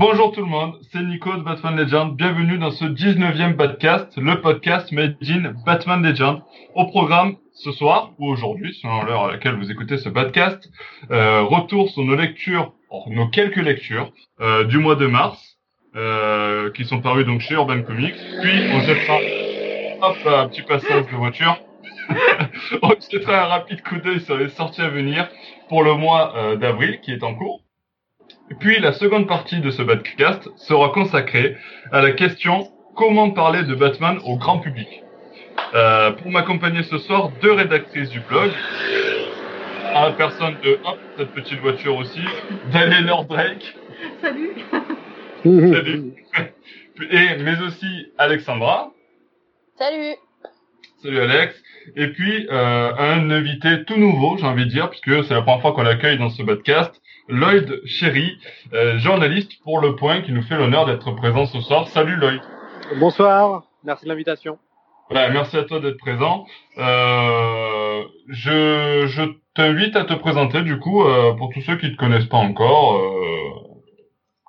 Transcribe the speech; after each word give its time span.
Bonjour 0.00 0.30
tout 0.30 0.42
le 0.42 0.46
monde, 0.46 0.78
c'est 0.92 1.02
Nico 1.02 1.34
de 1.34 1.42
Batman 1.42 1.74
Legend. 1.74 2.14
Bienvenue 2.14 2.56
dans 2.56 2.70
ce 2.70 2.84
19e 2.84 3.56
podcast, 3.56 4.16
le 4.16 4.40
podcast 4.40 4.92
Made 4.92 5.16
in 5.28 5.54
Batman 5.66 6.00
Legend. 6.00 6.40
Au 6.76 6.86
programme 6.86 7.34
ce 7.52 7.72
soir 7.72 8.12
ou 8.20 8.28
aujourd'hui, 8.28 8.72
selon 8.80 9.02
l'heure 9.02 9.24
à 9.24 9.32
laquelle 9.32 9.56
vous 9.56 9.72
écoutez 9.72 9.98
ce 9.98 10.08
podcast, 10.08 10.70
euh, 11.10 11.42
retour 11.42 11.90
sur 11.90 12.04
nos 12.04 12.14
lectures, 12.14 12.74
nos 13.08 13.26
quelques 13.26 13.56
lectures 13.56 14.12
euh, 14.40 14.62
du 14.62 14.78
mois 14.78 14.94
de 14.94 15.08
mars, 15.08 15.58
euh, 15.96 16.70
qui 16.70 16.84
sont 16.84 17.00
parues 17.00 17.24
donc 17.24 17.40
chez 17.40 17.54
Urban 17.54 17.82
Comics. 17.82 18.14
Puis 18.40 18.70
on 18.72 18.78
jettera 18.78 19.18
hop, 20.00 20.16
un 20.26 20.46
petit 20.46 20.62
passage 20.62 21.06
de 21.10 21.16
voiture. 21.16 21.58
on 22.82 22.94
jettera 23.10 23.46
un 23.46 23.48
rapide 23.48 23.82
coup 23.82 23.96
d'œil 23.96 24.20
sur 24.20 24.36
les 24.36 24.50
sorties 24.50 24.82
à 24.82 24.90
venir 24.90 25.28
pour 25.68 25.82
le 25.82 25.94
mois 25.94 26.54
d'avril 26.54 27.00
qui 27.00 27.10
est 27.10 27.24
en 27.24 27.34
cours. 27.34 27.64
Puis 28.60 28.80
la 28.80 28.92
seconde 28.92 29.28
partie 29.28 29.60
de 29.60 29.70
ce 29.70 29.82
podcast 29.82 30.48
sera 30.56 30.88
consacrée 30.90 31.56
à 31.92 32.00
la 32.00 32.12
question 32.12 32.68
comment 32.96 33.30
parler 33.30 33.62
de 33.62 33.74
Batman 33.74 34.18
au 34.24 34.36
grand 34.36 34.58
public? 34.58 34.88
Euh, 35.74 36.12
pour 36.12 36.30
m'accompagner 36.30 36.82
ce 36.82 36.98
soir, 36.98 37.30
deux 37.42 37.52
rédactrices 37.52 38.10
du 38.10 38.20
blog, 38.20 38.50
à 39.94 40.08
la 40.08 40.12
personne 40.12 40.56
de 40.64 40.78
hop, 40.84 40.98
cette 41.16 41.30
petite 41.32 41.60
voiture 41.60 41.96
aussi, 41.96 42.22
Lord 43.04 43.26
Drake. 43.26 43.74
Salut. 44.20 44.50
Salut. 45.44 46.12
Et 47.10 47.42
mais 47.42 47.60
aussi 47.62 48.12
Alexandra. 48.18 48.92
Salut. 49.76 50.16
Salut 51.02 51.20
Alex. 51.20 51.54
Et 51.96 52.08
puis 52.08 52.48
euh, 52.50 52.92
un 52.98 53.30
invité 53.30 53.84
tout 53.84 53.96
nouveau, 53.96 54.36
j'ai 54.36 54.46
envie 54.46 54.64
de 54.64 54.70
dire, 54.70 54.90
puisque 54.90 55.24
c'est 55.24 55.34
la 55.34 55.42
première 55.42 55.60
fois 55.60 55.72
qu'on 55.72 55.82
l'accueille 55.82 56.18
dans 56.18 56.30
ce 56.30 56.42
podcast, 56.42 56.92
Lloyd 57.28 57.82
Chéry, 57.84 58.38
euh, 58.72 58.98
journaliste 58.98 59.52
pour 59.62 59.80
Le 59.80 59.96
Point, 59.96 60.22
qui 60.22 60.32
nous 60.32 60.42
fait 60.42 60.56
l'honneur 60.56 60.86
d'être 60.86 61.12
présent 61.12 61.44
ce 61.44 61.60
soir. 61.60 61.86
Salut 61.88 62.16
Lloyd. 62.16 62.40
Bonsoir, 62.98 63.64
merci 63.84 64.04
de 64.04 64.08
l'invitation. 64.08 64.58
Voilà, 65.10 65.28
merci 65.28 65.58
à 65.58 65.64
toi 65.64 65.80
d'être 65.80 65.98
présent. 65.98 66.46
Euh, 66.78 68.02
je 68.28 69.06
je 69.08 69.22
t'invite 69.54 69.94
à 69.96 70.04
te 70.04 70.14
présenter 70.14 70.62
du 70.62 70.78
coup 70.78 71.02
euh, 71.02 71.34
pour 71.34 71.50
tous 71.52 71.60
ceux 71.60 71.76
qui 71.76 71.92
te 71.92 71.96
connaissent 71.96 72.26
pas 72.26 72.38
encore. 72.38 72.96
Euh, 72.96 73.82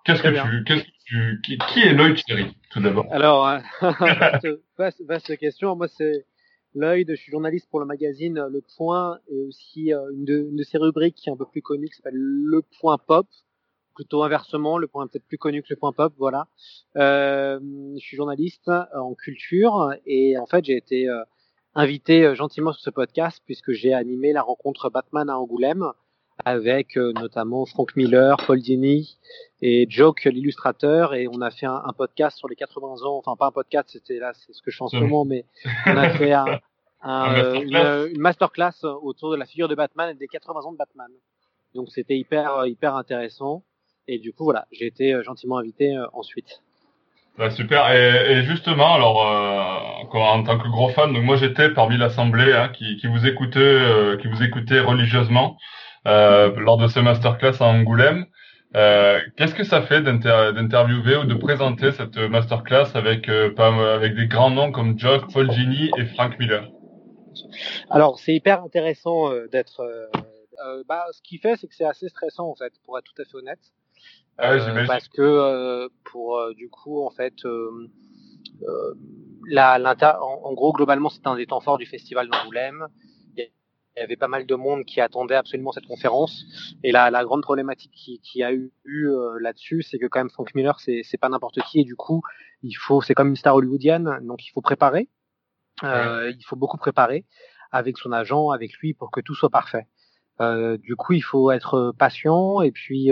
qu'est-ce 0.05 0.23
que 0.23 0.29
tu, 0.29 0.63
qu'est-ce 0.63 0.83
que 0.83 0.89
tu, 1.05 1.41
qui, 1.43 1.57
qui 1.57 1.81
est 1.81 1.93
Lloyd 1.93 2.17
Cherry 2.27 2.55
tout 2.71 2.79
d'abord? 2.79 3.05
Alors, 3.11 3.59
vaste, 3.81 4.47
vaste, 4.77 5.01
vaste 5.05 5.37
question. 5.37 5.75
Moi, 5.75 5.87
c'est 5.89 6.25
Lloyd. 6.75 7.09
Je 7.09 7.15
suis 7.15 7.31
journaliste 7.31 7.67
pour 7.69 7.79
le 7.79 7.85
magazine 7.85 8.45
Le 8.49 8.61
Point 8.77 9.19
et 9.27 9.41
aussi 9.43 9.93
euh, 9.93 10.11
une, 10.13 10.25
de, 10.25 10.47
une 10.51 10.63
ses 10.63 10.77
rubriques 10.77 11.15
qui 11.15 11.29
est 11.29 11.31
un 11.31 11.37
peu 11.37 11.45
plus 11.45 11.61
connue 11.61 11.87
qui 11.87 11.95
s'appelle 11.95 12.17
Le 12.17 12.61
Point 12.79 12.97
Pop. 12.97 13.27
Plutôt 13.95 14.23
inversement, 14.23 14.77
le 14.77 14.87
point 14.87 15.07
peut-être 15.07 15.25
plus 15.25 15.37
connu 15.37 15.61
que 15.61 15.67
le 15.71 15.75
point 15.75 15.91
pop, 15.91 16.13
voilà. 16.17 16.47
Euh, 16.95 17.59
je 17.95 17.99
suis 17.99 18.15
journaliste 18.15 18.71
en 18.95 19.13
culture 19.13 19.93
et 20.05 20.37
en 20.37 20.45
fait 20.45 20.63
j'ai 20.63 20.77
été 20.77 21.09
euh, 21.09 21.21
invité 21.75 22.25
euh, 22.25 22.35
gentiment 22.35 22.71
sur 22.71 22.81
ce 22.81 22.89
podcast 22.89 23.41
puisque 23.45 23.71
j'ai 23.71 23.93
animé 23.93 24.33
la 24.33 24.41
rencontre 24.41 24.89
Batman 24.89 25.29
à 25.29 25.37
Angoulême 25.37 25.91
avec 26.45 26.97
euh, 26.97 27.11
notamment 27.13 27.65
Frank 27.65 27.95
Miller, 27.95 28.37
Paul 28.45 28.59
Dini 28.59 29.17
et 29.61 29.87
Joke 29.89 30.23
l'illustrateur 30.25 31.13
et 31.13 31.27
on 31.27 31.41
a 31.41 31.51
fait 31.51 31.65
un, 31.65 31.81
un, 31.85 31.93
podcast 31.93 32.37
sur 32.37 32.47
les 32.47 32.55
80 32.55 33.03
ans, 33.05 33.17
enfin 33.17 33.35
pas 33.37 33.47
un 33.47 33.51
podcast, 33.51 33.89
c'était 33.91 34.19
là 34.19 34.31
c'est 34.33 34.53
ce 34.53 34.61
que 34.61 34.71
je 34.71 34.77
fais 34.77 34.83
en 34.83 34.87
ce 34.87 34.97
moment, 34.97 35.25
mais 35.25 35.45
on 35.85 35.97
a 35.97 36.09
fait 36.11 36.33
un, 36.33 36.59
un, 37.01 37.33
masterclass. 37.33 38.05
une, 38.05 38.15
une, 38.15 38.21
masterclass 38.21 38.83
autour 38.83 39.31
de 39.31 39.35
la 39.35 39.45
figure 39.45 39.67
de 39.67 39.75
Batman 39.75 40.11
et 40.11 40.15
des 40.15 40.27
80 40.27 40.61
ans 40.61 40.71
de 40.71 40.77
Batman. 40.77 41.09
Donc 41.75 41.89
c'était 41.89 42.17
hyper 42.17 42.65
hyper 42.65 42.95
intéressant 42.95 43.63
et 44.07 44.19
du 44.19 44.33
coup 44.33 44.45
voilà, 44.45 44.65
j'ai 44.71 44.87
été 44.87 45.13
euh, 45.13 45.23
gentiment 45.23 45.57
invité 45.57 45.95
euh, 45.95 46.05
ensuite. 46.13 46.61
Ouais, 47.39 47.51
super. 47.51 47.89
Et, 47.93 48.33
et, 48.33 48.43
justement, 48.43 48.95
alors, 48.95 49.25
euh, 49.25 50.19
en 50.19 50.43
tant 50.43 50.57
que 50.57 50.67
gros 50.67 50.89
fan, 50.89 51.13
donc 51.13 51.23
moi 51.23 51.37
j'étais 51.37 51.69
parmi 51.69 51.97
l'assemblée 51.97 52.51
hein, 52.51 52.67
qui, 52.67 52.97
qui, 52.97 53.07
vous 53.07 53.25
écoutait, 53.25 53.59
euh, 53.59 54.17
qui 54.17 54.27
vous 54.27 54.43
écoutait 54.43 54.81
religieusement 54.81 55.55
euh, 55.55 55.88
lors 56.05 56.77
de 56.77 56.87
ce 56.87 56.99
masterclass 56.99 57.61
à 57.61 57.65
Angoulême. 57.65 58.25
Euh, 58.75 59.19
Qu'est-ce 59.35 59.55
que 59.55 59.63
ça 59.63 59.81
fait 59.81 60.01
d'interviewer 60.01 61.17
ou 61.17 61.25
de 61.25 61.33
présenter 61.33 61.91
cette 61.91 62.17
masterclass 62.17 62.95
avec 62.95 63.27
euh, 63.27 63.51
avec 63.57 64.15
des 64.15 64.27
grands 64.27 64.51
noms 64.51 64.71
comme 64.71 64.97
Jock, 64.99 65.31
Paul 65.33 65.51
Gini 65.51 65.89
et 65.97 66.05
Frank 66.05 66.37
Miller? 66.39 66.67
Alors 67.89 68.19
c'est 68.19 68.35
hyper 68.35 68.63
intéressant 68.63 69.31
euh, 69.31 69.47
d'être. 69.47 69.81
bah, 70.87 71.05
ce 71.11 71.21
qui 71.23 71.39
fait, 71.39 71.55
c'est 71.55 71.67
que 71.67 71.73
c'est 71.73 71.85
assez 71.85 72.09
stressant 72.09 72.47
en 72.47 72.55
fait, 72.55 72.73
pour 72.85 72.97
être 72.97 73.05
tout 73.05 73.19
à 73.21 73.25
fait 73.25 73.35
honnête. 73.35 73.59
Ah 74.41 74.53
euh, 74.53 74.87
parce 74.87 75.09
que 75.09 75.21
euh, 75.21 75.89
pour 76.05 76.37
euh, 76.37 76.53
du 76.53 76.69
coup 76.69 77.05
en 77.05 77.09
fait 77.09 77.35
la, 79.45 79.77
en, 80.21 80.41
en, 80.43 80.53
gros 80.53 80.71
globalement 80.71 81.09
c'est 81.09 81.27
un 81.27 81.35
des 81.35 81.45
temps 81.45 81.59
forts 81.59 81.77
du 81.77 81.85
festival 81.85 82.29
d'Angoulême 82.29 82.87
il 83.99 84.01
y 84.01 84.05
avait 84.05 84.15
pas 84.15 84.27
mal 84.27 84.45
de 84.45 84.55
monde 84.55 84.85
qui 84.85 85.01
attendait 85.01 85.35
absolument 85.35 85.71
cette 85.71 85.85
conférence 85.85 86.45
et 86.83 86.91
la, 86.91 87.11
la 87.11 87.23
grande 87.23 87.41
problématique 87.41 87.91
qui, 87.91 88.19
qui 88.21 88.43
a 88.43 88.53
eu, 88.53 88.71
eu 88.85 89.09
là-dessus 89.39 89.83
c'est 89.83 89.99
que 89.99 90.05
quand 90.05 90.19
même 90.19 90.29
Frank 90.29 90.53
Miller 90.55 90.79
c'est 90.79 91.01
c'est 91.03 91.17
pas 91.17 91.29
n'importe 91.29 91.59
qui 91.63 91.81
et 91.81 91.83
du 91.83 91.95
coup 91.95 92.21
il 92.63 92.73
faut 92.73 93.01
c'est 93.01 93.13
comme 93.13 93.29
une 93.29 93.35
star 93.35 93.55
hollywoodienne 93.55 94.19
donc 94.21 94.45
il 94.45 94.51
faut 94.51 94.61
préparer 94.61 95.09
ouais. 95.83 96.31
il 96.31 96.43
faut 96.45 96.55
beaucoup 96.55 96.77
préparer 96.77 97.25
avec 97.71 97.97
son 97.97 98.11
agent 98.11 98.49
avec 98.49 98.73
lui 98.77 98.93
pour 98.93 99.11
que 99.11 99.21
tout 99.21 99.35
soit 99.35 99.49
parfait 99.49 99.87
du 100.79 100.95
coup 100.95 101.13
il 101.13 101.23
faut 101.23 101.51
être 101.51 101.93
patient 101.97 102.61
et 102.61 102.71
puis 102.71 103.11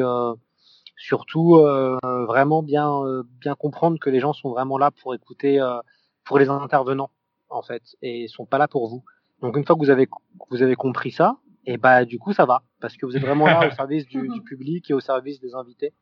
surtout 0.97 1.57
euh, 1.57 1.97
vraiment 2.25 2.63
bien 2.63 2.91
euh, 3.03 3.23
bien 3.39 3.55
comprendre 3.55 3.99
que 3.99 4.09
les 4.09 4.19
gens 4.19 4.33
sont 4.33 4.49
vraiment 4.49 4.77
là 4.77 4.91
pour 4.91 5.13
écouter 5.15 5.61
euh, 5.61 5.79
pour 6.25 6.39
les 6.39 6.49
intervenants 6.49 7.11
en 7.49 7.61
fait 7.61 7.83
et 8.01 8.27
sont 8.27 8.45
pas 8.45 8.57
là 8.57 8.67
pour 8.67 8.89
vous. 8.89 9.05
Donc 9.41 9.57
une 9.57 9.65
fois 9.65 9.75
que 9.75 9.81
vous 9.81 9.89
avez 9.89 10.07
vous 10.49 10.63
avez 10.63 10.75
compris 10.75 11.11
ça, 11.11 11.37
et 11.65 11.77
bah 11.77 12.05
du 12.05 12.17
coup 12.19 12.33
ça 12.33 12.45
va 12.45 12.63
parce 12.79 12.95
que 12.97 13.05
vous 13.05 13.15
êtes 13.15 13.23
vraiment 13.23 13.45
là 13.45 13.67
au 13.67 13.71
service 13.75 14.05
du, 14.07 14.27
du 14.27 14.41
public 14.41 14.89
et 14.89 14.93
au 14.93 14.99
service 14.99 15.39
des 15.39 15.53
invités. 15.53 15.93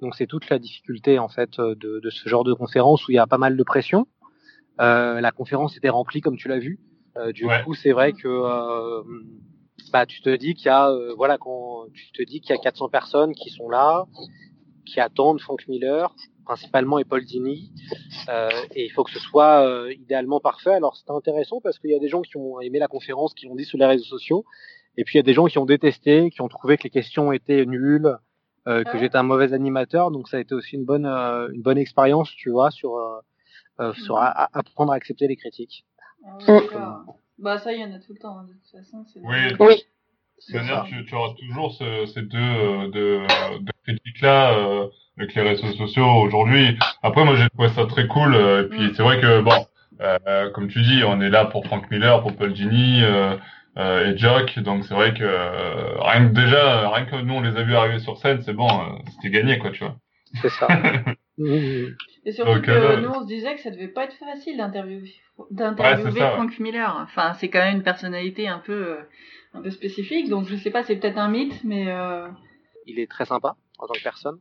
Donc 0.00 0.16
c'est 0.16 0.26
toute 0.26 0.50
la 0.50 0.58
difficulté 0.58 1.18
en 1.18 1.28
fait 1.28 1.58
de, 1.58 2.00
de, 2.00 2.10
ce 2.10 2.28
genre 2.28 2.42
de 2.42 2.54
conférence 2.54 3.06
où 3.06 3.12
il 3.12 3.14
y 3.14 3.18
a 3.18 3.26
pas 3.26 3.38
mal 3.38 3.56
de 3.56 3.62
pression. 3.62 4.08
Euh, 4.80 5.20
la 5.20 5.30
conférence 5.30 5.76
était 5.76 5.90
remplie 5.90 6.20
comme 6.20 6.36
tu 6.36 6.48
l'as 6.48 6.58
vu. 6.58 6.80
Euh, 7.16 7.30
du 7.30 7.46
ouais. 7.46 7.62
coup 7.62 7.74
c'est 7.74 7.92
vrai 7.92 8.12
que 8.14 8.26
euh, 8.26 9.02
bah 9.92 10.06
tu 10.06 10.22
te 10.22 10.34
dis 10.34 10.54
qu'il 10.54 10.66
y 10.66 10.70
a 10.70 10.90
euh, 10.90 11.14
voilà 11.14 11.36
quand 11.36 11.84
tu 11.92 12.10
te 12.10 12.22
dis 12.22 12.40
qu'il 12.40 12.56
y 12.56 12.58
a 12.58 12.60
400 12.60 12.88
personnes 12.88 13.34
qui 13.34 13.50
sont 13.50 13.68
là 13.68 14.06
qui 14.86 14.98
attendent 14.98 15.40
Frank 15.40 15.68
Miller 15.68 16.14
principalement 16.44 16.98
et 16.98 17.04
Paul 17.04 17.24
Dini 17.24 17.72
euh, 18.28 18.48
et 18.74 18.84
il 18.84 18.90
faut 18.90 19.04
que 19.04 19.10
ce 19.10 19.18
soit 19.18 19.66
euh, 19.66 19.92
idéalement 19.92 20.40
parfait 20.40 20.74
alors 20.74 20.96
c'est 20.96 21.10
intéressant 21.10 21.60
parce 21.60 21.78
qu'il 21.78 21.90
y 21.90 21.94
a 21.94 21.98
des 21.98 22.08
gens 22.08 22.22
qui 22.22 22.36
ont 22.36 22.60
aimé 22.60 22.78
la 22.78 22.88
conférence 22.88 23.34
qui 23.34 23.46
l'ont 23.46 23.54
dit 23.54 23.64
sur 23.64 23.78
les 23.78 23.86
réseaux 23.86 24.04
sociaux 24.04 24.44
et 24.96 25.04
puis 25.04 25.14
il 25.14 25.18
y 25.18 25.20
a 25.20 25.24
des 25.24 25.34
gens 25.34 25.46
qui 25.46 25.58
ont 25.58 25.66
détesté 25.66 26.30
qui 26.30 26.40
ont 26.40 26.48
trouvé 26.48 26.76
que 26.76 26.84
les 26.84 26.90
questions 26.90 27.32
étaient 27.32 27.66
nulles 27.66 28.16
euh, 28.68 28.84
que 28.84 28.98
j'étais 28.98 29.16
un 29.16 29.22
mauvais 29.22 29.52
animateur 29.52 30.10
donc 30.10 30.28
ça 30.28 30.36
a 30.36 30.40
été 30.40 30.54
aussi 30.54 30.76
une 30.76 30.84
bonne 30.84 31.06
euh, 31.06 31.48
une 31.52 31.62
bonne 31.62 31.78
expérience 31.78 32.30
tu 32.30 32.50
vois 32.50 32.70
sur 32.70 32.96
euh, 32.96 33.92
sur 33.94 34.18
apprendre 34.18 34.92
à 34.92 34.96
accepter 34.96 35.26
les 35.26 35.36
critiques 35.36 35.84
ah, 36.24 37.04
bah 37.42 37.58
ça, 37.58 37.72
il 37.72 37.80
y 37.80 37.84
en 37.84 37.92
a 37.92 37.98
tout 37.98 38.12
le 38.12 38.18
temps, 38.20 38.38
hein, 38.38 38.44
de 38.44 38.52
toute 38.52 38.70
façon. 38.70 39.04
Oui. 39.16 39.36
oui. 39.58 39.84
C'est-à-dire 40.38 40.84
tu, 40.88 41.04
tu 41.04 41.14
auras 41.14 41.34
toujours 41.34 41.72
ce, 41.72 42.06
ces 42.06 42.22
deux, 42.22 42.38
euh, 42.38 42.88
deux, 42.88 43.20
deux 43.60 43.72
critiques-là 43.84 44.58
euh, 44.58 44.86
avec 45.18 45.34
les 45.34 45.42
réseaux 45.42 45.72
sociaux 45.72 46.06
aujourd'hui. 46.06 46.78
Après, 47.02 47.24
moi, 47.24 47.36
j'ai 47.36 47.48
trouvé 47.50 47.68
ça 47.68 47.86
très 47.86 48.06
cool. 48.06 48.34
Euh, 48.34 48.64
et 48.64 48.68
puis, 48.68 48.82
mm. 48.82 48.94
c'est 48.94 49.02
vrai 49.02 49.20
que, 49.20 49.40
bon, 49.40 49.66
euh, 50.00 50.50
comme 50.50 50.68
tu 50.68 50.80
dis, 50.82 51.02
on 51.04 51.20
est 51.20 51.30
là 51.30 51.44
pour 51.44 51.66
Frank 51.66 51.90
Miller, 51.90 52.20
pour 52.22 52.34
Paul 52.34 52.52
Dini 52.52 53.02
euh, 53.02 53.36
et 53.76 54.16
Jock. 54.16 54.58
Donc, 54.60 54.84
c'est 54.84 54.94
vrai 54.94 55.14
que 55.14 55.24
rien 56.00 56.28
que 56.28 56.34
déjà, 56.34 56.90
rien 56.90 57.04
que 57.04 57.16
nous, 57.16 57.34
on 57.34 57.40
les 57.40 57.56
a 57.56 57.62
vus 57.62 57.74
arriver 57.74 57.98
sur 57.98 58.18
scène, 58.18 58.42
c'est 58.42 58.52
bon, 58.52 58.68
c'était 59.14 59.30
gagné, 59.30 59.58
quoi, 59.58 59.70
tu 59.70 59.84
vois. 59.84 59.96
C'est 60.40 60.50
ça. 60.50 60.68
Et 62.24 62.32
surtout 62.32 62.54
Donc, 62.54 62.62
que 62.62 63.00
nous, 63.00 63.08
on 63.08 63.22
se 63.22 63.26
disait 63.26 63.54
que 63.54 63.60
ça 63.60 63.70
devait 63.70 63.88
pas 63.88 64.04
être 64.04 64.14
facile 64.14 64.56
d'interviewer, 64.56 65.12
d'interviewer 65.50 66.20
ouais, 66.20 66.30
Frank 66.30 66.58
Miller. 66.60 67.00
Enfin, 67.02 67.32
c'est 67.34 67.48
quand 67.48 67.58
même 67.58 67.76
une 67.76 67.82
personnalité 67.82 68.48
un 68.48 68.58
peu, 68.58 68.72
euh, 68.72 69.02
un 69.54 69.62
peu 69.62 69.70
spécifique. 69.70 70.28
Donc, 70.28 70.46
je 70.46 70.56
sais 70.56 70.70
pas, 70.70 70.82
c'est 70.82 70.96
peut-être 70.96 71.18
un 71.18 71.28
mythe, 71.28 71.62
mais. 71.64 71.90
Euh... 71.90 72.28
Il 72.86 72.98
est 72.98 73.10
très 73.10 73.24
sympa 73.26 73.56
en 73.78 73.86
tant 73.86 73.94
que 73.94 74.02
personne. 74.02 74.38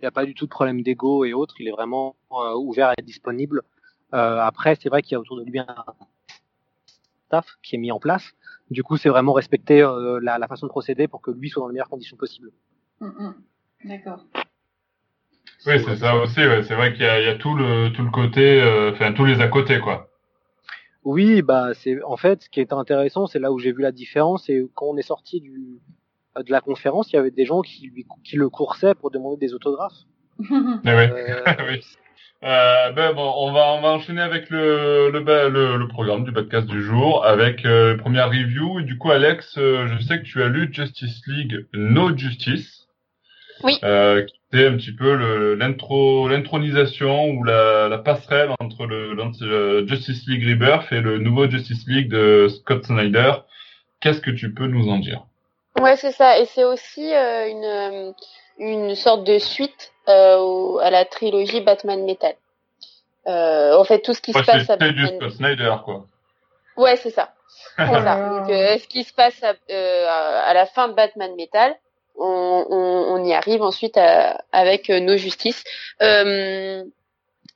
Il 0.00 0.02
n'y 0.02 0.08
a 0.08 0.10
pas 0.10 0.26
du 0.26 0.34
tout 0.34 0.46
de 0.46 0.50
problème 0.50 0.82
d'ego 0.82 1.24
et 1.24 1.32
autres. 1.32 1.54
Il 1.60 1.68
est 1.68 1.72
vraiment 1.72 2.16
euh, 2.32 2.54
ouvert 2.54 2.92
et 2.98 3.02
disponible. 3.02 3.62
Euh, 4.12 4.38
après, 4.40 4.76
c'est 4.80 4.88
vrai 4.88 5.02
qu'il 5.02 5.12
y 5.12 5.14
a 5.14 5.20
autour 5.20 5.38
de 5.38 5.44
lui 5.44 5.58
un 5.58 5.84
staff 7.26 7.46
qui 7.62 7.76
est 7.76 7.78
mis 7.78 7.92
en 7.92 8.00
place. 8.00 8.34
Du 8.70 8.82
coup, 8.82 8.96
c'est 8.96 9.08
vraiment 9.08 9.32
respecter 9.32 9.80
la, 10.22 10.38
la, 10.38 10.48
façon 10.48 10.66
de 10.66 10.70
procéder 10.70 11.06
pour 11.06 11.20
que 11.20 11.30
lui 11.30 11.50
soit 11.50 11.60
dans 11.60 11.68
les 11.68 11.74
meilleures 11.74 11.88
conditions 11.88 12.16
possibles. 12.16 12.50
Mm 13.00 13.08
-hmm. 13.08 13.34
D'accord. 13.84 14.24
Oui, 15.66 15.80
c'est 15.84 15.96
ça 15.96 16.16
aussi. 16.16 16.40
Ouais. 16.40 16.62
C'est 16.62 16.74
vrai 16.74 16.92
qu'il 16.92 17.02
y, 17.02 17.06
y, 17.06 17.28
a 17.28 17.36
tout 17.36 17.54
le 17.54 17.90
tout 17.90 18.02
le 18.02 18.10
côté, 18.10 18.60
enfin 18.92 19.10
euh, 19.12 19.14
tous 19.14 19.24
les 19.24 19.40
à 19.40 19.48
côté, 19.48 19.80
quoi. 19.80 20.08
Oui, 21.04 21.42
bah 21.42 21.74
c'est 21.74 22.02
en 22.02 22.16
fait 22.16 22.42
ce 22.42 22.48
qui 22.48 22.60
est 22.60 22.72
intéressant, 22.72 23.26
c'est 23.26 23.38
là 23.38 23.52
où 23.52 23.58
j'ai 23.58 23.72
vu 23.72 23.82
la 23.82 23.92
différence, 23.92 24.48
et 24.48 24.66
quand 24.74 24.86
on 24.86 24.96
est 24.96 25.02
sorti 25.02 25.40
du 25.40 25.80
de 26.36 26.50
la 26.50 26.60
conférence, 26.60 27.12
il 27.12 27.16
y 27.16 27.18
avait 27.18 27.30
des 27.30 27.44
gens 27.44 27.60
qui 27.62 27.86
lui 27.88 28.06
qui 28.24 28.36
le 28.36 28.48
coursaient 28.48 28.94
pour 28.94 29.10
demander 29.10 29.36
des 29.36 29.54
autographes. 29.54 29.92
Eh 30.50 31.62
oui. 31.70 31.80
Euh, 32.42 32.92
ben 32.92 33.14
bon, 33.14 33.32
on 33.38 33.52
va 33.52 33.72
on 33.72 33.80
va 33.80 33.88
enchaîner 33.92 34.20
avec 34.20 34.50
le 34.50 35.10
le, 35.10 35.20
le, 35.48 35.76
le 35.78 35.88
programme 35.88 36.24
du 36.24 36.32
podcast 36.32 36.66
du 36.66 36.82
jour 36.82 37.24
avec 37.24 37.64
euh, 37.64 37.96
première 37.96 38.28
review. 38.28 38.82
du 38.82 38.98
coup, 38.98 39.10
Alex, 39.10 39.56
euh, 39.56 39.86
je 39.86 40.02
sais 40.04 40.18
que 40.18 40.24
tu 40.24 40.42
as 40.42 40.48
lu 40.48 40.68
Justice 40.70 41.22
League 41.26 41.66
No 41.72 42.14
Justice. 42.14 42.83
Oui. 43.64 43.78
Euh, 43.82 44.24
qui 44.24 44.34
était 44.52 44.66
un 44.66 44.76
petit 44.76 44.94
peu 44.94 45.54
l'intro 45.54 46.28
l'intronisation 46.28 47.30
ou 47.30 47.44
la, 47.44 47.88
la 47.88 47.98
passerelle 47.98 48.50
entre 48.60 48.86
le, 48.86 49.14
le, 49.14 49.86
Justice 49.86 50.26
League 50.28 50.46
Rebirth 50.46 50.92
et 50.92 51.00
le 51.00 51.18
nouveau 51.18 51.48
Justice 51.48 51.84
League 51.88 52.08
de 52.08 52.48
Scott 52.48 52.84
Snyder. 52.84 53.32
Qu'est-ce 54.00 54.20
que 54.20 54.30
tu 54.30 54.52
peux 54.52 54.66
nous 54.66 54.88
en 54.88 54.98
dire? 54.98 55.24
Ouais, 55.80 55.96
c'est 55.96 56.12
ça. 56.12 56.38
Et 56.38 56.44
c'est 56.46 56.64
aussi 56.64 57.12
une 57.12 58.14
une 58.58 58.94
sorte 58.94 59.24
de 59.24 59.38
suite 59.38 59.92
euh, 60.08 60.78
à 60.78 60.90
la 60.90 61.04
trilogie 61.04 61.60
Batman 61.60 62.04
Metal. 62.04 62.34
Euh, 63.26 63.76
en 63.76 63.84
fait, 63.84 64.00
tout 64.00 64.14
ce 64.14 64.20
qui 64.20 64.32
se 64.32 64.42
passe 64.42 64.68
à 64.68 64.76
Batman... 64.76 65.18
du 65.18 65.30
Snyder, 65.30 65.74
quoi. 65.84 66.06
Ouais, 66.76 66.96
c'est 66.96 67.10
ça. 67.10 67.32
C'est 67.76 67.86
ça. 67.86 68.28
Donc, 68.28 68.50
euh, 68.50 68.78
ce 68.78 68.86
qui 68.86 69.04
se 69.04 69.12
passe 69.12 69.42
à, 69.42 69.54
euh, 69.70 70.06
à, 70.08 70.54
la 70.54 70.66
fin 70.66 70.88
de 70.88 70.94
Batman 70.94 71.34
Metal, 71.36 71.74
on, 72.16 72.66
on, 72.70 73.14
on 73.14 73.24
y 73.24 73.32
arrive 73.32 73.62
ensuite 73.62 73.96
à, 73.96 74.42
avec 74.52 74.90
euh, 74.90 75.00
nos 75.00 75.16
justices. 75.16 75.64
Euh, 76.02 76.84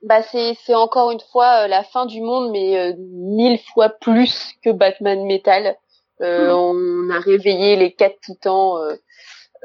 bah 0.02 0.22
c'est 0.22 0.55
c'est 0.64 0.75
encore 0.75 1.10
une 1.10 1.20
fois 1.32 1.66
la 1.66 1.82
fin 1.82 2.06
du 2.06 2.20
monde, 2.20 2.50
mais 2.52 2.94
mille 2.99 3.58
fois 3.75 3.88
plus 3.88 4.52
que 4.62 4.70
Batman 4.70 5.25
Metal. 5.25 5.76
Euh, 6.20 6.50
on 6.50 7.10
a 7.10 7.20
réveillé 7.20 7.76
les 7.76 7.93
quatre 7.93 8.19
titans 8.20 8.99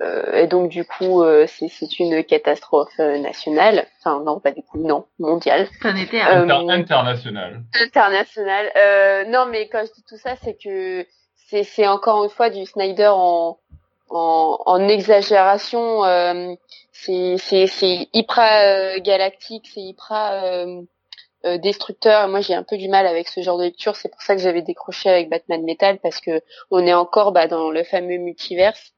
euh, 0.01 0.34
et 0.34 0.48
donc 0.48 0.69
du 0.69 0.86
coup, 0.86 1.24
euh, 1.24 1.45
c'est 1.48 2.00
une 2.00 2.24
catastrophe 2.24 3.00
euh, 3.00 3.19
nationale. 3.19 3.86
Enfin 4.00 4.24
non, 4.24 4.40
pas 4.40 4.51
du 4.51 4.63
coup, 4.63 4.80
non, 4.80 5.06
mondiale. 5.19 5.68
Planétaire. 5.80 6.28
internationale. 6.69 7.63
Internationale. 7.80 9.28
non, 9.30 9.45
mais 9.50 9.68
quand 9.69 9.86
je 9.86 9.94
dis 9.94 10.04
tout 10.07 10.18
ça, 10.18 10.36
c'est 10.44 10.57
que 10.62 11.06
c'est 11.63 11.88
encore 11.88 12.24
une 12.24 12.31
fois 12.31 12.50
du 12.50 12.66
Snyder 12.66 13.12
en 13.12 13.60
en, 14.13 14.60
en 14.65 14.88
exagération. 14.88 16.04
c'est 16.92 17.38
c'est 17.38 18.07
hyper 18.13 19.00
galactique, 19.01 19.69
c'est 19.74 19.81
hyper 19.81 20.83
destructeur. 21.62 22.27
Moi, 22.30 22.42
j'ai 22.42 22.56
un 22.56 22.63
peu 22.63 22.77
du 22.77 22.88
mal 22.88 23.06
avec 23.07 23.27
ce 23.27 23.42
genre 23.42 23.57
de 23.57 23.63
lecture. 23.65 23.95
C'est 23.95 24.10
pour 24.10 24.21
ça 24.21 24.36
que 24.36 24.42
j'avais 24.42 24.62
décroché 24.62 25.10
avec 25.10 25.30
Batman 25.30 25.63
Metal 25.63 26.00
parce 26.00 26.19
que 26.19 26.42
on 26.71 26.86
est 26.86 26.94
encore 26.94 27.31
bah, 27.33 27.48
dans 27.48 27.69
le 27.69 27.83
fameux 27.83 28.18
multiverse 28.18 28.94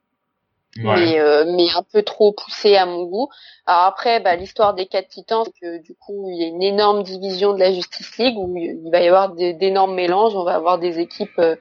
mais 0.78 1.20
euh, 1.20 1.46
mais 1.56 1.68
un 1.76 1.84
peu 1.84 2.04
trop 2.04 2.34
poussé 2.34 2.76
à 2.76 2.86
mon 2.86 3.04
goût. 3.04 3.30
Alors 3.66 3.84
après, 3.84 4.20
bah, 4.20 4.36
l'histoire 4.36 4.74
des 4.74 4.86
quatre 4.86 5.08
titans, 5.08 5.44
c'est 5.46 5.60
que 5.60 5.82
du 5.82 5.96
coup, 5.96 6.30
il 6.30 6.42
y 6.42 6.44
a 6.44 6.48
une 6.48 6.62
énorme 6.62 7.04
division 7.04 7.54
de 7.54 7.60
la 7.60 7.72
Justice 7.72 8.18
League 8.18 8.38
où 8.38 8.56
il 8.58 8.90
va 8.92 9.02
y 9.02 9.08
avoir 9.08 9.34
d'énormes 9.34 9.96
mélanges. 9.96 10.36
On 10.36 10.44
va 10.44 10.56
avoir 10.56 10.78
des 10.78 11.00
équipes 11.00 11.40
euh, 11.40 11.56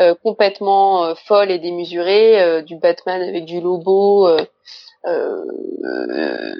euh 0.00 0.14
complètement 0.14 1.04
euh, 1.04 1.14
folles 1.14 1.50
et 1.50 1.58
démesurées, 1.58 2.62
du 2.62 2.76
Batman 2.76 3.22
avec 3.22 3.44
du 3.44 3.60
Lobo, 3.60 4.28
euh, 5.04 6.54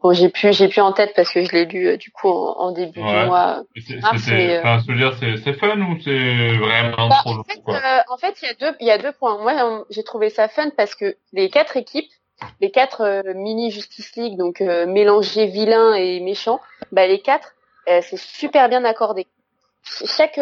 bon, 0.00 0.12
j'ai 0.12 0.28
plus, 0.28 0.52
j'ai 0.52 0.68
plus 0.68 0.80
en 0.80 0.92
tête 0.92 1.12
parce 1.16 1.32
que 1.32 1.44
je 1.44 1.52
l'ai 1.52 1.64
lu 1.64 1.88
euh, 1.88 1.96
du 1.96 2.12
coup 2.12 2.28
en, 2.28 2.70
début 2.70 3.00
du 3.00 3.02
mois. 3.02 3.64
C'est, 3.76 3.94
euh, 3.96 4.60
enfin, 4.62 4.94
dire, 4.94 5.16
c'est, 5.18 5.36
c'est 5.38 5.54
fun 5.54 5.80
ou 5.80 5.98
c'est 6.04 6.56
vraiment 6.56 7.08
bah, 7.08 7.16
trop 7.24 7.38
en 7.38 7.42
fait, 7.42 7.60
euh, 7.68 7.98
en 8.08 8.16
fait, 8.16 8.36
il 8.42 8.46
y 8.46 8.50
a 8.50 8.54
deux, 8.54 8.76
il 8.80 8.86
y 8.86 8.90
a 8.90 8.98
deux 8.98 9.12
points. 9.12 9.38
Moi, 9.38 9.84
j'ai 9.90 10.04
trouvé 10.04 10.30
ça 10.30 10.48
fun 10.48 10.70
parce 10.76 10.94
que 10.94 11.16
les 11.32 11.50
quatre 11.50 11.76
équipes, 11.76 12.10
les 12.60 12.70
quatre 12.70 13.32
mini 13.34 13.70
Justice 13.70 14.14
League, 14.16 14.36
donc 14.36 14.60
mélangés 14.60 15.46
vilains 15.46 15.94
et 15.94 16.20
méchants, 16.20 16.60
bah 16.92 17.06
les 17.06 17.20
quatre, 17.20 17.54
c'est 17.86 18.18
super 18.18 18.68
bien 18.68 18.84
accordé. 18.84 19.26
Chaque 19.82 20.40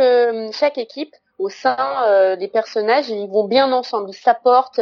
chaque 0.52 0.79
équipe 0.79 1.14
au 1.38 1.49
sein 1.49 2.37
des 2.37 2.49
personnages, 2.49 3.08
ils 3.08 3.29
vont 3.29 3.44
bien 3.44 3.73
ensemble, 3.73 4.11
ils 4.11 4.14
s'apportent 4.14 4.81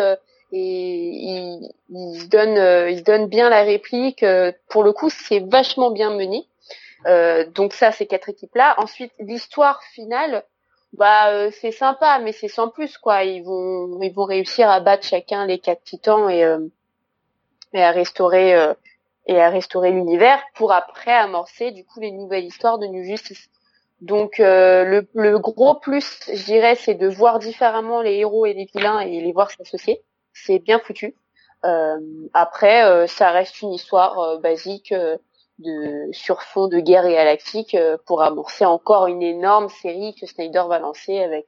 et 0.53 0.59
il, 0.59 1.73
il 1.91 2.21
se 2.21 2.27
donne 2.27 2.57
euh, 2.57 2.91
il 2.91 2.99
se 2.99 3.03
donne 3.03 3.27
bien 3.27 3.49
la 3.49 3.63
réplique 3.63 4.23
euh, 4.23 4.53
pour 4.69 4.83
le 4.85 4.93
coup 4.93 5.11
c'est 5.11 5.41
vachement 5.41 5.91
bien 5.91 6.11
mené. 6.11 6.47
Euh, 7.07 7.47
donc 7.51 7.73
ça 7.73 7.93
ces 7.93 8.07
quatre 8.07 8.29
équipes 8.29 8.55
là 8.55 8.75
ensuite 8.79 9.13
l'histoire 9.19 9.83
finale 9.83 10.45
bah 10.93 11.51
c'est 11.51 11.73
sympa 11.73 12.21
mais 12.21 12.33
c'est 12.33 12.49
sans 12.49 12.69
plus 12.69 12.97
quoi. 12.99 13.25
Ils 13.25 13.43
vont 13.43 14.01
ils 14.01 14.13
vont 14.13 14.25
réussir 14.25 14.71
à 14.71 14.81
battre 14.81 15.05
chacun 15.05 15.47
les 15.47 15.59
quatre 15.59 15.83
titans 15.83 16.31
et 16.31 16.43
et 17.73 17.83
à 17.83 17.91
restaurer 17.91 18.73
et 19.27 19.41
à 19.41 19.51
restaurer 19.51 19.91
l'univers 19.91 20.41
pour 20.55 20.73
après 20.73 21.13
amorcer 21.13 21.73
du 21.73 21.85
coup 21.85 22.01
les 22.01 22.13
nouvelles 22.13 22.45
histoires 22.45 22.79
de 22.79 22.87
New 22.87 23.05
Justice 23.05 23.51
donc 24.01 24.39
le, 24.39 25.07
le 25.15 25.39
gros 25.39 25.75
plus 25.75 26.29
je 26.33 26.45
dirais 26.45 26.75
c'est 26.75 26.95
de 26.95 27.09
voir 27.09 27.39
différemment 27.39 28.03
les 28.03 28.17
héros 28.17 28.47
et 28.47 28.53
les 28.53 28.67
vilains 28.67 29.01
et 29.01 29.21
les 29.21 29.33
voir 29.33 29.51
s'associer 29.51 30.03
c'est 30.37 30.59
bien 30.59 30.79
foutu. 30.79 31.15
Euh, 31.65 31.97
après, 32.35 32.85
euh, 32.85 33.07
ça 33.07 33.31
reste 33.31 33.61
une 33.63 33.73
histoire 33.73 34.19
euh, 34.19 34.39
basique 34.39 34.95
de 35.59 36.13
sur 36.13 36.43
fond 36.43 36.69
de 36.69 36.79
guerre 36.79 37.09
galactique 37.09 37.77
pour 38.07 38.23
amorcer 38.23 38.67
encore 38.67 39.07
une 39.07 39.23
énorme 39.23 39.69
série 39.71 40.15
que 40.21 40.27
Snyder 40.27 40.65
va 40.69 40.79
lancer 40.79 41.19
avec 41.19 41.47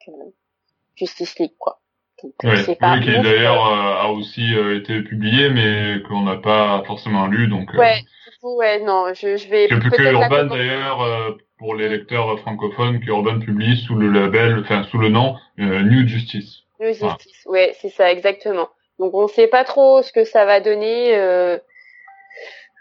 Justice 0.97 1.39
League, 1.39 1.53
quoi. 1.59 1.81
Donc, 2.23 2.33
oui, 2.43 2.75
pas 2.75 2.99
qui 2.99 3.13
d'ailleurs 3.13 3.65
a 3.65 4.11
aussi 4.11 4.55
été 4.75 5.03
publié, 5.03 5.51
mais 5.51 6.03
qu'on 6.09 6.23
n'a 6.23 6.37
pas 6.37 6.83
forcément 6.87 7.27
lu, 7.27 7.49
donc. 7.49 7.71
Ouais, 7.75 8.01
ouais, 8.43 8.81
non, 8.81 9.13
je, 9.15 9.37
je 9.37 9.49
vais. 9.49 9.69
plus 9.69 9.91
que 9.91 10.03
Urban 10.03 10.45
d'ailleurs 10.45 11.37
pour 11.59 11.75
les 11.75 11.89
lecteurs 11.89 12.39
francophones, 12.41 13.01
que 13.01 13.07
Urban 13.07 13.41
publie 13.41 13.77
sous 13.77 13.95
le 13.95 14.11
label, 14.11 14.61
enfin 14.61 14.85
sous 14.85 14.99
le 14.99 15.09
nom 15.09 15.37
New 15.57 16.07
Justice. 16.07 16.63
New 16.81 16.93
Justice, 16.93 17.45
ouais, 17.47 17.75
c'est 17.81 17.89
ça 17.89 18.11
exactement. 18.13 18.69
Donc 18.99 19.15
on 19.15 19.29
sait 19.29 19.49
pas 19.49 19.65
trop 19.65 20.03
ce 20.03 20.13
que 20.13 20.25
ça 20.25 20.45
va 20.45 20.61
donner. 20.61 21.17
Euh, 21.17 21.59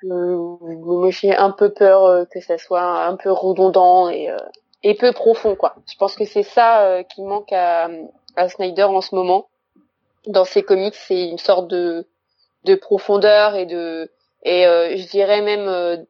euh, 0.03 0.37
moi 0.61 1.09
j'ai 1.09 1.35
un 1.35 1.51
peu 1.51 1.73
peur 1.73 2.05
euh, 2.05 2.25
que 2.25 2.39
ça 2.39 2.57
soit 2.57 3.05
un 3.07 3.15
peu 3.15 3.31
redondant 3.31 4.09
et, 4.09 4.29
euh, 4.29 4.37
et 4.83 4.93
peu 4.93 5.11
profond 5.11 5.55
quoi. 5.55 5.75
Je 5.91 5.97
pense 5.97 6.15
que 6.15 6.25
c'est 6.25 6.43
ça 6.43 7.03
qui 7.09 7.23
manque 7.23 7.51
à, 7.51 7.89
à 8.35 8.49
Snyder 8.49 8.83
en 8.83 9.01
ce 9.01 9.15
moment 9.15 9.47
dans 10.27 10.45
ses 10.45 10.61
comics, 10.61 10.95
c'est 10.95 11.29
une 11.29 11.37
sorte 11.37 11.67
de 11.67 12.05
de 12.65 12.75
profondeur 12.75 13.55
et 13.55 13.65
de 13.65 14.11
et 14.43 14.63
je 14.63 15.09
dirais 15.09 15.41
même 15.41 16.05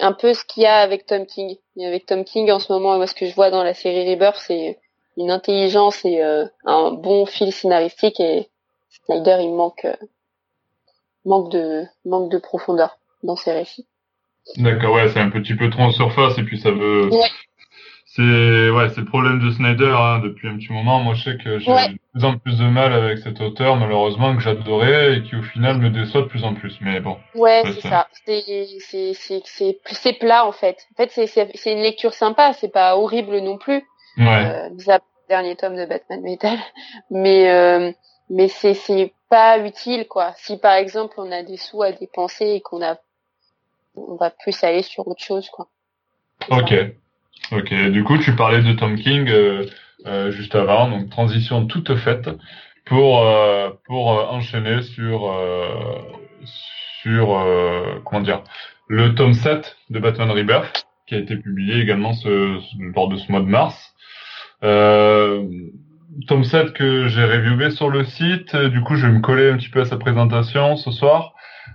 un 0.00 0.12
peu 0.12 0.34
ce 0.34 0.44
qu'il 0.44 0.62
y 0.62 0.66
a 0.66 0.76
avec 0.76 1.06
Tom 1.06 1.26
King. 1.26 1.56
Et 1.76 1.86
avec 1.86 2.06
Tom 2.06 2.24
King 2.24 2.50
en 2.50 2.58
ce 2.58 2.72
moment, 2.72 2.96
moi 2.96 3.06
ce 3.06 3.14
que 3.14 3.26
je 3.26 3.34
vois 3.34 3.50
dans 3.50 3.62
la 3.62 3.74
série 3.74 4.10
Rebirth, 4.10 4.38
c'est 4.38 4.78
une 5.16 5.30
intelligence 5.30 6.04
et 6.04 6.22
un 6.64 6.90
bon 6.92 7.26
fil 7.26 7.52
scénaristique 7.52 8.20
et 8.20 8.48
Snyder, 9.04 9.38
il 9.40 9.52
manque, 9.52 9.84
euh, 9.84 9.96
manque 11.24 11.50
de, 11.52 11.84
manque 12.04 12.30
de 12.30 12.38
profondeur 12.38 12.98
dans 13.22 13.36
ses 13.36 13.52
récits. 13.52 13.86
D'accord, 14.56 14.94
ouais, 14.94 15.08
c'est 15.08 15.20
un 15.20 15.30
petit 15.30 15.54
peu 15.54 15.70
trop 15.70 15.82
en 15.82 15.90
surface 15.90 16.38
et 16.38 16.42
puis 16.42 16.58
ça 16.60 16.70
veut. 16.70 17.08
Ouais. 17.10 17.28
C'est 18.16 18.70
ouais, 18.70 18.88
c'est 18.94 19.00
le 19.00 19.06
problème 19.06 19.40
de 19.40 19.50
Snyder 19.50 19.94
hein, 19.94 20.20
depuis 20.20 20.48
un 20.48 20.56
petit 20.56 20.72
moment. 20.72 21.00
Moi, 21.00 21.14
je 21.14 21.24
sais 21.24 21.36
que 21.36 21.58
j'ai 21.58 21.70
de 21.70 21.98
plus 22.14 22.24
en 22.24 22.38
plus 22.38 22.58
de 22.58 22.64
mal 22.64 22.94
avec 22.94 23.18
cet 23.18 23.42
auteur, 23.42 23.76
malheureusement, 23.76 24.34
que 24.34 24.40
j'adorais 24.40 25.18
et 25.18 25.22
qui 25.22 25.36
au 25.36 25.42
final 25.42 25.78
me 25.78 25.90
déçoit 25.90 26.22
de 26.22 26.26
plus 26.26 26.42
en 26.44 26.54
plus. 26.54 26.78
Mais 26.80 27.00
bon. 27.00 27.18
Ouais, 27.34 27.62
c'est 27.66 27.86
ça. 27.86 28.08
C'est 28.24 28.66
c'est 28.80 29.12
c'est 29.44 29.78
c'est 29.84 30.12
plat 30.14 30.46
en 30.46 30.52
fait. 30.52 30.86
En 30.94 30.96
fait, 30.96 31.10
c'est 31.12 31.26
c'est 31.26 31.72
une 31.72 31.82
lecture 31.82 32.14
sympa. 32.14 32.54
C'est 32.54 32.72
pas 32.72 32.96
horrible 32.96 33.38
non 33.40 33.58
plus. 33.58 33.82
Ouais. 34.16 34.46
Euh, 34.46 34.98
dernier 35.28 35.56
tome 35.56 35.76
de 35.76 35.84
Batman 35.84 36.22
Metal, 36.22 36.58
mais 37.10 37.50
euh, 37.50 37.92
mais 38.30 38.48
c'est 38.48 38.74
c'est 38.74 39.12
pas 39.28 39.58
utile 39.58 40.06
quoi. 40.08 40.32
Si 40.36 40.56
par 40.56 40.74
exemple 40.74 41.14
on 41.18 41.30
a 41.32 41.42
des 41.42 41.56
sous 41.56 41.82
à 41.82 41.92
dépenser 41.92 42.46
et 42.46 42.60
qu'on 42.60 42.82
a 42.82 42.96
on 43.96 44.14
va 44.16 44.30
plus 44.30 44.62
aller 44.64 44.82
sur 44.82 45.06
autre 45.06 45.22
chose 45.22 45.50
quoi. 45.50 45.68
Ok. 46.50 46.72
Ok. 47.52 47.72
Du 47.92 48.02
coup, 48.02 48.18
tu 48.18 48.34
parlais 48.34 48.60
de 48.60 48.72
Tom 48.72 48.96
King 48.96 49.28
euh, 49.28 49.66
euh, 50.06 50.30
juste 50.32 50.56
avant, 50.56 50.90
donc 50.90 51.10
transition 51.10 51.66
toute 51.66 51.94
faite 51.96 52.28
pour 52.84 53.22
euh, 53.22 53.70
pour 53.84 54.08
enchaîner 54.32 54.82
sur 54.82 55.32
sur 57.02 57.46
comment 58.04 58.22
dire 58.22 58.42
le 58.88 59.14
tome 59.14 59.32
7 59.34 59.76
de 59.90 60.00
Batman 60.00 60.30
Rebirth 60.30 60.86
qui 61.06 61.14
a 61.14 61.18
été 61.18 61.36
publié 61.36 61.80
également 61.80 62.14
ce, 62.14 62.58
lors 62.94 63.08
de 63.08 63.16
ce 63.16 63.30
mois 63.30 63.40
de 63.40 63.46
mars. 63.46 63.94
Euh, 64.64 65.44
tome 66.26 66.42
7 66.42 66.72
que 66.72 67.06
j'ai 67.06 67.24
reviewé 67.24 67.70
sur 67.70 67.90
le 67.90 68.04
site. 68.04 68.56
Du 68.56 68.80
coup, 68.80 68.96
je 68.96 69.06
vais 69.06 69.12
me 69.12 69.20
coller 69.20 69.50
un 69.50 69.56
petit 69.56 69.68
peu 69.68 69.82
à 69.82 69.84
sa 69.84 69.98
présentation 69.98 70.76
ce 70.76 70.90
soir. 70.90 71.32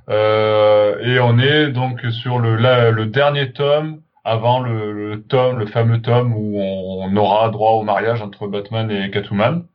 Et 0.09 1.19
on 1.21 1.39
est 1.39 1.69
donc 1.69 2.01
sur 2.21 2.39
le 2.39 3.05
dernier 3.05 3.53
tome 3.53 4.01
avant 4.23 4.59
le, 4.59 4.91
le, 4.93 5.23
tome, 5.23 5.57
le 5.59 5.65
fameux 5.65 6.01
tome 6.01 6.33
où 6.33 6.59
on, 6.59 7.15
aura 7.15 7.49
droit 7.49 7.73
au 7.73 7.83
mariage 7.83 8.21
entre 8.21 8.47
Batman 8.47 8.89
et 8.91 9.09
Catwoman. 9.11 9.65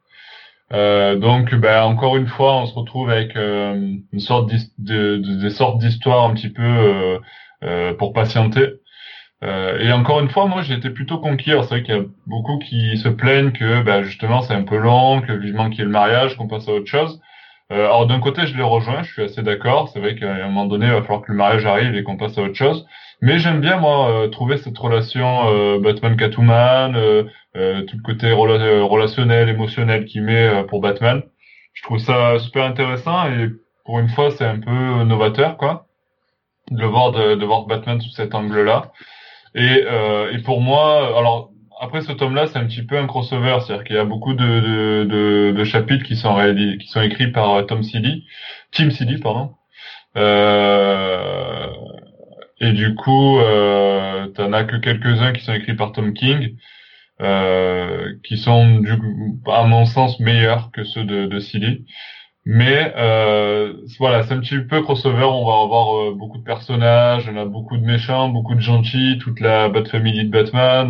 Euh, 0.72 1.16
donc, 1.16 1.54
ben, 1.54 1.82
encore 1.82 2.16
une 2.16 2.26
fois, 2.26 2.56
on 2.56 2.66
se 2.66 2.74
retrouve 2.74 3.10
avec 3.10 3.36
euh, 3.36 3.94
une 4.12 4.20
sorte 4.20 4.50
de, 4.50 5.16
de, 5.18 5.40
des 5.40 5.50
sortes 5.50 5.78
d'histoires 5.78 6.24
un 6.24 6.34
petit 6.34 6.50
peu 6.50 6.62
euh, 6.62 7.18
euh 7.64 7.94
pour 7.94 8.12
patienter. 8.12 8.74
Euh, 9.44 9.78
et 9.78 9.92
encore 9.92 10.20
une 10.20 10.30
fois, 10.30 10.46
moi, 10.46 10.62
j'ai 10.62 10.74
été 10.74 10.90
plutôt 10.90 11.18
conquis. 11.18 11.50
C'est 11.50 11.68
vrai 11.68 11.82
qu'il 11.82 11.94
y 11.94 11.98
a 11.98 12.04
beaucoup 12.26 12.58
qui 12.58 12.96
se 12.98 13.08
plaignent 13.08 13.52
que, 13.52 13.82
ben, 13.82 14.02
justement, 14.02 14.42
c'est 14.42 14.54
un 14.54 14.62
peu 14.64 14.76
long, 14.78 15.20
que 15.20 15.32
vivement 15.32 15.68
qu'il 15.70 15.80
y 15.80 15.82
ait 15.82 15.84
le 15.84 15.90
mariage, 15.90 16.36
qu'on 16.36 16.48
passe 16.48 16.68
à 16.68 16.72
autre 16.72 16.86
chose. 16.86 17.20
Euh, 17.72 17.86
alors 17.86 18.06
d'un 18.06 18.20
côté, 18.20 18.46
je 18.46 18.56
les 18.56 18.62
rejoins, 18.62 19.02
je 19.02 19.12
suis 19.12 19.22
assez 19.22 19.42
d'accord. 19.42 19.88
C'est 19.92 20.00
vrai 20.00 20.14
qu'à 20.14 20.32
un 20.32 20.46
moment 20.46 20.66
donné, 20.66 20.86
il 20.86 20.92
va 20.92 21.02
falloir 21.02 21.22
que 21.22 21.32
le 21.32 21.38
mariage 21.38 21.66
arrive 21.66 21.94
et 21.94 22.02
qu'on 22.04 22.16
passe 22.16 22.38
à 22.38 22.42
autre 22.42 22.54
chose. 22.54 22.86
Mais 23.22 23.38
j'aime 23.38 23.60
bien 23.60 23.78
moi 23.78 24.10
euh, 24.10 24.28
trouver 24.28 24.58
cette 24.58 24.76
relation 24.76 25.48
euh, 25.48 25.80
Batman-Catwoman, 25.80 26.94
euh, 26.96 27.24
tout 27.54 27.96
le 27.96 28.02
côté 28.02 28.32
relationnel, 28.32 29.48
émotionnel 29.48 30.04
qu'il 30.04 30.22
met 30.22 30.64
pour 30.68 30.80
Batman. 30.80 31.22
Je 31.72 31.82
trouve 31.82 31.98
ça 31.98 32.38
super 32.38 32.64
intéressant 32.64 33.26
et 33.28 33.50
pour 33.84 33.98
une 33.98 34.08
fois, 34.08 34.30
c'est 34.30 34.44
un 34.44 34.58
peu 34.58 35.04
novateur, 35.04 35.56
quoi, 35.56 35.86
de 36.70 36.84
voir 36.84 37.12
de, 37.12 37.34
de 37.34 37.44
voir 37.44 37.66
Batman 37.66 38.00
sous 38.00 38.10
cet 38.10 38.34
angle-là. 38.34 38.92
Et, 39.54 39.84
et 40.32 40.38
pour 40.42 40.60
moi, 40.60 41.16
alors 41.16 41.50
après 41.78 42.00
ce 42.00 42.12
tome-là, 42.12 42.46
c'est 42.46 42.58
un 42.58 42.66
petit 42.66 42.82
peu 42.82 42.98
un 42.98 43.06
crossover, 43.06 43.58
c'est-à-dire 43.60 43.84
qu'il 43.84 43.96
y 43.96 43.98
a 43.98 44.04
beaucoup 44.04 44.34
de, 44.34 45.04
de, 45.04 45.52
de, 45.52 45.64
chapitres 45.64 46.04
qui 46.04 46.16
sont 46.16 46.36
qui 46.80 46.86
sont 46.88 47.02
écrits 47.02 47.30
par 47.30 47.54
euh, 47.54 47.62
Tom 47.62 47.82
Seeley, 47.82 48.22
Tim 48.72 48.90
Seeley, 48.90 49.18
pardon. 49.18 49.54
Euh, 50.16 51.66
et 52.60 52.72
du 52.72 52.94
coup, 52.94 53.38
euh, 53.38 54.28
t'en 54.28 54.52
as 54.52 54.64
que 54.64 54.76
quelques-uns 54.76 55.32
qui 55.32 55.44
sont 55.44 55.52
écrits 55.52 55.74
par 55.74 55.92
Tom 55.92 56.14
King, 56.14 56.56
euh, 57.20 58.14
qui 58.24 58.38
sont 58.38 58.80
du, 58.80 58.92
à 59.46 59.64
mon 59.64 59.84
sens 59.86 60.18
meilleurs 60.20 60.70
que 60.72 60.84
ceux 60.84 61.04
de, 61.04 61.26
de 61.26 61.38
Seeley. 61.38 61.84
Mais 62.46 62.94
euh, 62.96 63.74
voilà, 63.98 64.22
c'est 64.22 64.34
un 64.34 64.40
petit 64.40 64.60
peu 64.60 64.80
crossover. 64.82 65.24
On 65.24 65.44
va 65.44 65.62
avoir 65.64 66.14
beaucoup 66.14 66.38
de 66.38 66.44
personnages, 66.44 67.28
on 67.30 67.36
a 67.36 67.44
beaucoup 67.44 67.76
de 67.76 67.84
méchants, 67.84 68.28
beaucoup 68.28 68.54
de 68.54 68.60
gentils, 68.60 69.18
toute 69.20 69.40
la 69.40 69.68
Bat 69.68 69.86
Family 69.86 70.24
de 70.24 70.30
Batman, 70.30 70.88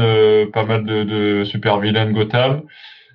pas 0.52 0.64
mal 0.64 0.84
de, 0.84 1.44
super 1.44 1.78
vilains 1.80 2.06
de 2.06 2.12
Gotham. 2.12 2.62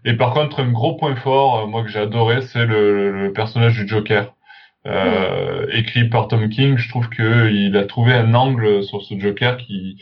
Et 0.05 0.13
par 0.13 0.34
contre, 0.34 0.60
un 0.62 0.72
gros 0.72 0.96
point 0.96 1.15
fort, 1.15 1.67
moi 1.67 1.84
que 1.84 1.89
j'ai 1.89 2.00
adoré, 2.00 2.41
c'est 2.41 2.65
le, 2.65 3.31
personnage 3.36 3.75
du 3.77 3.88
Joker, 3.88 4.34
écrit 4.86 6.10
par 6.10 6.28
Tom 6.28 6.50
King. 6.50 6.78
Je 6.78 6.90
trouve 6.90 7.10
que 7.10 7.50
il 7.52 7.76
a 7.78 7.86
trouvé 7.86 8.14
un 8.14 8.34
angle 8.34 8.84
sur 8.84 9.02
ce 9.04 9.18
Joker 9.18 9.58
qui, 9.58 9.98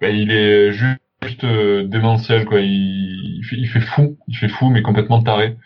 ben, 0.00 0.14
il 0.14 0.30
est 0.30 0.72
juste 0.72 1.44
démentiel 1.44 2.44
quoi. 2.44 2.60
Il, 2.60 3.38
il, 3.38 3.44
fait, 3.44 3.56
il 3.56 3.68
fait 3.68 3.80
fou, 3.80 4.18
il 4.28 4.36
fait 4.36 4.48
fou, 4.48 4.70
mais 4.70 4.82
complètement 4.82 5.22
taré. 5.22 5.56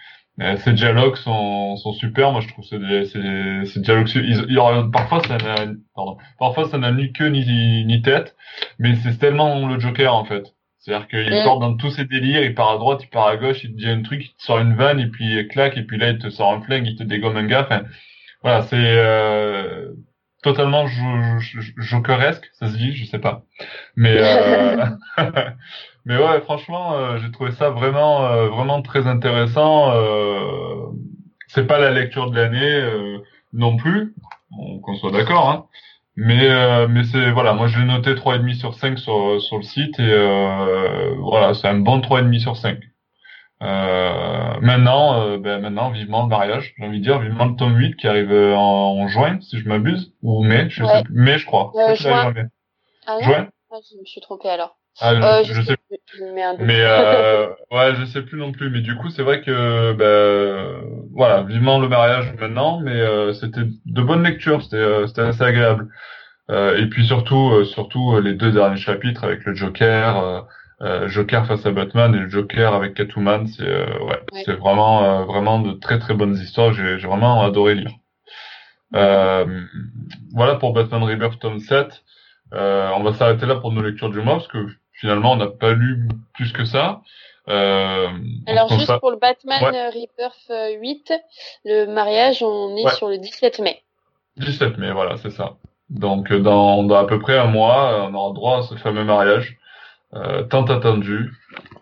Euh, 0.41 0.57
ces 0.59 0.73
dialogues 0.75 1.17
sont, 1.17 1.77
sont 1.77 1.93
super. 1.95 2.31
Moi, 2.33 2.43
je 2.43 2.49
trouve 2.49 2.65
ces, 2.65 2.79
ces, 3.07 3.65
ces 3.65 3.81
dialogues. 3.81 4.09
Ils, 4.15 4.91
parfois, 4.93 5.23
ça 5.23 5.39
n'a, 5.39 5.55
pardon, 5.95 6.19
parfois 6.39 6.69
ça 6.69 6.79
n'a 6.79 6.93
ni 6.93 7.13
queue 7.13 7.29
ni, 7.29 7.85
ni 7.87 8.03
tête, 8.03 8.37
mais 8.79 8.95
c'est 8.97 9.19
tellement 9.19 9.67
le 9.67 9.79
Joker 9.81 10.15
en 10.15 10.25
fait. 10.25 10.55
C'est-à-dire 10.79 11.09
qu'il 11.09 11.31
part 11.43 11.59
dans 11.59 11.75
tous 11.77 11.91
ses 11.91 12.05
délires, 12.05 12.45
il 12.45 12.55
part 12.55 12.71
à 12.71 12.77
droite, 12.77 13.01
il 13.03 13.09
part 13.09 13.27
à 13.27 13.37
gauche, 13.37 13.65
il 13.65 13.73
te 13.73 13.77
dit 13.77 13.89
un 13.89 14.03
truc, 14.03 14.25
il 14.25 14.29
te 14.37 14.43
sort 14.43 14.61
une 14.61 14.75
vanne 14.77 15.01
et 15.01 15.07
puis 15.07 15.25
il 15.25 15.49
claque 15.49 15.77
et 15.77 15.83
puis 15.83 15.99
là 15.99 16.11
il 16.11 16.19
te 16.19 16.29
sort 16.29 16.53
un 16.53 16.61
flingue, 16.61 16.87
il 16.87 16.97
te 16.97 17.03
dégomme 17.03 17.37
un 17.37 17.47
gars. 17.47 17.63
Enfin, 17.65 17.83
voilà, 18.43 18.63
c'est 18.63 18.77
euh, 18.77 19.93
totalement 20.43 20.87
jokeresque, 21.79 22.49
ça 22.53 22.69
se 22.69 22.77
dit, 22.77 22.95
je 22.95 23.05
sais 23.05 23.19
pas. 23.19 23.43
Mais 23.97 24.17
euh, 24.19 24.85
mais 26.05 26.17
ouais, 26.17 26.41
franchement, 26.43 26.95
euh, 26.95 27.19
j'ai 27.19 27.31
trouvé 27.31 27.53
ça 27.53 27.71
vraiment 27.71 28.47
vraiment 28.49 28.83
très 28.83 29.07
intéressant. 29.07 29.93
C'est 31.49 31.67
pas 31.67 31.79
la 31.79 31.91
lecture 31.91 32.31
de 32.31 32.37
l'année 32.37 33.21
non 33.53 33.77
plus, 33.77 34.15
qu'on 34.51 34.95
soit 34.97 35.13
d'accord. 35.13 35.51
Hein. 35.51 35.67
Mais 36.17 36.87
mais 36.89 37.05
c'est 37.05 37.31
voilà, 37.31 37.53
moi 37.53 37.67
je 37.67 37.79
l'ai 37.79 37.87
noté 37.87 38.15
3,5 38.15 38.55
sur 38.55 38.75
5 38.75 38.99
sur 38.99 39.41
sur 39.41 39.57
le 39.59 39.63
site 39.63 39.99
et 39.99 41.15
voilà, 41.19 41.55
c'est 41.55 41.69
un 41.69 41.79
bon 41.79 42.01
3,5 42.01 42.39
sur 42.39 42.57
5. 42.57 42.79
Euh, 43.63 44.61
maintenant, 44.61 45.21
euh, 45.21 45.39
ben 45.39 45.61
maintenant, 45.61 45.91
vivement 45.91 46.23
le 46.23 46.29
mariage, 46.29 46.75
j'ai 46.77 46.85
envie 46.85 46.99
de 46.99 47.05
dire, 47.05 47.19
vivement 47.21 47.47
le 47.47 47.57
tome 47.57 47.77
8 47.77 47.97
qui 47.97 48.07
arrive 48.07 48.33
euh, 48.33 48.55
en, 48.55 49.09
juin, 49.09 49.39
si 49.41 49.59
je 49.59 49.69
m'abuse, 49.69 50.13
ou 50.23 50.43
mai, 50.43 50.69
je 50.69 50.85
sais 50.85 51.03
plus, 51.05 51.15
mai, 51.15 51.39
je 51.39 51.47
crois. 51.47 51.73
Euh, 51.75 51.95
juin. 51.95 52.35
Ah, 53.07 53.19
juin? 53.23 53.49
Ah, 53.73 53.77
je 53.91 53.99
me 53.99 54.05
suis 54.05 54.21
trompé 54.21 54.49
alors. 54.49 54.77
Ah, 55.01 55.43
je, 55.43 55.53
je, 55.53 55.61
sais 55.61 55.77
plus. 55.77 55.99
Mais 56.33 56.81
euh, 56.81 57.49
ouais, 57.71 57.95
je 57.97 58.05
sais 58.07 58.23
plus 58.23 58.39
non 58.39 58.53
plus. 58.53 58.71
Mais 58.71 58.81
du 58.81 58.97
coup, 58.97 59.11
c'est 59.11 59.23
vrai 59.23 59.43
que 59.43 59.93
ben 59.93 61.05
voilà, 61.13 61.43
vivement 61.43 61.79
le 61.79 61.87
mariage 61.87 62.33
maintenant, 62.41 62.81
mais 62.81 63.35
c'était 63.35 63.65
de 63.65 64.03
bonnes 64.03 64.23
lectures, 64.23 64.63
c'était 64.63 65.07
c'était 65.07 65.21
assez 65.21 65.43
agréable. 65.43 65.89
et 66.49 66.87
puis 66.91 67.07
surtout, 67.07 67.63
surtout 67.67 68.19
les 68.21 68.33
deux 68.33 68.53
derniers 68.53 68.81
chapitres 68.81 69.25
avec 69.25 69.45
le 69.45 69.55
Joker. 69.55 70.47
Euh, 70.83 71.09
Joker 71.09 71.47
face 71.47 71.65
à 71.65 71.71
Batman 71.71 72.15
et 72.15 72.31
Joker 72.31 72.75
avec 72.75 72.95
Catwoman, 72.95 73.47
c'est 73.47 73.63
euh, 73.63 73.99
ouais, 74.05 74.21
c'est 74.45 74.57
vraiment 74.57 75.05
euh, 75.05 75.25
vraiment 75.25 75.59
de 75.59 75.73
très 75.73 75.99
très 75.99 76.13
bonnes 76.13 76.35
histoires. 76.35 76.75
J'ai 76.75 76.97
vraiment 76.99 77.43
adoré 77.43 77.77
lire. 77.77 77.93
voilà 78.93 80.57
pour 80.57 80.75
Batman 80.75 81.03
Rebirth 81.03 81.39
tome 81.39 81.61
7. 81.61 82.03
on 82.53 83.03
va 83.03 83.15
s'arrêter 83.15 83.47
là 83.47 83.57
pour 83.57 83.73
nos 83.73 83.81
lectures 83.81 84.11
du 84.11 84.21
mois 84.21 84.35
parce 84.35 84.49
que 84.49 84.67
finalement 84.93 85.33
on 85.33 85.37
n'a 85.37 85.47
pas 85.47 85.73
lu 85.73 86.09
plus 86.35 86.53
que 86.53 86.67
ça. 86.67 87.01
Alors 87.47 88.69
juste 88.69 89.01
pour 89.01 89.11
le 89.11 89.17
Batman 89.17 89.63
Rebirth 89.63 90.79
8, 90.79 91.13
le 91.65 91.87
mariage 91.87 92.43
on 92.43 92.77
est 92.77 92.95
sur 92.97 93.09
le 93.09 93.17
17 93.17 93.61
mai. 93.61 93.83
17 94.37 94.77
mai, 94.77 94.93
voilà, 94.93 95.17
c'est 95.17 95.31
ça. 95.31 95.55
Donc 95.89 96.31
dans, 96.35 96.85
dans 96.85 96.97
à 96.97 97.07
peu 97.07 97.19
près 97.19 97.39
un 97.39 97.47
mois, 97.47 98.11
on 98.11 98.13
aura 98.13 98.35
droit 98.35 98.59
à 98.59 98.63
ce 98.63 98.75
fameux 98.75 99.05
mariage. 99.05 99.57
Euh, 100.15 100.45
tant 100.45 100.65
attendu. 100.65 101.33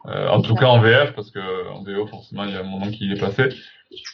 Euh, 0.06 0.28
en 0.28 0.40
tout 0.40 0.54
cas 0.54 0.66
en 0.66 0.80
VF, 0.80 1.14
parce 1.14 1.30
que 1.30 1.68
en 1.70 1.82
VO, 1.82 2.06
forcément, 2.06 2.44
il 2.44 2.52
y 2.52 2.56
a 2.56 2.60
un 2.60 2.64
moment 2.64 2.90
qui 2.90 3.10
est 3.10 3.20
passé. 3.20 3.48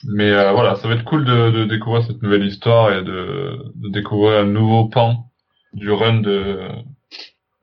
Mais 0.04 0.30
euh, 0.30 0.52
voilà, 0.52 0.74
ça 0.76 0.88
va 0.88 0.94
être 0.94 1.04
cool 1.04 1.24
de, 1.24 1.50
de, 1.50 1.64
découvrir 1.64 2.02
cette 2.04 2.22
nouvelle 2.22 2.44
histoire 2.44 2.92
et 2.92 3.02
de, 3.02 3.72
de, 3.76 3.88
découvrir 3.88 4.40
un 4.40 4.44
nouveau 4.44 4.86
pan 4.86 5.30
du 5.72 5.90
run 5.90 6.20
de, 6.20 6.68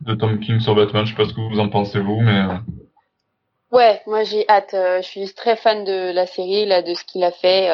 de 0.01 0.15
Tom 0.15 0.39
King 0.39 0.59
sur 0.59 0.73
Batman. 0.73 1.05
Je 1.05 1.11
sais 1.11 1.17
pas 1.17 1.27
ce 1.27 1.33
que 1.33 1.41
vous 1.41 1.59
en 1.59 1.69
pensez 1.69 1.99
vous, 1.99 2.21
mais 2.21 2.45
ouais, 3.71 4.01
moi 4.07 4.23
j'ai 4.23 4.47
hâte. 4.49 4.73
je 4.73 5.05
suis 5.05 5.31
très 5.33 5.57
fan 5.57 5.83
de 5.83 6.11
la 6.11 6.25
série, 6.25 6.65
là, 6.65 6.81
de 6.81 6.93
ce 6.93 7.03
qu'il 7.03 7.23
a 7.23 7.31
fait. 7.31 7.69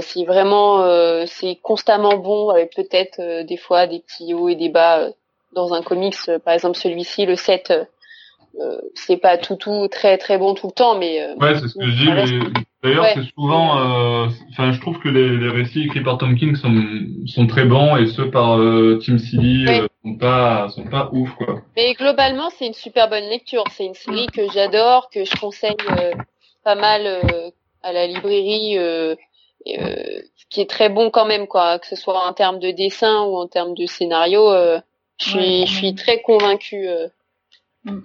C'est 0.00 0.24
vraiment, 0.24 1.26
c'est 1.26 1.56
constamment 1.56 2.16
bon, 2.16 2.48
avec 2.48 2.74
peut-être 2.74 3.44
des 3.44 3.58
fois 3.58 3.86
des 3.86 4.00
petits 4.00 4.32
hauts 4.32 4.48
et 4.48 4.56
des 4.56 4.70
bas 4.70 5.10
dans 5.52 5.74
un 5.74 5.82
comics, 5.82 6.16
euh, 6.28 6.38
par 6.38 6.54
exemple 6.54 6.76
celui-ci, 6.76 7.26
le 7.26 7.36
7, 7.36 7.70
euh, 7.70 7.84
euh, 8.60 8.80
c'est 8.94 9.16
pas 9.16 9.38
tout 9.38 9.56
tout 9.56 9.88
très 9.88 10.18
très 10.18 10.38
bon 10.38 10.54
tout 10.54 10.68
le 10.68 10.72
temps, 10.72 10.98
mais 10.98 11.24
ouais, 11.40 11.54
c'est 11.54 11.68
ce 11.68 11.78
que 11.78 11.86
je 11.86 12.04
dis. 12.04 12.52
D'ailleurs, 12.82 13.06
c'est 13.14 13.30
souvent, 13.34 13.74
enfin, 14.50 14.72
je 14.72 14.80
trouve 14.80 14.98
que 15.00 15.08
les, 15.10 15.36
les, 15.36 15.50
récits 15.50 15.82
écrits 15.82 16.02
par 16.02 16.16
Tom 16.16 16.34
King 16.34 16.56
sont 16.56 16.74
sont 17.26 17.46
très 17.46 17.66
bons 17.66 17.96
et 17.96 18.06
ceux 18.06 18.30
par 18.30 18.56
Tim 19.04 19.18
Seeley 19.18 19.86
sont 20.02 20.16
pas 20.16 20.68
sont 20.70 20.84
pas 20.84 21.10
ouf 21.12 21.30
quoi. 21.34 21.60
Mais 21.76 21.92
globalement, 21.92 22.48
c'est 22.50 22.66
une 22.66 22.74
super 22.74 23.10
bonne 23.10 23.28
lecture. 23.28 23.64
C'est 23.70 23.84
une 23.84 23.94
série 23.94 24.28
que 24.28 24.50
j'adore, 24.50 25.10
que 25.10 25.24
je 25.26 25.38
conseille 25.38 25.76
pas 26.64 26.74
mal 26.74 27.20
à 27.82 27.92
la 27.92 28.06
librairie. 28.06 28.78
Euh, 29.68 30.22
qui 30.48 30.62
est 30.62 30.70
très 30.70 30.88
bon 30.88 31.10
quand 31.10 31.26
même 31.26 31.46
quoi 31.46 31.78
que 31.78 31.86
ce 31.86 31.94
soit 31.94 32.26
en 32.26 32.32
termes 32.32 32.58
de 32.58 32.70
dessin 32.70 33.24
ou 33.24 33.36
en 33.36 33.46
termes 33.46 33.74
de 33.74 33.84
scénario 33.84 34.50
euh, 34.50 34.80
je 35.20 35.28
suis, 35.28 35.66
je 35.66 35.72
suis 35.72 35.94
très 35.94 36.20
convaincu. 36.22 36.88
Euh. 36.88 37.08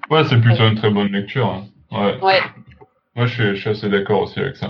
Ouais, 0.09 0.23
c'est 0.25 0.39
plutôt 0.39 0.67
une 0.67 0.75
très 0.75 0.89
bonne 0.89 1.11
lecture. 1.11 1.47
Hein. 1.47 1.65
Ouais. 1.91 2.19
ouais. 2.21 2.39
Moi, 3.15 3.25
je 3.25 3.33
suis, 3.33 3.55
je 3.55 3.61
suis 3.61 3.69
assez 3.69 3.89
d'accord 3.89 4.23
aussi 4.23 4.39
avec 4.39 4.57
ça. 4.57 4.67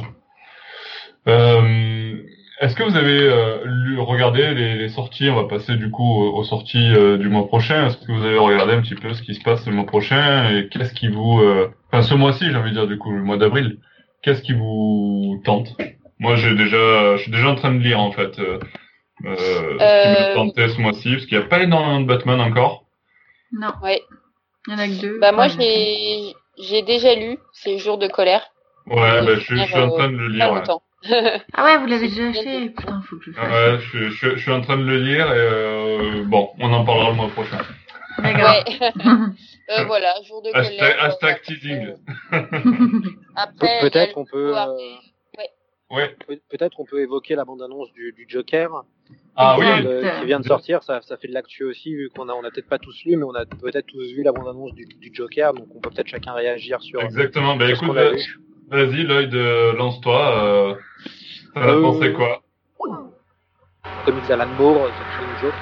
Euh, 1.27 2.17
Est-ce 2.61 2.75
que 2.75 2.83
vous 2.83 2.95
avez 2.95 3.19
euh, 3.19 3.63
lu, 3.65 3.99
regardé 3.99 4.53
les, 4.53 4.75
les, 4.75 4.89
sorties? 4.89 5.29
On 5.29 5.35
va 5.35 5.47
passer 5.47 5.75
du 5.75 5.89
coup 5.89 6.21
aux, 6.23 6.43
sorties 6.43 6.93
euh, 6.93 7.17
du 7.17 7.29
mois 7.29 7.47
prochain. 7.47 7.87
Est-ce 7.87 7.97
que 7.97 8.11
vous 8.11 8.23
avez 8.23 8.37
regardé 8.37 8.73
un 8.73 8.81
petit 8.81 8.95
peu 8.95 9.13
ce 9.13 9.23
qui 9.23 9.33
se 9.33 9.41
passe 9.41 9.65
le 9.65 9.73
mois 9.73 9.85
prochain? 9.85 10.49
Et 10.51 10.67
qu'est-ce 10.69 10.93
qui 10.93 11.07
vous, 11.07 11.39
euh, 11.39 11.71
enfin 11.87 12.03
ce 12.03 12.13
mois-ci, 12.13 12.45
j'ai 12.45 12.55
envie 12.55 12.69
de 12.69 12.75
dire 12.75 12.87
du 12.87 12.99
coup 12.99 13.11
le 13.11 13.23
mois 13.23 13.37
d'avril, 13.37 13.79
qu'est-ce 14.21 14.43
qui 14.43 14.53
vous 14.53 15.41
tente? 15.43 15.75
Moi, 16.19 16.35
j'ai 16.35 16.55
déjà, 16.55 17.17
je 17.17 17.23
suis 17.23 17.31
déjà 17.31 17.49
en 17.49 17.55
train 17.55 17.73
de 17.73 17.79
lire 17.79 17.99
en 17.99 18.11
fait. 18.11 18.39
Euh, 19.23 19.35
ce 19.37 19.69
qui 19.69 20.21
me 20.21 20.35
tentait 20.35 20.69
ce 20.69 20.81
mois-ci, 20.81 21.11
parce 21.11 21.25
qu'il 21.25 21.37
n'y 21.37 21.43
a 21.43 21.47
pas 21.47 21.63
énormément 21.63 22.01
de 22.01 22.05
Batman 22.05 22.41
encore. 22.41 22.85
Non. 23.53 23.71
Ouais. 23.81 24.01
Il 24.67 24.73
y 24.73 24.75
en 24.75 24.79
a 24.79 24.87
que 24.87 25.01
deux. 25.01 25.19
Bah 25.19 25.31
moi 25.31 25.47
j'ai 25.47 26.33
j'ai 26.57 26.81
déjà 26.81 27.15
lu, 27.15 27.37
c'est 27.53 27.77
Jour 27.77 27.97
de 27.97 28.07
colère. 28.07 28.43
Ouais, 28.87 28.95
bah, 28.95 29.35
je, 29.35 29.39
suis, 29.39 29.57
je 29.57 29.65
suis 29.65 29.77
en 29.77 29.89
train 29.89 30.09
de 30.09 30.17
le 30.17 30.27
lire. 30.27 30.51
Ouais. 30.51 30.61
ah 31.53 31.63
ouais, 31.63 31.77
vous 31.77 31.85
l'avez 31.85 32.07
déjà 32.07 32.29
acheté 32.29 32.69
Putain, 32.69 33.01
faut 33.07 33.17
que 33.17 33.25
je 33.25 33.31
fasse. 33.31 33.51
Ouais, 33.51 33.79
je, 33.79 34.09
je, 34.09 34.29
je, 34.35 34.41
suis 34.41 34.51
en 34.51 34.61
train 34.61 34.77
de 34.77 34.83
le 34.83 34.97
lire 34.97 35.27
et 35.27 35.37
euh, 35.37 36.23
bon, 36.25 36.49
on 36.59 36.73
en 36.73 36.83
parlera 36.83 37.11
le 37.11 37.15
mois 37.15 37.29
prochain. 37.29 37.59
Ouais. 38.19 38.33
euh, 39.79 39.83
voilà, 39.85 40.13
jour 40.23 40.41
de 40.41 40.49
hashtag, 40.53 40.79
colère. 40.79 41.03
Hashtag 41.03 41.41
teasing. 41.43 41.93
Après, 43.35 43.79
peut-être 43.81 44.17
on 44.17 44.25
peut. 44.25 44.57
Euh, 44.57 44.75
Ouais. 45.91 46.15
Peut-être 46.49 46.79
on 46.79 46.85
peut 46.85 47.01
évoquer 47.01 47.35
la 47.35 47.45
bande-annonce 47.45 47.91
du, 47.93 48.11
du, 48.13 48.25
Joker. 48.27 48.83
Ah 49.37 49.57
oui. 49.59 49.65
qui 50.19 50.25
vient 50.25 50.39
de 50.39 50.45
sortir, 50.45 50.81
ça, 50.83 51.01
ça 51.01 51.17
fait 51.17 51.27
de 51.27 51.33
l'actu 51.33 51.65
aussi, 51.65 51.93
vu 51.93 52.09
qu'on 52.09 52.29
a, 52.29 52.33
on 52.33 52.43
a 52.43 52.51
peut-être 52.51 52.69
pas 52.69 52.79
tous 52.79 53.03
lu, 53.03 53.17
mais 53.17 53.23
on 53.23 53.35
a 53.35 53.45
peut-être 53.45 53.85
tous 53.85 54.13
vu 54.13 54.23
la 54.23 54.31
bande-annonce 54.31 54.73
du, 54.73 54.85
du, 54.85 55.13
Joker, 55.13 55.53
donc 55.53 55.67
on 55.75 55.81
peut 55.81 55.89
peut-être 55.89 56.07
chacun 56.07 56.33
réagir 56.33 56.81
sur. 56.81 57.01
Exactement. 57.01 57.57
Bah 57.57 57.69
écoute, 57.69 57.89
vas-y, 58.69 59.03
Lloyd, 59.03 59.33
lance-toi. 59.33 60.43
Euh, 60.43 60.75
T'en 61.53 61.61
as 61.61 61.67
euh, 61.67 61.81
pensé 61.81 62.13
quoi? 62.13 62.41
Comics 64.05 64.29
Alan 64.29 64.47
Moore, 64.57 64.87
The 64.87 65.17
Killing 65.17 65.35
Joke. 65.41 65.53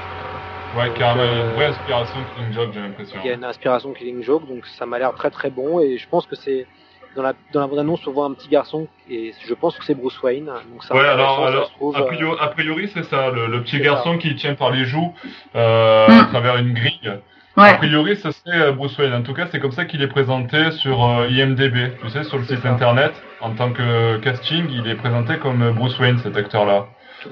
Ouais, 0.75 0.91
carrément, 0.97 1.23
une 1.23 1.53
vraie 1.53 1.65
inspiration 1.65 2.19
Killing 2.35 2.53
Joke, 2.53 2.69
j'ai 2.73 2.79
l'impression. 2.79 3.19
Il 3.23 3.27
y 3.27 3.31
a 3.31 3.33
une 3.35 3.43
inspiration 3.43 3.93
Killing 3.93 4.23
Joke, 4.23 4.47
donc 4.47 4.65
ça 4.65 4.85
m'a 4.85 5.00
l'air 5.00 5.13
très 5.13 5.29
très 5.29 5.50
bon, 5.50 5.79
et 5.79 5.97
je 5.97 6.09
pense 6.09 6.25
que 6.25 6.35
c'est 6.35 6.67
dans 7.15 7.24
la, 7.24 7.34
dans 7.53 7.62
la 7.62 7.67
bande-annonce, 7.67 8.05
on 8.08 8.12
voit 8.12 8.25
un 8.25 8.34
petit 8.34 8.50
garçon 8.50 8.88
et 9.10 9.34
je 9.46 9.53
pense 9.53 9.77
que 9.77 9.86
c'est 9.86 9.96
Bruce 9.96 10.22
Wayne. 10.22 10.46
Donc 10.46 10.84
ça 10.84 10.96
ouais, 10.96 11.08
alors, 11.08 11.46
alors 11.46 11.72
trouve, 11.72 11.96
a 11.96 12.48
priori, 12.48 12.89
c'est 12.93 13.03
ça, 13.03 13.29
le, 13.29 13.62
petit 13.62 13.79
garçon 13.79 14.17
qui 14.17 14.36
tient 14.36 14.55
par 14.55 14.72
les 14.72 14.86
joues 14.86 15.13
euh, 15.55 16.08
mm. 16.08 16.20
à 16.20 16.25
travers 16.25 16.58
une 16.58 16.74
grille. 16.74 17.13
Ouais. 17.55 17.70
A 17.70 17.75
priori, 17.75 18.15
ce 18.15 18.32
serait 18.32 18.62
euh, 18.62 18.72
Bruce 18.72 18.98
Wayne. 18.98 19.13
En 19.13 19.22
tout 19.22 19.34
cas, 19.34 19.46
c'est 19.51 19.60
comme 19.60 19.72
ça 19.72 19.86
qu'il 19.86 20.01
est 20.01 20.08
présenté 20.08 20.72
sur 20.72 21.05
euh, 21.05 21.29
IMDb. 21.29 21.96
Tu 22.01 22.10
sais, 22.10 22.24
sur 22.24 22.39
le 22.39 22.46
site 22.46 22.65
internet, 22.65 23.13
en 23.41 23.51
tant 23.51 23.72
que 23.72 24.17
casting, 24.17 24.65
il 24.72 24.88
est 24.88 24.96
présenté 24.96 25.38
comme 25.38 25.72
Bruce 25.72 25.98
Wayne, 26.00 26.17
cet 26.17 26.36
acteur-là. 26.36 26.88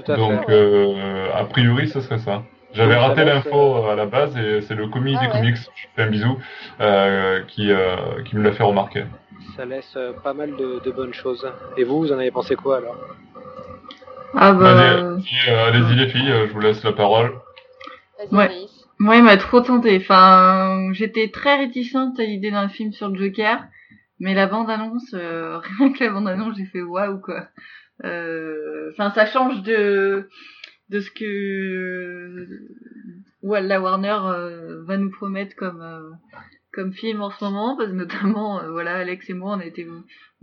Donc, 0.08 0.48
euh, 0.50 1.28
a 1.34 1.44
priori, 1.46 1.88
ce 1.88 2.02
serait 2.02 2.20
ça. 2.20 2.44
J'avais 2.74 2.96
raté 2.96 3.26
l'info 3.26 3.86
à 3.88 3.96
la 3.96 4.06
base 4.06 4.38
et 4.38 4.62
c'est 4.62 4.76
le 4.76 4.88
commis 4.88 5.18
ah 5.20 5.26
des 5.26 5.32
comics, 5.32 5.58
je 5.58 5.88
fais 5.94 6.04
un 6.04 6.08
bisou, 6.08 6.38
euh, 6.80 7.42
qui, 7.48 7.70
qui 8.26 8.38
me 8.38 8.44
l'a 8.44 8.54
fait 8.54 8.64
remarquer 8.64 9.04
ça 9.56 9.66
laisse 9.66 9.94
euh, 9.96 10.14
pas 10.14 10.34
mal 10.34 10.56
de, 10.56 10.92
bonnes 10.92 11.14
choses. 11.14 11.48
Et 11.78 11.84
vous, 11.84 12.00
vous 12.00 12.12
en 12.12 12.18
avez 12.18 12.32
pensé 12.32 12.56
quoi 12.56 12.78
alors? 12.78 12.98
Ah 14.34 14.54
bah. 14.54 15.18
Allez-y, 15.48 15.96
les 15.96 16.08
filles, 16.10 16.32
euh, 16.32 16.48
je 16.48 16.54
vous 16.54 16.60
laisse 16.60 16.84
la 16.84 16.94
parole. 16.94 17.34
Ouais. 18.32 18.50
Moi, 19.00 19.18
il 19.18 19.24
m'a 19.24 19.38
trop 19.38 19.62
tenté. 19.62 19.98
Enfin, 19.98 20.90
j'étais 20.94 21.30
très 21.30 21.58
réticente 21.58 22.20
à 22.20 22.24
l'idée 22.24 22.52
d'un 22.52 22.70
film 22.70 22.92
sur 22.92 23.10
le 23.10 23.18
Joker, 23.18 23.64
mais 24.20 24.34
la 24.34 24.48
bande-annonce, 24.48 25.14
euh, 25.14 25.60
rien 25.80 25.92
que 25.92 26.04
la 26.04 26.12
bande-annonce, 26.12 26.56
j'ai 26.58 26.66
fait 26.66 26.82
waouh 26.82 27.20
quoi. 27.20 27.48
Enfin, 28.04 29.12
ça 29.14 29.26
change 29.26 29.62
de 29.64 30.28
de 30.90 31.00
ce 31.00 31.12
que 31.12 32.48
la 33.44 33.80
Warner 33.80 34.18
va 34.86 34.98
nous 34.98 35.12
promettre 35.12 35.56
comme 35.56 36.18
comme 36.72 36.94
film 36.94 37.22
en 37.22 37.30
ce 37.30 37.44
moment 37.44 37.76
parce 37.76 37.90
que 37.90 37.96
notamment 37.96 38.62
euh, 38.62 38.72
voilà 38.72 38.98
Alex 38.98 39.30
et 39.30 39.34
moi 39.34 39.56
on 39.56 39.60
a 39.60 39.66
été 39.66 39.86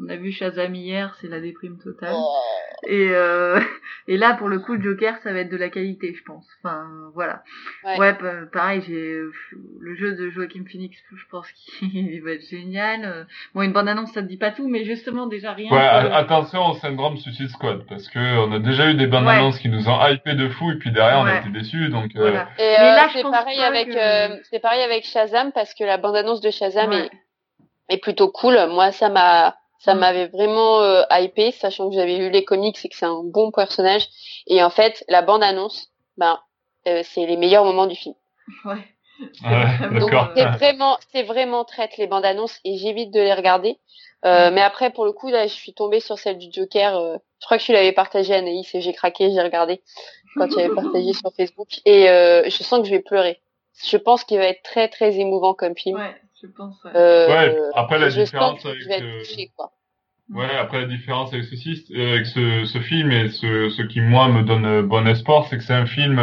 on 0.01 0.09
a 0.09 0.17
vu 0.17 0.33
Shazam 0.33 0.75
hier 0.75 1.15
c'est 1.21 1.29
la 1.29 1.41
déprime 1.41 1.79
totale. 1.79 2.15
Oh. 2.15 2.37
et 2.87 3.11
euh, 3.11 3.61
et 4.09 4.17
là 4.17 4.35
pour 4.35 4.49
le 4.49 4.59
coup 4.61 4.81
Joker 4.81 5.19
ça 5.23 5.33
va 5.33 5.41
être 5.41 5.51
de 5.51 5.57
la 5.57 5.69
qualité 5.69 6.15
je 6.15 6.23
pense. 6.23 6.47
Enfin 6.63 6.87
voilà. 7.15 7.43
Ouais, 7.99 8.17
pareil 8.53 8.83
j'ai 8.87 9.19
le 9.81 9.95
jeu 9.97 10.15
de 10.15 10.31
Joaquin 10.31 10.65
Phoenix 10.71 10.97
je 11.15 11.25
pense 11.31 11.51
qu'il 11.53 12.23
va 12.25 12.33
être 12.33 12.49
génial. 12.49 13.27
Bon 13.55 13.63
une 13.63 13.73
bande 13.73 13.89
annonce 13.89 14.13
ça 14.13 14.23
ne 14.23 14.29
dit 14.29 14.37
pas 14.37 14.51
tout 14.51 14.69
mais 14.69 14.85
justement 14.85 15.27
déjà 15.27 15.53
rien 15.53 15.71
ouais 15.73 15.79
attention 15.79 16.67
au 16.67 16.75
syndrome 16.75 17.17
Suicide 17.17 17.49
Squad 17.49 17.85
parce 17.89 18.09
que 18.09 18.39
on 18.39 18.53
a 18.53 18.59
déjà 18.59 18.91
eu 18.91 18.95
des 18.95 19.07
bandes 19.07 19.29
annonces 19.29 19.59
qui 19.59 19.69
nous 19.69 19.89
ont 19.89 20.07
hypé 20.07 20.35
de 20.35 20.49
fou 20.49 20.71
et 20.71 20.77
puis 20.77 20.93
derrière 20.93 21.19
on 21.19 21.27
a 21.27 21.39
été 21.39 21.51
déçus 21.51 21.89
donc 21.89 22.11
euh, 22.17 22.31
voilà. 22.31 22.49
et 22.59 22.77
là 22.77 23.09
c'est 23.13 23.23
pareil 23.23 23.61
avec 23.61 23.89
c'est 24.51 24.61
pareil 24.61 24.83
avec 24.83 25.05
Shazam 25.05 25.53
parce 25.53 25.75
que 25.75 25.85
la 25.85 25.97
bande 25.97 26.17
annonce 26.17 26.41
de 26.41 26.51
Shazam 26.51 26.93
est, 26.93 27.11
est 27.89 27.99
plutôt 27.99 28.31
cool. 28.31 28.55
Moi 28.71 28.93
ça 28.93 29.09
m'a 29.09 29.57
ça 29.79 29.95
m'avait 29.95 30.27
vraiment 30.27 30.83
euh, 30.83 31.03
hypé, 31.11 31.53
sachant 31.53 31.89
que 31.89 31.95
j'avais 31.95 32.17
lu 32.17 32.31
les 32.31 32.45
comics 32.45 32.79
et 32.85 32.89
que 32.89 32.97
c'est 32.97 33.07
un 33.07 33.23
bon 33.25 33.51
personnage. 33.51 34.09
Et 34.47 34.63
en 34.63 34.71
fait, 34.71 35.05
la 35.09 35.23
bande-annonce, 35.23 35.89
ben, 36.17 36.39
euh, 36.87 37.03
c'est 37.05 37.27
les 37.27 37.37
meilleurs 37.37 37.65
moments 37.65 37.87
du 37.87 37.95
film. 37.95 38.15
Ouais. 38.65 38.85
Donc 39.99 40.13
c'est 40.37 40.45
vraiment, 40.45 40.97
c'est 41.13 41.23
vraiment 41.25 41.65
traite 41.65 41.97
les 41.97 42.07
bandes 42.07 42.25
annonces 42.25 42.59
et 42.65 42.77
j'évite 42.77 43.13
de 43.13 43.21
les 43.21 43.35
regarder. 43.35 43.79
Euh, 44.25 44.51
mais 44.53 44.61
après, 44.61 44.91
pour 44.91 45.05
le 45.05 45.13
coup, 45.13 45.29
là, 45.29 45.47
je 45.47 45.53
suis 45.53 45.75
tombée 45.75 46.01
sur 46.01 46.19
celle 46.19 46.39
du 46.39 46.49
Joker. 46.53 46.97
Euh, 46.97 47.17
je 47.41 47.47
crois 47.47 47.59
que 47.59 47.63
tu 47.63 47.73
l'avais 47.73 47.93
partagée, 47.93 48.35
Anaïs, 48.35 48.75
et 48.75 48.81
j'ai 48.81 48.93
craqué, 48.93 49.31
j'ai 49.33 49.41
regardé 49.41 49.81
quand 50.37 50.49
tu 50.49 50.59
avais 50.59 50.75
partagé 50.75 51.13
sur 51.13 51.33
Facebook. 51.37 51.69
Et 51.85 52.09
euh, 52.09 52.43
je 52.45 52.63
sens 52.65 52.81
que 52.81 52.87
je 52.87 52.91
vais 52.91 53.01
pleurer. 53.01 53.41
Je 53.87 53.97
pense 53.97 54.25
qu'il 54.25 54.39
va 54.39 54.47
être 54.47 54.63
très 54.63 54.89
très 54.89 55.19
émouvant 55.21 55.55
comme 55.55 55.77
film. 55.77 55.97
Ouais. 55.99 56.17
Je 56.41 56.47
pense. 56.49 56.77
Ouais. 56.85 56.93
Euh, 56.95 57.71
après 57.75 57.99
la 57.99 58.11
différence 58.11 58.65
avec. 58.65 59.03
Ouais, 60.31 60.57
après 60.61 60.81
la 60.81 60.87
différence 60.87 61.33
avec 61.33 61.47
ceci, 61.47 61.85
euh, 61.95 62.13
avec 62.13 62.27
ce, 62.27 62.65
ce 62.67 62.79
film 62.81 63.11
et 63.11 63.31
ce, 63.31 63.71
ce 63.71 63.83
qui 63.83 64.01
moi 64.01 64.29
me 64.29 64.43
donne 64.43 64.83
bon 64.83 65.07
espoir, 65.07 65.47
c'est 65.49 65.57
que 65.57 65.65
c'est 65.65 65.75
un 65.75 65.87
film 65.87 66.21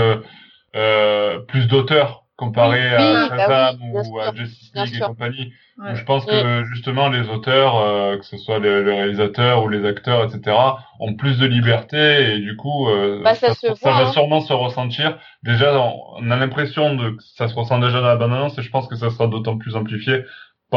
euh, 0.76 1.40
plus 1.48 1.68
d'auteur 1.68 2.26
comparé 2.36 2.94
à 2.94 2.98
bah 2.98 3.30
Shazam 3.30 3.78
ou 3.82 4.20
à 4.20 4.34
Justice 4.36 4.72
League 4.76 4.96
et 4.96 5.00
compagnie. 5.00 5.54
je 5.94 6.04
pense 6.04 6.26
que 6.26 6.64
justement 6.66 7.08
les 7.10 7.30
auteurs, 7.30 7.78
euh, 7.78 8.18
que 8.18 8.26
ce 8.26 8.38
soit 8.38 8.60
les, 8.60 8.82
réalisateurs 8.84 9.64
ou 9.64 9.70
les 9.70 9.86
acteurs, 9.86 10.26
etc., 10.26 10.56
ont 11.00 11.16
plus 11.16 11.40
de 11.40 11.46
liberté 11.46 12.34
et 12.34 12.40
du 12.40 12.58
coup, 12.58 12.90
euh, 12.90 13.22
bah, 13.24 13.36
ça, 13.36 13.54
va 13.84 13.92
hein. 13.92 14.12
sûrement 14.12 14.42
se 14.42 14.52
ressentir. 14.52 15.18
Déjà, 15.44 15.80
on, 15.80 16.30
a 16.30 16.36
l'impression 16.36 16.98
que 16.98 17.24
ça 17.38 17.48
se 17.48 17.56
ressent 17.56 17.80
déjà 17.80 18.02
dans 18.02 18.08
la 18.08 18.18
bande-annonce 18.18 18.58
et 18.58 18.62
je 18.62 18.70
pense 18.70 18.88
que 18.88 18.96
ça 18.96 19.10
sera 19.10 19.28
d'autant 19.28 19.58
plus 19.58 19.76
amplifié 19.78 20.26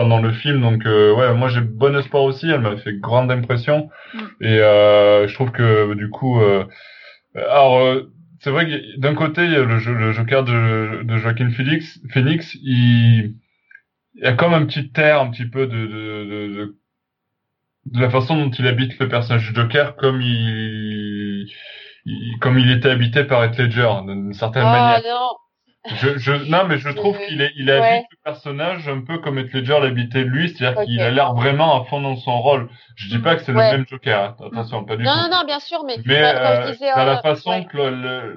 pendant 0.00 0.20
le 0.20 0.32
film. 0.32 0.60
Donc 0.60 0.86
euh, 0.86 1.14
ouais, 1.14 1.34
moi 1.34 1.48
j'ai 1.48 1.60
bon 1.60 1.96
espoir 1.96 2.22
aussi. 2.24 2.48
Elle 2.48 2.60
m'a 2.60 2.76
fait 2.76 2.98
grande 2.98 3.30
impression 3.30 3.90
mm. 4.14 4.18
et 4.40 4.58
je 4.58 5.34
trouve 5.34 5.50
que 5.50 5.94
du 5.94 6.08
coup, 6.10 6.40
alors 7.34 8.02
c'est 8.40 8.50
vrai 8.50 8.66
que 8.66 9.00
d'un 9.00 9.14
côté, 9.14 9.44
il 9.44 9.52
y 9.52 9.56
a 9.56 9.64
le, 9.64 9.78
le 9.78 10.12
Joker 10.12 10.44
de, 10.44 11.02
de 11.02 11.16
Joaquin 11.16 11.50
Phoenix, 11.50 12.00
Phoenix 12.12 12.54
il, 12.62 13.34
il 14.14 14.24
y 14.24 14.26
a 14.26 14.32
comme 14.34 14.54
un 14.54 14.64
petit 14.66 14.90
air 14.96 15.20
un 15.20 15.30
petit 15.30 15.46
peu 15.46 15.66
de, 15.66 15.86
de, 15.86 16.24
de, 16.26 16.76
de, 17.86 18.00
la 18.00 18.10
façon 18.10 18.36
dont 18.36 18.50
il 18.50 18.66
habite 18.66 18.98
le 18.98 19.08
personnage 19.08 19.48
du 19.48 19.54
Joker, 19.54 19.96
comme 19.96 20.20
il, 20.20 21.48
comme 22.40 22.58
il 22.58 22.70
était 22.70 22.90
habité 22.90 23.24
par 23.24 23.44
Heath 23.44 23.58
Ledger, 23.58 23.90
d'une 24.06 24.32
certaine 24.32 24.62
oh, 24.62 24.70
manière. 24.70 25.02
Non. 25.04 25.30
Je, 25.86 26.18
je, 26.18 26.32
non, 26.32 26.66
mais 26.66 26.78
je 26.78 26.88
trouve 26.90 27.16
qu'il 27.26 27.40
est, 27.40 27.52
il 27.56 27.70
habite 27.70 28.06
le 28.10 28.16
personnage 28.24 28.88
un 28.88 29.00
peu 29.00 29.18
comme 29.18 29.38
Heath 29.38 29.52
Ledger 29.52 29.78
l'habitait 29.80 30.24
lui, 30.24 30.50
c'est-à-dire 30.50 30.84
qu'il 30.84 31.00
a 31.00 31.10
l'air 31.10 31.34
vraiment 31.34 31.80
à 31.80 31.84
fond 31.84 32.00
dans 32.00 32.16
son 32.16 32.40
rôle. 32.40 32.68
Je 32.96 33.08
dis 33.08 33.18
pas 33.18 33.36
que 33.36 33.42
c'est 33.42 33.52
le 33.52 33.58
même 33.58 33.86
Joker, 33.88 34.36
hein. 34.40 34.46
attention, 34.46 34.84
pas 34.84 34.96
du 34.96 35.04
tout. 35.04 35.08
Non, 35.08 35.28
non, 35.30 35.44
bien 35.46 35.60
sûr, 35.60 35.84
mais. 35.84 35.96
Mais 36.04 36.22
euh, 36.22 36.74
la 36.96 37.22
façon 37.22 37.64
que 37.64 37.78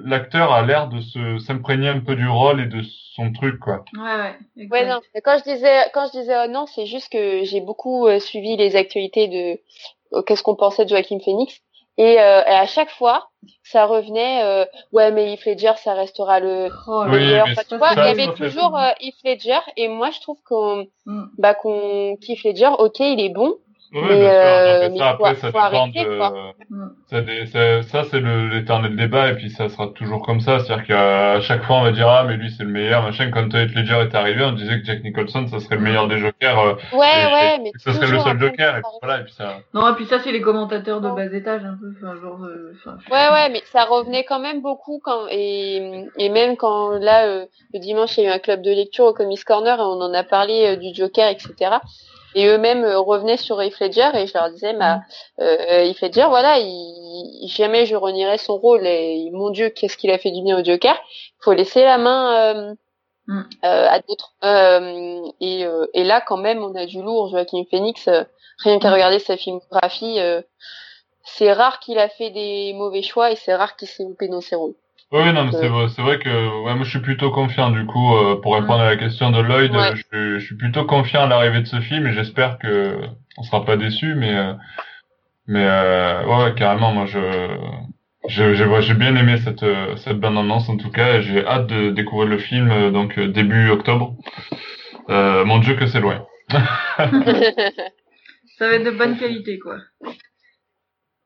l'acteur 0.04 0.52
a 0.52 0.62
l'air 0.62 0.88
de 0.88 1.00
se 1.00 1.38
s'imprégner 1.38 1.88
un 1.88 2.00
peu 2.00 2.14
du 2.14 2.28
rôle 2.28 2.60
et 2.60 2.66
de 2.66 2.82
son 3.14 3.32
truc, 3.32 3.58
quoi. 3.58 3.84
Ouais, 3.94 4.34
ouais. 4.56 4.68
Ouais, 4.70 4.86
non. 4.86 5.00
quand 5.24 5.38
je 5.38 5.52
disais, 5.52 5.80
quand 5.92 6.06
je 6.06 6.20
disais 6.20 6.34
oh 6.44 6.48
non, 6.48 6.66
c'est 6.66 6.86
juste 6.86 7.10
que 7.12 7.44
j'ai 7.44 7.60
beaucoup 7.60 8.06
euh, 8.06 8.20
suivi 8.20 8.56
les 8.56 8.76
actualités 8.76 9.28
de 9.28 9.60
euh, 10.16 10.22
qu'est-ce 10.22 10.42
qu'on 10.42 10.56
pensait 10.56 10.84
de 10.84 10.90
Joaquin 10.90 11.18
Phoenix. 11.24 11.60
Et, 11.98 12.18
euh, 12.18 12.42
et, 12.46 12.54
à 12.54 12.66
chaque 12.66 12.90
fois, 12.90 13.28
ça 13.62 13.84
revenait, 13.84 14.42
euh, 14.44 14.64
ouais, 14.92 15.10
mais 15.10 15.32
Heath 15.32 15.44
Ledger, 15.44 15.72
ça 15.76 15.92
restera 15.92 16.40
le 16.40 16.68
oh, 16.86 17.04
meilleur. 17.04 17.46
tu 17.68 17.76
vois, 17.76 17.92
il 17.92 17.98
y 17.98 18.00
avait 18.00 18.32
toujours 18.32 18.78
euh, 18.78 18.90
Heath 19.00 19.22
Ledger, 19.24 19.60
et 19.76 19.88
moi, 19.88 20.10
je 20.10 20.20
trouve 20.20 20.38
qu'on, 20.42 20.86
mm. 21.04 21.24
bah, 21.38 21.54
qu'on, 21.54 22.16
Ledger, 22.44 22.70
ok, 22.78 23.00
il 23.00 23.20
est 23.20 23.28
bon, 23.28 23.56
oui, 23.94 24.00
mais, 24.08 24.20
bien 24.20 24.30
sûr. 24.30 24.40
Euh, 24.40 24.88
mais 24.90 24.98
ça, 24.98 25.08
après, 25.10 25.34
ça 25.34 25.46
dépend 25.48 25.88
de. 25.88 27.46
Ça, 27.46 27.82
ça 27.82 28.04
c'est 28.10 28.20
l'éternel 28.20 28.96
débat, 28.96 29.28
et 29.28 29.34
puis 29.34 29.50
ça 29.50 29.68
sera 29.68 29.88
toujours 29.88 30.24
comme 30.24 30.40
ça. 30.40 30.60
C'est-à-dire 30.60 30.86
qu'à 30.86 31.40
chaque 31.42 31.62
fois, 31.64 31.76
on 31.76 31.82
va 31.82 31.92
dire 31.92 32.08
ah 32.08 32.24
mais 32.26 32.36
lui 32.36 32.50
c'est 32.50 32.64
le 32.64 32.70
meilleur, 32.70 33.02
machin. 33.02 33.30
Quand 33.30 33.52
Heath 33.54 33.74
Ledger 33.74 34.00
est 34.00 34.14
arrivé, 34.14 34.44
on 34.44 34.52
disait 34.52 34.80
que 34.80 34.86
Jack 34.86 35.04
Nicholson, 35.04 35.46
ça 35.46 35.60
serait 35.60 35.76
le 35.76 35.82
meilleur 35.82 36.08
des 36.08 36.18
Jokers. 36.18 36.58
Euh, 36.58 36.74
ouais, 36.92 36.98
ouais, 36.98 37.58
mais 37.62 37.72
ça 37.76 37.92
serait 37.92 38.10
le 38.10 38.18
seul 38.20 38.40
Joker. 38.40 38.78
Et 38.78 38.80
puis 38.80 38.90
voilà, 39.02 39.20
et 39.20 39.24
puis 39.24 39.34
ça. 39.34 39.58
Non, 39.74 39.90
et 39.90 39.94
puis 39.94 40.06
ça 40.06 40.20
c'est 40.20 40.32
les 40.32 40.40
commentateurs 40.40 41.00
de 41.02 41.10
bas 41.10 41.26
étage 41.26 41.62
un 41.64 41.76
peu, 41.78 41.92
enfin 41.96 42.18
genre. 42.20 42.42
Euh, 42.44 42.72
ouais, 43.10 43.28
ouais, 43.32 43.50
mais 43.50 43.62
ça 43.66 43.84
revenait 43.84 44.24
quand 44.24 44.40
même 44.40 44.62
beaucoup 44.62 45.00
quand 45.04 45.26
et 45.30 46.06
et 46.16 46.28
même 46.30 46.56
quand 46.56 46.92
là 46.92 47.26
euh, 47.26 47.44
le 47.74 47.80
dimanche 47.80 48.16
il 48.16 48.24
y 48.24 48.26
a 48.26 48.30
eu 48.30 48.32
un 48.32 48.38
club 48.38 48.62
de 48.62 48.70
lecture 48.70 49.04
au 49.04 49.12
Comics 49.12 49.44
Corner 49.44 49.78
et 49.78 49.82
on 49.82 50.00
en 50.00 50.14
a 50.14 50.24
parlé 50.24 50.78
du 50.78 50.94
Joker, 50.94 51.28
etc. 51.28 51.76
Et 52.34 52.46
eux-mêmes 52.46 52.84
euh, 52.84 52.98
revenaient 52.98 53.36
sur 53.36 53.60
Heath 53.60 53.78
Ledger 53.80 54.10
et 54.14 54.26
je 54.26 54.34
leur 54.34 54.50
disais, 54.50 54.72
bah, 54.74 55.00
euh, 55.40 55.84
Heath 55.84 56.00
Ledger, 56.00 56.26
voilà, 56.28 56.58
il, 56.58 57.48
jamais 57.48 57.86
je 57.86 57.96
renierai 57.96 58.38
son 58.38 58.56
rôle 58.56 58.86
et 58.86 59.30
mon 59.32 59.50
Dieu, 59.50 59.68
qu'est-ce 59.68 59.96
qu'il 59.96 60.10
a 60.10 60.18
fait 60.18 60.30
du 60.30 60.42
bien 60.42 60.60
au 60.60 60.64
Joker. 60.64 60.96
Il 61.04 61.44
faut 61.44 61.52
laisser 61.52 61.82
la 61.84 61.98
main 61.98 62.34
euh, 62.34 62.74
mm. 63.26 63.42
euh, 63.64 63.88
à 63.88 64.00
d'autres. 64.00 64.32
Euh, 64.44 65.22
et, 65.40 65.66
et, 65.94 66.04
là, 66.04 66.20
quand 66.20 66.38
même, 66.38 66.62
on 66.62 66.74
a 66.74 66.86
du 66.86 67.02
lourd. 67.02 67.28
Joaquin 67.30 67.62
Phoenix, 67.70 68.08
rien 68.58 68.78
qu'à 68.78 68.90
mm. 68.90 68.94
regarder 68.94 69.18
sa 69.18 69.36
filmographie, 69.36 70.18
c'est 71.24 71.52
rare 71.52 71.80
qu'il 71.80 71.98
a 71.98 72.08
fait 72.08 72.30
des 72.30 72.72
mauvais 72.74 73.02
choix 73.02 73.30
et 73.30 73.36
c'est 73.36 73.54
rare 73.54 73.76
qu'il 73.76 73.88
s'est 73.88 74.04
loupé 74.04 74.28
dans 74.28 74.40
ses 74.40 74.56
rôles. 74.56 74.74
Oui, 75.12 75.32
non, 75.32 75.44
mais 75.44 75.52
c'est 75.52 75.68
vrai, 75.68 75.88
c'est 75.88 76.02
vrai 76.02 76.18
que 76.18 76.64
ouais, 76.64 76.74
moi 76.74 76.84
je 76.84 76.90
suis 76.90 77.00
plutôt 77.00 77.30
confiant 77.30 77.70
du 77.70 77.84
coup 77.86 78.16
euh, 78.16 78.40
pour 78.40 78.54
répondre 78.54 78.80
à 78.80 78.86
la 78.90 78.96
question 78.96 79.30
de 79.30 79.40
Lloyd. 79.40 79.72
Je, 80.12 80.38
je, 80.38 80.44
suis 80.44 80.56
plutôt 80.56 80.84
confiant 80.86 81.24
à 81.24 81.26
l'arrivée 81.26 81.60
de 81.60 81.66
ce 81.66 81.80
film 81.80 82.06
et 82.06 82.14
j'espère 82.14 82.58
que 82.58 82.98
on 83.36 83.42
sera 83.42 83.64
pas 83.64 83.76
déçu, 83.76 84.14
mais 84.14 84.34
euh, 84.34 84.54
Mais 85.46 85.64
euh, 85.66 86.24
ouais, 86.26 86.54
carrément, 86.54 86.92
moi 86.92 87.06
je 87.06 87.18
j'ai 88.28 88.94
bien 88.94 89.16
aimé 89.16 89.36
cette 89.38 89.64
cette 89.98 90.20
bande 90.20 90.38
annonce 90.38 90.68
en 90.68 90.76
tout 90.76 90.90
cas. 90.90 91.20
J'ai 91.20 91.44
hâte 91.46 91.66
de 91.66 91.90
découvrir 91.90 92.28
le 92.30 92.38
film 92.38 92.70
euh, 92.70 92.90
donc 92.90 93.18
euh, 93.18 93.28
début 93.28 93.68
octobre. 93.70 94.16
Euh, 95.10 95.44
mon 95.44 95.58
Dieu 95.58 95.74
que 95.76 95.86
c'est 95.86 96.00
loin. 96.00 96.24
Ça 98.58 98.68
va 98.68 98.74
être 98.74 98.84
de 98.84 98.90
bonne 98.92 99.18
qualité 99.18 99.58
quoi. 99.58 99.78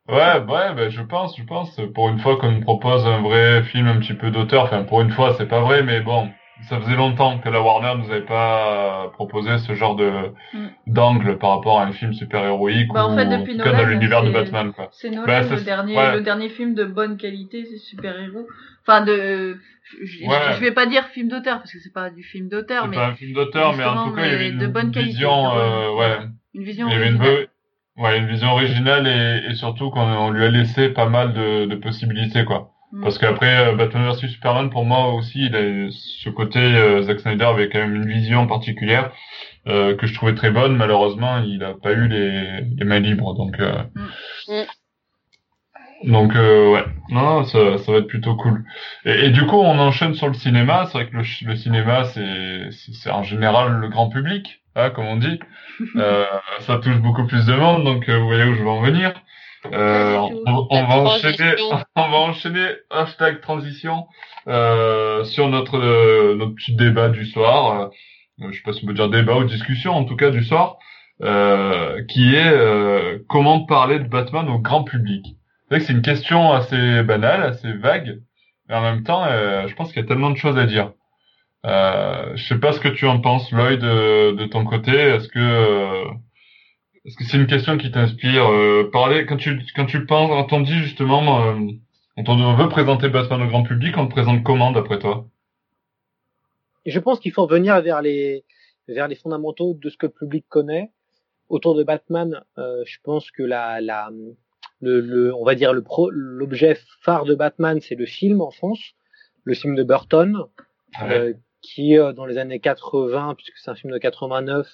Ouais, 0.08 0.38
ouais, 0.38 0.74
ben 0.74 0.88
je 0.88 1.02
pense, 1.02 1.36
je 1.36 1.42
pense. 1.42 1.80
Pour 1.94 2.08
une 2.08 2.18
fois 2.20 2.36
qu'on 2.36 2.52
nous 2.52 2.60
propose 2.60 3.06
un 3.06 3.22
vrai 3.22 3.62
film 3.64 3.88
un 3.88 3.98
petit 3.98 4.14
peu 4.14 4.30
d'auteur, 4.30 4.64
enfin 4.64 4.84
pour 4.84 5.00
une 5.00 5.10
fois 5.10 5.34
c'est 5.36 5.48
pas 5.48 5.60
vrai, 5.60 5.82
mais 5.82 6.00
bon, 6.00 6.28
ça 6.68 6.80
faisait 6.80 6.94
longtemps 6.94 7.38
que 7.38 7.48
la 7.48 7.60
Warner 7.60 8.00
nous 8.02 8.10
avait 8.10 8.24
pas 8.24 9.10
proposé 9.14 9.58
ce 9.58 9.74
genre 9.74 9.96
de 9.96 10.10
mm. 10.54 10.66
d'angle 10.86 11.38
par 11.38 11.50
rapport 11.50 11.80
à 11.80 11.84
un 11.84 11.92
film 11.92 12.12
super 12.12 12.44
héroïque 12.44 12.92
bah, 12.92 13.06
ou 13.06 13.10
en 13.10 13.16
fait, 13.16 13.26
depuis 13.26 13.56
Nolan, 13.56 13.76
dans 13.76 13.84
l'univers 13.84 14.22
de 14.22 14.30
Batman 14.30 14.72
quoi. 14.72 14.88
C'est 14.92 15.10
Nolan 15.10 15.26
bah, 15.26 15.42
le 15.42 15.60
dernier 15.62 16.12
le 16.12 16.20
dernier 16.20 16.48
film 16.50 16.74
de 16.74 16.84
bonne 16.84 17.16
qualité, 17.16 17.64
c'est 17.64 17.78
super 17.78 18.18
héros. 18.20 18.46
Enfin 18.82 19.04
de 19.04 19.58
je, 20.02 20.60
vais 20.60 20.72
pas 20.72 20.86
dire 20.86 21.04
film 21.08 21.28
d'auteur 21.28 21.58
parce 21.58 21.72
que 21.72 21.78
c'est 21.78 21.92
pas 21.92 22.10
du 22.10 22.22
film 22.22 22.48
d'auteur 22.48 22.88
mais 22.88 22.96
pas 22.96 23.06
un 23.06 23.14
film 23.14 23.34
d'auteur 23.34 23.76
mais 23.76 23.84
en 23.84 24.08
tout 24.08 24.14
cas 24.14 24.26
il 24.26 24.32
y 24.32 24.34
avait 24.34 24.48
une 24.48 24.58
de 24.58 24.66
bonne 24.66 24.90
vision 24.90 25.56
euh, 25.56 25.94
ouais 25.94 26.18
une 26.54 26.64
vision 26.64 26.88
il 26.88 26.92
y 26.92 26.96
avait 26.96 27.10
une, 27.10 27.46
ouais, 27.98 28.18
une 28.18 28.26
vision 28.26 28.50
originale 28.52 29.06
et, 29.06 29.50
et 29.50 29.54
surtout 29.54 29.90
qu'on 29.90 30.30
lui 30.30 30.44
a 30.44 30.50
laissé 30.50 30.88
pas 30.88 31.08
mal 31.08 31.32
de, 31.32 31.66
de 31.66 31.74
possibilités 31.76 32.44
quoi. 32.44 32.72
Mm. 32.92 33.02
Parce 33.02 33.18
qu'après, 33.18 33.68
euh, 33.68 33.76
Batman 33.76 34.10
vs 34.10 34.28
Superman, 34.28 34.70
pour 34.70 34.84
moi 34.84 35.12
aussi, 35.12 35.46
il 35.46 35.56
a 35.56 35.90
ce 35.90 36.30
côté, 36.30 36.58
euh, 36.58 37.02
Zack 37.02 37.20
Snyder 37.20 37.44
avait 37.44 37.68
quand 37.68 37.80
même 37.80 37.96
une 37.96 38.06
vision 38.06 38.46
particulière 38.46 39.12
euh, 39.66 39.96
que 39.96 40.06
je 40.06 40.14
trouvais 40.14 40.34
très 40.34 40.50
bonne. 40.50 40.76
Malheureusement, 40.76 41.38
il 41.38 41.58
n'a 41.58 41.74
pas 41.74 41.92
eu 41.92 42.08
les, 42.08 42.60
les, 42.60 42.84
mains 42.84 43.00
libres. 43.00 43.34
Donc, 43.34 43.58
euh, 43.58 43.82
mm. 43.94 44.62
Mm. 46.04 46.12
donc 46.12 46.34
ouais, 46.34 46.84
non, 47.10 47.44
ça, 47.44 47.78
ça 47.78 47.92
va 47.92 47.98
être 47.98 48.06
plutôt 48.06 48.36
cool. 48.36 48.64
Et, 49.04 49.26
et, 49.26 49.30
du 49.30 49.46
coup, 49.46 49.56
on 49.56 49.78
enchaîne 49.78 50.14
sur 50.14 50.28
le 50.28 50.34
cinéma. 50.34 50.86
C'est 50.86 50.98
vrai 50.98 51.08
que 51.08 51.16
le, 51.16 51.24
le 51.46 51.56
cinéma, 51.56 52.04
c'est, 52.04 52.68
c'est 52.70 53.10
en 53.10 53.24
général 53.24 53.72
le 53.72 53.88
grand 53.88 54.08
public, 54.08 54.62
hein, 54.76 54.90
comme 54.90 55.06
on 55.06 55.16
dit. 55.16 55.40
ça 56.60 56.78
touche 56.78 56.98
beaucoup 56.98 57.26
plus 57.26 57.44
de 57.46 57.54
monde, 57.54 57.84
donc 57.84 58.08
vous 58.08 58.26
voyez 58.26 58.44
où 58.44 58.54
je 58.54 58.62
veux 58.62 58.68
en 58.68 58.82
venir. 58.82 59.12
Euh, 59.72 60.16
on, 60.46 60.66
on, 60.70 60.84
va 60.84 60.96
enchaîner, 60.96 61.54
on 61.96 62.08
va 62.08 62.16
enchaîner 62.16 62.68
hashtag 62.90 63.40
transition 63.40 64.06
euh, 64.48 65.24
sur 65.24 65.48
notre 65.48 65.78
euh, 65.78 66.34
notre 66.36 66.54
petit 66.54 66.74
débat 66.74 67.08
du 67.08 67.26
soir. 67.26 67.90
Euh, 68.40 68.50
je 68.50 68.56
sais 68.56 68.62
pas 68.62 68.72
si 68.72 68.84
on 68.84 68.86
peut 68.86 68.94
dire 68.94 69.08
débat 69.08 69.36
ou 69.36 69.44
discussion, 69.44 69.92
en 69.92 70.04
tout 70.04 70.16
cas 70.16 70.30
du 70.30 70.44
soir, 70.44 70.76
euh, 71.22 72.02
qui 72.04 72.34
est 72.34 72.52
euh, 72.52 73.18
comment 73.28 73.64
parler 73.64 73.98
de 73.98 74.08
Batman 74.08 74.48
au 74.48 74.58
grand 74.58 74.84
public. 74.84 75.36
C'est 75.70 75.80
c'est 75.80 75.92
une 75.92 76.02
question 76.02 76.52
assez 76.52 77.02
banale, 77.02 77.42
assez 77.42 77.72
vague, 77.72 78.20
mais 78.68 78.76
en 78.76 78.82
même 78.82 79.02
temps, 79.02 79.24
je 79.66 79.74
pense 79.74 79.92
qu'il 79.92 80.00
y 80.00 80.04
a 80.04 80.08
tellement 80.08 80.30
de 80.30 80.36
choses 80.36 80.58
à 80.58 80.66
dire. 80.66 80.92
Euh, 81.66 82.36
je 82.36 82.46
sais 82.46 82.58
pas 82.58 82.72
ce 82.72 82.80
que 82.80 82.88
tu 82.88 83.06
en 83.06 83.20
penses, 83.20 83.50
Lloyd, 83.50 83.80
de, 83.80 84.32
de 84.32 84.46
ton 84.46 84.64
côté. 84.64 84.92
Est-ce 84.92 85.28
que 85.28 86.04
est-ce 87.04 87.16
que 87.16 87.24
c'est 87.24 87.36
une 87.36 87.46
question 87.46 87.76
qui 87.76 87.90
t'inspire 87.90 88.46
euh, 88.50 88.88
Parler 88.92 89.26
quand 89.26 89.36
tu 89.36 89.60
quand 89.74 89.86
tu 89.86 90.06
penses, 90.06 90.28
quand 90.30 90.56
on 90.56 90.60
dit 90.60 90.78
justement, 90.78 91.44
euh, 91.44 91.54
quand 92.16 92.28
on 92.28 92.54
veut 92.54 92.68
présenter 92.68 93.08
Batman 93.08 93.42
au 93.42 93.48
grand 93.48 93.62
public, 93.62 93.96
on 93.96 94.06
te 94.06 94.12
présente 94.12 94.42
comment 94.44 94.72
d'après 94.72 94.98
toi? 94.98 95.26
Je 96.84 96.98
pense 97.00 97.18
qu'il 97.18 97.32
faut 97.32 97.46
revenir 97.46 97.80
vers 97.82 98.00
les 98.00 98.44
vers 98.88 99.08
les 99.08 99.16
fondamentaux 99.16 99.74
de 99.74 99.90
ce 99.90 99.96
que 99.96 100.06
le 100.06 100.12
public 100.12 100.46
connaît. 100.48 100.90
Autour 101.48 101.76
de 101.76 101.84
Batman, 101.84 102.42
euh, 102.58 102.82
je 102.86 102.98
pense 103.02 103.30
que 103.30 103.42
la, 103.42 103.80
la 103.80 104.10
le, 104.80 105.00
le, 105.00 105.34
on 105.34 105.44
va 105.44 105.54
dire 105.54 105.72
le 105.72 105.82
pro, 105.82 106.10
l'objet 106.10 106.76
phare 107.02 107.24
de 107.24 107.34
Batman, 107.34 107.80
c'est 107.80 107.94
le 107.94 108.06
film 108.06 108.40
en 108.40 108.50
France, 108.50 108.94
le 109.44 109.54
film 109.54 109.74
de 109.74 109.84
Burton, 109.84 110.44
euh, 111.02 111.34
qui 111.66 111.98
euh, 111.98 112.12
dans 112.12 112.26
les 112.26 112.38
années 112.38 112.60
80, 112.60 113.34
puisque 113.36 113.56
c'est 113.58 113.70
un 113.70 113.74
film 113.74 113.92
de 113.92 113.98
89, 113.98 114.66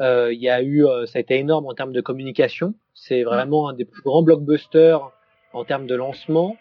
euh, 0.00 0.32
il 0.32 0.40
y 0.40 0.48
a 0.48 0.62
eu, 0.62 0.86
euh, 0.86 1.06
ça 1.06 1.18
a 1.18 1.20
été 1.20 1.36
énorme 1.36 1.66
en 1.66 1.74
termes 1.74 1.92
de 1.92 2.00
communication. 2.00 2.74
C'est 2.94 3.22
vraiment 3.24 3.68
un 3.68 3.72
des 3.72 3.84
plus 3.84 4.02
grands 4.02 4.22
blockbusters 4.22 5.10
en 5.52 5.64
termes 5.64 5.86
de 5.86 5.94
lancement. 5.94 6.56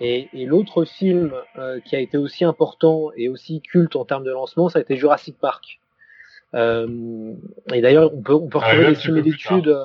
Et, 0.00 0.28
et 0.32 0.46
l'autre 0.46 0.84
film 0.84 1.32
euh, 1.58 1.80
qui 1.80 1.96
a 1.96 2.00
été 2.00 2.16
aussi 2.16 2.44
important 2.44 3.10
et 3.16 3.28
aussi 3.28 3.60
culte 3.60 3.96
en 3.96 4.04
termes 4.04 4.24
de 4.24 4.30
lancement, 4.30 4.68
ça 4.68 4.78
a 4.78 4.82
été 4.82 4.96
Jurassic 4.96 5.36
Park. 5.38 5.80
Euh, 6.54 7.34
et 7.74 7.80
d'ailleurs, 7.80 8.14
on 8.14 8.22
peut, 8.22 8.34
on 8.34 8.48
peut 8.48 8.58
retrouver 8.58 8.86
des 8.86 8.94
similitudes. 8.94 9.76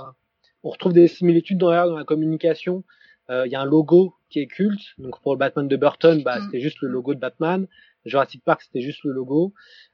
On 0.64 0.70
retrouve 0.70 0.94
des 0.94 1.08
similitudes 1.08 1.58
dans 1.58 1.72
la, 1.72 1.88
dans 1.88 1.98
la 1.98 2.06
communication. 2.06 2.84
Il 3.30 3.52
y 3.52 3.56
a 3.56 3.62
un 3.62 3.66
logo 3.66 4.14
qui 4.30 4.40
est 4.40 4.48
culte. 4.48 4.82
Donc 4.98 5.20
pour 5.22 5.34
le 5.34 5.40
Batman 5.40 5.68
de 5.68 5.76
Burton, 5.76 6.22
bah, 6.24 6.38
mm. 6.38 6.44
c'était 6.46 6.60
juste 6.60 6.78
le 6.82 6.90
logo 6.90 7.16
de 7.16 7.20
Batman. 7.20 7.68
Jurassic 8.06 8.44
Park, 8.44 8.62
c'était 8.62 8.82
juste 8.82 9.04
le 9.04 9.12
logo. 9.12 9.54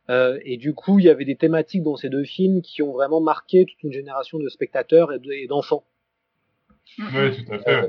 Euh, 0.09 0.39
et 0.43 0.57
du 0.57 0.73
coup, 0.73 0.99
il 0.99 1.05
y 1.05 1.09
avait 1.09 1.25
des 1.25 1.35
thématiques 1.35 1.83
dans 1.83 1.95
ces 1.95 2.09
deux 2.09 2.23
films 2.23 2.61
qui 2.61 2.81
ont 2.81 2.91
vraiment 2.91 3.21
marqué 3.21 3.65
toute 3.65 3.83
une 3.83 3.93
génération 3.93 4.39
de 4.39 4.49
spectateurs 4.49 5.11
et 5.13 5.47
d'enfants. 5.47 5.83
Oui, 6.97 7.45
tout 7.45 7.53
à 7.53 7.59
fait. 7.59 7.69
Euh, 7.69 7.87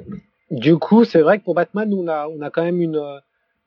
du 0.50 0.76
coup, 0.76 1.04
c'est 1.04 1.20
vrai 1.20 1.38
que 1.38 1.44
pour 1.44 1.54
Batman, 1.54 1.92
on 1.94 2.08
a, 2.08 2.28
on 2.28 2.40
a 2.40 2.50
quand 2.50 2.62
même 2.62 2.80
une, 2.80 2.96
euh, 2.96 3.18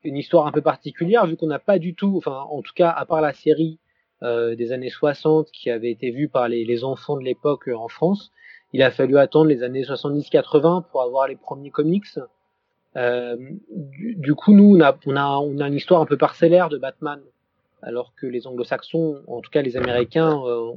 une 0.03 0.17
histoire 0.17 0.47
un 0.47 0.51
peu 0.51 0.61
particulière, 0.61 1.25
vu 1.25 1.37
qu'on 1.37 1.47
n'a 1.47 1.59
pas 1.59 1.79
du 1.79 1.95
tout, 1.95 2.15
enfin, 2.17 2.45
en 2.49 2.61
tout 2.61 2.73
cas, 2.75 2.89
à 2.89 3.05
part 3.05 3.21
la 3.21 3.33
série 3.33 3.79
euh, 4.21 4.55
des 4.55 4.71
années 4.71 4.89
60 4.89 5.49
qui 5.51 5.69
avait 5.69 5.91
été 5.91 6.11
vue 6.11 6.27
par 6.27 6.47
les, 6.47 6.65
les 6.65 6.83
enfants 6.83 7.17
de 7.17 7.23
l'époque 7.23 7.69
en 7.73 7.87
France, 7.87 8.31
il 8.73 8.81
a 8.81 8.91
fallu 8.91 9.17
attendre 9.17 9.47
les 9.47 9.63
années 9.63 9.83
70-80 9.83 10.83
pour 10.89 11.01
avoir 11.01 11.27
les 11.27 11.35
premiers 11.35 11.69
comics. 11.69 12.05
Euh, 12.95 13.37
du, 13.69 14.35
coup, 14.35 14.53
nous, 14.53 14.75
on 14.75 14.81
a, 14.81 14.97
on, 15.05 15.59
a, 15.59 15.67
une 15.67 15.73
histoire 15.73 16.01
un 16.01 16.05
peu 16.05 16.17
parcellaire 16.17 16.69
de 16.69 16.77
Batman 16.77 17.19
alors 17.83 18.13
que 18.15 18.25
les 18.25 18.47
anglo-saxons, 18.47 19.21
en 19.27 19.41
tout 19.41 19.51
cas 19.51 19.61
les 19.61 19.77
américains, 19.77 20.41
euh, 20.45 20.71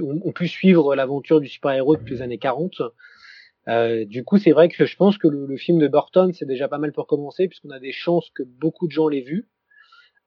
ont 0.00 0.32
pu 0.32 0.48
suivre 0.48 0.94
l'aventure 0.94 1.40
du 1.40 1.48
super-héros 1.48 1.96
depuis 1.96 2.14
les 2.14 2.22
années 2.22 2.38
40. 2.38 2.82
Euh, 3.68 4.04
du 4.04 4.22
coup, 4.22 4.38
c'est 4.38 4.52
vrai 4.52 4.68
que 4.68 4.86
je 4.86 4.96
pense 4.96 5.18
que 5.18 5.26
le, 5.26 5.56
film 5.56 5.78
de 5.78 5.88
Burton, 5.88 6.32
c'est 6.32 6.46
déjà 6.46 6.68
pas 6.68 6.78
mal 6.78 6.92
pour 6.92 7.06
commencer, 7.06 7.48
puisqu'on 7.48 7.70
a 7.70 7.80
des 7.80 7.92
chances 7.92 8.30
que 8.30 8.44
beaucoup 8.44 8.86
de 8.86 8.92
gens 8.92 9.08
l'aient 9.08 9.22
vu. 9.22 9.48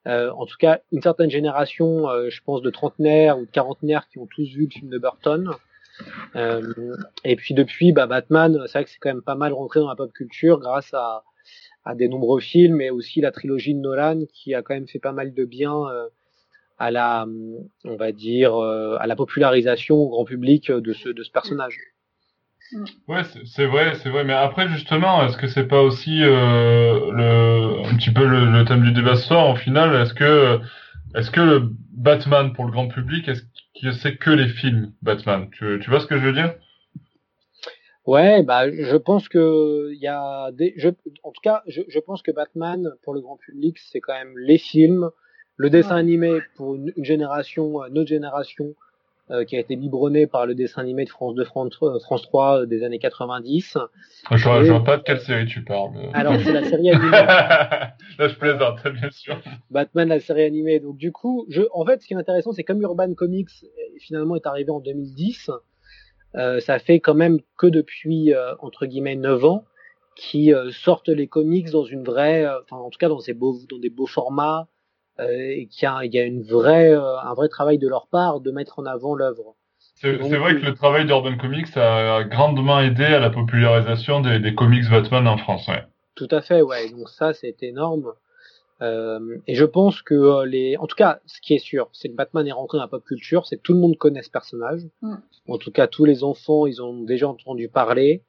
Euh, 0.07 0.31
en 0.31 0.45
tout 0.45 0.57
cas, 0.59 0.81
une 0.91 1.01
certaine 1.01 1.29
génération, 1.29 2.07
je 2.29 2.41
pense, 2.43 2.61
de 2.61 2.69
trentenaires 2.69 3.37
ou 3.37 3.45
de 3.45 3.51
quarantenaires 3.51 4.07
qui 4.09 4.17
ont 4.17 4.27
tous 4.27 4.49
vu 4.49 4.65
le 4.65 4.69
film 4.69 4.89
de 4.89 4.97
Burton. 4.97 5.49
Et 7.23 7.35
puis 7.35 7.53
depuis, 7.53 7.91
bah, 7.91 8.07
Batman, 8.07 8.57
c'est 8.65 8.73
vrai 8.73 8.83
que 8.85 8.89
c'est 8.89 8.99
quand 8.99 9.09
même 9.09 9.21
pas 9.21 9.35
mal 9.35 9.53
rentré 9.53 9.79
dans 9.79 9.89
la 9.89 9.95
pop 9.95 10.11
culture 10.13 10.59
grâce 10.59 10.93
à, 10.93 11.23
des 11.95 12.07
nombreux 12.07 12.39
films 12.39 12.81
et 12.81 12.91
aussi 12.91 13.19
la 13.19 13.31
trilogie 13.31 13.73
de 13.73 13.79
Nolan 13.79 14.21
qui 14.31 14.53
a 14.53 14.61
quand 14.61 14.75
même 14.75 14.87
fait 14.87 14.99
pas 14.99 15.11
mal 15.11 15.33
de 15.33 15.43
bien 15.43 15.73
euh, 15.73 16.07
à 16.77 16.91
la, 16.91 17.25
on 17.83 17.95
va 17.95 18.11
dire, 18.11 18.55
euh, 18.55 18.95
à 18.99 19.07
la 19.07 19.15
popularisation 19.15 19.95
au 19.95 20.09
grand 20.09 20.23
public 20.23 20.71
de 20.71 20.93
ce, 20.93 21.09
personnage. 21.31 21.79
Ouais, 23.07 23.23
c'est 23.45 23.65
vrai, 23.65 23.95
c'est 23.95 24.09
vrai. 24.09 24.23
Mais 24.23 24.33
après, 24.33 24.67
justement, 24.67 25.25
est-ce 25.25 25.37
que 25.37 25.47
c'est 25.47 25.67
pas 25.67 25.81
aussi 25.81 26.21
euh, 26.21 27.11
le, 27.11 27.87
un 27.87 27.95
petit 27.97 28.11
peu 28.11 28.25
le, 28.25 28.63
thème 28.65 28.83
du 28.83 28.91
débat 28.91 29.15
ce 29.15 29.27
soir, 29.27 29.49
au 29.49 29.55
final? 29.55 29.95
Est-ce 29.95 30.13
que, 30.13 30.59
est-ce 31.15 31.31
que 31.31 31.41
le 31.41 31.71
Batman 31.91 32.53
pour 32.53 32.65
le 32.65 32.71
grand 32.71 32.87
public, 32.87 33.27
est-ce 33.27 33.41
c'est 34.01 34.17
que 34.17 34.29
les 34.29 34.47
films 34.47 34.93
Batman. 35.01 35.49
Tu, 35.51 35.79
tu 35.81 35.89
vois 35.89 35.99
ce 35.99 36.07
que 36.07 36.17
je 36.17 36.25
veux 36.25 36.33
dire? 36.33 36.55
Ouais, 38.05 38.41
bah, 38.43 38.71
je 38.71 38.95
pense 38.95 39.29
que 39.29 39.91
il 39.93 39.99
y 39.99 40.07
a 40.07 40.51
des, 40.51 40.73
je, 40.77 40.89
en 41.23 41.31
tout 41.31 41.41
cas, 41.43 41.61
je, 41.67 41.81
je, 41.87 41.99
pense 41.99 42.21
que 42.21 42.31
Batman 42.31 42.91
pour 43.03 43.13
le 43.13 43.21
grand 43.21 43.37
public, 43.37 43.77
c'est 43.77 43.99
quand 43.99 44.13
même 44.13 44.35
les 44.37 44.57
films, 44.57 45.11
le 45.57 45.69
dessin 45.69 45.95
animé 45.95 46.39
pour 46.55 46.75
une, 46.75 46.91
génération, 46.97 47.83
euh, 47.83 47.89
notre 47.89 48.09
génération, 48.09 48.73
euh, 49.31 49.45
qui 49.45 49.55
a 49.55 49.59
été 49.59 49.75
biberonné 49.75 50.27
par 50.27 50.45
le 50.45 50.55
dessin 50.55 50.81
animé 50.81 51.05
de 51.05 51.09
France 51.09 51.35
2, 51.35 51.43
France, 51.45 51.77
euh, 51.83 51.99
France 51.99 52.23
3 52.23 52.65
des 52.65 52.83
années 52.83 52.99
90. 52.99 53.77
Je 54.31 54.49
ne 54.49 54.69
vois 54.69 54.83
pas 54.83 54.97
de 54.97 55.03
quelle 55.03 55.21
série 55.21 55.45
tu 55.45 55.63
parles. 55.63 55.91
Alors 56.13 56.35
c'est 56.43 56.53
la 56.53 56.63
série 56.63 56.89
animée. 56.91 57.11
Là 57.11 57.95
je 58.19 58.35
plaisante, 58.35 58.87
bien 58.87 59.09
sûr. 59.11 59.39
Batman, 59.71 60.09
la 60.09 60.19
série 60.19 60.43
animée. 60.43 60.79
Donc 60.79 60.97
du 60.97 61.11
coup, 61.11 61.45
je, 61.49 61.61
en 61.73 61.85
fait, 61.85 62.01
ce 62.01 62.07
qui 62.07 62.13
est 62.13 62.17
intéressant, 62.17 62.51
c'est 62.51 62.63
comme 62.63 62.81
Urban 62.81 63.13
Comics 63.13 63.49
finalement 63.99 64.35
est 64.35 64.47
arrivé 64.47 64.71
en 64.71 64.79
2010 64.79 65.51
euh, 66.35 66.59
ça 66.59 66.77
fait 66.79 66.99
quand 66.99 67.15
même 67.15 67.39
que 67.57 67.67
depuis 67.67 68.33
euh, 68.33 68.53
entre 68.59 68.85
guillemets 68.85 69.15
9 69.15 69.45
ans 69.45 69.65
qui 70.15 70.53
euh, 70.53 70.69
sortent 70.71 71.09
les 71.09 71.27
comics 71.27 71.71
dans 71.71 71.85
une 71.85 72.03
vraie, 72.03 72.45
enfin 72.63 72.77
en 72.77 72.89
tout 72.89 72.99
cas 72.99 73.09
dans, 73.09 73.19
ces 73.19 73.33
beaux, 73.33 73.57
dans 73.69 73.79
des 73.79 73.89
beaux 73.89 74.05
formats 74.05 74.67
et 75.19 75.67
qu'il 75.67 75.83
y 75.83 75.85
a, 75.87 76.05
il 76.05 76.13
y 76.13 76.19
a 76.19 76.23
une 76.23 76.43
vraie, 76.43 76.93
un 76.93 77.33
vrai 77.33 77.49
travail 77.49 77.77
de 77.77 77.87
leur 77.87 78.07
part 78.07 78.39
de 78.39 78.51
mettre 78.51 78.79
en 78.79 78.85
avant 78.85 79.15
l'œuvre. 79.15 79.55
C'est 79.95 80.15
vrai 80.15 80.55
que 80.55 80.65
le 80.65 80.73
travail 80.73 81.05
d'Urban 81.05 81.35
Comics 81.35 81.75
a 81.75 82.23
grandement 82.23 82.79
aidé 82.79 83.03
à 83.03 83.19
la 83.19 83.29
popularisation 83.29 84.21
des, 84.21 84.39
des 84.39 84.55
comics 84.55 84.89
Batman 84.89 85.27
en 85.27 85.37
France. 85.37 85.67
Ouais. 85.67 85.83
Tout 86.15 86.29
à 86.31 86.41
fait, 86.41 86.61
ouais. 86.61 86.89
Donc 86.91 87.09
ça, 87.09 87.33
c'est 87.33 87.61
énorme. 87.63 88.13
Euh, 88.81 89.19
et 89.47 89.55
je 89.55 89.65
pense 89.65 90.01
que 90.01 90.13
euh, 90.13 90.45
les, 90.45 90.77
en 90.77 90.87
tout 90.87 90.95
cas, 90.95 91.19
ce 91.25 91.41
qui 91.41 91.53
est 91.53 91.59
sûr, 91.59 91.89
c'est 91.91 92.09
que 92.09 92.15
Batman 92.15 92.47
est 92.47 92.51
rentré 92.51 92.77
dans 92.77 92.83
la 92.83 92.87
pop 92.87 93.03
culture, 93.03 93.45
c'est 93.45 93.57
que 93.57 93.61
tout 93.61 93.73
le 93.73 93.79
monde 93.79 93.97
connaît 93.97 94.21
ce 94.21 94.29
personnage. 94.29 94.81
Mm. 95.01 95.15
En 95.49 95.57
tout 95.57 95.71
cas, 95.71 95.87
tous 95.87 96.05
les 96.05 96.23
enfants, 96.23 96.65
ils 96.65 96.81
ont 96.81 97.03
déjà 97.03 97.27
entendu 97.27 97.67
parler. 97.67 98.23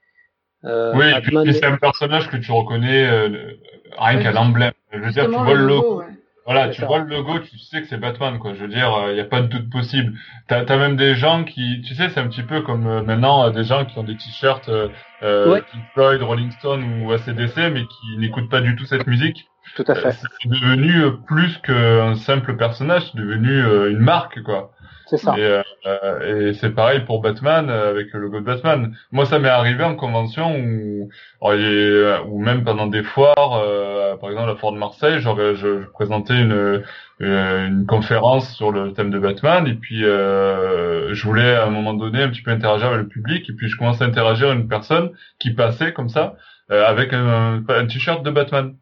Euh, 0.64 0.92
oui, 0.94 1.06
et 1.16 1.20
puis 1.20 1.36
c'est 1.54 1.64
un 1.64 1.78
personnage 1.78 2.28
que 2.28 2.36
tu 2.36 2.52
reconnais 2.52 3.08
euh, 3.08 3.54
rien 3.96 4.20
qu'à 4.20 4.32
l'emblème. 4.32 4.72
Je 4.92 4.98
veux 4.98 5.12
dire, 5.12 5.24
tu 5.24 5.30
vois 5.30 5.54
le 5.54 5.66
logo. 5.66 6.02
Voilà, 6.50 6.68
tu 6.70 6.84
vois 6.84 6.98
le 6.98 7.06
logo, 7.06 7.38
tu 7.38 7.58
sais 7.58 7.80
que 7.80 7.86
c'est 7.86 7.96
Batman, 7.96 8.38
quoi. 8.38 8.54
Je 8.54 8.60
veux 8.60 8.68
dire, 8.68 8.92
il 9.08 9.14
n'y 9.14 9.20
a 9.20 9.24
pas 9.24 9.40
de 9.40 9.46
doute 9.46 9.70
possible. 9.70 10.14
T'as 10.48 10.64
as 10.64 10.76
même 10.76 10.96
des 10.96 11.14
gens 11.14 11.44
qui, 11.44 11.80
tu 11.82 11.94
sais, 11.94 12.08
c'est 12.08 12.20
un 12.20 12.28
petit 12.28 12.42
peu 12.42 12.62
comme 12.62 13.02
maintenant 13.04 13.50
des 13.50 13.64
gens 13.64 13.84
qui 13.84 13.98
ont 13.98 14.04
des 14.04 14.16
t-shirts 14.16 14.68
euh, 14.68 15.60
Pink 15.72 15.84
Floyd, 15.94 16.22
Rolling 16.22 16.50
Stone 16.50 17.02
ou 17.02 17.12
ACDC, 17.12 17.56
mais 17.72 17.84
qui 17.84 18.16
n'écoutent 18.18 18.50
pas 18.50 18.60
du 18.60 18.74
tout 18.74 18.84
cette 18.84 19.06
musique. 19.06 19.46
Tout 19.76 19.84
à 19.86 19.94
fait. 19.94 20.08
Euh, 20.08 20.12
c'est 20.42 20.48
devenu 20.48 21.02
euh, 21.02 21.10
plus 21.26 21.58
qu'un 21.58 22.14
simple 22.16 22.56
personnage, 22.56 23.10
c'est 23.10 23.18
devenu 23.18 23.50
euh, 23.50 23.90
une 23.90 23.98
marque, 23.98 24.42
quoi. 24.42 24.72
C'est 25.10 25.16
ça. 25.16 25.34
Et, 25.36 25.60
et 26.28 26.54
c'est 26.54 26.70
pareil 26.70 27.00
pour 27.00 27.20
Batman 27.20 27.68
avec 27.68 28.12
le 28.12 28.20
logo 28.20 28.38
de 28.38 28.44
Batman. 28.44 28.96
Moi, 29.10 29.26
ça 29.26 29.40
m'est 29.40 29.48
arrivé 29.48 29.82
en 29.82 29.96
convention 29.96 30.56
ou 30.56 31.08
ou 31.42 32.38
même 32.38 32.62
pendant 32.64 32.86
des 32.86 33.02
foires, 33.02 33.64
par 34.20 34.30
exemple 34.30 34.48
la 34.48 34.56
foire 34.56 34.72
de 34.72 34.78
Marseille, 34.78 35.18
je, 35.20 35.54
je 35.54 35.84
présentais 35.90 36.40
une 36.40 36.84
une 37.18 37.86
conférence 37.86 38.54
sur 38.54 38.70
le 38.70 38.92
thème 38.92 39.10
de 39.10 39.18
Batman 39.18 39.66
et 39.66 39.74
puis 39.74 40.00
je 40.00 41.22
voulais 41.24 41.56
à 41.56 41.66
un 41.66 41.70
moment 41.70 41.94
donné 41.94 42.22
un 42.22 42.28
petit 42.28 42.42
peu 42.42 42.52
interagir 42.52 42.88
avec 42.88 43.00
le 43.00 43.08
public 43.08 43.50
et 43.50 43.52
puis 43.52 43.68
je 43.68 43.76
commence 43.76 44.00
à 44.00 44.04
interagir 44.04 44.48
avec 44.48 44.60
une 44.60 44.68
personne 44.68 45.10
qui 45.38 45.50
passait 45.50 45.92
comme 45.92 46.08
ça 46.08 46.36
avec 46.68 47.12
un, 47.12 47.64
un 47.68 47.86
t-shirt 47.86 48.22
de 48.22 48.30
Batman 48.30 48.74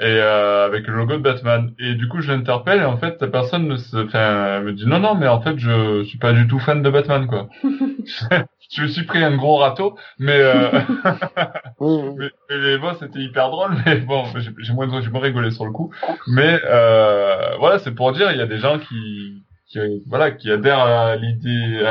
et 0.00 0.04
euh, 0.06 0.66
avec 0.66 0.86
le 0.86 0.94
logo 0.94 1.12
de 1.12 1.22
Batman. 1.22 1.72
Et 1.78 1.94
du 1.94 2.08
coup, 2.08 2.20
je 2.20 2.32
l'interpelle 2.32 2.80
et 2.80 2.84
en 2.84 2.96
fait, 2.96 3.20
la 3.20 3.28
personne 3.28 3.66
me, 3.66 3.76
enfin, 4.04 4.60
me 4.60 4.72
dit 4.72 4.86
non, 4.86 4.98
non, 4.98 5.14
mais 5.14 5.28
en 5.28 5.40
fait, 5.40 5.58
je 5.58 6.02
suis 6.04 6.18
pas 6.18 6.32
du 6.32 6.48
tout 6.48 6.58
fan 6.58 6.82
de 6.82 6.90
Batman, 6.90 7.26
quoi. 7.26 7.48
je 8.70 8.82
me 8.82 8.88
suis 8.88 9.04
pris 9.04 9.22
un 9.22 9.36
gros 9.36 9.56
râteau, 9.56 9.96
mais, 10.18 10.38
euh... 10.38 10.70
mais, 11.80 12.30
mais 12.50 12.78
bon, 12.78 12.94
c'était 12.98 13.20
hyper 13.20 13.50
drôle, 13.50 13.76
mais 13.86 13.96
bon, 13.98 14.24
j'ai 14.58 14.72
moins, 14.72 15.00
j'ai 15.00 15.10
moins 15.10 15.20
rigolé 15.20 15.50
sur 15.50 15.64
le 15.64 15.72
coup. 15.72 15.92
Mais 16.26 16.60
euh, 16.64 17.56
voilà, 17.58 17.78
c'est 17.78 17.94
pour 17.94 18.12
dire, 18.12 18.32
il 18.32 18.38
y 18.38 18.42
a 18.42 18.46
des 18.46 18.58
gens 18.58 18.78
qui, 18.78 19.44
qui 19.68 19.78
voilà, 20.08 20.32
qui 20.32 20.50
adhèrent 20.50 20.80
à 20.80 21.16
l'idée, 21.16 21.82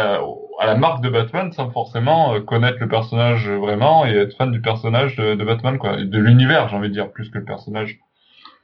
à, 0.59 0.65
la 0.65 0.75
marque 0.75 1.03
de 1.03 1.09
Batman 1.09 1.51
sans 1.51 1.69
forcément 1.71 2.33
euh, 2.33 2.39
connaître 2.41 2.79
le 2.79 2.87
personnage 2.87 3.49
vraiment 3.49 4.05
et 4.05 4.11
être 4.11 4.35
fan 4.35 4.51
du 4.51 4.61
personnage 4.61 5.15
de, 5.15 5.43
Batman, 5.43 5.77
quoi, 5.77 5.97
de 5.97 6.19
l'univers, 6.19 6.69
j'ai 6.69 6.75
envie 6.75 6.89
de 6.89 6.93
dire, 6.93 7.11
plus 7.11 7.29
que 7.29 7.37
le 7.37 7.45
personnage. 7.45 7.99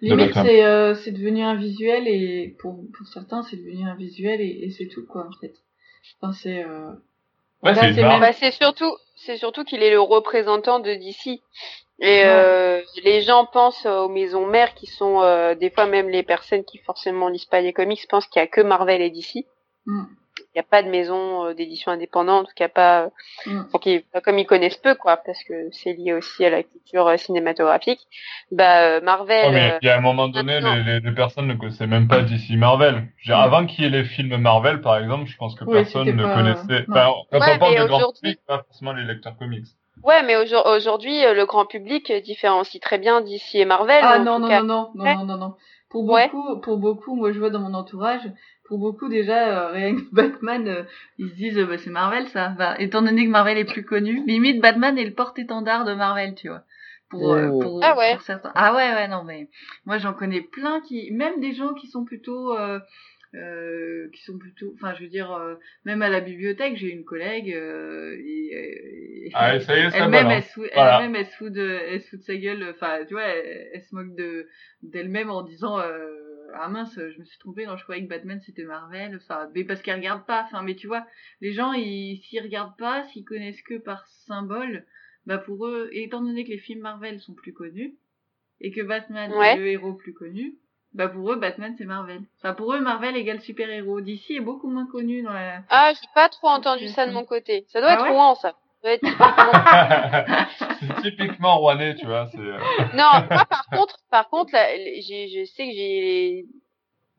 Limite, 0.02 0.34
c'est 0.34 0.64
euh, 0.64 0.96
c'est 0.96 1.12
devenu 1.12 1.44
un 1.44 1.56
visuel 1.56 2.08
et 2.08 2.56
pour, 2.60 2.80
pour 2.98 3.08
certains, 3.08 3.44
c'est 3.44 3.58
devenu 3.58 3.84
un 3.84 3.96
visuel 3.96 4.40
et, 4.40 4.60
et 4.64 4.70
c'est 4.70 4.88
tout, 4.88 5.06
quoi, 5.06 5.28
en 5.28 5.40
fait. 5.42 5.54
Enfin, 6.22 6.34
c'est. 6.34 6.64
Euh... 6.64 6.92
Ouais, 7.62 7.76
c'est 7.76 8.02
bah, 8.02 8.32
surtout, 8.52 8.96
c'est 9.18 9.36
surtout 9.36 9.66
qu'il 9.66 9.84
est 9.84 9.92
le 9.92 10.00
représentant 10.00 10.80
de 10.80 10.94
DC. 10.94 11.42
Et 12.02 12.24
euh, 12.24 12.82
les 13.04 13.22
gens 13.22 13.46
pensent 13.46 13.86
aux 13.86 14.08
maisons 14.08 14.48
mères 14.48 14.74
qui 14.74 14.86
sont 14.86 15.22
euh, 15.22 15.54
des 15.54 15.70
fois 15.70 15.86
même 15.86 16.10
les 16.10 16.24
personnes 16.24 16.64
qui 16.64 16.78
forcément 16.78 17.28
lisent 17.28 17.46
pas 17.46 17.60
les 17.60 17.74
comics 17.74 18.08
pensent 18.08 18.28
qu'il 18.28 18.42
y 18.42 18.44
a 18.44 18.48
que 18.48 18.62
Marvel 18.62 19.02
et 19.02 19.10
DC. 19.10 19.46
Mm. 19.86 20.04
Il 20.56 20.58
n'y 20.58 20.62
a 20.62 20.64
pas 20.64 20.82
de 20.82 20.90
maison 20.90 21.46
euh, 21.46 21.54
d'édition 21.54 21.92
indépendante, 21.92 22.48
qu'il 22.56 22.64
n'y 22.64 22.72
a 22.72 22.74
pas, 22.74 23.10
mm. 23.46 24.22
comme 24.24 24.40
ils 24.40 24.48
connaissent 24.48 24.78
peu 24.78 24.96
quoi, 24.96 25.18
parce 25.18 25.44
que 25.44 25.70
c'est 25.72 25.94
lié 25.94 26.14
aussi 26.14 26.44
à 26.44 26.50
la 26.50 26.64
culture 26.64 27.20
cinématographique. 27.20 28.00
Bah 28.52 29.00
Marvel. 29.02 29.52
mais 29.52 29.78
il 29.82 29.86
y 29.86 29.90
a 29.90 29.98
un 29.98 30.02
moment 30.02 30.28
donné, 30.28 30.60
les, 30.60 31.00
les, 31.00 31.12
personnes 31.12 31.48
ne 31.48 31.54
connaissaient 31.54 31.88
même 31.88 32.08
pas 32.08 32.22
DC 32.22 32.52
Marvel. 32.58 33.08
Mm. 33.28 33.32
Avant 33.32 33.66
qu'il 33.66 33.84
y 33.84 33.88
ait 33.88 33.92
les 33.92 34.06
films 34.06 34.38
Marvel, 34.38 34.82
par 34.82 34.98
exemple, 34.98 35.26
je 35.28 35.38
pense 35.38 35.56
que 35.56 35.66
personne 35.66 36.08
ne 36.08 36.24
connaissait. 36.24 36.86
Enfin, 36.90 37.14
quand 37.32 37.56
on 37.56 37.60
parle 37.60 37.78
de 37.78 37.86
grand 37.86 38.14
public, 38.14 38.40
pas 38.48 38.64
forcément 38.64 38.94
les 38.94 39.04
lecteurs 39.04 39.38
comics. 39.38 39.68
Ouais, 40.04 40.24
mais 40.24 40.36
aujourd'hui, 40.38 41.26
euh, 41.26 41.34
le 41.34 41.46
grand 41.46 41.66
public 41.66 42.12
différencie 42.24 42.82
très 42.82 42.98
bien 42.98 43.22
DC 43.22 43.56
et 43.56 43.66
Marvel. 43.66 44.02
Ah 44.02 44.20
non, 44.20 44.40
non, 44.40 44.48
non, 44.48 44.64
non, 44.64 44.92
non, 44.96 45.26
non, 45.26 45.38
non, 45.38 45.56
Pour 45.90 46.04
beaucoup, 46.04 46.60
pour 46.62 46.78
beaucoup, 46.78 47.16
moi 47.16 47.32
je 47.32 47.40
vois 47.40 47.50
dans 47.50 47.60
mon 47.60 47.74
entourage, 47.74 48.22
pour 48.70 48.80
beaucoup 48.80 49.10
déjà, 49.10 49.68
euh, 49.68 49.72
rien 49.74 49.96
que 49.96 50.02
Batman, 50.14 50.68
euh, 50.68 50.84
ils 51.18 51.30
se 51.30 51.36
disent 51.36 51.60
bah, 51.60 51.78
c'est 51.78 51.90
Marvel 51.90 52.28
ça. 52.28 52.56
Bah, 52.58 52.76
étant 52.80 53.02
donné 53.02 53.26
que 53.26 53.30
Marvel 53.30 53.58
est 53.58 53.66
plus 53.66 53.84
connu, 53.84 54.24
limite 54.26 54.62
Batman 54.62 54.98
est 54.98 55.06
le 55.06 55.14
porte-étendard 55.14 55.84
de 55.84 55.94
Marvel, 55.94 56.36
tu 56.36 56.48
vois. 56.48 56.64
Pour, 57.10 57.24
oh. 57.24 57.60
pour, 57.60 57.84
ah 57.84 57.98
ouais. 57.98 58.14
Pour 58.14 58.22
certains. 58.22 58.52
Ah 58.56 58.74
ouais, 58.74 58.94
ouais, 58.94 59.08
non 59.08 59.24
mais 59.24 59.50
moi 59.86 59.98
j'en 59.98 60.14
connais 60.14 60.42
plein 60.42 60.80
qui, 60.82 61.12
même 61.12 61.42
des 61.42 61.54
gens 61.54 61.74
qui 61.74 61.88
sont 61.88 62.06
plutôt 62.06 62.56
euh, 63.36 64.10
qui 64.12 64.24
sont 64.24 64.40
plutôt, 64.40 64.74
enfin, 64.74 64.96
je 64.96 65.04
veux 65.04 65.10
dire, 65.10 65.32
euh, 65.32 65.54
même 65.86 66.02
à 66.02 66.10
la 66.10 66.20
bibliothèque, 66.20 66.78
j'ai 66.78 66.90
une 66.90 67.06
collègue 67.06 67.54
euh, 67.54 68.18
et, 68.18 69.30
ah, 69.36 69.60
ça 69.60 69.78
y 69.78 69.82
est, 69.82 69.90
elle-même, 69.94 70.32
elle, 70.32 70.42
se 70.42 70.62
elle-même, 70.62 71.16
elle 71.16 71.28
se 71.28 71.36
fout 71.36 71.54
de, 71.54 71.80
elle 71.90 72.02
se 72.02 72.10
fout 72.10 72.20
de 72.20 72.24
sa 72.24 72.36
gueule, 72.36 72.66
enfin, 72.72 73.06
tu 73.08 73.14
vois, 73.14 73.28
elle, 73.28 73.82
se 73.84 73.94
moque 73.94 74.16
de 74.16 74.48
d'elle-même 74.82 75.30
en 75.30 75.44
disant. 75.44 75.80
Ah 76.56 76.68
mince, 76.70 76.96
je 76.96 77.20
me 77.20 77.26
suis 77.26 77.40
trompée, 77.40 77.66
je 77.66 77.84
croyais 77.84 78.04
que 78.04 78.10
Batman 78.10 78.40
c'était 78.46 78.64
Marvel, 78.64 79.16
enfin, 79.16 79.50
mais 79.54 79.64
parce 79.64 79.82
qu'elle 79.82 79.96
regarde 79.98 80.26
pas, 80.26 80.44
enfin, 80.44 80.62
mais 80.62 80.76
tu 80.76 80.88
vois, 80.88 81.06
les 81.42 81.54
gens, 81.54 81.74
ils, 81.74 82.22
s'ils 82.24 82.42
regardent 82.42 82.78
pas, 82.78 83.04
s'ils 83.08 83.26
connaissent 83.26 83.62
que 83.62 83.78
par 83.78 84.06
symbole, 84.08 84.86
bah 85.26 85.38
pour 85.38 85.68
eux, 85.68 85.90
étant 85.92 86.22
donné 86.22 86.44
que 86.44 86.50
les 86.50 86.58
films 86.58 86.82
Marvel 86.82 87.20
sont 87.20 87.34
plus 87.34 87.54
connus, 87.54 87.96
et 88.62 88.72
que 88.72 88.82
Batman 88.82 89.32
est 89.32 89.58
le 89.58 89.68
héros 89.68 89.94
plus 89.94 90.14
connu, 90.14 90.56
bah 90.94 91.08
pour 91.08 91.32
eux, 91.32 91.36
Batman 91.36 91.76
c'est 91.78 91.86
Marvel. 91.86 92.22
Enfin 92.40 92.54
pour 92.54 92.74
eux, 92.74 92.82
Marvel 92.82 93.16
égale 93.16 93.42
super-héros. 93.42 94.02
DC 94.02 94.32
est 94.32 94.40
beaucoup 94.40 94.70
moins 94.70 94.88
connu 94.88 95.22
dans 95.22 95.34
la... 95.34 95.62
Ah, 95.70 95.94
j'ai 95.94 96.08
pas 96.16 96.30
trop 96.30 96.48
entendu 96.48 96.88
ça 96.88 97.06
de 97.06 97.12
mon 97.12 97.26
côté. 97.26 97.66
Ça 97.68 97.80
doit 97.80 97.92
ah 97.92 97.94
être 97.94 98.12
Rouen, 98.12 98.36
ça. 98.36 98.56
c'est 100.80 101.02
typiquement 101.02 101.58
rouennais, 101.60 101.96
tu 101.96 102.06
vois. 102.06 102.30
Euh. 102.36 102.58
non, 102.94 103.10
moi 103.30 103.46
par 103.46 103.66
contre, 103.72 103.98
par 104.10 104.30
contre, 104.30 104.54
là, 104.54 104.68
je 104.76 105.46
sais 105.46 105.68
que 105.68 105.74
j'ai 105.74 106.46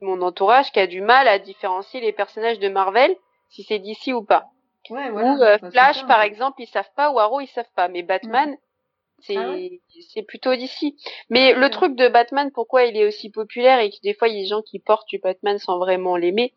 mon 0.01 0.23
entourage 0.23 0.73
qui 0.73 0.81
a 0.81 0.87
du 0.87 1.01
mal 1.01 1.29
à 1.29 1.39
différencier 1.39 2.01
les 2.01 2.13
personnages 2.13 2.59
de 2.59 2.69
Marvel, 2.69 3.15
si 3.49 3.63
c'est 3.63 3.79
DC 3.79 4.15
ou 4.15 4.23
pas. 4.23 4.47
Ouais, 4.89 5.11
voilà. 5.11 5.33
Ou 5.33 5.43
euh, 5.43 5.71
Flash, 5.71 6.07
par 6.07 6.23
exemple, 6.23 6.63
ils 6.63 6.69
savent 6.69 6.91
pas, 6.97 7.11
ou 7.11 7.19
Arrow, 7.19 7.41
ils 7.41 7.49
savent 7.49 7.71
pas. 7.77 7.89
Mais 7.89 8.03
Batman, 8.03 8.57
ah 9.29 9.57
c'est 10.09 10.23
plutôt 10.23 10.55
d'ici. 10.55 10.97
Mais 11.29 11.53
le 11.53 11.69
truc 11.71 11.95
de 11.97 12.09
Batman, 12.09 12.51
pourquoi 12.53 12.85
il 12.85 12.97
est 12.97 13.07
aussi 13.07 13.31
populaire 13.31 13.79
et 13.81 13.91
que 13.91 14.01
des 14.03 14.15
fois 14.15 14.29
il 14.29 14.37
y 14.37 14.39
a 14.39 14.43
des 14.43 14.49
gens 14.49 14.63
qui 14.63 14.79
portent 14.79 15.09
du 15.09 15.19
Batman 15.19 15.59
sans 15.59 15.79
vraiment 15.79 16.17
l'aimer, 16.17 16.55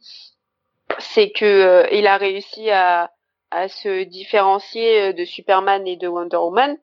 c'est 1.00 1.32
que 1.32 1.46
euh, 1.46 1.88
il 1.92 2.08
a 2.08 2.16
réussi 2.16 2.70
à, 2.70 3.12
à 3.52 3.68
se 3.68 4.04
différencier 4.04 5.12
de 5.14 5.26
Superman 5.26 5.86
et 5.86 5.98
de 5.98 6.08
Wonder 6.08 6.38
Woman. 6.38 6.78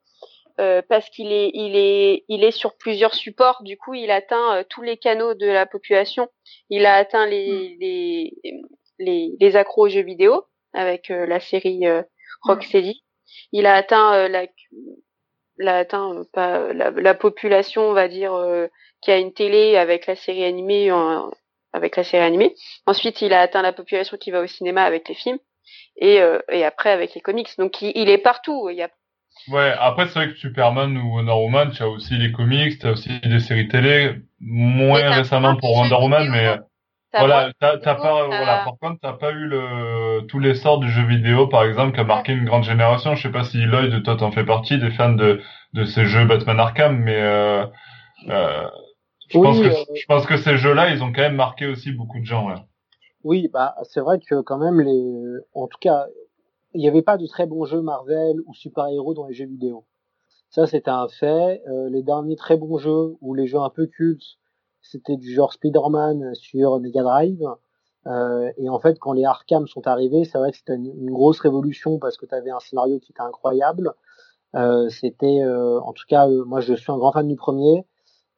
Euh, 0.60 0.82
parce 0.88 1.08
qu'il 1.10 1.32
est, 1.32 1.50
il 1.54 1.74
est, 1.74 2.24
il 2.28 2.44
est 2.44 2.50
sur 2.50 2.76
plusieurs 2.76 3.14
supports. 3.14 3.62
Du 3.62 3.76
coup, 3.76 3.94
il 3.94 4.10
atteint 4.10 4.62
tous 4.68 4.82
les 4.82 4.96
canaux 4.96 5.34
de 5.34 5.46
la 5.46 5.66
population. 5.66 6.28
Il 6.68 6.86
a 6.86 6.94
atteint 6.94 7.26
les, 7.26 7.48
mm. 7.48 7.80
les, 7.80 8.32
les, 8.98 9.36
les 9.40 9.56
accros 9.56 9.86
aux 9.86 9.88
jeux 9.88 10.02
vidéo 10.02 10.44
avec 10.74 11.08
la 11.08 11.40
série 11.40 11.84
Rocksteady. 12.42 13.02
Il 13.52 13.66
a 13.66 13.74
atteint 13.74 14.28
la, 14.28 14.46
la, 15.60 15.84
pas, 16.32 16.72
la, 16.72 17.14
population, 17.14 17.82
on 17.82 17.92
va 17.92 18.08
dire, 18.08 18.34
euh, 18.34 18.66
qui 19.02 19.10
a 19.10 19.18
une 19.18 19.32
télé 19.32 19.76
avec 19.76 20.06
la 20.06 20.16
série 20.16 20.44
animée, 20.44 20.90
avec 21.72 21.96
la 21.96 22.04
série 22.04 22.24
animée. 22.24 22.54
Ensuite, 22.86 23.20
il 23.22 23.32
a 23.32 23.40
atteint 23.40 23.62
la 23.62 23.72
population 23.72 24.16
qui 24.16 24.30
va 24.30 24.40
au 24.40 24.46
cinéma 24.46 24.82
avec 24.82 25.08
les 25.08 25.14
films, 25.14 25.38
et, 25.96 26.20
euh, 26.20 26.40
et 26.50 26.64
après 26.64 26.90
avec 26.90 27.14
les 27.14 27.20
comics. 27.20 27.56
Donc, 27.58 27.82
il, 27.82 28.08
est 28.08 28.18
partout. 28.18 28.68
Il 28.70 28.76
y 28.76 28.82
a... 28.82 28.90
Ouais, 29.48 29.74
après, 29.78 30.06
c'est 30.06 30.14
vrai 30.14 30.28
que 30.28 30.36
Superman 30.36 30.96
ou 30.96 31.16
Wonder 31.16 31.32
Woman, 31.32 31.70
tu 31.72 31.82
as 31.82 31.88
aussi 31.88 32.16
les 32.16 32.32
comics, 32.32 32.78
tu 32.78 32.86
as 32.86 32.92
aussi 32.92 33.10
des 33.20 33.40
séries 33.40 33.68
télé, 33.68 34.16
moins 34.40 35.10
récemment 35.10 35.56
pour 35.56 35.76
Wonder 35.76 35.94
Woman, 35.94 36.28
mais 36.30 36.58
voilà, 37.18 37.52
t'as, 37.58 37.76
pas, 37.78 38.26
voilà, 38.26 38.62
par 38.64 38.78
contre, 38.80 39.00
t'as 39.00 39.14
pas 39.14 39.32
eu 39.32 39.46
le, 39.46 40.20
tous 40.28 40.38
les 40.38 40.54
sorts 40.54 40.78
du 40.78 40.90
jeu 40.90 41.04
vidéo, 41.04 41.48
par 41.48 41.64
exemple, 41.64 41.94
qui 41.94 42.00
a 42.00 42.04
marqué 42.04 42.32
une 42.32 42.44
grande 42.44 42.62
génération. 42.62 43.16
Je 43.16 43.22
sais 43.22 43.32
pas 43.32 43.44
si 43.44 43.58
Lloyd, 43.58 44.02
toi, 44.04 44.16
t'en 44.16 44.30
fais 44.30 44.44
partie, 44.44 44.78
des 44.78 44.90
fans 44.90 45.12
de, 45.12 45.40
de 45.72 45.84
ces 45.84 46.06
jeux 46.06 46.24
Batman 46.24 46.60
Arkham, 46.60 46.98
mais, 46.98 47.20
euh, 47.20 47.66
euh, 48.28 48.68
je 49.28 49.38
pense 49.38 49.60
que, 49.60 49.68
euh, 49.68 49.94
je 49.94 50.06
pense 50.06 50.26
que 50.26 50.36
ces 50.36 50.56
jeux-là, 50.56 50.90
ils 50.90 51.02
ont 51.02 51.12
quand 51.12 51.22
même 51.22 51.36
marqué 51.36 51.66
aussi 51.66 51.92
beaucoup 51.92 52.20
de 52.20 52.24
gens, 52.26 52.48
ouais. 52.48 52.56
Oui, 53.22 53.48
bah, 53.52 53.74
c'est 53.82 54.00
vrai 54.00 54.18
que 54.18 54.40
quand 54.40 54.58
même 54.58 54.80
les, 54.80 55.40
en 55.54 55.66
tout 55.66 55.78
cas, 55.80 56.06
il 56.74 56.80
n'y 56.80 56.88
avait 56.88 57.02
pas 57.02 57.16
de 57.16 57.26
très 57.26 57.46
bons 57.46 57.64
jeux 57.64 57.82
Marvel 57.82 58.36
ou 58.46 58.54
super-héros 58.54 59.14
dans 59.14 59.26
les 59.26 59.34
jeux 59.34 59.46
vidéo. 59.46 59.84
Ça, 60.50 60.66
c'était 60.66 60.90
un 60.90 61.08
fait. 61.08 61.62
Euh, 61.68 61.88
les 61.88 62.02
derniers 62.02 62.36
très 62.36 62.56
bons 62.56 62.76
jeux 62.76 63.16
ou 63.20 63.34
les 63.34 63.46
jeux 63.46 63.60
un 63.60 63.70
peu 63.70 63.86
cultes, 63.86 64.38
c'était 64.82 65.16
du 65.16 65.32
genre 65.32 65.52
Spider-Man 65.52 66.34
sur 66.34 66.80
Mega 66.80 67.02
Drive. 67.02 67.44
Euh, 68.06 68.50
et 68.56 68.68
en 68.68 68.80
fait, 68.80 68.98
quand 68.98 69.12
les 69.12 69.24
Arkham 69.24 69.66
sont 69.68 69.86
arrivés, 69.86 70.24
c'est 70.24 70.38
vrai 70.38 70.50
que 70.50 70.56
c'était 70.56 70.74
une, 70.74 71.10
grosse 71.10 71.38
révolution 71.38 71.98
parce 71.98 72.16
que 72.16 72.26
tu 72.26 72.34
avais 72.34 72.50
un 72.50 72.58
scénario 72.60 72.98
qui 72.98 73.12
était 73.12 73.20
incroyable. 73.20 73.94
Euh, 74.56 74.88
c'était, 74.88 75.44
en 75.44 75.92
tout 75.92 76.04
cas, 76.08 76.26
moi 76.28 76.60
je 76.60 76.74
suis 76.74 76.90
un 76.90 76.98
grand 76.98 77.12
fan 77.12 77.28
du 77.28 77.36
premier. 77.36 77.84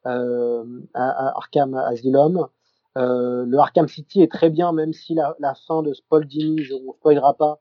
à, 0.05 0.63
Arkham 0.93 1.73
Asylum. 1.75 2.47
le 2.95 3.57
Arkham 3.57 3.87
City 3.87 4.21
est 4.21 4.31
très 4.31 4.51
bien, 4.51 4.71
même 4.71 4.93
si 4.93 5.15
la, 5.15 5.35
la 5.39 5.55
fin 5.55 5.81
de 5.81 5.93
Paul 6.09 6.27
Dini, 6.27 6.61
on 6.73 6.91
ne 6.91 6.93
spoilera 6.93 7.33
pas, 7.35 7.57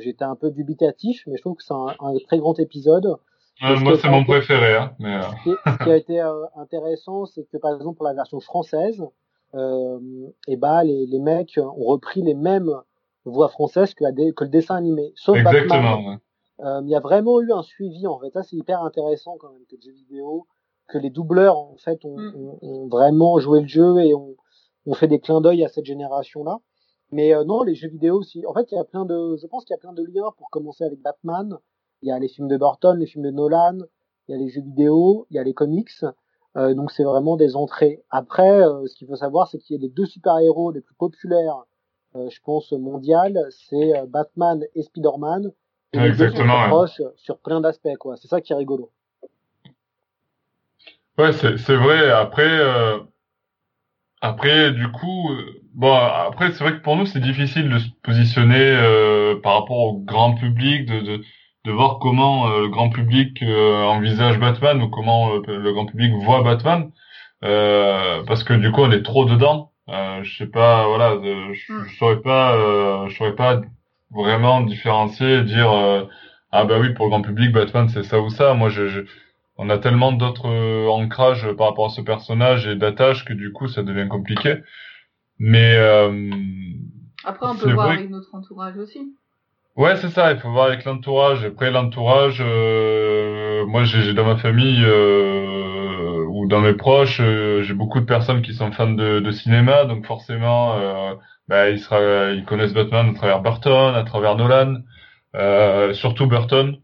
j'étais 0.00 0.24
un 0.24 0.36
peu 0.36 0.50
dubitatif, 0.50 1.22
mais 1.26 1.36
je 1.36 1.42
trouve 1.42 1.56
que 1.56 1.64
c'est 1.64 1.74
un, 1.74 1.94
un, 2.00 2.14
très 2.26 2.38
grand 2.38 2.58
épisode. 2.58 3.16
moi, 3.60 3.98
c'est 4.00 4.10
mon 4.10 4.24
préféré. 4.24 4.76
Hein, 4.76 4.92
mais... 4.98 5.20
ce, 5.22 5.84
qui, 5.84 5.90
a 5.90 5.96
été 5.96 6.20
intéressant, 6.56 7.26
c'est 7.26 7.44
que 7.50 7.56
par 7.56 7.74
exemple 7.74 7.96
pour 7.96 8.06
la 8.06 8.14
version 8.14 8.40
française, 8.40 9.04
euh, 9.54 9.98
et 10.46 10.56
bah 10.56 10.84
les, 10.84 11.06
les 11.06 11.18
mecs 11.18 11.58
ont 11.58 11.84
repris 11.84 12.22
les 12.22 12.34
mêmes 12.34 12.70
voix 13.24 13.48
françaises 13.48 13.94
que, 13.94 14.04
que 14.32 14.44
le 14.44 14.50
dessin 14.50 14.76
animé. 14.76 15.12
Sauf 15.16 15.36
Exactement. 15.36 16.18
Euh, 16.60 16.80
il 16.82 16.88
y 16.88 16.96
a 16.96 17.00
vraiment 17.00 17.40
eu 17.40 17.52
un 17.52 17.62
suivi 17.62 18.06
en 18.06 18.18
fait. 18.18 18.30
Ça 18.32 18.42
c'est 18.42 18.56
hyper 18.56 18.82
intéressant 18.82 19.36
quand 19.38 19.52
même 19.52 19.64
que 19.70 19.76
le 19.76 19.82
jeu 19.82 19.92
vidéo, 19.92 20.46
que 20.88 20.98
les 20.98 21.10
doubleurs 21.10 21.56
en 21.56 21.76
fait 21.76 22.04
ont, 22.04 22.18
mm. 22.18 22.58
ont, 22.62 22.88
vraiment 22.88 23.38
joué 23.38 23.60
le 23.60 23.68
jeu 23.68 23.98
et 23.98 24.14
ont, 24.14 24.34
ont 24.86 24.94
fait 24.94 25.06
des 25.06 25.20
clins 25.20 25.40
d'œil 25.40 25.64
à 25.64 25.68
cette 25.68 25.84
génération-là. 25.84 26.58
Mais 27.10 27.34
euh, 27.34 27.44
non, 27.44 27.62
les 27.62 27.74
jeux 27.74 27.88
vidéo 27.88 28.18
aussi. 28.18 28.44
En 28.46 28.54
fait, 28.54 28.70
il 28.70 28.74
y 28.74 28.78
a 28.78 28.84
plein 28.84 29.04
de, 29.04 29.36
je 29.40 29.46
pense 29.46 29.64
qu'il 29.64 29.74
y 29.74 29.78
a 29.78 29.80
plein 29.80 29.92
de 29.92 30.04
liens 30.04 30.30
pour 30.36 30.50
commencer 30.50 30.84
avec 30.84 31.00
Batman. 31.00 31.58
Il 32.02 32.08
y 32.08 32.12
a 32.12 32.18
les 32.18 32.28
films 32.28 32.48
de 32.48 32.56
Burton, 32.56 32.98
les 32.98 33.06
films 33.06 33.24
de 33.24 33.30
Nolan, 33.30 33.78
il 34.28 34.32
y 34.32 34.34
a 34.34 34.38
les 34.38 34.48
jeux 34.48 34.60
vidéo, 34.60 35.26
il 35.30 35.36
y 35.36 35.38
a 35.38 35.42
les 35.42 35.54
comics. 35.54 35.90
Euh, 36.56 36.74
donc 36.74 36.90
c'est 36.90 37.04
vraiment 37.04 37.36
des 37.36 37.56
entrées. 37.56 38.02
Après, 38.10 38.62
euh, 38.62 38.86
ce 38.86 38.96
qu'il 38.96 39.06
faut 39.06 39.16
savoir, 39.16 39.48
c'est 39.48 39.58
qu'il 39.58 39.76
y 39.76 39.78
a 39.78 39.82
les 39.82 39.88
deux 39.88 40.06
super-héros 40.06 40.72
les 40.72 40.80
plus 40.80 40.94
populaires, 40.94 41.64
euh, 42.16 42.28
je 42.30 42.40
pense, 42.42 42.72
mondial, 42.72 43.38
c'est 43.50 43.92
Batman 44.08 44.64
et 44.74 44.82
Spider-Man. 44.82 45.52
Et 45.92 45.98
Exactement. 45.98 46.86
sur 47.16 47.38
plein 47.38 47.60
d'aspects, 47.60 47.96
quoi. 47.98 48.16
C'est 48.16 48.28
ça 48.28 48.40
qui 48.40 48.52
est 48.52 48.56
rigolo. 48.56 48.90
Ouais, 51.16 51.32
c'est 51.32 51.76
vrai. 51.76 52.10
Après, 52.10 52.60
après, 54.20 54.72
du 54.72 54.90
coup, 54.92 55.30
bon, 55.74 55.94
après, 55.94 56.52
c'est 56.52 56.64
vrai 56.64 56.74
que 56.74 56.82
pour 56.82 56.96
nous, 56.96 57.06
c'est 57.06 57.20
difficile 57.20 57.68
de 57.68 57.78
se 57.78 57.88
positionner 58.02 58.76
par 59.42 59.60
rapport 59.60 59.78
au 59.78 59.98
grand 59.98 60.34
public, 60.34 60.86
de, 60.86 61.00
de 61.00 61.22
de 61.68 61.72
voir 61.72 61.98
comment 61.98 62.48
euh, 62.48 62.62
le 62.62 62.68
grand 62.68 62.88
public 62.88 63.42
euh, 63.42 63.84
envisage 63.84 64.38
Batman 64.38 64.80
ou 64.82 64.88
comment 64.88 65.34
euh, 65.34 65.42
le 65.46 65.72
grand 65.72 65.86
public 65.86 66.12
voit 66.14 66.42
Batman. 66.42 66.90
Parce 67.40 68.42
que 68.42 68.54
du 68.54 68.72
coup 68.72 68.82
on 68.82 68.90
est 68.90 69.02
trop 69.02 69.24
dedans. 69.24 69.72
Je 69.86 70.36
sais 70.36 70.46
pas 70.46 70.86
voilà 70.88 71.16
je, 71.22 71.72
hmm. 71.72 71.84
je 71.86 71.96
saurais 71.96 72.20
pas 72.20 73.06
je 73.08 73.16
saurais 73.16 73.36
pas 73.36 73.60
vraiment 74.10 74.60
différencier 74.62 75.42
dire 75.42 75.70
ah 76.52 76.64
bah 76.64 76.78
oui 76.80 76.94
pour 76.94 77.06
le 77.06 77.10
grand 77.10 77.22
public 77.22 77.52
Batman 77.52 77.88
c'est 77.88 78.02
ça 78.02 78.20
ou 78.20 78.30
ça. 78.30 78.54
Moi 78.54 78.70
je, 78.70 79.04
on 79.56 79.70
a 79.70 79.78
tellement 79.78 80.12
d'autres 80.12 80.48
ancrages 80.88 81.46
par 81.52 81.68
rapport 81.68 81.86
à 81.86 81.90
ce 81.90 82.00
personnage 82.00 82.66
et 82.66 82.76
d'attaches 82.76 83.24
que 83.24 83.34
du 83.34 83.52
coup 83.52 83.68
ça 83.68 83.82
devient 83.82 84.08
compliqué 84.08 84.56
mais 85.38 85.76
après 87.24 87.46
on 87.46 87.56
peut 87.56 87.72
voir 87.72 87.90
avec 87.90 88.10
notre 88.10 88.34
entourage 88.34 88.76
aussi 88.76 89.14
Ouais, 89.78 89.94
c'est 89.94 90.08
ça, 90.08 90.32
il 90.32 90.40
faut 90.40 90.50
voir 90.50 90.66
avec 90.66 90.84
l'entourage. 90.84 91.44
Après, 91.44 91.70
l'entourage, 91.70 92.42
euh, 92.44 93.64
moi, 93.66 93.84
j'ai 93.84 94.12
dans 94.12 94.24
ma 94.24 94.36
famille 94.36 94.82
euh, 94.84 96.24
ou 96.26 96.48
dans 96.48 96.60
mes 96.60 96.74
proches, 96.74 97.20
euh, 97.20 97.62
j'ai 97.62 97.74
beaucoup 97.74 98.00
de 98.00 98.04
personnes 98.04 98.42
qui 98.42 98.54
sont 98.54 98.72
fans 98.72 98.90
de, 98.90 99.20
de 99.20 99.30
cinéma, 99.30 99.84
donc 99.84 100.04
forcément, 100.04 100.74
euh, 100.80 101.14
bah, 101.46 101.70
ils, 101.70 101.78
sera, 101.78 102.32
ils 102.32 102.44
connaissent 102.44 102.74
Batman 102.74 103.10
à 103.10 103.14
travers 103.14 103.40
Burton, 103.40 103.94
à 103.94 104.02
travers 104.02 104.34
Nolan, 104.34 104.82
surtout 105.94 106.26
Burton. 106.26 106.78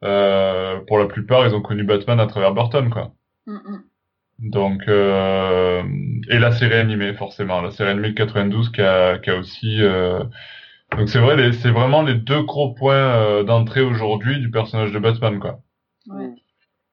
pour 0.00 0.98
la 0.98 1.06
plupart, 1.06 1.46
ils 1.46 1.54
ont 1.54 1.62
connu 1.62 1.84
Batman 1.84 2.18
à 2.18 2.26
travers 2.26 2.52
Burton, 2.52 2.90
quoi. 2.90 3.12
Mm, 3.46 3.52
mm. 3.54 3.84
Donc, 4.38 4.82
et 4.88 6.38
la 6.38 6.52
série 6.52 6.74
animée, 6.74 7.14
forcément, 7.14 7.60
la 7.60 7.70
série 7.70 7.90
animée 7.90 8.10
de 8.10 8.14
92 8.14 8.70
qui 8.70 8.82
a, 8.82 9.18
qui 9.18 9.30
a 9.30 9.36
aussi 9.36 9.80
donc 10.96 11.08
c'est 11.08 11.18
vrai, 11.18 11.52
c'est 11.52 11.70
vraiment 11.70 12.02
les 12.02 12.14
deux 12.14 12.42
gros 12.42 12.72
points 12.72 12.94
euh, 12.94 13.42
d'entrée 13.42 13.80
aujourd'hui 13.80 14.38
du 14.38 14.50
personnage 14.50 14.92
de 14.92 14.98
Batman, 14.98 15.38
quoi. 15.38 15.60
Ouais. 16.06 16.30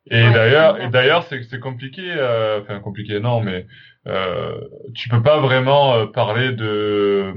Et 0.08 0.22
d'ailleurs, 0.22 0.82
et 0.82 0.90
d'ailleurs, 0.90 1.24
c'est 1.24 1.44
c'est 1.44 1.60
compliqué, 1.60 2.02
euh, 2.02 2.62
enfin 2.62 2.80
compliqué, 2.80 3.20
non, 3.20 3.42
mais 3.42 3.68
euh, 4.08 4.60
tu 4.96 5.10
peux 5.10 5.22
pas 5.22 5.40
vraiment 5.40 5.94
euh, 5.94 6.06
parler 6.08 6.52
de 6.54 7.34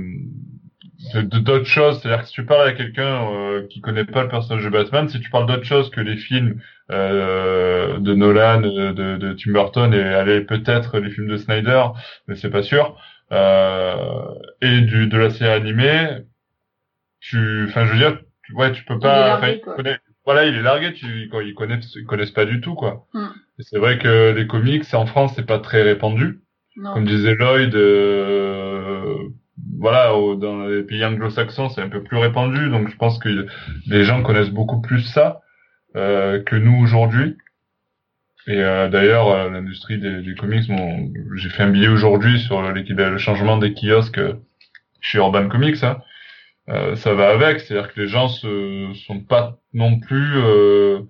de 1.14 1.38
d'autres 1.38 1.67
choses. 1.67 2.01
C'est-à-dire 2.01 2.23
que 2.23 2.29
si 2.29 2.33
tu 2.33 2.47
parles 2.47 2.69
à 2.69 2.73
quelqu'un 2.73 3.31
euh, 3.31 3.67
qui 3.69 3.81
connaît 3.81 4.07
pas 4.07 4.23
le 4.23 4.29
personnage 4.29 4.64
de 4.64 4.71
Batman, 4.71 5.09
si 5.09 5.21
tu 5.21 5.29
parles 5.31 5.47
d'autre 5.47 5.64
chose 5.64 5.90
que 5.90 6.01
les 6.01 6.17
films 6.17 6.61
euh, 6.90 7.99
de 7.99 8.14
Nolan, 8.14 8.61
de, 8.61 8.92
de, 8.92 9.33
Tim 9.33 9.53
Burton 9.53 9.94
et 9.94 10.03
allez 10.03 10.42
peut-être 10.42 10.99
les 10.99 11.11
films 11.11 11.29
de 11.29 11.37
Snyder, 11.37 11.85
mais 12.29 12.37
c'est 12.37 12.51
pas 12.51 12.62
sûr. 12.62 12.97
et 13.31 14.81
du 14.83 15.07
de 15.07 15.18
la 15.18 15.31
série 15.31 15.53
animée, 15.53 16.18
tu, 17.20 17.66
enfin, 17.68 17.87
je 17.87 17.92
veux 17.92 17.99
dire, 17.99 18.18
tu, 18.44 18.55
ouais, 18.55 18.73
tu 18.73 18.85
peux 18.85 18.99
pas, 18.99 19.40
voilà, 20.25 20.47
il 20.47 20.55
est 20.55 20.62
largué, 20.62 20.92
tu, 20.94 21.29
ils 21.31 21.55
connaissent, 21.55 21.94
ils 21.97 22.05
connaissent 22.05 22.31
pas 22.31 22.47
du 22.47 22.61
tout, 22.61 22.75
quoi. 22.75 23.07
Hmm. 23.12 23.29
C'est 23.59 23.79
vrai 23.79 23.99
que 23.99 24.33
les 24.33 24.47
comics, 24.47 24.85
en 24.94 25.07
France, 25.07 25.33
c'est 25.37 25.47
pas 25.47 25.59
très 25.59 25.83
répandu. 25.83 26.40
Comme 26.83 27.05
disait 27.05 27.37
Lloyd, 27.37 27.75
euh, 27.77 29.16
voilà, 29.79 30.09
dans 30.37 30.66
les 30.66 30.83
pays 30.83 31.05
anglo-saxons, 31.05 31.68
c'est 31.68 31.81
un 31.81 31.88
peu 31.88 32.03
plus 32.03 32.16
répandu, 32.16 32.68
donc 32.68 32.88
je 32.88 32.97
pense 32.97 33.18
que 33.20 33.47
les 33.87 34.03
gens 34.03 34.23
connaissent 34.23 34.51
beaucoup 34.51 34.81
plus 34.81 35.03
ça 35.03 35.40
euh, 35.40 35.43
que 35.94 36.57
nous 36.57 36.76
aujourd'hui. 36.83 37.37
Et 38.46 38.62
euh, 38.62 38.88
d'ailleurs, 38.88 39.28
euh, 39.28 39.48
l'industrie 39.50 39.98
des, 39.98 40.20
des, 40.20 40.35
comics, 40.35 40.68
bon, 40.68 41.11
j'ai 41.37 41.48
fait 41.48 41.62
un 41.62 41.70
billet 41.70 41.88
aujourd'hui 41.88 42.38
sur 42.38 42.61
le 42.61 43.18
changement 43.18 43.57
des 43.57 43.72
kiosques 43.72 44.20
chez 45.00 45.18
Urban 45.18 45.48
Comics. 45.48 45.83
Hein. 45.83 45.98
Euh, 46.68 46.94
ça 46.96 47.14
va 47.14 47.30
avec, 47.30 47.61
c'est-à-dire 47.61 47.92
que 47.92 48.00
les 48.00 48.07
gens 48.07 48.28
se 48.28 48.92
sont 49.07 49.20
pas 49.20 49.59
non 49.72 49.98
plus. 49.98 50.37
Euh... 50.37 51.00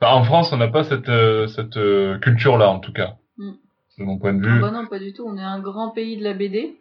Enfin, 0.00 0.14
en 0.14 0.24
France, 0.24 0.52
on 0.52 0.58
n'a 0.58 0.68
pas 0.68 0.84
cette 0.84 1.08
euh, 1.08 1.46
cette 1.46 1.76
euh, 1.76 2.18
culture-là, 2.18 2.68
en 2.68 2.80
tout 2.80 2.92
cas, 2.92 3.16
mm. 3.38 3.52
de 3.98 4.04
mon 4.04 4.18
point 4.18 4.34
de 4.34 4.44
vue. 4.44 4.58
Ah 4.58 4.60
bah 4.60 4.70
non, 4.70 4.86
pas 4.86 4.98
du 4.98 5.12
tout. 5.14 5.24
On 5.26 5.38
est 5.38 5.42
un 5.42 5.60
grand 5.60 5.90
pays 5.90 6.18
de 6.18 6.24
la 6.24 6.34
BD, 6.34 6.76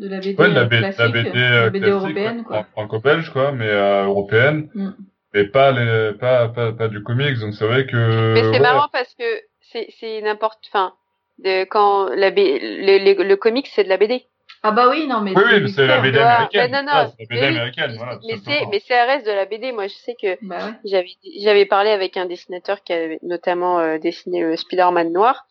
de 0.00 0.08
la 0.08 0.18
BD 0.18 0.36
ouais, 0.36 0.48
la, 0.48 0.66
classique, 0.66 0.98
la 0.98 1.08
BD, 1.08 1.32
la 1.34 1.70
BD 1.70 1.88
européenne, 1.88 2.44
quoi. 2.44 2.64
Franco-belge, 2.72 3.30
quoi, 3.30 3.52
mais 3.52 3.68
européenne. 3.68 4.68
Mm. 4.74 4.90
Mais 5.34 5.44
pas 5.44 5.72
les, 5.72 6.12
pas, 6.18 6.48
pas, 6.48 6.72
pas 6.72 6.88
du 6.88 7.02
comics, 7.02 7.38
donc 7.38 7.54
c'est 7.54 7.66
vrai 7.66 7.86
que. 7.86 8.34
Mais 8.34 8.52
c'est 8.52 8.60
marrant 8.60 8.88
parce 8.92 9.14
que 9.14 9.42
c'est, 9.60 9.88
c'est 10.00 10.22
n'importe, 10.22 10.58
enfin, 10.68 10.94
de 11.38 11.64
quand 11.64 12.08
la 12.14 12.30
B... 12.30 12.38
le, 12.38 13.14
le, 13.14 13.22
le 13.22 13.36
comics 13.36 13.68
c'est 13.74 13.84
de 13.84 13.88
la 13.88 13.98
BD. 13.98 14.24
Ah 14.62 14.72
bah 14.72 14.88
oui, 14.90 15.06
non, 15.06 15.20
mais 15.20 15.32
oui, 15.36 15.70
c'est 15.72 15.86
la 15.86 16.00
BD 16.00 16.18
américaine. 16.18 16.72
non, 16.72 16.82
non, 16.82 16.92
ah, 16.92 17.10
la 17.18 17.26
BD 17.26 17.46
américaine. 17.46 17.94
Voilà, 17.96 18.18
mais 18.26 18.36
c'est, 18.44 18.66
mais 18.66 18.82
c'est 18.84 19.00
reste 19.04 19.26
de 19.26 19.30
la 19.30 19.44
BD. 19.44 19.70
Moi, 19.70 19.86
je 19.86 19.94
sais 19.94 20.16
que 20.20 20.36
bah 20.42 20.72
j'avais, 20.84 21.10
j'avais 21.40 21.64
parlé 21.66 21.90
avec 21.90 22.16
un 22.16 22.26
dessinateur 22.26 22.82
qui 22.82 22.92
avait 22.92 23.20
notamment 23.22 23.78
euh, 23.78 23.98
dessiné 23.98 24.42
le 24.42 24.56
Spider-Man 24.56 25.12
noir. 25.12 25.46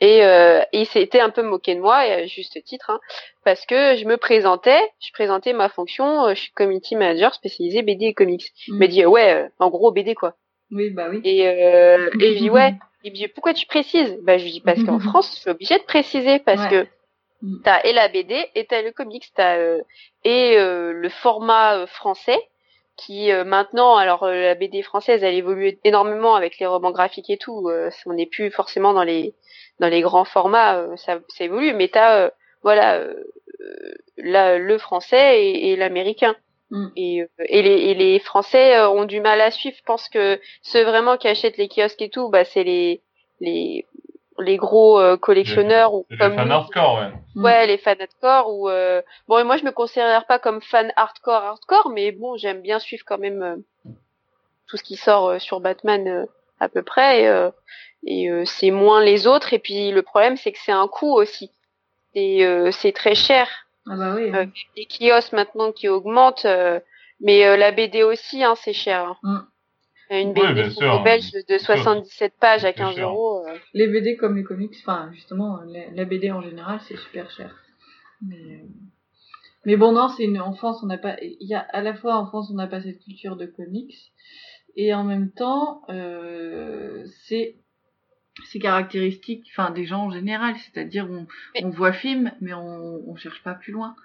Et, 0.00 0.24
euh, 0.24 0.60
il 0.72 0.86
s'était 0.86 1.20
un 1.20 1.30
peu 1.30 1.42
moqué 1.42 1.74
de 1.74 1.80
moi, 1.80 2.06
et 2.06 2.12
à 2.12 2.26
juste 2.26 2.62
titre, 2.64 2.90
hein, 2.90 3.00
parce 3.44 3.66
que 3.66 3.96
je 3.96 4.04
me 4.04 4.16
présentais, 4.16 4.80
je 5.00 5.10
présentais 5.12 5.52
ma 5.52 5.68
fonction, 5.68 6.26
euh, 6.26 6.34
je 6.34 6.40
suis 6.40 6.52
community 6.52 6.96
manager 6.96 7.34
spécialisé 7.34 7.82
BD 7.82 8.06
et 8.06 8.14
comics. 8.14 8.52
Il 8.68 8.74
m'a 8.74 8.86
mm. 8.86 8.88
dit 8.88 9.06
ouais, 9.06 9.34
euh, 9.34 9.48
en 9.58 9.70
gros 9.70 9.90
BD 9.90 10.14
quoi. 10.14 10.34
Oui 10.70 10.90
bah 10.90 11.08
oui. 11.10 11.20
Et, 11.24 11.48
euh, 11.48 12.10
et 12.20 12.34
je 12.34 12.38
dis 12.38 12.50
ouais. 12.50 12.74
Il 13.04 13.12
me 13.12 13.16
dit 13.16 13.28
pourquoi 13.28 13.54
tu 13.54 13.66
précises? 13.66 14.18
Bah 14.22 14.38
je 14.38 14.44
lui 14.44 14.50
dis 14.50 14.60
parce 14.60 14.82
qu'en 14.82 14.98
France, 14.98 15.32
je 15.34 15.40
suis 15.40 15.50
obligée 15.50 15.78
de 15.78 15.84
préciser 15.84 16.40
parce 16.40 16.66
que 16.68 16.86
Mm. 17.42 17.58
T'as 17.62 17.82
et 17.84 17.92
la 17.92 18.08
BD 18.08 18.46
et 18.54 18.66
t'as 18.66 18.82
le 18.82 18.92
comics, 18.92 19.30
t'as 19.34 19.58
euh, 19.58 19.80
et 20.24 20.56
euh, 20.56 20.92
le 20.92 21.08
format 21.08 21.78
euh, 21.78 21.86
français 21.86 22.38
qui 22.96 23.30
maintenant, 23.46 23.94
alors 23.94 24.26
la 24.26 24.56
BD 24.56 24.82
française, 24.82 25.22
elle 25.22 25.36
évolue 25.36 25.78
énormément 25.84 26.34
avec 26.34 26.58
les 26.58 26.66
romans 26.66 26.90
graphiques 26.90 27.30
et 27.30 27.36
tout. 27.36 27.70
on 28.06 28.12
n'est 28.12 28.26
plus 28.26 28.50
forcément 28.50 28.92
dans 28.92 29.04
les 29.04 29.34
dans 29.80 29.88
les 29.88 30.00
grands 30.00 30.24
formats, 30.24 30.96
ça, 30.96 31.18
ça 31.28 31.44
évolue, 31.44 31.72
mais 31.74 31.88
t'as 31.88 32.30
voilà 32.62 33.02
la, 34.16 34.58
le 34.58 34.78
français 34.78 35.42
et, 35.42 35.70
et 35.70 35.76
l'américain. 35.76 36.34
Mm. 36.70 36.86
Et, 36.96 37.26
et, 37.46 37.62
les, 37.62 37.70
et 37.70 37.94
les 37.94 38.18
Français 38.18 38.78
ont 38.80 39.04
du 39.04 39.20
mal 39.20 39.40
à 39.40 39.50
suivre. 39.50 39.76
Je 39.78 39.84
pense 39.84 40.08
que 40.08 40.38
ceux 40.62 40.84
vraiment 40.84 41.16
qui 41.16 41.26
achètent 41.28 41.56
les 41.56 41.68
kiosques 41.68 42.02
et 42.02 42.10
tout, 42.10 42.28
bah 42.28 42.44
c'est 42.44 42.64
les 42.64 43.00
les 43.40 43.86
les 44.38 44.56
gros 44.56 45.00
euh, 45.00 45.16
collectionneurs 45.16 45.94
ou 45.94 46.06
comme 46.18 46.32
les 46.32 46.38
fans 46.38 46.50
hardcore 46.50 46.98
ouais 46.98 47.12
mm. 47.34 47.44
ouais 47.44 47.66
les 47.66 47.78
fans 47.78 47.94
hardcore 47.98 48.52
ou 48.52 48.68
euh... 48.68 49.02
bon 49.26 49.38
et 49.38 49.44
moi 49.44 49.56
je 49.56 49.64
me 49.64 49.72
considère 49.72 50.26
pas 50.26 50.38
comme 50.38 50.62
fan 50.62 50.92
hardcore 50.96 51.42
hardcore 51.42 51.90
mais 51.90 52.12
bon 52.12 52.36
j'aime 52.36 52.62
bien 52.62 52.78
suivre 52.78 53.04
quand 53.06 53.18
même 53.18 53.42
euh, 53.42 53.56
tout 54.68 54.76
ce 54.76 54.82
qui 54.82 54.96
sort 54.96 55.28
euh, 55.28 55.38
sur 55.38 55.60
Batman 55.60 56.26
à 56.60 56.68
peu 56.68 56.82
près 56.82 57.50
et, 58.06 58.30
c'est 58.44 58.70
moins 58.70 59.02
les 59.02 59.26
autres 59.26 59.52
et 59.52 59.58
puis 59.58 59.90
le 59.90 60.02
problème 60.02 60.36
c'est 60.36 60.52
que 60.52 60.58
c'est 60.64 60.72
un 60.72 60.88
coût 60.88 61.12
aussi 61.12 61.50
et 62.14 62.44
c'est 62.72 62.92
très 62.92 63.14
cher 63.14 63.48
ah 63.90 63.96
bah 63.96 64.14
oui, 64.16 64.30
les 64.76 64.86
kiosques 64.86 65.32
maintenant 65.32 65.72
qui 65.72 65.88
augmentent 65.88 66.46
mais 67.20 67.56
la 67.56 67.70
BD 67.72 68.02
aussi 68.02 68.44
hein, 68.44 68.54
c'est 68.56 68.72
cher 68.72 69.06
hein. 69.06 69.16
mm. 69.22 69.48
Une 70.10 70.32
BD 70.32 70.70
belge 71.04 71.32
de 71.48 71.58
77 71.58 72.34
pages 72.40 72.64
à 72.64 72.72
15 72.72 72.98
euros. 72.98 73.46
Euh. 73.46 73.54
Les 73.74 73.88
BD 73.88 74.16
comme 74.16 74.36
les 74.36 74.42
comics, 74.42 74.72
enfin 74.80 75.10
justement, 75.12 75.60
la, 75.66 76.04
BD 76.06 76.30
en 76.30 76.40
général, 76.40 76.80
c'est 76.88 76.96
super 76.96 77.30
cher. 77.30 77.54
Mais, 78.22 78.64
mais 79.66 79.76
bon, 79.76 79.92
non, 79.92 80.08
c'est 80.08 80.24
une, 80.24 80.40
en 80.40 80.54
France, 80.54 80.80
on 80.82 80.86
n'a 80.86 80.96
pas, 80.96 81.16
il 81.20 81.46
y 81.46 81.54
a 81.54 81.60
à 81.60 81.82
la 81.82 81.94
fois 81.94 82.16
en 82.16 82.26
France, 82.26 82.48
on 82.50 82.54
n'a 82.54 82.66
pas 82.66 82.80
cette 82.80 83.00
culture 83.00 83.36
de 83.36 83.44
comics, 83.44 83.94
et 84.78 84.94
en 84.94 85.02
même 85.02 85.30
temps, 85.32 85.82
euh, 85.90 87.04
c'est 87.26 87.56
c'est 88.44 88.60
caractéristique, 88.60 89.44
enfin 89.50 89.70
des 89.72 89.84
gens 89.84 90.04
en 90.04 90.10
général, 90.10 90.54
c'est-à-dire 90.56 91.08
on, 91.10 91.26
on 91.60 91.70
voit 91.70 91.92
film, 91.92 92.30
mais 92.40 92.54
on, 92.54 93.02
on 93.04 93.16
cherche 93.16 93.42
pas 93.42 93.54
plus 93.54 93.72
loin. 93.72 93.96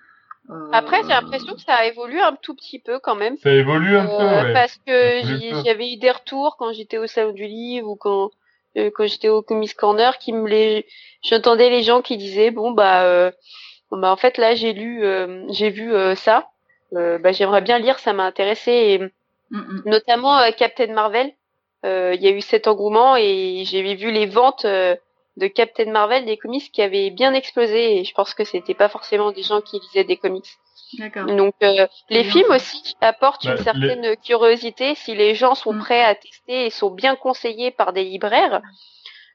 Après, 0.73 1.01
j'ai 1.03 1.09
l'impression 1.09 1.53
que 1.53 1.61
ça 1.61 1.75
a 1.75 1.85
évolué 1.85 2.19
un 2.19 2.35
tout 2.41 2.53
petit 2.55 2.79
peu 2.79 2.99
quand 2.99 3.15
même. 3.15 3.37
Ça 3.37 3.53
évolue 3.53 3.95
un 3.95 4.05
peu, 4.05 4.11
euh, 4.11 4.43
ouais. 4.43 4.53
Parce 4.53 4.75
que 4.85 5.21
j'avais 5.63 5.93
eu 5.93 5.97
des 5.97 6.11
retours 6.11 6.57
quand 6.57 6.73
j'étais 6.73 6.97
au 6.97 7.07
salon 7.07 7.31
du 7.31 7.45
livre 7.45 7.87
ou 7.87 7.95
quand 7.95 8.31
euh, 8.75 8.89
quand 8.93 9.05
j'étais 9.07 9.29
au 9.29 9.43
Comics 9.43 9.75
Corner, 9.75 10.17
qui 10.17 10.33
me 10.33 10.49
les, 10.49 10.87
j'entendais 11.23 11.69
les 11.69 11.83
gens 11.83 12.01
qui 12.01 12.17
disaient 12.17 12.49
bon 12.49 12.71
bah, 12.71 13.03
euh, 13.03 13.31
bah 13.91 14.11
en 14.11 14.17
fait 14.17 14.37
là 14.39 14.55
j'ai 14.55 14.73
lu, 14.73 15.05
j'ai 15.49 15.69
vu 15.69 15.93
ça, 16.15 16.49
bah 16.91 17.31
j'aimerais 17.31 17.61
bien 17.61 17.77
lire, 17.77 17.99
ça 17.99 18.11
m'a 18.11 18.25
intéressé 18.25 18.71
et 18.71 18.99
mm, 19.53 19.59
mm. 19.59 19.81
notamment 19.85 20.51
Captain 20.57 20.93
Marvel. 20.93 21.31
Il 21.85 22.21
y 22.21 22.27
a 22.27 22.31
eu 22.31 22.41
cet 22.41 22.67
engouement 22.67 23.17
et 23.17 23.63
j'ai 23.65 23.95
vu 23.95 24.11
les 24.11 24.25
ventes 24.25 24.65
de 24.65 25.47
Captain 25.47 25.91
Marvel, 25.91 26.25
des 26.25 26.37
comics 26.37 26.71
qui 26.71 26.81
avaient 26.81 27.09
bien 27.09 27.33
explosé 27.33 27.97
et 27.97 28.03
je 28.03 28.13
pense 28.13 28.33
que 28.33 28.43
c'était 28.43 28.73
pas 28.73 28.89
forcément 28.89 29.31
des 29.31 29.43
gens 29.43 29.61
qui 29.61 29.79
lisaient 29.79 30.03
des 30.03 30.17
comics. 30.17 30.49
Donc 31.27 31.55
euh, 31.63 31.87
les 32.09 32.23
films 32.23 32.51
aussi 32.51 32.95
apportent 33.01 33.43
une 33.45 33.55
bah, 33.55 33.63
certaine 33.63 34.15
curiosité 34.17 34.95
si 34.95 35.15
les 35.15 35.33
gens 35.33 35.55
sont 35.55 35.73
mm. 35.73 35.79
prêts 35.79 36.03
à 36.03 36.15
tester 36.15 36.65
et 36.65 36.69
sont 36.69 36.91
bien 36.91 37.15
conseillés 37.15 37.71
par 37.71 37.93
des 37.93 38.03
libraires. 38.03 38.61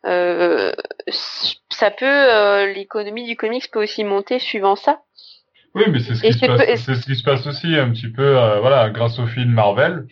Euh, 0.06 0.72
ça 1.08 1.90
peut 1.90 2.06
euh, 2.06 2.66
l'économie 2.66 3.24
du 3.24 3.36
comics 3.36 3.68
peut 3.70 3.82
aussi 3.82 4.04
monter 4.04 4.38
suivant 4.38 4.76
ça. 4.76 5.00
Oui, 5.74 5.84
mais 5.90 6.00
c'est 6.00 6.14
ce, 6.14 6.22
qui 6.22 6.32
se 6.32 6.46
passe, 6.46 6.84
c'est 6.84 6.94
ce 6.94 7.06
qui 7.06 7.14
se 7.14 7.22
passe 7.22 7.46
aussi 7.46 7.76
un 7.76 7.90
petit 7.90 8.08
peu 8.08 8.32
voilà 8.60 8.90
grâce 8.90 9.18
aux 9.18 9.26
films 9.26 9.52
Marvel. 9.52 10.06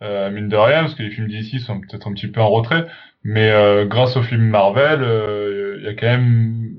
mine 0.00 0.48
de 0.48 0.56
rien, 0.56 0.82
parce 0.82 0.94
que 0.94 1.02
les 1.02 1.10
films 1.10 1.28
d'ici 1.28 1.60
sont 1.60 1.80
peut-être 1.80 2.08
un 2.08 2.14
petit 2.14 2.28
peu 2.28 2.40
en 2.40 2.48
retrait, 2.48 2.86
mais 3.22 3.50
euh, 3.50 3.86
grâce 3.86 4.16
au 4.16 4.22
film 4.22 4.42
Marvel, 4.42 5.02
euh, 5.02 5.76
il 5.78 5.84
y 5.84 5.88
a 5.88 5.94
quand 5.94 6.06
même 6.06 6.74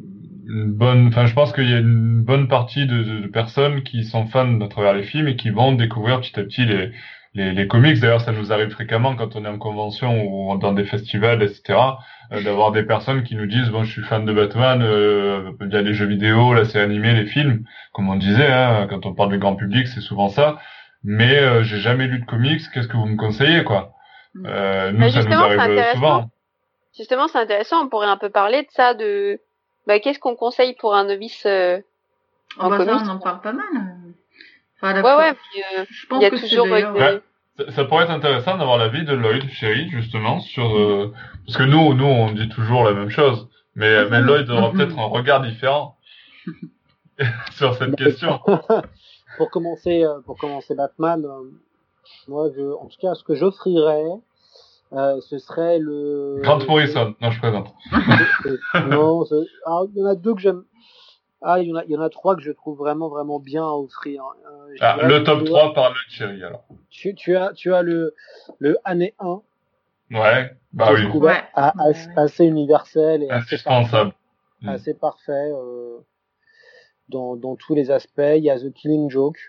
une 0.47 0.71
bonne, 0.71 1.07
enfin 1.07 1.25
je 1.25 1.33
pense 1.33 1.53
qu'il 1.53 1.69
y 1.69 1.73
a 1.73 1.79
une 1.79 2.23
bonne 2.23 2.47
partie 2.47 2.87
de, 2.87 3.03
de, 3.03 3.27
personnes 3.27 3.83
qui 3.83 4.03
sont 4.03 4.25
fans 4.25 4.59
à 4.59 4.67
travers 4.67 4.93
les 4.93 5.03
films 5.03 5.27
et 5.27 5.35
qui 5.35 5.49
vont 5.49 5.71
découvrir 5.71 6.19
petit 6.19 6.39
à 6.39 6.43
petit 6.43 6.65
les, 6.65 6.91
les, 7.33 7.51
les 7.53 7.67
comics. 7.67 7.99
D'ailleurs, 7.99 8.21
ça 8.21 8.31
nous 8.31 8.51
arrive 8.51 8.69
fréquemment 8.69 9.15
quand 9.15 9.35
on 9.35 9.45
est 9.45 9.49
en 9.49 9.57
convention 9.57 10.23
ou 10.25 10.57
dans 10.57 10.73
des 10.73 10.85
festivals, 10.85 11.43
etc. 11.43 11.79
Euh, 12.31 12.43
d'avoir 12.43 12.71
des 12.71 12.83
personnes 12.83 13.23
qui 13.23 13.35
nous 13.35 13.47
disent 13.47 13.69
bon, 13.69 13.83
je 13.83 13.91
suis 13.91 14.03
fan 14.03 14.25
de 14.25 14.33
Batman, 14.33 14.81
euh, 14.81 15.51
il 15.61 15.73
y 15.73 15.75
a 15.75 15.81
les 15.81 15.93
jeux 15.93 16.07
vidéo, 16.07 16.53
la 16.53 16.65
série 16.65 16.85
animée, 16.85 17.13
les 17.13 17.25
films, 17.25 17.63
comme 17.93 18.09
on 18.09 18.15
disait. 18.15 18.51
Hein, 18.51 18.87
quand 18.89 19.05
on 19.05 19.13
parle 19.13 19.31
du 19.31 19.39
grand 19.39 19.55
public, 19.55 19.87
c'est 19.87 20.01
souvent 20.01 20.29
ça. 20.29 20.59
Mais 21.03 21.63
j'ai 21.63 21.79
jamais 21.79 22.07
lu 22.07 22.19
de 22.19 22.25
comics. 22.25 22.61
Qu'est-ce 22.73 22.87
que 22.87 22.95
vous 22.95 23.07
me 23.07 23.17
conseillez, 23.17 23.63
quoi? 23.63 23.93
Mm. 24.35 24.45
Euh, 24.45 24.91
nous, 24.91 25.09
ça 25.09 25.23
nous 25.23 25.33
arrive 25.33 25.93
souvent. 25.93 26.29
Justement, 26.95 27.27
c'est 27.27 27.39
intéressant. 27.39 27.83
On 27.83 27.89
pourrait 27.89 28.07
un 28.07 28.17
peu 28.17 28.29
parler 28.29 28.63
de 28.63 28.67
ça, 28.71 28.93
de 28.93 29.39
bah, 29.87 29.99
qu'est-ce 29.99 30.19
qu'on 30.19 30.35
conseille 30.35 30.75
pour 30.75 30.95
un 30.95 31.05
novice 31.05 31.45
euh, 31.45 31.79
en 32.57 32.67
oh, 32.67 32.69
bah, 32.69 32.85
ça, 32.85 33.01
on 33.03 33.09
en 33.09 33.19
parle 33.19 33.41
pas 33.41 33.53
mal. 33.53 33.65
Enfin, 34.81 35.01
ouais, 35.01 35.15
ouais. 35.15 35.29
euh, 35.77 35.85
je 35.89 36.07
pense 36.07 36.21
il 36.21 36.23
y 36.23 36.25
a 36.25 36.31
toujours. 36.31 36.65
Ouais, 36.67 37.21
ça, 37.57 37.71
ça, 37.71 37.85
pourrait 37.85 38.05
être 38.05 38.11
intéressant 38.11 38.57
d'avoir 38.57 38.77
l'avis 38.77 39.05
de 39.05 39.13
Lloyd, 39.13 39.47
chérie, 39.51 39.89
justement, 39.89 40.39
sur 40.39 40.75
euh, 40.75 41.13
parce 41.45 41.57
que 41.57 41.63
nous, 41.63 41.93
nous, 41.93 42.05
on 42.05 42.31
dit 42.31 42.49
toujours 42.49 42.83
la 42.83 42.93
même 42.93 43.09
chose, 43.09 43.47
mais, 43.75 44.09
mais 44.09 44.21
Lloyd 44.21 44.49
aura 44.49 44.71
peut-être 44.73 44.97
un 44.97 45.05
regard 45.05 45.41
différent 45.41 45.97
sur 47.51 47.75
cette 47.75 47.95
question. 47.95 48.39
pour 49.37 49.49
commencer, 49.51 50.03
euh, 50.03 50.19
pour 50.25 50.37
commencer 50.37 50.75
Batman, 50.75 51.23
moi, 52.27 52.49
je, 52.55 52.61
en 52.61 52.87
tout 52.87 52.97
cas, 52.99 53.13
ce 53.15 53.23
que 53.23 53.35
j'offrirais, 53.35 54.05
euh, 54.93 55.21
ce 55.21 55.37
serait 55.37 55.79
le. 55.79 56.39
Grant 56.41 56.65
Morrison. 56.67 57.15
Non, 57.21 57.31
je 57.31 57.39
présente. 57.39 57.73
non, 58.89 59.23
ah, 59.65 59.81
il 59.93 59.99
y 59.99 60.03
en 60.03 60.07
a 60.07 60.15
deux 60.15 60.33
que 60.33 60.41
j'aime. 60.41 60.63
Ah, 61.41 61.59
il 61.59 61.69
y, 61.69 61.73
en 61.73 61.77
a, 61.77 61.83
il 61.85 61.91
y 61.91 61.97
en 61.97 62.01
a 62.01 62.09
trois 62.09 62.35
que 62.35 62.41
je 62.41 62.51
trouve 62.51 62.77
vraiment, 62.77 63.09
vraiment 63.09 63.39
bien 63.39 63.63
à 63.63 63.71
offrir. 63.71 64.23
Euh, 64.23 64.75
ah, 64.79 64.97
le 65.01 65.23
top 65.23 65.43
3 65.43 65.73
par 65.73 65.89
le 65.89 65.95
Thierry, 66.09 66.43
alors. 66.43 66.63
Tu, 66.89 67.15
tu, 67.15 67.35
as, 67.35 67.53
tu 67.53 67.73
as 67.73 67.81
le, 67.81 68.13
le 68.59 68.77
année 68.85 69.15
1. 69.19 69.41
Ouais, 70.11 70.51
bah 70.73 70.91
oui. 70.93 71.05
Ouais. 71.17 71.41
assez 71.55 72.45
universel 72.45 73.23
et 73.23 73.29
assez 73.29 73.57
parfait. 73.57 74.11
Mm. 74.61 74.69
Assez 74.69 74.93
parfait 74.93 75.31
euh, 75.51 75.97
dans, 77.09 77.35
dans 77.35 77.55
tous 77.55 77.73
les 77.73 77.89
aspects. 77.89 78.21
Il 78.35 78.43
y 78.43 78.49
a 78.49 78.59
The 78.59 78.71
Killing 78.71 79.09
Joke. 79.09 79.39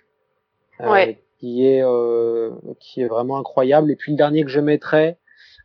Euh, 0.81 0.91
ouais 0.91 1.23
qui 1.43 1.67
est 1.67 1.83
euh, 1.83 2.53
qui 2.79 3.03
est 3.03 3.09
vraiment 3.09 3.37
incroyable. 3.37 3.91
Et 3.91 3.97
puis 3.97 4.13
le 4.13 4.17
dernier 4.17 4.45
que 4.45 4.51
je 4.51 4.61
mettrais, 4.61 5.19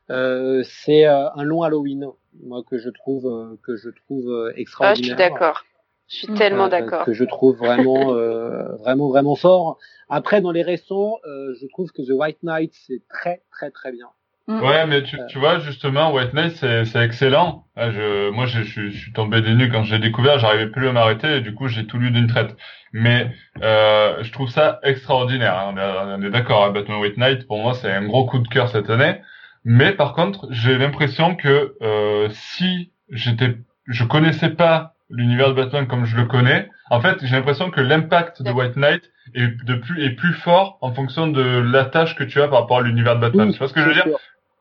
euh, 0.10 0.64
c'est 0.66 1.06
euh, 1.06 1.30
un 1.36 1.44
long 1.44 1.62
Halloween, 1.62 2.08
moi 2.44 2.64
que 2.68 2.80
je 2.80 2.90
trouve 2.90 3.58
que 3.64 3.78
je 3.78 3.90
trouve 3.90 4.52
extraordinaire. 4.56 4.92
Ah, 4.92 4.96
je 4.96 5.04
suis 5.04 5.16
d'accord. 5.16 5.66
Je 6.10 6.16
suis 6.16 6.28
tellement 6.36 6.68
d'accord. 6.68 7.06
Que 7.06 7.14
je 7.14 7.24
trouve 7.24 7.58
vraiment 7.58 8.14
vraiment 8.80 9.10
vraiment 9.10 9.36
fort. 9.36 9.78
Après 10.10 10.42
dans 10.42 10.52
les 10.52 10.64
récents, 10.64 11.18
je 11.26 11.68
trouve 11.68 11.92
que 11.92 12.02
The 12.02 12.12
White 12.12 12.44
Knight 12.44 12.74
c'est 12.74 13.02
très 13.10 13.42
très 13.52 13.72
très 13.72 13.92
bien. 13.92 14.08
Mm. 14.48 14.62
Ouais, 14.62 14.88
mais 14.88 15.04
tu, 15.04 15.18
tu 15.28 15.40
vois, 15.40 15.60
justement, 15.60 16.14
White 16.14 16.34
Knight, 16.34 16.56
c'est 16.56 17.04
excellent. 17.04 17.66
Ah, 17.76 17.92
je, 17.92 18.30
moi, 18.30 18.46
je, 18.46 18.62
je, 18.64 18.90
suis 18.90 19.12
tombé 19.12 19.42
des 19.42 19.54
nues 19.54 19.70
quand 19.70 19.84
j'ai 19.84 20.00
découvert, 20.00 20.40
j'arrivais 20.40 20.68
plus 20.68 20.88
à 20.88 20.94
m'arrêter, 20.94 21.38
et 21.38 21.42
du 21.42 21.54
coup, 21.54 21.68
j'ai 21.68 21.86
tout 21.86 21.98
lu 21.98 22.12
d'une 22.12 22.28
traite. 22.28 22.56
Mais 22.94 23.30
euh, 23.62 24.24
je 24.24 24.32
trouve 24.32 24.50
ça 24.50 24.80
extraordinaire. 24.84 25.58
Hein. 25.58 26.16
On 26.18 26.22
est, 26.22 26.30
d'accord, 26.30 26.64
hein, 26.64 26.72
Batman 26.72 27.00
White 27.02 27.18
Knight, 27.18 27.46
pour 27.46 27.58
moi, 27.58 27.74
c'est 27.74 27.92
un 27.92 28.06
gros 28.06 28.26
coup 28.26 28.40
de 28.40 28.48
cœur 28.48 28.70
cette 28.70 28.90
année. 28.90 29.22
Mais 29.66 29.92
par 29.92 30.14
contre, 30.14 30.48
j'ai 30.50 30.78
l'impression 30.78 31.36
que 31.36 31.76
euh, 31.82 32.30
si 32.32 32.94
j'étais, 33.10 33.58
je 33.86 34.06
connaissais 34.06 34.52
pas 34.52 34.94
l'univers 35.10 35.50
de 35.50 35.54
Batman 35.54 35.88
comme 35.88 36.06
je 36.06 36.16
le 36.16 36.26
connais, 36.26 36.70
en 36.90 37.02
fait, 37.02 37.18
j'ai 37.22 37.36
l'impression 37.36 37.70
que 37.70 37.82
l'impact 37.82 38.42
de 38.42 38.52
White 38.52 38.76
Knight 38.76 39.04
est 39.34 39.48
de 39.66 39.76
plus 39.76 40.06
est 40.06 40.12
plus 40.12 40.34
fort 40.34 40.78
en 40.82 40.94
fonction 40.94 41.28
de 41.28 41.42
l'attache 41.42 42.16
que 42.16 42.24
tu 42.24 42.42
as 42.42 42.48
par 42.48 42.62
rapport 42.62 42.78
à 42.78 42.82
l'univers 42.82 43.16
de 43.16 43.22
Batman. 43.22 43.52
tu 43.52 43.58
vois 43.58 43.68
ce 43.68 43.74
que 43.74 43.82
je 43.82 43.88
veux 43.88 43.94
dire 43.94 44.06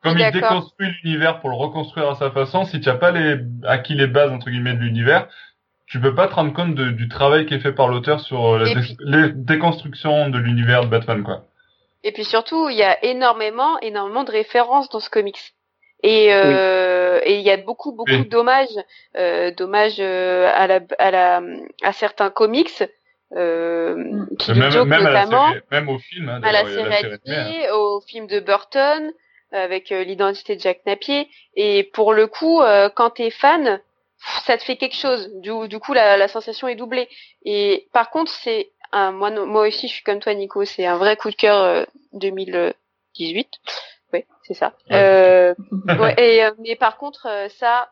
comme 0.03 0.19
il 0.19 0.31
déconstruit 0.31 0.89
l'univers 1.03 1.41
pour 1.41 1.51
le 1.51 1.57
reconstruire 1.57 2.09
à 2.09 2.15
sa 2.15 2.31
façon, 2.31 2.65
si 2.65 2.81
tu 2.81 2.89
n'as 2.89 2.95
pas 2.95 3.11
les, 3.11 3.41
acquis 3.65 3.95
les 3.95 4.07
bases 4.07 4.31
entre 4.31 4.51
guillemets 4.51 4.75
de 4.75 4.79
l'univers, 4.79 5.27
tu 5.87 6.01
peux 6.01 6.15
pas 6.15 6.29
te 6.29 6.35
rendre 6.35 6.53
compte 6.53 6.75
du 6.75 7.09
travail 7.09 7.47
qui 7.47 7.55
est 7.55 7.61
fait 7.61 7.73
par 7.73 7.89
l'auteur 7.89 8.21
sur 8.21 8.55
euh, 8.55 8.65
la 9.01 9.29
déconstruction 9.29 10.31
de 10.31 10.39
l'univers 10.39 10.83
de 10.83 10.89
Batman, 10.89 11.23
quoi. 11.23 11.45
Et 12.03 12.13
puis 12.13 12.25
surtout, 12.25 12.69
il 12.69 12.77
y 12.77 12.83
a 12.83 13.05
énormément, 13.05 13.81
énormément 13.81 14.23
de 14.23 14.31
références 14.31 14.89
dans 14.91 15.01
ce 15.01 15.11
comics. 15.11 15.55
Et 16.03 16.33
euh, 16.33 17.21
et 17.25 17.37
il 17.39 17.43
y 17.43 17.51
a 17.51 17.57
beaucoup 17.57 17.93
beaucoup 17.93 18.25
d'hommages, 18.29 18.69
euh, 19.17 19.51
d'hommages 19.51 19.97
euh, 19.99 20.51
à 20.55 20.67
la 20.67 20.81
à 20.99 21.11
la 21.11 21.43
à 21.83 21.93
certains 21.93 22.31
comics. 22.31 22.83
Euh, 23.35 24.25
qui 24.39 24.53
même, 24.53 24.73
même, 24.85 25.03
notamment, 25.03 25.49
série, 25.49 25.63
même 25.73 25.89
au 25.89 25.99
film, 25.99 26.29
hein, 26.29 26.41
à 26.45 26.53
la 26.53 26.65
série, 26.65 26.89
la 26.89 27.01
série 27.01 27.19
animée, 27.27 27.71
au 27.73 28.01
film 28.01 28.29
de 28.29 28.39
Burton, 28.39 29.13
avec 29.51 29.91
euh, 29.91 30.05
l'identité 30.05 30.55
de 30.55 30.61
Jack 30.61 30.87
Napier. 30.87 31.29
Et 31.57 31.83
pour 31.83 32.13
le 32.13 32.29
coup, 32.29 32.61
euh, 32.63 32.89
quand 32.89 33.11
t'es 33.11 33.31
fan, 33.31 33.81
ça 34.45 34.57
te 34.57 34.63
fait 34.63 34.77
quelque 34.77 34.95
chose. 34.95 35.29
Du, 35.41 35.51
du 35.69 35.81
coup, 35.81 35.93
la, 35.93 36.17
la, 36.17 36.29
sensation 36.29 36.69
est 36.69 36.77
doublée. 36.77 37.09
Et 37.45 37.89
par 37.93 38.11
contre, 38.11 38.31
c'est 38.31 38.71
un, 38.93 39.11
moi, 39.11 39.31
moi 39.31 39.67
aussi, 39.67 39.89
je 39.89 39.95
suis 39.95 40.05
comme 40.05 40.21
toi, 40.21 40.33
Nico. 40.33 40.65
C'est 40.65 40.87
un 40.87 40.97
vrai 40.97 41.17
coup 41.17 41.31
de 41.31 41.37
cœur 41.37 41.85
2018. 42.13 43.49
Euh, 44.15 44.19
oui, 44.19 44.25
c'est 44.43 44.55
ça. 44.55 44.75
Euh, 44.91 45.55
ouais, 46.01 46.15
et, 46.19 46.49
mais 46.59 46.77
par 46.77 46.97
contre, 46.97 47.29
ça, 47.51 47.91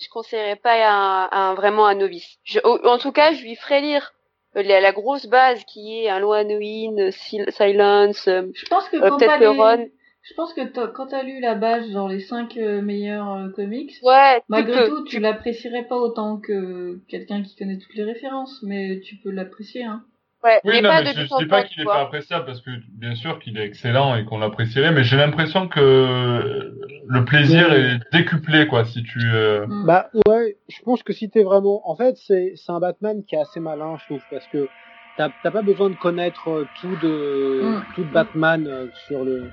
je 0.00 0.08
conseillerais 0.08 0.56
pas 0.56 0.74
à 0.74 1.36
un, 1.36 1.54
vraiment 1.54 1.86
un 1.86 1.94
novice. 1.94 2.38
Je, 2.44 2.58
en 2.64 2.98
tout 2.98 3.12
cas, 3.12 3.32
je 3.32 3.42
lui 3.42 3.56
ferai 3.56 3.80
lire 3.80 4.12
la, 4.54 4.80
la, 4.80 4.92
grosse 4.92 5.26
base 5.26 5.64
qui 5.64 5.98
est 5.98 6.08
un 6.08 6.18
Loa 6.18 6.42
Silence, 6.42 8.24
je 8.26 8.66
pense 8.68 8.88
que 8.88 8.98
peut-être 8.98 9.46
Ron. 9.56 9.88
Je 10.22 10.34
pense 10.34 10.54
que 10.54 10.86
quand 10.86 11.08
t'as 11.08 11.24
lu 11.24 11.40
la 11.40 11.56
base, 11.56 11.90
genre 11.90 12.08
les 12.08 12.20
5 12.20 12.56
euh, 12.56 12.80
meilleurs 12.80 13.32
euh, 13.32 13.48
comics, 13.48 13.92
ouais, 14.04 14.40
malgré 14.48 14.88
tout, 14.88 15.02
tu, 15.04 15.18
l'apprécierais 15.18 15.84
pas 15.84 15.96
autant 15.96 16.38
que 16.38 17.00
quelqu'un 17.08 17.42
qui 17.42 17.56
connaît 17.56 17.78
toutes 17.78 17.94
les 17.94 18.04
références, 18.04 18.62
mais 18.62 19.00
tu 19.00 19.16
peux 19.16 19.30
l'apprécier, 19.30 19.82
hein. 19.82 20.04
Ouais, 20.44 20.60
oui, 20.64 20.82
non, 20.82 20.90
mais 20.90 21.12
je, 21.14 21.38
dis 21.38 21.46
pas 21.46 21.62
qu'il 21.62 21.82
est 21.82 21.84
pas 21.84 22.00
appréciable 22.00 22.44
parce 22.46 22.60
que 22.60 22.70
bien 22.88 23.14
sûr 23.14 23.38
qu'il 23.38 23.58
est 23.58 23.64
excellent 23.64 24.16
et 24.16 24.24
qu'on 24.24 24.38
l'apprécierait, 24.38 24.90
mais 24.90 25.04
j'ai 25.04 25.16
l'impression 25.16 25.68
que 25.68 26.74
le 27.06 27.24
plaisir 27.24 27.72
est 27.72 28.00
décuplé 28.12 28.66
quoi 28.66 28.84
si 28.84 29.04
tu. 29.04 29.20
Euh... 29.32 29.66
Mm. 29.66 29.86
Bah 29.86 30.10
ouais, 30.26 30.56
je 30.68 30.82
pense 30.82 31.02
que 31.04 31.12
si 31.12 31.30
t'es 31.30 31.44
vraiment, 31.44 31.88
en 31.88 31.94
fait 31.94 32.16
c'est 32.16 32.54
c'est 32.56 32.72
un 32.72 32.80
Batman 32.80 33.22
qui 33.24 33.36
est 33.36 33.40
assez 33.40 33.60
malin 33.60 33.96
je 34.00 34.06
trouve 34.06 34.22
parce 34.30 34.46
que 34.48 34.68
t'as 35.16 35.28
pas 35.28 35.62
besoin 35.62 35.90
de 35.90 35.94
connaître 35.94 36.66
tout 36.80 36.96
de 37.02 37.62
mm. 37.62 37.84
tout 37.94 38.04
de 38.04 38.12
Batman 38.12 38.88
sur 39.06 39.24
le 39.24 39.48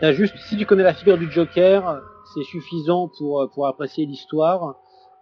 T'as 0.00 0.12
juste, 0.12 0.36
si 0.36 0.56
tu 0.56 0.64
connais 0.64 0.84
la 0.84 0.94
figure 0.94 1.18
du 1.18 1.28
Joker, 1.28 2.00
c'est 2.32 2.44
suffisant 2.44 3.10
pour 3.18 3.50
pour 3.52 3.66
apprécier 3.66 4.06
l'histoire. 4.06 4.76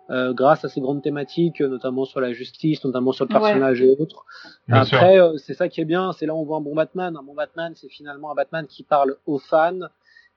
Euh, 0.09 0.33
grâce 0.33 0.65
à 0.65 0.69
ces 0.69 0.81
grandes 0.81 1.03
thématiques, 1.03 1.61
notamment 1.61 2.05
sur 2.05 2.21
la 2.21 2.33
justice, 2.33 2.85
notamment 2.85 3.11
sur 3.11 3.25
le 3.25 3.29
personnage 3.29 3.83
et 3.83 3.91
autres. 3.99 4.25
Après, 4.71 5.19
euh, 5.19 5.37
c'est 5.37 5.55
ça 5.55 5.69
qui 5.69 5.81
est 5.81 5.85
bien, 5.85 6.13
c'est 6.13 6.27
là 6.27 6.35
où 6.35 6.39
on 6.39 6.45
voit 6.45 6.59
un 6.59 6.61
bon 6.61 6.77
Batman. 6.77 7.17
Un 7.17 7.25
bon 7.25 7.35
Batman, 7.35 7.73
c'est 7.75 7.89
finalement 7.89 8.31
un 8.31 8.37
Batman 8.37 8.67
qui 8.69 8.85
parle 8.85 9.17
aux 9.27 9.39
fans 9.39 9.89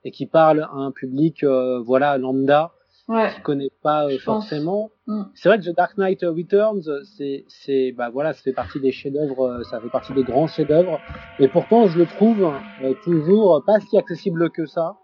et 0.04 0.10
qui 0.10 0.26
parle 0.26 0.62
à 0.62 0.74
un 0.74 0.92
public, 0.92 1.44
euh, 1.44 1.80
voilà, 1.86 2.18
lambda, 2.18 2.72
ouais. 3.10 3.32
qui 3.36 3.42
connaît 3.42 3.72
pas 3.84 4.08
forcément. 4.24 4.90
Mm. 5.06 5.24
C'est 5.36 5.50
vrai 5.50 5.60
que 5.60 5.66
The 5.66 5.76
Dark 5.76 5.98
Knight 6.00 6.22
Returns, 6.24 6.90
c'est, 7.18 7.46
c'est, 7.48 7.92
bah 7.92 8.10
voilà, 8.10 8.34
ça 8.34 8.42
fait 8.42 8.54
partie 8.54 8.80
des 8.80 8.92
chefs-d'œuvre, 8.92 9.62
ça 9.70 9.80
fait 9.80 9.90
partie 9.90 10.14
des 10.14 10.24
grands 10.24 10.48
chefs-d'œuvre, 10.48 11.00
et 11.38 11.48
pourtant 11.48 11.86
je 11.86 12.00
le 12.00 12.08
trouve 12.08 12.52
toujours 13.04 13.62
pas 13.68 13.80
si 13.82 14.00
accessible 14.00 14.50
que 14.50 14.66
ça. 14.66 14.96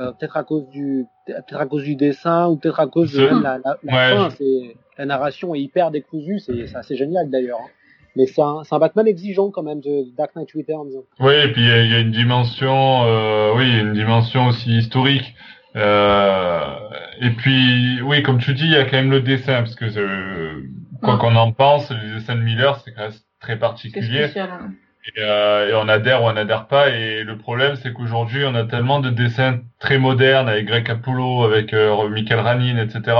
Euh, 0.00 0.12
peut-être 0.12 0.36
à 0.36 0.44
cause 0.44 0.68
du 0.68 1.06
peut-être 1.26 1.60
à 1.60 1.66
cause 1.66 1.82
du 1.82 1.96
dessin 1.96 2.46
ou 2.46 2.56
peut-être 2.56 2.78
à 2.78 2.86
cause 2.86 3.12
de 3.12 3.24
la, 3.24 3.58
la, 3.58 3.76
la 3.82 4.30
c'est 4.30 4.76
la 4.96 5.06
narration 5.06 5.56
est 5.56 5.60
hyper 5.60 5.90
décousue. 5.90 6.38
C'est 6.38 6.76
assez 6.76 6.96
génial 6.96 7.28
d'ailleurs 7.30 7.58
hein. 7.60 7.70
mais 8.14 8.26
c'est 8.26 8.40
un, 8.40 8.62
un, 8.70 8.78
Batman 8.78 9.08
exigeant 9.08 9.50
quand 9.50 9.64
même 9.64 9.80
de 9.80 10.04
Dark 10.16 10.36
Knight 10.36 10.50
Returns. 10.54 11.02
Oui 11.18 11.34
et 11.34 11.52
puis 11.52 11.62
il 11.62 11.90
y, 11.90 11.94
a 11.94 11.98
une 11.98 12.12
dimension 12.12 13.02
euh, 13.06 13.56
oui 13.56 13.80
une 13.80 13.92
dimension 13.92 14.46
aussi 14.46 14.78
historique. 14.78 15.34
Euh, 15.74 16.76
et 17.20 17.30
puis 17.30 18.00
oui 18.02 18.22
comme 18.22 18.38
tu 18.38 18.54
dis 18.54 18.66
il 18.66 18.72
y 18.72 18.76
a 18.76 18.84
quand 18.84 18.98
même 18.98 19.10
le 19.10 19.20
dessin 19.20 19.62
parce 19.62 19.74
que 19.74 19.86
euh, 19.98 20.62
quoi 21.02 21.18
qu'on 21.18 21.34
en 21.34 21.50
pense 21.50 21.90
le 21.90 22.20
dessin 22.20 22.36
de 22.36 22.42
Miller 22.42 22.80
c'est 22.84 22.92
quand 22.92 23.02
même 23.02 23.12
très 23.40 23.58
particulier. 23.58 24.28
spécial, 24.28 24.50
hein. 24.52 24.70
Euh, 25.16 25.70
et, 25.70 25.74
on 25.74 25.88
adhère 25.88 26.22
ou 26.22 26.26
on 26.26 26.32
n'adhère 26.32 26.66
pas. 26.66 26.90
Et 26.90 27.24
le 27.24 27.38
problème, 27.38 27.76
c'est 27.76 27.92
qu'aujourd'hui, 27.92 28.44
on 28.44 28.54
a 28.54 28.64
tellement 28.64 29.00
de 29.00 29.10
dessins 29.10 29.60
très 29.78 29.98
modernes 29.98 30.48
avec 30.48 30.66
Greg 30.66 30.84
Capullo, 30.84 31.44
avec 31.44 31.72
euh, 31.72 32.08
Michael 32.08 32.40
Ranin, 32.40 32.78
etc., 32.78 33.16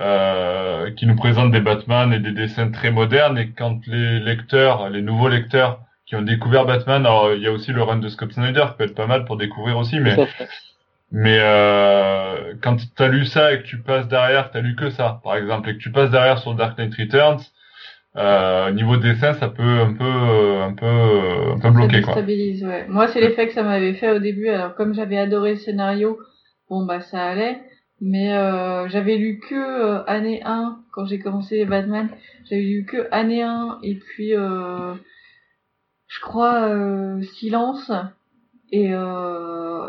euh, 0.00 0.90
qui 0.92 1.06
nous 1.06 1.16
présentent 1.16 1.52
des 1.52 1.60
Batman 1.60 2.12
et 2.12 2.18
des 2.18 2.32
dessins 2.32 2.70
très 2.70 2.90
modernes. 2.90 3.38
Et 3.38 3.50
quand 3.50 3.80
les 3.86 4.20
lecteurs, 4.20 4.88
les 4.90 5.02
nouveaux 5.02 5.28
lecteurs 5.28 5.80
qui 6.06 6.16
ont 6.16 6.22
découvert 6.22 6.66
Batman, 6.66 7.04
alors 7.04 7.32
il 7.32 7.42
y 7.42 7.46
a 7.46 7.52
aussi 7.52 7.72
le 7.72 7.82
run 7.82 7.96
de 7.96 8.08
Scott 8.08 8.32
Snyder 8.32 8.66
qui 8.70 8.76
peut 8.78 8.84
être 8.84 8.94
pas 8.94 9.06
mal 9.06 9.24
pour 9.24 9.36
découvrir 9.36 9.78
aussi, 9.78 10.00
mais 10.00 10.16
mais 11.16 11.38
euh, 11.40 12.54
quand 12.60 12.76
tu 12.76 13.02
as 13.02 13.08
lu 13.08 13.24
ça 13.24 13.52
et 13.52 13.62
que 13.62 13.66
tu 13.66 13.78
passes 13.78 14.08
derrière, 14.08 14.50
tu 14.50 14.58
as 14.58 14.60
lu 14.60 14.74
que 14.74 14.90
ça, 14.90 15.20
par 15.22 15.36
exemple, 15.36 15.70
et 15.70 15.74
que 15.74 15.78
tu 15.78 15.92
passes 15.92 16.10
derrière 16.10 16.38
sur 16.38 16.54
Dark 16.54 16.76
Knight 16.76 16.92
Returns, 16.96 17.38
euh, 18.16 18.70
niveau 18.70 18.96
dessin, 18.96 19.34
ça 19.34 19.48
peut 19.48 19.62
un 19.62 19.92
peu, 19.92 20.04
un 20.04 20.72
peu, 20.72 21.52
un 21.52 21.58
peu 21.58 21.70
bloquer 21.70 22.02
ça 22.02 22.06
déstabilise, 22.06 22.64
Ouais. 22.64 22.86
Moi, 22.88 23.08
c'est 23.08 23.20
l'effet 23.20 23.48
que 23.48 23.54
ça 23.54 23.64
m'avait 23.64 23.94
fait 23.94 24.12
au 24.12 24.20
début. 24.20 24.48
Alors, 24.48 24.74
comme 24.76 24.94
j'avais 24.94 25.18
adoré 25.18 25.52
le 25.52 25.56
scénario, 25.58 26.18
bon 26.70 26.84
bah 26.86 27.00
ça 27.00 27.24
allait. 27.24 27.60
Mais 28.00 28.34
euh, 28.34 28.88
j'avais 28.88 29.16
lu 29.16 29.40
que 29.40 29.54
euh, 29.54 30.04
année 30.06 30.42
1 30.44 30.80
quand 30.92 31.06
j'ai 31.06 31.18
commencé 31.18 31.64
Batman. 31.64 32.08
J'avais 32.44 32.62
lu 32.62 32.84
que 32.84 33.08
année 33.10 33.42
1 33.42 33.78
et 33.82 33.96
puis 33.96 34.36
euh, 34.36 34.94
je 36.06 36.20
crois 36.20 36.68
euh, 36.68 37.22
Silence 37.22 37.90
et 38.70 38.90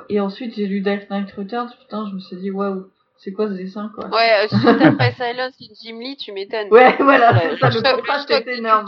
et 0.10 0.20
ensuite 0.20 0.56
j'ai 0.56 0.68
lu 0.68 0.82
Dark 0.82 1.10
Knight 1.10 1.32
Returns. 1.32 1.72
Putain, 1.80 2.08
je 2.10 2.16
me 2.16 2.20
suis 2.20 2.38
dit 2.38 2.52
waouh 2.52 2.86
c'est 3.26 3.34
quoi 3.34 3.48
ce 3.50 3.54
dessin, 3.54 3.92
quoi? 3.96 4.08
Ouais, 4.10 4.46
euh, 4.46 4.48
suite 4.48 4.82
après 4.82 5.12
Silence 5.14 5.56
et 5.60 5.74
Jim 5.82 5.98
Lee, 6.00 6.16
tu 6.16 6.32
m'étonnes. 6.32 6.70
Ouais, 6.70 6.96
voilà, 7.00 7.58
ça, 7.58 7.70
le 7.70 7.96
contraste 7.96 8.30
est 8.30 8.48
énorme. 8.48 8.86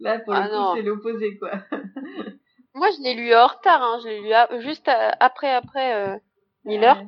Là, 0.00 0.18
pour 0.18 0.34
le 0.34 0.40
ah 0.40 0.48
coup, 0.48 0.76
c'est 0.76 0.82
l'opposé, 0.82 1.38
quoi. 1.38 1.52
Moi, 2.74 2.88
je 2.96 3.02
l'ai 3.02 3.14
lu 3.14 3.34
en 3.34 3.46
retard, 3.46 3.82
hein. 3.82 3.98
je 4.04 4.08
l'ai 4.08 4.20
lu 4.20 4.62
juste 4.62 4.88
après, 5.18 5.50
après 5.50 5.94
euh, 5.94 6.16
Miller. 6.66 7.02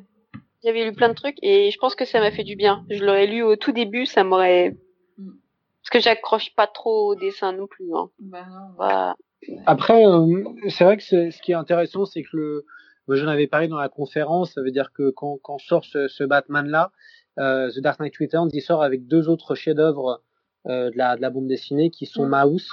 J'avais 0.64 0.84
lu 0.84 0.92
plein 0.92 1.10
de 1.10 1.14
trucs 1.14 1.36
et 1.42 1.70
je 1.70 1.78
pense 1.78 1.94
que 1.94 2.06
ça 2.06 2.20
m'a 2.20 2.30
fait 2.30 2.42
du 2.42 2.56
bien. 2.56 2.84
Je 2.88 3.04
l'aurais 3.04 3.26
lu 3.26 3.42
au 3.42 3.56
tout 3.56 3.72
début, 3.72 4.06
ça 4.06 4.24
m'aurait... 4.24 4.76
Mm. 5.18 5.30
Parce 5.82 5.90
que 5.90 6.00
j'accroche 6.00 6.54
pas 6.54 6.66
trop 6.66 7.12
au 7.12 7.14
dessin 7.14 7.52
non 7.52 7.66
plus. 7.66 7.94
Hein. 7.94 8.08
Bah 8.18 8.46
non. 8.50 8.74
Bah... 8.78 9.16
Après, 9.66 10.04
euh, 10.04 10.44
c'est 10.68 10.84
vrai 10.84 10.96
que 10.96 11.02
ce 11.02 11.42
qui 11.42 11.52
est 11.52 11.54
intéressant, 11.54 12.04
c'est 12.04 12.22
que 12.22 12.36
le, 12.36 12.66
j'en 13.16 13.28
avais 13.28 13.46
parlé 13.46 13.68
dans 13.68 13.78
la 13.78 13.88
conférence, 13.88 14.52
ça 14.54 14.62
veut 14.62 14.70
dire 14.70 14.92
que 14.92 15.10
quand, 15.10 15.38
quand 15.42 15.58
sort 15.58 15.84
ce, 15.84 16.08
ce 16.08 16.24
Batman-là, 16.24 16.92
euh, 17.38 17.70
The 17.70 17.80
Dark 17.80 18.00
Knight 18.00 18.16
Returns, 18.18 18.50
il 18.52 18.60
sort 18.60 18.82
avec 18.82 19.06
deux 19.06 19.28
autres 19.28 19.54
chefs-d'œuvre 19.54 20.22
euh, 20.66 20.90
de, 20.90 20.98
la, 20.98 21.16
de 21.16 21.22
la 21.22 21.30
bande 21.30 21.48
dessinée 21.48 21.90
qui 21.90 22.06
sont 22.06 22.26
mm. 22.26 22.30
Mouse 22.30 22.70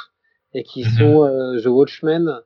et 0.53 0.63
qui 0.63 0.83
mhm. 0.83 0.89
sont 0.89 1.23
euh, 1.23 1.61
The 1.61 1.67
Watchmen. 1.67 2.41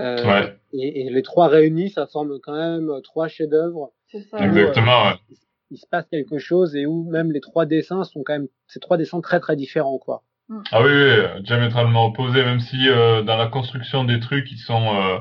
Euh, 0.00 0.24
ouais. 0.26 0.58
et, 0.72 1.06
et, 1.06 1.10
les 1.10 1.22
trois 1.22 1.48
réunis, 1.48 1.90
ça 1.90 2.06
forme 2.06 2.38
quand 2.42 2.56
même 2.56 2.90
trois 3.02 3.28
chefs-d'œuvre. 3.28 3.92
Exactement. 4.12 5.06
ouais. 5.06 5.14
il, 5.30 5.36
il, 5.70 5.78
se 5.78 5.86
passe 5.86 6.06
quelque 6.10 6.38
chose 6.38 6.76
et 6.76 6.86
où 6.86 7.08
même 7.10 7.32
les 7.32 7.40
trois 7.40 7.66
dessins 7.66 8.04
sont 8.04 8.22
quand 8.22 8.34
même, 8.34 8.48
ces 8.66 8.80
trois 8.80 8.96
dessins 8.96 9.20
très 9.20 9.40
très 9.40 9.56
différents, 9.56 9.98
quoi. 9.98 10.22
Mm. 10.48 10.62
Ah 10.70 10.82
oui, 10.82 10.90
oui, 10.90 11.42
diamétralement 11.42 12.06
opposés, 12.06 12.44
même 12.44 12.60
si 12.60 12.88
euh, 12.88 13.22
dans 13.22 13.36
la 13.36 13.46
construction 13.46 14.04
des 14.04 14.20
trucs, 14.20 14.50
ils 14.50 14.58
sont 14.58 14.94
euh, 14.94 15.18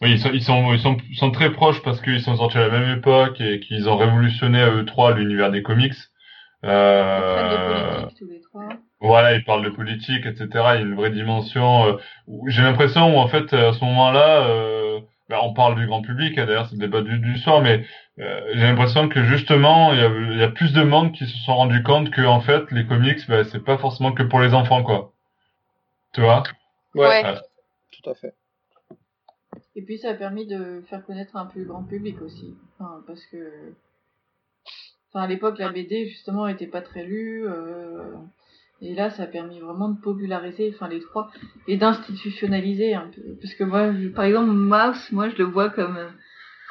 oui, 0.00 0.12
ils 0.12 0.20
sont, 0.20 0.30
ils 0.32 0.42
sont, 0.42 0.72
ils 0.72 0.78
sont, 0.80 0.96
sont 1.14 1.30
très 1.30 1.50
proches 1.50 1.82
parce 1.82 2.00
qu'ils 2.00 2.20
sont 2.22 2.36
sortis 2.36 2.58
à 2.58 2.68
la 2.68 2.78
même 2.78 2.98
époque 2.98 3.40
et 3.40 3.60
qu'ils 3.60 3.88
ont 3.88 3.96
révolutionné 3.96 4.60
à 4.60 4.70
eux 4.70 4.84
trois 4.84 5.12
l'univers 5.14 5.50
des 5.50 5.62
comics. 5.62 5.94
Euh, 6.64 8.06
tous 8.16 8.26
les 8.26 8.40
trois. 8.40 8.68
Voilà, 9.00 9.34
ils 9.34 9.44
parlent 9.44 9.64
de 9.64 9.70
politique, 9.70 10.26
etc. 10.26 10.48
Il 10.54 10.58
y 10.58 10.60
a 10.60 10.80
une 10.80 10.94
vraie 10.94 11.10
dimension. 11.10 11.86
Euh, 11.86 11.96
J'ai 12.46 12.62
l'impression 12.62 13.14
où 13.14 13.18
en 13.18 13.28
fait 13.28 13.52
à 13.52 13.72
ce 13.72 13.84
moment-là, 13.84 14.46
euh, 14.46 15.00
ben, 15.28 15.38
on 15.42 15.52
parle 15.52 15.76
du 15.76 15.86
grand 15.86 16.02
public. 16.02 16.36
Hein, 16.38 16.46
D'ailleurs, 16.46 16.66
c'est 16.66 16.74
le 16.76 16.80
débat 16.80 17.02
du, 17.02 17.18
du 17.18 17.38
soir, 17.38 17.60
mais 17.60 17.84
euh, 18.20 18.40
j'ai 18.54 18.62
l'impression 18.62 19.08
que 19.08 19.22
justement, 19.24 19.92
il 19.92 19.98
y, 20.00 20.02
a, 20.02 20.08
il 20.32 20.38
y 20.38 20.42
a 20.42 20.48
plus 20.48 20.72
de 20.72 20.82
monde 20.82 21.12
qui 21.12 21.26
se 21.26 21.36
sont 21.38 21.54
rendus 21.56 21.82
compte 21.82 22.10
que 22.10 22.22
en 22.22 22.40
fait, 22.40 22.70
les 22.72 22.86
comics, 22.86 23.20
ben, 23.28 23.44
c'est 23.44 23.64
pas 23.64 23.78
forcément 23.78 24.12
que 24.12 24.22
pour 24.24 24.40
les 24.40 24.54
enfants, 24.54 24.82
quoi. 24.82 25.12
Tu 26.12 26.20
vois? 26.20 26.42
Ouais. 26.94 27.22
Tout 27.90 28.10
à 28.10 28.14
fait. 28.14 28.34
Et 29.78 29.82
puis 29.82 29.96
ça 29.98 30.10
a 30.10 30.14
permis 30.14 30.44
de 30.44 30.82
faire 30.90 31.06
connaître 31.06 31.36
un 31.36 31.48
le 31.54 31.64
grand 31.64 31.84
public 31.84 32.20
aussi. 32.20 32.56
Parce 33.06 33.24
que. 33.26 33.36
Enfin, 35.08 35.24
à 35.24 35.28
l'époque, 35.28 35.56
la 35.58 35.70
BD, 35.70 36.08
justement, 36.08 36.48
était 36.48 36.66
pas 36.66 36.80
très 36.80 37.04
lue. 37.04 37.46
Euh, 37.46 38.12
et 38.82 38.96
là, 38.96 39.10
ça 39.10 39.22
a 39.22 39.26
permis 39.26 39.60
vraiment 39.60 39.90
de 39.90 40.00
populariser, 40.00 40.72
enfin, 40.74 40.88
les 40.88 40.98
trois, 40.98 41.30
et 41.68 41.76
d'institutionnaliser 41.76 42.94
un 42.94 43.06
peu. 43.06 43.22
Parce 43.40 43.54
que 43.54 43.62
moi, 43.62 43.92
par 44.16 44.24
exemple, 44.24 44.50
Mouse, 44.50 45.12
moi, 45.12 45.28
je 45.28 45.36
le 45.36 45.44
vois 45.44 45.70
comme, 45.70 45.96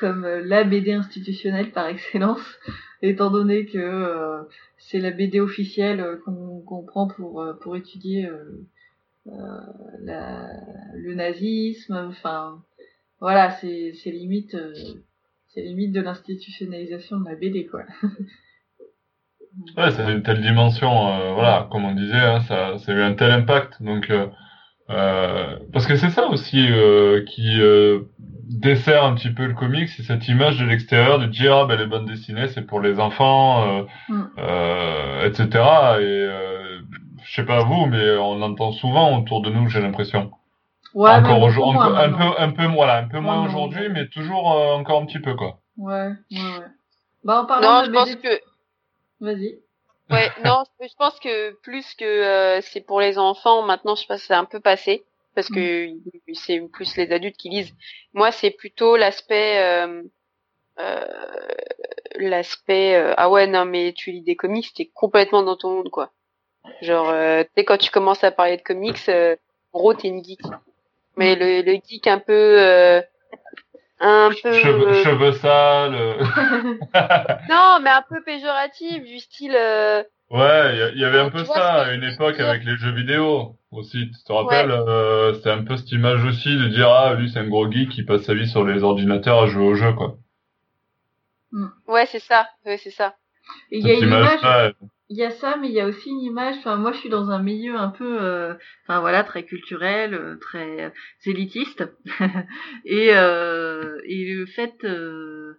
comme 0.01 0.27
la 0.27 0.65
BD 0.65 0.91
institutionnelle 0.91 1.71
par 1.71 1.87
excellence, 1.87 2.59
étant 3.01 3.31
donné 3.31 3.67
que 3.67 3.77
euh, 3.77 4.43
c'est 4.79 4.99
la 4.99 5.11
BD 5.11 5.39
officielle 5.39 6.19
qu'on 6.25 6.83
prend 6.85 7.07
pour, 7.07 7.45
pour 7.61 7.77
étudier 7.77 8.29
euh, 9.27 9.61
le 10.93 11.13
nazisme, 11.13 11.95
enfin, 12.09 12.61
voilà, 13.19 13.51
c'est 13.51 13.93
c'est 14.03 14.11
limite 14.11 14.53
euh, 14.55 14.73
c'est 15.49 15.61
limite 15.61 15.91
de 15.91 16.01
l'institutionnalisation 16.01 17.19
de 17.19 17.29
la 17.29 17.35
BD 17.35 17.65
quoi. 17.65 17.81
ouais, 19.77 19.91
c'est 19.91 20.11
une 20.11 20.23
telle 20.23 20.41
dimension, 20.41 21.07
euh, 21.07 21.33
voilà, 21.33 21.67
comme 21.71 21.85
on 21.85 21.95
disait, 21.95 22.15
hein, 22.15 22.41
ça, 22.41 22.77
ça 22.77 22.91
a 22.91 22.95
eu 22.95 23.01
un 23.01 23.13
tel 23.13 23.31
impact, 23.31 23.81
donc 23.81 24.09
euh, 24.09 24.27
euh 24.89 25.57
parce 25.73 25.87
que 25.87 25.95
c'est 25.95 26.11
ça 26.11 26.27
aussi 26.27 26.67
qui 27.27 27.59
dessert 28.49 29.03
un 29.03 29.15
petit 29.15 29.31
peu 29.31 29.45
le 29.45 29.53
comics, 29.53 29.89
c'est 29.89 30.03
cette 30.03 30.27
image 30.27 30.59
de 30.59 30.65
l'extérieur 30.65 31.19
de 31.19 31.25
dire 31.25 31.57
ah 31.57 31.65
ben 31.65 31.77
les 31.77 31.85
bandes 31.85 32.07
dessinées 32.07 32.47
c'est 32.47 32.65
pour 32.65 32.79
les 32.79 32.99
enfants, 32.99 33.85
mm. 34.07 34.25
etc. 35.25 35.47
Et 35.99 36.27
je 37.25 37.35
sais 37.35 37.45
pas 37.45 37.63
vous, 37.63 37.87
mais 37.87 38.15
on 38.17 38.41
entend 38.41 38.71
souvent 38.71 39.19
autour 39.19 39.41
de 39.41 39.49
nous, 39.49 39.67
j'ai 39.67 39.81
l'impression. 39.81 40.31
Ouais, 40.93 41.11
encore 41.11 41.41
aujourd'hui, 41.41 41.79
un 41.79 42.11
peu, 42.11 42.41
un 42.41 42.51
peu, 42.51 42.65
voilà, 42.65 42.97
un 42.97 43.07
peu 43.07 43.19
moins 43.19 43.45
aujourd'hui, 43.45 43.89
mais 43.89 44.07
toujours 44.07 44.51
euh, 44.51 44.75
encore 44.75 45.01
un 45.01 45.05
petit 45.05 45.19
peu 45.19 45.35
quoi. 45.35 45.59
Ouais, 45.77 46.09
ouais, 46.31 46.37
ouais. 46.37 46.65
Bah 47.23 47.41
en 47.41 47.45
parlant 47.45 47.79
non, 47.79 47.85
je 47.85 47.91
pense 47.91 48.15
que. 48.15 48.41
Vas-y. 49.19 49.59
Ouais, 50.09 50.29
non, 50.45 50.63
je 50.81 50.95
pense 50.97 51.19
que 51.19 51.51
plus 51.61 51.93
que 51.95 52.05
euh, 52.05 52.61
c'est 52.61 52.81
pour 52.81 53.01
les 53.01 53.17
enfants, 53.17 53.61
maintenant 53.63 53.95
je 53.95 54.05
pense 54.05 54.21
que 54.21 54.27
c'est 54.27 54.33
un 54.33 54.45
peu 54.45 54.59
passé 54.59 55.03
parce 55.35 55.49
que 55.49 55.87
mm. 55.93 56.33
c'est 56.33 56.59
plus 56.71 56.95
les 56.97 57.11
adultes 57.11 57.37
qui 57.37 57.49
lisent. 57.49 57.75
Moi, 58.13 58.31
c'est 58.31 58.51
plutôt 58.51 58.95
l'aspect 58.95 59.59
euh, 59.59 60.03
euh, 60.79 61.05
l'aspect 62.15 62.95
ah 63.17 63.29
ouais 63.29 63.47
non 63.47 63.65
mais 63.65 63.93
tu 63.93 64.11
lis 64.11 64.21
des 64.21 64.35
comics, 64.35 64.73
t'es 64.73 64.89
complètement 64.93 65.43
dans 65.43 65.57
ton 65.57 65.75
monde 65.75 65.89
quoi. 65.89 66.11
Genre 66.81 67.07
tu 67.07 67.49
sais 67.55 67.65
quand 67.65 67.77
tu 67.77 67.91
commences 67.91 68.23
à 68.23 68.31
parler 68.31 68.57
de 68.57 68.61
comics, 68.61 69.09
en 69.09 69.79
gros 69.79 69.93
t'es 69.93 70.07
une 70.07 70.23
geek 70.23 70.41
mais 71.17 71.35
le, 71.35 71.61
le 71.61 71.79
geek 71.85 72.07
un 72.07 72.19
peu 72.19 72.33
euh, 72.33 73.01
un 73.99 74.29
peu 74.41 74.53
cheveux, 74.53 74.87
euh, 74.87 75.03
cheveux 75.03 75.31
sales 75.33 75.95
euh. 75.95 76.23
non 77.49 77.79
mais 77.81 77.89
un 77.89 78.03
peu 78.07 78.23
péjoratif 78.23 79.03
du 79.03 79.19
style 79.19 79.57
ouais 80.31 80.91
il 80.93 80.99
y, 80.99 81.05
avait 81.05 81.19
un 81.19 81.29
peu 81.29 81.43
ça 81.43 81.83
à 81.83 81.93
une 81.93 82.03
époque 82.03 82.39
avec 82.39 82.63
les 82.63 82.77
jeux 82.77 82.93
vidéo 82.93 83.57
aussi. 83.71 84.09
Tu 84.11 84.23
te 84.23 84.31
rappelles, 84.31 84.71
euh, 84.71 85.33
c'était 85.35 85.51
un 85.51 85.63
peu 85.63 85.77
cette 85.77 85.91
image 85.91 86.23
aussi 86.23 86.49
de 86.49 86.67
dire 86.67 86.89
ah 86.89 87.13
lui 87.15 87.29
c'est 87.29 87.39
un 87.39 87.47
gros 87.47 87.69
geek 87.69 87.89
qui 87.89 88.03
passe 88.03 88.23
sa 88.23 88.33
vie 88.33 88.47
sur 88.47 88.65
les 88.65 88.83
ordinateurs 88.83 89.43
à 89.43 89.47
jouer 89.47 89.65
au 89.65 89.75
jeu 89.75 89.93
quoi. 89.93 90.17
Mm. 91.51 91.67
Ouais 91.87 92.05
c'est 92.05 92.19
ça, 92.19 92.47
ouais 92.65 92.77
c'est 92.77 92.91
ça. 92.91 93.15
Il 93.71 93.85
y 93.85 93.91
a 93.91 93.93
une 93.93 94.03
image, 94.03 94.73
il 95.09 95.17
y 95.17 95.23
a 95.23 95.31
ça, 95.31 95.57
mais 95.57 95.69
il 95.69 95.73
y 95.73 95.79
a 95.79 95.87
aussi 95.87 96.09
une 96.09 96.21
image. 96.21 96.55
Enfin, 96.57 96.75
moi, 96.75 96.91
je 96.91 96.97
suis 96.99 97.09
dans 97.09 97.29
un 97.31 97.41
milieu 97.41 97.75
un 97.75 97.89
peu, 97.89 98.21
euh, 98.21 98.53
enfin 98.83 98.99
voilà, 98.99 99.23
très 99.23 99.43
culturel, 99.43 100.13
euh, 100.13 100.35
très 100.35 100.91
élitiste, 101.25 101.83
et 102.85 103.15
euh, 103.15 103.99
et 104.05 104.33
le 104.33 104.45
fait 104.45 104.83
euh, 104.83 105.53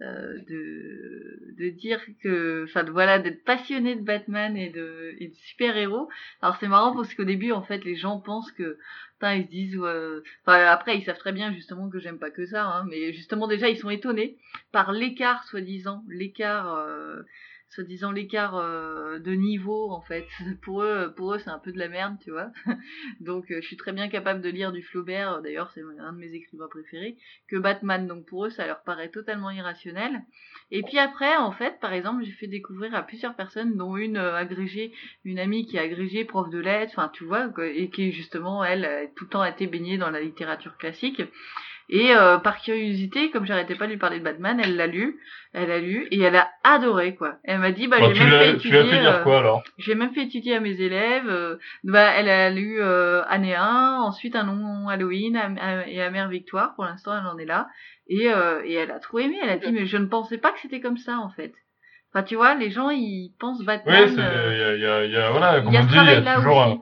de, 0.00 1.54
de 1.58 1.68
dire 1.70 2.00
que, 2.22 2.64
enfin 2.64 2.84
voilà, 2.84 3.18
d'être 3.18 3.44
passionné 3.44 3.96
de 3.96 4.02
Batman 4.02 4.56
et 4.56 4.70
de, 4.70 5.14
et 5.18 5.28
de 5.28 5.34
super 5.34 5.76
héros. 5.76 6.08
Alors 6.40 6.56
c'est 6.60 6.68
marrant 6.68 6.94
parce 6.94 7.12
qu'au 7.14 7.24
début 7.24 7.52
en 7.52 7.62
fait 7.62 7.84
les 7.84 7.96
gens 7.96 8.20
pensent 8.20 8.52
que, 8.52 8.78
ils 9.22 9.44
se 9.44 9.48
disent, 9.48 9.78
enfin 9.78 10.64
après 10.66 10.96
ils 10.96 11.04
savent 11.04 11.18
très 11.18 11.32
bien 11.32 11.52
justement 11.52 11.88
que 11.88 12.00
j'aime 12.00 12.18
pas 12.18 12.30
que 12.30 12.44
ça, 12.46 12.64
hein, 12.64 12.84
mais 12.88 13.12
justement 13.12 13.46
déjà 13.46 13.68
ils 13.68 13.78
sont 13.78 13.90
étonnés 13.90 14.36
par 14.72 14.90
l'écart 14.90 15.44
soi-disant, 15.44 16.02
l'écart 16.08 16.74
euh, 16.74 17.22
soi-disant 17.72 18.12
l'écart 18.12 18.56
euh, 18.56 19.18
de 19.18 19.32
niveau 19.32 19.90
en 19.90 20.02
fait. 20.02 20.26
Pour 20.62 20.82
eux, 20.82 21.12
pour 21.16 21.34
eux 21.34 21.38
c'est 21.38 21.50
un 21.50 21.58
peu 21.58 21.72
de 21.72 21.78
la 21.78 21.88
merde, 21.88 22.16
tu 22.22 22.30
vois. 22.30 22.50
donc 23.20 23.50
euh, 23.50 23.60
je 23.60 23.66
suis 23.66 23.76
très 23.76 23.92
bien 23.92 24.08
capable 24.08 24.42
de 24.42 24.50
lire 24.50 24.72
du 24.72 24.82
Flaubert, 24.82 25.40
d'ailleurs 25.40 25.70
c'est 25.70 25.82
un 25.98 26.12
de 26.12 26.18
mes 26.18 26.32
écrivains 26.34 26.68
préférés, 26.68 27.16
que 27.48 27.56
Batman. 27.56 28.06
Donc 28.06 28.26
pour 28.26 28.44
eux 28.46 28.50
ça 28.50 28.66
leur 28.66 28.82
paraît 28.82 29.08
totalement 29.08 29.50
irrationnel. 29.50 30.22
Et 30.70 30.82
puis 30.82 30.98
après 30.98 31.36
en 31.36 31.52
fait, 31.52 31.80
par 31.80 31.92
exemple, 31.92 32.24
j'ai 32.24 32.32
fait 32.32 32.46
découvrir 32.46 32.94
à 32.94 33.02
plusieurs 33.02 33.34
personnes, 33.34 33.76
dont 33.76 33.96
une 33.96 34.18
euh, 34.18 34.36
agrégée, 34.36 34.92
une 35.24 35.38
amie 35.38 35.66
qui 35.66 35.78
est 35.78 35.80
agrégée 35.80 36.24
prof 36.24 36.50
de 36.50 36.58
lettres, 36.58 36.92
enfin 36.96 37.10
tu 37.12 37.24
vois, 37.24 37.50
et 37.64 37.88
qui 37.88 38.12
justement 38.12 38.62
elle 38.62 38.84
a 38.84 39.06
tout 39.06 39.24
le 39.24 39.30
temps 39.30 39.44
été 39.44 39.66
baignée 39.66 39.96
dans 39.96 40.10
la 40.10 40.20
littérature 40.20 40.76
classique. 40.76 41.22
Et 41.88 42.14
euh, 42.14 42.38
par 42.38 42.60
curiosité, 42.60 43.30
comme 43.30 43.44
j'arrêtais 43.44 43.74
pas 43.74 43.86
de 43.86 43.92
lui 43.92 43.98
parler 43.98 44.18
de 44.18 44.24
Batman, 44.24 44.60
elle 44.62 44.76
l'a 44.76 44.86
lu, 44.86 45.18
elle 45.52 45.70
a 45.70 45.78
lu 45.78 46.08
et 46.10 46.20
elle 46.20 46.36
a 46.36 46.50
adoré 46.64 47.14
quoi. 47.14 47.36
Elle 47.44 47.58
m'a 47.58 47.72
dit 47.72 47.86
bah, 47.86 47.98
j'ai 48.00 48.24
même 48.24 48.38
fait 48.38 48.50
étudier. 48.52 48.82
Tu 48.82 48.94
euh, 49.06 49.22
quoi 49.22 49.38
alors? 49.40 49.62
J'ai 49.78 49.94
même 49.94 50.14
fait 50.14 50.22
étudier 50.22 50.56
à 50.56 50.60
mes 50.60 50.80
élèves. 50.80 51.28
Euh, 51.28 51.56
bah 51.84 52.12
elle 52.16 52.28
a 52.28 52.50
lu 52.50 52.80
euh, 52.80 53.22
année 53.28 53.54
1, 53.54 53.98
ensuite 54.00 54.36
un 54.36 54.44
nom 54.44 54.88
Halloween 54.88 55.36
et 55.86 56.02
à 56.02 56.10
Mère 56.10 56.28
Victoire. 56.28 56.74
Pour 56.74 56.84
l'instant 56.84 57.12
elle 57.18 57.26
en 57.26 57.38
est 57.38 57.44
là 57.44 57.68
et 58.08 58.26
et 58.64 58.74
elle 58.74 58.90
a 58.90 58.98
trop 58.98 59.18
aimé. 59.18 59.36
Elle 59.42 59.50
a 59.50 59.58
dit 59.58 59.72
mais 59.72 59.86
je 59.86 59.96
ne 59.96 60.06
pensais 60.06 60.38
pas 60.38 60.52
que 60.52 60.60
c'était 60.60 60.80
comme 60.80 60.98
ça 60.98 61.18
en 61.18 61.28
fait. 61.30 61.52
Enfin 62.14 62.22
tu 62.22 62.36
vois 62.36 62.54
les 62.54 62.70
gens 62.70 62.90
ils 62.90 63.34
pensent 63.38 63.64
Batman. 63.64 64.04
Oui, 64.06 64.14
il 64.16 64.18
y 64.18 64.22
a, 64.22 64.76
y, 64.76 64.86
a, 64.86 65.04
y 65.04 65.16
a 65.16 65.30
voilà 65.30 65.60
comme 65.60 65.74
on 65.74 65.84
dit 65.84 65.96
il 65.96 66.06
y 66.06 66.28
a 66.28 66.34
toujours 66.36 66.80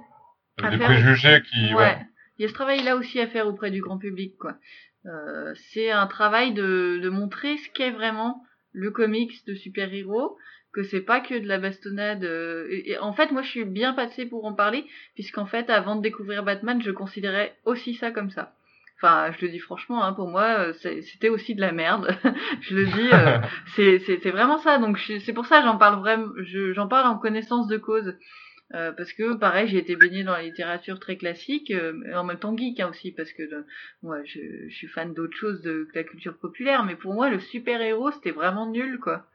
des 0.71 0.79
préjugés 0.79 1.43
qui. 1.51 1.75
Ouais. 1.75 1.99
Il 2.39 2.45
y 2.45 2.47
a 2.47 2.49
ce 2.49 2.55
travail 2.55 2.83
là 2.83 2.97
aussi 2.97 3.21
à 3.21 3.27
faire 3.27 3.47
auprès 3.47 3.71
du 3.71 3.83
grand 3.83 3.99
public 3.99 4.35
quoi. 4.39 4.55
Euh, 5.07 5.55
c'est 5.73 5.91
un 5.91 6.07
travail 6.07 6.53
de, 6.53 7.01
de 7.03 7.09
montrer 7.09 7.57
ce 7.57 7.71
qu'est 7.71 7.91
vraiment 7.91 8.43
le 8.73 8.91
comics 8.91 9.45
de 9.47 9.55
super-héros, 9.55 10.37
que 10.73 10.83
c'est 10.83 11.01
pas 11.01 11.21
que 11.21 11.35
de 11.35 11.49
la 11.49 11.59
bastonnade. 11.59 12.25
Euh, 12.25 12.67
et, 12.71 12.97
en 12.99 13.13
fait, 13.13 13.33
moi, 13.33 13.43
je 13.43 13.49
suis 13.49 13.65
bien 13.65 13.93
passée 13.93 14.27
pour 14.27 14.45
en 14.45 14.55
parler, 14.55 14.87
puisqu'en 15.15 15.47
fait, 15.47 15.71
avant 15.71 15.97
de 15.97 16.03
découvrir 16.03 16.45
Batman, 16.45 16.81
je 16.81 16.91
considérais 16.91 17.57
aussi 17.65 17.95
ça 17.95 18.11
comme 18.11 18.31
ça. 18.31 18.55
Enfin, 18.99 19.33
je 19.33 19.47
le 19.47 19.51
dis 19.51 19.59
franchement, 19.59 20.05
hein, 20.05 20.13
pour 20.13 20.29
moi, 20.29 20.59
euh, 20.59 20.73
c'était 20.75 21.31
aussi 21.31 21.55
de 21.55 21.61
la 21.61 21.73
merde. 21.73 22.15
je 22.61 22.75
le 22.77 22.85
dis, 22.85 23.09
euh, 23.13 23.39
c'est 24.23 24.31
vraiment 24.31 24.59
ça. 24.59 24.79
Donc, 24.79 24.99
c'est 24.99 25.33
pour 25.33 25.47
ça, 25.47 25.63
j'en 25.63 25.79
parle 25.79 25.99
vraiment, 26.01 26.29
j'en 26.45 26.87
parle 26.87 27.07
en 27.07 27.19
connaissance 27.19 27.67
de 27.67 27.79
cause. 27.79 28.15
Euh, 28.75 28.93
parce 28.93 29.13
que 29.13 29.35
pareil, 29.37 29.67
j'ai 29.69 29.79
été 29.79 29.97
baignée 29.97 30.23
dans 30.23 30.33
la 30.33 30.43
littérature 30.43 31.01
très 31.01 31.17
classique, 31.17 31.73
euh, 31.73 31.93
en 32.15 32.23
même 32.23 32.39
temps 32.39 32.57
geek 32.57 32.79
hein, 32.79 32.91
aussi, 32.91 33.11
parce 33.11 33.33
que 33.33 33.43
euh, 33.43 33.67
moi, 34.03 34.19
je, 34.25 34.39
je, 34.69 34.75
suis 34.75 34.87
fan 34.87 35.13
d'autre 35.13 35.37
chose 35.37 35.61
de, 35.63 35.89
que 35.93 35.99
la 35.99 36.05
culture 36.05 36.39
populaire, 36.39 36.85
mais 36.85 36.95
pour 36.95 37.13
moi, 37.13 37.31
le 37.31 37.41
super 37.41 37.81
héros, 37.81 38.13
c'était 38.13 38.31
vraiment 38.31 38.71
nul, 38.71 39.01
quoi. 39.01 39.27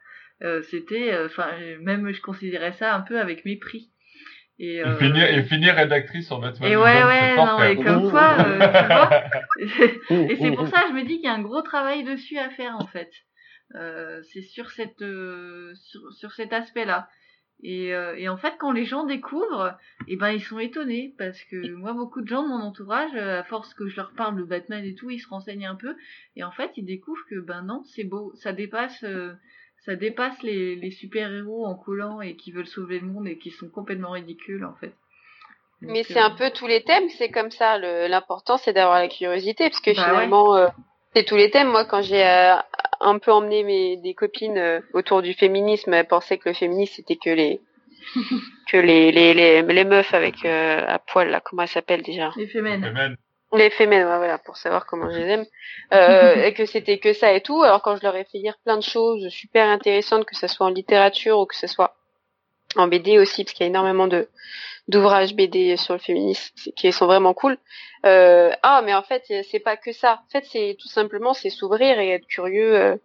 Euh, 0.42 0.62
c'était, 0.70 1.14
enfin, 1.24 1.48
même 1.80 2.10
je 2.12 2.20
considérais 2.22 2.72
ça 2.72 2.94
un 2.94 3.00
peu 3.00 3.20
avec 3.20 3.44
mépris. 3.44 3.90
Et, 4.58 4.76
et, 4.76 4.94
finir, 4.98 5.24
et 5.26 5.42
finir 5.42 5.74
rédactrice 5.74 6.32
en 6.32 6.38
Batman. 6.38 6.72
Et 6.72 6.76
ouais, 6.76 7.04
ouais, 7.04 7.36
non, 7.36 7.58
mais 7.58 7.76
comme 7.76 8.10
quoi, 8.10 8.38
tu 8.38 8.56
vois. 8.56 9.10
et 10.30 10.36
c'est 10.36 10.52
pour 10.52 10.68
ça, 10.68 10.86
je 10.88 10.94
me 10.94 11.02
dis 11.02 11.16
qu'il 11.16 11.24
y 11.24 11.28
a 11.28 11.34
un 11.34 11.42
gros 11.42 11.60
travail 11.60 12.04
dessus 12.04 12.38
à 12.38 12.48
faire, 12.48 12.74
en 12.78 12.86
fait. 12.86 13.10
c'est 14.32 14.40
sur 14.40 14.70
cette, 14.70 15.04
sur, 15.74 16.12
sur 16.14 16.32
cet 16.32 16.54
aspect-là. 16.54 17.06
Et, 17.62 17.94
euh, 17.94 18.14
et, 18.16 18.28
en 18.28 18.36
fait, 18.36 18.54
quand 18.58 18.72
les 18.72 18.84
gens 18.84 19.04
découvrent, 19.04 19.76
eh 20.08 20.16
ben 20.16 20.30
ils 20.30 20.42
sont 20.42 20.58
étonnés 20.58 21.14
parce 21.16 21.42
que 21.44 21.72
moi, 21.74 21.94
beaucoup 21.94 22.20
de 22.20 22.28
gens 22.28 22.42
de 22.42 22.48
mon 22.48 22.60
entourage, 22.60 23.14
euh, 23.14 23.40
à 23.40 23.44
force 23.44 23.72
que 23.74 23.88
je 23.88 23.96
leur 23.96 24.12
parle 24.12 24.36
de 24.36 24.44
Batman 24.44 24.84
et 24.84 24.94
tout, 24.94 25.10
ils 25.10 25.20
se 25.20 25.28
renseignent 25.28 25.66
un 25.66 25.74
peu 25.74 25.96
et 26.36 26.44
en 26.44 26.50
fait, 26.50 26.70
ils 26.76 26.84
découvrent 26.84 27.24
que 27.30 27.40
ben 27.40 27.62
non, 27.62 27.82
c'est 27.94 28.04
beau, 28.04 28.32
ça 28.36 28.52
dépasse, 28.52 29.02
euh, 29.04 29.32
ça 29.86 29.96
dépasse 29.96 30.42
les, 30.42 30.76
les 30.76 30.90
super 30.90 31.32
héros 31.32 31.64
en 31.64 31.74
coulant 31.74 32.20
et 32.20 32.36
qui 32.36 32.52
veulent 32.52 32.66
sauver 32.66 33.00
le 33.00 33.06
monde 33.06 33.26
et 33.26 33.38
qui 33.38 33.50
sont 33.50 33.68
complètement 33.68 34.10
ridicules 34.10 34.64
en 34.64 34.74
fait. 34.74 34.92
Mais 35.80 36.04
c'est 36.04 36.18
un 36.18 36.30
peu 36.30 36.50
tous 36.50 36.66
les 36.66 36.82
thèmes, 36.82 37.08
c'est 37.18 37.30
comme 37.30 37.50
ça. 37.50 37.78
L'important, 37.78 38.56
c'est 38.56 38.72
d'avoir 38.72 38.98
la 38.98 39.08
curiosité 39.08 39.68
parce 39.68 39.80
que 39.80 39.94
bah 39.94 40.04
finalement, 40.04 40.68
c'est 41.14 41.24
tous 41.24 41.36
les 41.36 41.50
thèmes. 41.50 41.68
Moi, 41.68 41.84
quand 41.84 42.02
j'ai 42.02 42.22
un 43.00 43.18
peu 43.18 43.32
emmené 43.32 43.62
mes 43.62 43.96
des 43.96 44.14
copines 44.14 44.58
euh, 44.58 44.80
autour 44.92 45.22
du 45.22 45.34
féminisme. 45.34 45.92
Elles 45.92 46.06
pensaient 46.06 46.38
que 46.38 46.48
le 46.48 46.54
féminisme 46.54 46.94
c'était 46.96 47.16
que 47.16 47.30
les 47.30 47.60
que 48.70 48.76
les 48.76 49.12
les 49.12 49.34
les, 49.34 49.62
les 49.62 49.84
meufs 49.84 50.14
avec 50.14 50.44
euh, 50.44 50.82
à 50.86 50.98
poil 50.98 51.30
là, 51.30 51.40
comment 51.40 51.62
elles 51.62 51.68
s'appellent 51.68 52.02
déjà? 52.02 52.30
Les 52.36 52.46
fémènes. 52.46 53.16
Les 53.52 53.70
fémènes, 53.70 54.04
voilà, 54.04 54.38
pour 54.38 54.56
savoir 54.56 54.86
comment 54.86 55.08
je 55.08 55.18
les 55.18 55.28
aime. 55.28 55.46
Euh, 55.94 56.34
et 56.44 56.52
que 56.52 56.66
c'était 56.66 56.98
que 56.98 57.12
ça 57.12 57.32
et 57.32 57.40
tout. 57.40 57.62
Alors 57.62 57.82
quand 57.82 57.96
je 57.96 58.02
leur 58.02 58.16
ai 58.16 58.24
fait 58.24 58.38
lire 58.38 58.56
plein 58.64 58.76
de 58.76 58.82
choses 58.82 59.28
super 59.28 59.68
intéressantes, 59.68 60.24
que 60.24 60.36
ce 60.36 60.46
soit 60.46 60.66
en 60.66 60.70
littérature 60.70 61.38
ou 61.38 61.46
que 61.46 61.56
ce 61.56 61.66
soit 61.66 61.96
en 62.74 62.88
BD 62.88 63.18
aussi, 63.18 63.44
parce 63.44 63.54
qu'il 63.54 63.64
y 63.64 63.66
a 63.66 63.70
énormément 63.70 64.08
de 64.08 64.28
d'ouvrages 64.88 65.34
BD 65.34 65.76
sur 65.76 65.94
le 65.94 66.00
féminisme 66.00 66.54
qui 66.76 66.92
sont 66.92 67.06
vraiment 67.06 67.34
cool. 67.34 67.58
Euh, 68.04 68.52
ah, 68.62 68.82
mais 68.84 68.94
en 68.94 69.02
fait, 69.02 69.24
c'est 69.50 69.58
pas 69.58 69.76
que 69.76 69.92
ça. 69.92 70.20
En 70.26 70.30
fait, 70.30 70.44
c'est 70.44 70.76
tout 70.78 70.88
simplement 70.88 71.34
c'est 71.34 71.50
s'ouvrir 71.50 71.98
et 71.98 72.10
être 72.10 72.26
curieux 72.26 72.76
euh, 72.76 72.96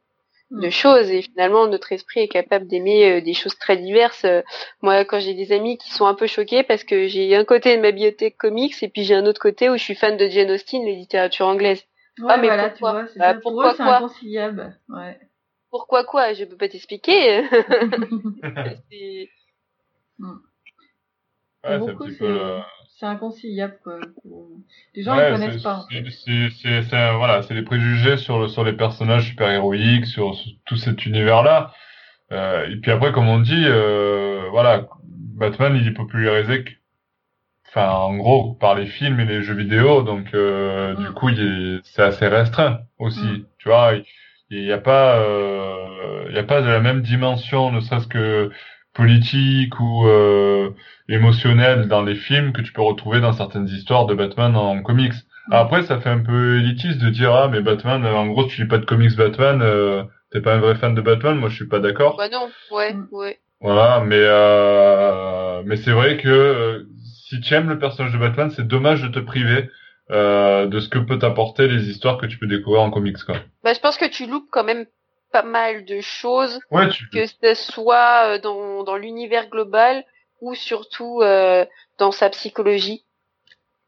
de 0.51 0.67
mm. 0.67 0.71
choses. 0.71 1.09
Et 1.09 1.23
finalement, 1.23 1.65
notre 1.67 1.91
esprit 1.91 2.21
est 2.21 2.27
capable 2.27 2.67
d'aimer 2.67 3.11
euh, 3.11 3.21
des 3.21 3.33
choses 3.33 3.57
très 3.57 3.77
diverses. 3.77 4.25
moi, 4.81 5.05
quand 5.05 5.19
j'ai 5.19 5.33
des 5.33 5.51
amis 5.51 5.77
qui 5.77 5.91
sont 5.91 6.05
un 6.05 6.13
peu 6.13 6.27
choqués 6.27 6.63
parce 6.63 6.83
que 6.83 7.07
j'ai 7.07 7.35
un 7.35 7.45
côté 7.45 7.75
de 7.75 7.81
ma 7.81 7.91
bibliothèque 7.91 8.37
comics 8.37 8.75
et 8.83 8.89
puis 8.89 9.03
j'ai 9.03 9.15
un 9.15 9.25
autre 9.25 9.41
côté 9.41 9.69
où 9.69 9.77
je 9.77 9.83
suis 9.83 9.95
fan 9.95 10.17
de 10.17 10.29
Jane 10.29 10.51
Austen, 10.51 10.85
la 10.85 10.91
littérature 10.91 11.47
anglaise. 11.47 11.83
ah, 12.27 12.37
mais 12.37 12.47
voilà, 12.47 12.69
pourquoi, 12.69 12.91
vois, 12.91 13.11
bah, 13.15 13.33
pourquoi 13.41 13.73
c'est 13.73 13.83
inconciliable. 13.83 14.77
Ouais. 14.89 15.17
Pourquoi 15.71 16.03
quoi? 16.03 16.33
Je 16.33 16.43
peux 16.43 16.57
pas 16.57 16.67
t'expliquer. 16.67 17.43
Mm. 20.21 20.39
Ouais, 21.63 21.79
c'est 22.97 23.05
inconciliable. 23.05 23.77
Quoi. 23.83 23.99
Les 24.95 25.03
gens 25.03 25.15
ne 25.15 25.31
connaissent 25.31 25.63
pas. 25.63 25.85
C'est 25.89 27.13
voilà, 27.15 27.41
c'est 27.43 27.53
des 27.55 27.63
préjugés 27.63 28.17
sur, 28.17 28.49
sur 28.49 28.63
les 28.63 28.73
personnages 28.73 29.27
super-héroïques, 29.29 30.05
sur, 30.05 30.35
tout 30.65 30.75
cet 30.75 31.05
univers-là. 31.05 31.73
Euh, 32.31 32.69
et 32.69 32.75
puis 32.77 32.91
après, 32.91 33.11
comme 33.11 33.27
on 33.27 33.39
dit, 33.39 33.63
euh, 33.65 34.47
voilà, 34.51 34.87
Batman, 35.03 35.75
il 35.75 35.87
est 35.87 35.93
popularisé, 35.93 36.63
enfin, 37.67 37.89
en 37.89 38.15
gros, 38.15 38.53
par 38.53 38.75
les 38.75 38.85
films 38.85 39.19
et 39.19 39.25
les 39.25 39.41
jeux 39.41 39.55
vidéo, 39.55 40.03
donc 40.03 40.33
euh, 40.33 40.95
du 40.95 41.09
mm. 41.09 41.13
coup, 41.13 41.29
c'est 41.83 42.03
assez 42.03 42.27
restreint 42.27 42.81
aussi. 42.99 43.25
Mm. 43.25 43.45
Tu 43.57 43.69
vois, 43.69 43.93
il 44.51 44.63
n'y 44.63 44.71
a 44.71 44.77
pas, 44.77 45.17
euh, 45.17 46.25
il 46.29 46.35
y 46.35 46.39
a 46.39 46.43
pas 46.43 46.61
de 46.61 46.67
la 46.67 46.79
même 46.79 47.01
dimension, 47.01 47.71
ne 47.71 47.79
serait-ce 47.79 48.07
que 48.07 48.51
politique 48.93 49.79
ou 49.79 50.07
euh, 50.07 50.71
émotionnel 51.07 51.87
dans 51.87 52.03
les 52.03 52.15
films 52.15 52.53
que 52.53 52.61
tu 52.61 52.73
peux 52.73 52.81
retrouver 52.81 53.21
dans 53.21 53.33
certaines 53.33 53.67
histoires 53.67 54.05
de 54.05 54.13
Batman 54.13 54.55
en 54.55 54.81
comics. 54.81 55.13
Après, 55.49 55.83
ça 55.83 55.99
fait 55.99 56.09
un 56.09 56.19
peu 56.19 56.59
élitiste 56.59 56.99
de 56.99 57.09
dire 57.09 57.33
ah 57.33 57.47
mais 57.47 57.61
Batman, 57.61 58.05
en 58.05 58.27
gros, 58.27 58.45
tu 58.45 58.61
lis 58.61 58.67
pas 58.67 58.77
de 58.77 58.85
comics 58.85 59.15
Batman, 59.15 59.61
euh, 59.61 60.03
t'es 60.31 60.41
pas 60.41 60.55
un 60.55 60.59
vrai 60.59 60.75
fan 60.75 60.93
de 60.93 61.01
Batman. 61.01 61.37
Moi, 61.37 61.49
je 61.49 61.55
suis 61.55 61.67
pas 61.67 61.79
d'accord. 61.79 62.15
Bah 62.17 62.29
non, 62.29 62.49
ouais, 62.71 62.93
mm. 62.93 63.07
ouais. 63.11 63.39
Voilà, 63.61 64.01
mais 64.03 64.19
euh, 64.19 65.61
mais 65.65 65.77
c'est 65.77 65.91
vrai 65.91 66.17
que 66.17 66.27
euh, 66.27 66.83
si 67.27 67.39
tu 67.41 67.53
aimes 67.53 67.69
le 67.69 67.77
personnage 67.77 68.11
de 68.11 68.17
Batman, 68.17 68.49
c'est 68.49 68.67
dommage 68.67 69.03
de 69.03 69.07
te 69.07 69.19
priver 69.19 69.69
euh, 70.09 70.65
de 70.65 70.79
ce 70.79 70.89
que 70.89 70.97
peut 70.97 71.19
t'apporter 71.19 71.67
les 71.67 71.89
histoires 71.89 72.17
que 72.17 72.25
tu 72.25 72.39
peux 72.39 72.47
découvrir 72.47 72.81
en 72.81 72.89
comics 72.89 73.23
quoi. 73.23 73.35
Bah 73.63 73.73
je 73.73 73.79
pense 73.79 73.97
que 73.97 74.09
tu 74.09 74.25
loupes 74.25 74.49
quand 74.51 74.63
même 74.63 74.85
pas 75.31 75.43
mal 75.43 75.85
de 75.85 76.01
choses, 76.01 76.59
que 77.13 77.25
ce 77.25 77.53
soit 77.53 78.35
euh, 78.35 78.39
dans, 78.39 78.83
dans 78.83 78.97
l'univers 78.97 79.47
global 79.49 80.03
ou 80.41 80.55
surtout 80.55 81.21
euh, 81.21 81.65
dans 81.97 82.11
sa 82.11 82.29
psychologie. 82.29 83.05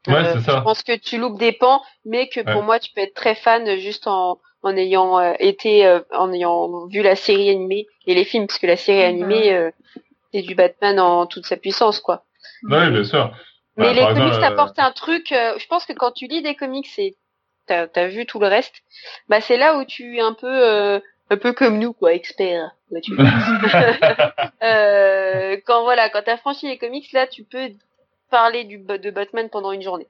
Ouais, 0.06 0.14
euh, 0.16 0.34
c'est 0.34 0.50
ça. 0.50 0.58
Je 0.58 0.62
pense 0.62 0.82
que 0.82 0.96
tu 0.96 1.18
loupes 1.18 1.38
des 1.38 1.52
pans, 1.52 1.82
mais 2.04 2.28
que 2.28 2.40
pour 2.40 2.62
moi, 2.62 2.78
tu 2.78 2.92
peux 2.92 3.00
être 3.00 3.14
très 3.14 3.34
fan 3.34 3.76
juste 3.78 4.06
en, 4.06 4.38
en 4.62 4.76
ayant 4.76 5.34
été, 5.34 6.00
en 6.12 6.32
ayant 6.32 6.86
vu 6.86 7.02
la 7.02 7.16
série 7.16 7.50
animée 7.50 7.86
et 8.06 8.14
les 8.14 8.24
films, 8.24 8.46
parce 8.46 8.58
que 8.58 8.66
la 8.66 8.76
série 8.76 9.02
animée, 9.02 9.70
c'est 10.32 10.42
du 10.42 10.54
Batman 10.54 11.00
en 11.00 11.26
toute 11.26 11.46
sa 11.46 11.56
puissance, 11.56 12.00
quoi. 12.00 12.24
Oui, 12.64 12.90
bien 12.90 13.04
sûr. 13.04 13.34
Mais 13.76 13.94
les 13.94 14.02
comics 14.02 14.40
t'apportent 14.40 14.78
un 14.78 14.92
truc. 14.92 15.28
je 15.30 15.66
pense 15.68 15.86
que 15.86 15.92
quand 15.94 16.12
tu 16.12 16.26
lis 16.26 16.42
des 16.42 16.54
comics 16.54 16.98
et 16.98 17.16
t'as 17.66 17.86
as 17.94 18.06
vu 18.08 18.26
tout 18.26 18.38
le 18.38 18.46
reste, 18.46 18.74
bah 19.28 19.40
c'est 19.40 19.56
là 19.56 19.78
où 19.78 19.84
tu 19.86 20.18
es 20.18 20.20
un 20.20 20.34
peu 20.34 21.00
un 21.30 21.36
peu 21.36 21.52
comme 21.52 21.78
nous 21.78 21.92
quoi, 21.92 22.14
expert. 22.14 22.74
euh, 24.62 25.56
quand 25.66 25.82
voilà, 25.82 26.08
quand 26.10 26.22
t'as 26.24 26.36
franchi 26.36 26.68
les 26.68 26.78
comics, 26.78 27.10
là, 27.12 27.26
tu 27.26 27.42
peux 27.44 27.70
parler 28.30 28.64
du, 28.64 28.78
de 28.78 29.10
Batman 29.10 29.48
pendant 29.50 29.72
une 29.72 29.82
journée. 29.82 30.06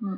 Mm. 0.00 0.16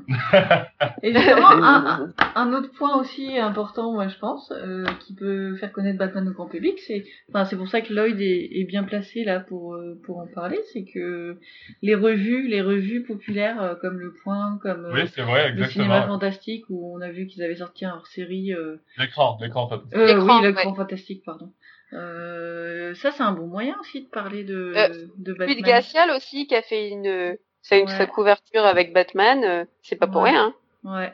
Et 1.02 1.12
justement, 1.12 1.48
un, 1.50 2.12
un, 2.34 2.52
autre 2.52 2.70
point 2.72 2.96
aussi 2.96 3.38
important, 3.38 3.92
moi 3.92 4.08
je 4.08 4.18
pense, 4.18 4.52
euh, 4.52 4.84
qui 5.00 5.14
peut 5.14 5.56
faire 5.56 5.72
connaître 5.72 5.98
Batman 5.98 6.28
au 6.28 6.32
grand 6.32 6.46
public, 6.46 6.78
c'est, 6.86 7.04
enfin, 7.28 7.44
c'est 7.44 7.56
pour 7.56 7.68
ça 7.68 7.80
que 7.80 7.92
Lloyd 7.92 8.20
est, 8.20 8.48
est, 8.52 8.64
bien 8.64 8.84
placé 8.84 9.24
là 9.24 9.40
pour 9.40 9.74
euh, 9.74 9.98
pour 10.04 10.18
en 10.18 10.26
parler, 10.26 10.58
c'est 10.72 10.84
que 10.84 11.38
les 11.82 11.94
revues, 11.94 12.46
les 12.48 12.60
revues 12.60 13.04
populaires 13.04 13.62
euh, 13.62 13.74
comme 13.74 13.98
Le 13.98 14.14
Point, 14.22 14.58
comme 14.62 14.90
oui, 14.92 15.08
c'est 15.14 15.22
vrai, 15.22 15.52
le 15.52 15.64
cinéma 15.66 16.06
fantastique, 16.06 16.64
où 16.68 16.96
on 16.96 17.00
a 17.00 17.10
vu 17.10 17.26
qu'ils 17.26 17.42
avaient 17.42 17.56
sorti 17.56 17.84
un 17.84 17.94
hors-série. 17.94 18.52
l'écran, 18.98 19.38
l'écran 19.40 19.68
fantastique. 19.68 19.98
oui, 19.98 20.42
l'écran 20.42 20.74
fantastique, 20.74 21.22
pardon. 21.24 21.52
ça, 21.90 23.10
c'est 23.10 23.22
un 23.22 23.32
bon 23.32 23.46
moyen 23.46 23.76
aussi 23.80 24.02
de 24.02 24.08
parler 24.08 24.44
de, 24.44 24.74
de 25.16 25.32
Batman. 25.32 25.48
Puis 25.48 25.62
de 25.62 25.66
Gassial 25.66 26.10
aussi, 26.10 26.46
qui 26.46 26.54
a 26.54 26.62
fait 26.62 26.90
une 26.90 27.36
c'est 27.64 27.80
une 27.80 27.88
sa 27.88 28.06
couverture 28.06 28.64
avec 28.64 28.92
Batman, 28.92 29.42
euh, 29.42 29.64
c'est 29.80 29.96
pas 29.96 30.06
pour 30.06 30.22
rien. 30.22 30.54
Hein. 30.84 31.00
Ouais. 31.00 31.12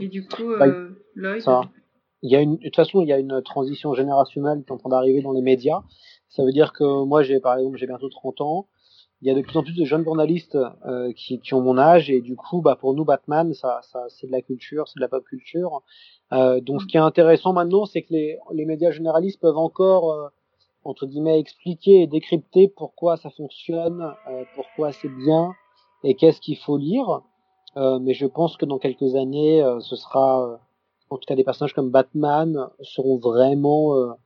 Et 0.00 0.08
du 0.08 0.26
coup, 0.26 0.56
bah, 0.58 0.66
euh, 0.66 0.90
Lloyd. 1.14 1.44
Il 2.22 2.32
y 2.32 2.36
a 2.36 2.40
une, 2.40 2.56
de 2.56 2.64
toute 2.64 2.74
façon, 2.74 3.00
il 3.00 3.08
y 3.08 3.12
a 3.12 3.18
une 3.18 3.42
transition 3.42 3.94
générationnelle 3.94 4.64
qui 4.64 4.70
est 4.70 4.72
en 4.72 4.78
train 4.78 4.88
d'arriver 4.88 5.22
dans 5.22 5.32
les 5.32 5.42
médias. 5.42 5.82
Ça 6.28 6.42
veut 6.42 6.52
dire 6.52 6.72
que 6.72 7.04
moi, 7.04 7.22
j'ai 7.22 7.38
par 7.38 7.56
exemple, 7.56 7.76
j'ai 7.76 7.86
bientôt 7.86 8.08
30 8.08 8.40
ans. 8.40 8.66
Il 9.22 9.28
y 9.28 9.30
a 9.30 9.34
de 9.34 9.40
plus 9.40 9.56
en 9.56 9.62
plus 9.62 9.76
de 9.76 9.84
jeunes 9.84 10.02
journalistes 10.04 10.58
euh, 10.86 11.12
qui, 11.12 11.38
qui, 11.38 11.54
ont 11.54 11.60
mon 11.60 11.78
âge 11.78 12.10
et 12.10 12.20
du 12.20 12.34
coup, 12.34 12.60
bah 12.60 12.76
pour 12.76 12.94
nous, 12.94 13.04
Batman, 13.04 13.54
ça, 13.54 13.80
ça 13.82 14.04
c'est 14.08 14.26
de 14.26 14.32
la 14.32 14.42
culture, 14.42 14.88
c'est 14.88 14.96
de 14.96 15.00
la 15.00 15.08
pop 15.08 15.24
culture. 15.24 15.82
Euh, 16.32 16.60
donc, 16.60 16.82
ce 16.82 16.86
qui 16.86 16.96
est 16.96 17.00
intéressant 17.00 17.52
maintenant, 17.52 17.86
c'est 17.86 18.02
que 18.02 18.12
les, 18.12 18.38
les 18.52 18.64
médias 18.64 18.90
généralistes 18.90 19.40
peuvent 19.40 19.56
encore 19.56 20.12
euh, 20.12 20.28
entre 20.82 21.06
guillemets 21.06 21.38
expliquer 21.38 22.02
et 22.02 22.06
décrypter 22.06 22.68
pourquoi 22.68 23.16
ça 23.16 23.30
fonctionne, 23.30 24.12
euh, 24.28 24.44
pourquoi 24.54 24.92
c'est 24.92 25.08
bien, 25.08 25.52
et 26.04 26.14
qu'est-ce 26.14 26.40
qu'il 26.40 26.56
faut 26.56 26.76
lire. 26.76 27.22
Euh, 27.76 27.98
mais 27.98 28.14
je 28.14 28.26
pense 28.26 28.56
que 28.56 28.64
dans 28.64 28.78
quelques 28.78 29.16
années, 29.16 29.62
euh, 29.62 29.80
ce 29.80 29.96
sera, 29.96 30.46
euh, 30.46 30.56
en 31.10 31.16
tout 31.16 31.24
cas, 31.26 31.34
des 31.34 31.42
personnages 31.42 31.74
comme 31.74 31.90
Batman 31.90 32.68
seront 32.82 33.18
vraiment, 33.18 34.16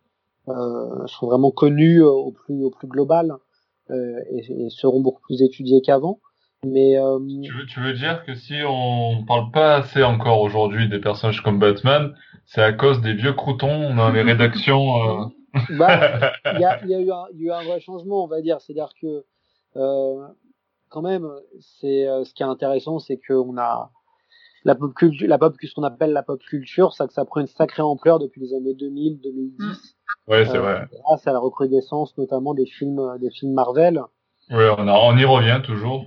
seront 0.46 1.26
vraiment 1.26 1.50
connus 1.50 2.02
au 2.02 2.32
plus, 2.32 2.64
au 2.64 2.70
plus 2.70 2.88
global 2.88 3.36
et, 3.90 4.64
et, 4.64 4.70
seront 4.70 5.00
beaucoup 5.00 5.20
plus 5.22 5.42
étudiés 5.42 5.80
qu'avant. 5.82 6.20
Mais 6.64 6.96
tu, 7.44 7.52
veux, 7.52 7.66
tu 7.66 7.80
veux 7.80 7.92
dire 7.92 8.24
que 8.24 8.34
si 8.34 8.54
on 8.66 9.24
parle 9.26 9.50
pas 9.50 9.76
assez 9.76 10.02
encore 10.02 10.40
aujourd'hui 10.40 10.88
des 10.88 10.98
personnages 10.98 11.42
comme 11.42 11.58
Batman, 11.58 12.14
c'est 12.46 12.62
à 12.62 12.72
cause 12.72 13.00
des 13.00 13.14
vieux 13.14 13.32
croutons 13.32 13.94
dans 13.94 14.10
les 14.10 14.22
rédactions. 14.22 15.30
bah, 15.78 16.32
il 16.54 16.60
y 16.60 16.64
a, 16.64 16.84
y, 16.86 16.94
a 16.94 17.00
eu 17.00 17.10
un, 17.10 17.26
y 17.34 17.44
a 17.44 17.46
eu 17.46 17.50
un 17.50 17.62
vrai 17.62 17.80
changement, 17.80 18.24
on 18.24 18.28
va 18.28 18.40
dire. 18.40 18.60
C'est-à-dire 18.60 18.90
que 19.00 19.24
euh, 19.76 20.26
quand 20.88 21.02
même, 21.02 21.28
c'est 21.80 22.08
euh, 22.08 22.24
ce 22.24 22.34
qui 22.34 22.42
est 22.42 22.46
intéressant, 22.46 22.98
c'est 22.98 23.18
qu'on 23.26 23.56
a 23.58 23.90
la 24.64 24.74
pop 24.74 24.92
culture, 24.94 25.28
la 25.28 25.38
pop, 25.38 25.54
ce 25.62 25.74
qu'on 25.74 25.82
appelle 25.82 26.12
la 26.12 26.22
pop 26.22 26.40
culture, 26.40 26.92
ça 26.92 27.06
que 27.06 27.12
ça 27.12 27.24
prend 27.24 27.40
une 27.40 27.46
sacrée 27.46 27.82
ampleur 27.82 28.18
depuis 28.18 28.40
les 28.40 28.54
années 28.54 28.74
2000, 28.74 29.20
2010. 29.20 29.96
Ouais, 30.26 30.44
c'est 30.44 30.56
euh, 30.56 30.60
vrai. 30.60 30.88
Grâce 31.04 31.26
à 31.26 31.32
la 31.32 31.38
recrudescence 31.38 32.16
notamment 32.18 32.54
des 32.54 32.66
films, 32.66 33.18
des 33.20 33.30
films 33.30 33.52
Marvel. 33.52 34.02
Ouais, 34.50 34.68
on, 34.76 34.88
a, 34.88 34.92
on 34.92 35.16
y 35.16 35.24
revient 35.24 35.60
toujours. 35.64 36.06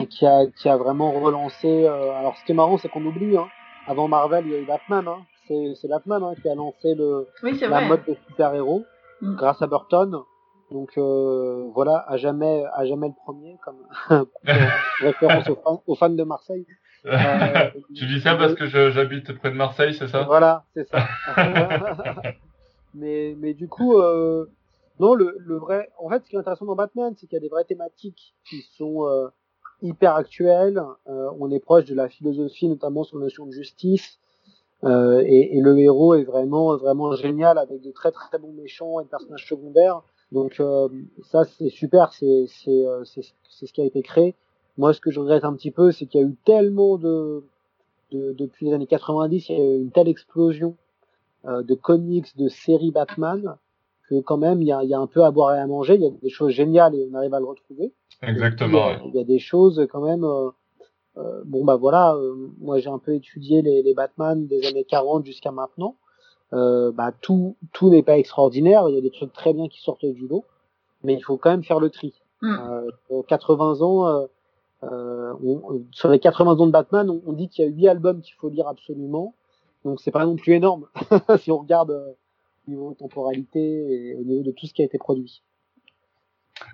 Et 0.00 0.06
qui 0.06 0.26
a, 0.26 0.46
qui 0.46 0.68
a 0.68 0.76
vraiment 0.76 1.12
relancé. 1.12 1.84
Euh, 1.84 2.12
alors, 2.12 2.36
ce 2.36 2.44
qui 2.44 2.52
est 2.52 2.54
marrant, 2.54 2.78
c'est 2.78 2.88
qu'on 2.88 3.04
oublie. 3.04 3.36
Hein, 3.36 3.46
avant 3.86 4.08
Marvel, 4.08 4.46
il 4.46 4.52
y 4.52 4.54
a 4.54 4.58
eu 4.58 4.66
Batman. 4.66 5.06
Hein. 5.06 5.18
C'est 5.48 5.88
Batman 5.88 6.22
hein, 6.24 6.34
qui 6.40 6.48
a 6.48 6.54
lancé 6.54 6.94
le 6.94 7.28
la 7.42 7.80
mode 7.82 8.04
des 8.04 8.18
super 8.28 8.52
héros 8.54 8.84
mm. 9.20 9.36
grâce 9.36 9.62
à 9.62 9.66
Burton. 9.66 10.22
Donc 10.70 10.98
euh, 10.98 11.68
voilà, 11.74 12.04
à 12.08 12.16
jamais, 12.16 12.64
à 12.74 12.84
jamais 12.86 13.08
le 13.08 13.14
premier, 13.14 13.56
comme 13.64 13.76
référence 15.00 15.48
aux 15.48 15.56
fans, 15.56 15.82
aux 15.86 15.94
fans, 15.94 16.08
de 16.10 16.24
Marseille. 16.24 16.66
Euh, 17.06 17.16
tu 17.94 18.06
dis 18.06 18.20
ça 18.20 18.34
parce 18.34 18.54
que 18.54 18.66
j'habite 18.66 19.32
près 19.38 19.50
de 19.50 19.56
Marseille, 19.56 19.94
c'est 19.94 20.08
ça? 20.08 20.22
Voilà, 20.24 20.64
c'est 20.74 20.88
ça. 20.88 21.06
mais, 22.94 23.36
mais 23.38 23.54
du 23.54 23.68
coup, 23.68 23.98
euh, 23.98 24.46
non, 24.98 25.14
le, 25.14 25.36
le 25.38 25.56
vrai, 25.56 25.90
en 25.98 26.08
fait, 26.08 26.24
ce 26.24 26.30
qui 26.30 26.36
est 26.36 26.38
intéressant 26.38 26.64
dans 26.64 26.74
Batman, 26.74 27.14
c'est 27.16 27.26
qu'il 27.26 27.36
y 27.36 27.38
a 27.38 27.40
des 27.40 27.48
vraies 27.48 27.64
thématiques 27.64 28.34
qui 28.48 28.62
sont 28.76 29.06
euh, 29.06 29.28
hyper 29.82 30.14
actuelles. 30.14 30.82
Euh, 31.08 31.30
on 31.38 31.50
est 31.50 31.60
proche 31.60 31.84
de 31.84 31.94
la 31.94 32.08
philosophie, 32.08 32.68
notamment 32.68 33.04
sur 33.04 33.18
la 33.18 33.24
notion 33.24 33.46
de 33.46 33.52
justice. 33.52 34.18
Euh, 34.84 35.22
et, 35.24 35.56
et, 35.56 35.60
le 35.60 35.78
héros 35.78 36.14
est 36.14 36.24
vraiment, 36.24 36.76
vraiment 36.76 37.14
génial 37.14 37.56
avec 37.58 37.80
de 37.80 37.90
très 37.90 38.10
très 38.12 38.38
bons 38.38 38.52
méchants 38.52 39.00
et 39.00 39.04
de 39.04 39.08
personnages 39.08 39.46
secondaires. 39.46 40.02
Donc 40.32 40.58
euh, 40.60 40.88
ça 41.22 41.44
c'est 41.44 41.68
super, 41.68 42.12
c'est 42.12 42.46
euh, 42.68 43.04
c'est 43.04 43.22
c'est 43.48 43.66
ce 43.66 43.72
qui 43.72 43.80
a 43.80 43.84
été 43.84 44.02
créé. 44.02 44.34
Moi 44.76 44.92
ce 44.92 45.00
que 45.00 45.10
je 45.10 45.20
regrette 45.20 45.44
un 45.44 45.54
petit 45.54 45.70
peu, 45.70 45.92
c'est 45.92 46.06
qu'il 46.06 46.20
y 46.20 46.24
a 46.24 46.26
eu 46.26 46.34
tellement 46.44 46.98
de, 46.98 47.44
de, 48.10 48.32
depuis 48.32 48.66
les 48.66 48.72
années 48.72 48.86
90, 48.86 49.48
il 49.48 49.52
y 49.52 49.60
a 49.60 49.64
eu 49.64 49.80
une 49.80 49.90
telle 49.90 50.08
explosion 50.08 50.76
euh, 51.46 51.62
de 51.62 51.74
comics, 51.74 52.36
de 52.36 52.48
séries 52.48 52.90
Batman 52.90 53.56
que 54.08 54.20
quand 54.20 54.36
même 54.36 54.62
il 54.62 54.68
y 54.68 54.72
a, 54.72 54.84
il 54.84 54.90
y 54.90 54.94
a 54.94 54.98
un 54.98 55.06
peu 55.06 55.24
à 55.24 55.30
boire 55.30 55.54
et 55.54 55.58
à 55.58 55.66
manger. 55.66 55.94
Il 55.94 56.02
y 56.02 56.06
a 56.06 56.10
des 56.10 56.28
choses 56.28 56.52
géniales 56.52 56.94
et 56.94 57.08
on 57.10 57.14
arrive 57.14 57.34
à 57.34 57.40
le 57.40 57.46
retrouver. 57.46 57.92
Exactement. 58.22 58.90
il, 59.04 59.14
y 59.14 59.20
a, 59.20 59.24
des 59.24 59.38
choses 59.38 59.86
quand 59.90 60.00
même. 60.00 60.26
bon 61.44 61.64
bah 61.64 61.76
voilà, 61.76 62.16
moi 62.58 62.78
j'ai 62.78 62.88
un 62.88 62.98
peu 62.98 63.14
étudié 63.14 63.62
les, 63.62 63.82
les 63.82 63.94
Batman 63.94 64.46
des 64.46 64.64
années 64.66 64.84
40 64.84 65.24
jusqu'à 65.24 65.50
maintenant 65.50 65.96
euh, 66.52 66.92
bah, 66.92 67.12
tout, 67.20 67.56
tout 67.72 67.90
n'est 67.90 68.02
pas 68.02 68.18
extraordinaire. 68.18 68.88
Il 68.88 68.94
y 68.94 68.98
a 68.98 69.00
des 69.00 69.10
trucs 69.10 69.32
très 69.32 69.52
bien 69.52 69.68
qui 69.68 69.80
sortent 69.82 70.06
du 70.06 70.28
lot, 70.28 70.44
mais 71.02 71.14
il 71.14 71.20
faut 71.20 71.36
quand 71.36 71.50
même 71.50 71.64
faire 71.64 71.80
le 71.80 71.90
tri. 71.90 72.14
Mm. 72.42 72.56
Euh, 73.10 73.22
80 73.28 73.80
ans, 73.80 74.06
euh, 74.06 74.26
euh 74.84 75.32
sur 75.92 76.08
les 76.08 76.18
80 76.18 76.52
ans 76.52 76.66
de 76.66 76.72
Batman, 76.72 77.10
on, 77.26 77.32
dit 77.32 77.48
qu'il 77.48 77.64
y 77.64 77.68
a 77.68 77.70
8 77.70 77.88
albums 77.88 78.20
qu'il 78.20 78.34
faut 78.34 78.48
lire 78.48 78.68
absolument. 78.68 79.34
Donc 79.84 80.00
c'est 80.00 80.10
pas 80.10 80.26
non 80.26 80.36
plus 80.36 80.54
énorme 80.54 80.86
si 81.38 81.50
on 81.50 81.58
regarde 81.58 81.90
euh, 81.90 82.12
au 82.66 82.70
niveau 82.70 82.90
de 82.90 82.96
temporalité 82.96 83.60
et 83.60 84.16
au 84.16 84.24
niveau 84.24 84.42
de 84.42 84.50
tout 84.50 84.66
ce 84.66 84.74
qui 84.74 84.82
a 84.82 84.84
été 84.84 84.98
produit. 84.98 85.42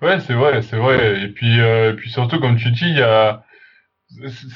Ouais, 0.01 0.21
c'est 0.21 0.35
vrai, 0.35 0.63
c'est 0.63 0.79
vrai. 0.79 1.23
Et 1.23 1.29
puis, 1.29 1.61
euh, 1.61 1.93
et 1.93 1.97
puis 1.97 2.11
surtout, 2.11 2.41
comme 2.41 2.57
tu 2.57 2.71
dis, 2.71 2.89
il 2.89 2.99
y 2.99 3.03
a, 3.03 3.45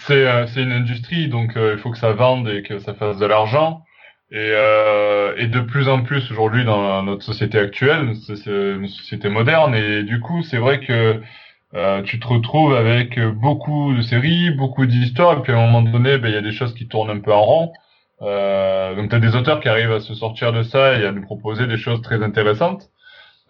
c'est, 0.07 0.47
c'est 0.49 0.63
une 0.63 0.73
industrie, 0.73 1.29
donc 1.29 1.53
il 1.57 1.79
faut 1.79 1.91
que 1.91 1.99
ça 1.99 2.13
vende 2.13 2.49
et 2.49 2.63
que 2.63 2.79
ça 2.79 2.95
fasse 2.95 3.19
de 3.19 3.27
l'argent. 3.27 3.83
Et, 4.33 4.37
euh, 4.39 5.35
et 5.37 5.47
de 5.47 5.61
plus 5.61 5.89
en 5.89 6.03
plus 6.03 6.31
aujourd'hui 6.33 6.65
dans 6.65 7.03
notre 7.05 7.23
société 7.23 7.59
actuelle, 7.59 8.15
c'est 8.27 8.47
une 8.47 8.89
société 8.89 9.29
moderne, 9.29 9.75
et 9.75 10.03
du 10.03 10.21
coup 10.21 10.43
c'est 10.43 10.59
vrai 10.59 10.81
que 10.81 11.21
euh, 11.75 12.03
tu 12.03 12.19
te 12.21 12.27
retrouves 12.27 12.75
avec 12.75 13.21
beaucoup 13.21 13.95
de 13.95 14.03
séries, 14.03 14.51
beaucoup 14.51 14.87
d'histoires, 14.87 15.39
et 15.39 15.43
puis 15.43 15.53
à 15.53 15.59
un 15.59 15.67
moment 15.71 15.83
donné, 15.83 16.19
ben, 16.19 16.29
il 16.29 16.35
y 16.35 16.39
a 16.39 16.43
des 16.43 16.53
choses 16.53 16.75
qui 16.75 16.89
tournent 16.89 17.11
un 17.11 17.21
peu 17.21 17.33
en 17.33 17.43
rond. 17.43 17.73
Euh, 18.23 18.95
donc 18.97 19.11
tu 19.11 19.17
as 19.17 19.21
des 19.21 19.37
auteurs 19.37 19.61
qui 19.61 19.69
arrivent 19.69 19.93
à 19.93 20.01
se 20.01 20.15
sortir 20.15 20.53
de 20.53 20.63
ça 20.63 20.99
et 20.99 21.07
à 21.07 21.13
nous 21.13 21.23
proposer 21.23 21.67
des 21.67 21.77
choses 21.77 22.01
très 22.03 22.23
intéressantes, 22.23 22.91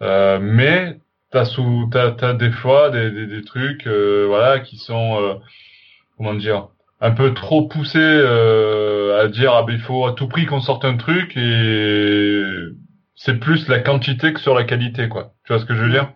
euh, 0.01 0.39
mais 0.41 0.97
t'as 1.31 1.45
sous 1.45 1.87
t'as, 1.91 2.11
t'as 2.11 2.33
des 2.33 2.51
fois 2.51 2.89
des, 2.91 3.11
des, 3.11 3.27
des 3.27 3.43
trucs 3.43 3.87
euh, 3.87 4.25
voilà 4.27 4.59
qui 4.59 4.77
sont 4.77 5.21
euh, 5.21 5.35
comment 6.17 6.33
dire 6.35 6.69
un 6.99 7.11
peu 7.11 7.33
trop 7.33 7.67
poussé 7.67 7.99
euh, 7.99 9.21
à 9.21 9.27
dire 9.27 9.53
ah 9.53 9.63
ben 9.63 9.73
il 9.73 9.79
faut 9.79 10.05
à 10.05 10.13
tout 10.13 10.27
prix 10.27 10.45
qu'on 10.45 10.61
sorte 10.61 10.85
un 10.85 10.97
truc 10.97 11.37
et 11.37 12.43
c'est 13.15 13.39
plus 13.39 13.67
la 13.67 13.79
quantité 13.79 14.33
que 14.33 14.39
sur 14.39 14.55
la 14.55 14.63
qualité 14.63 15.07
quoi. 15.09 15.33
Tu 15.43 15.53
vois 15.53 15.61
ce 15.61 15.65
que 15.65 15.75
je 15.75 15.83
veux 15.83 15.91
dire? 15.91 16.11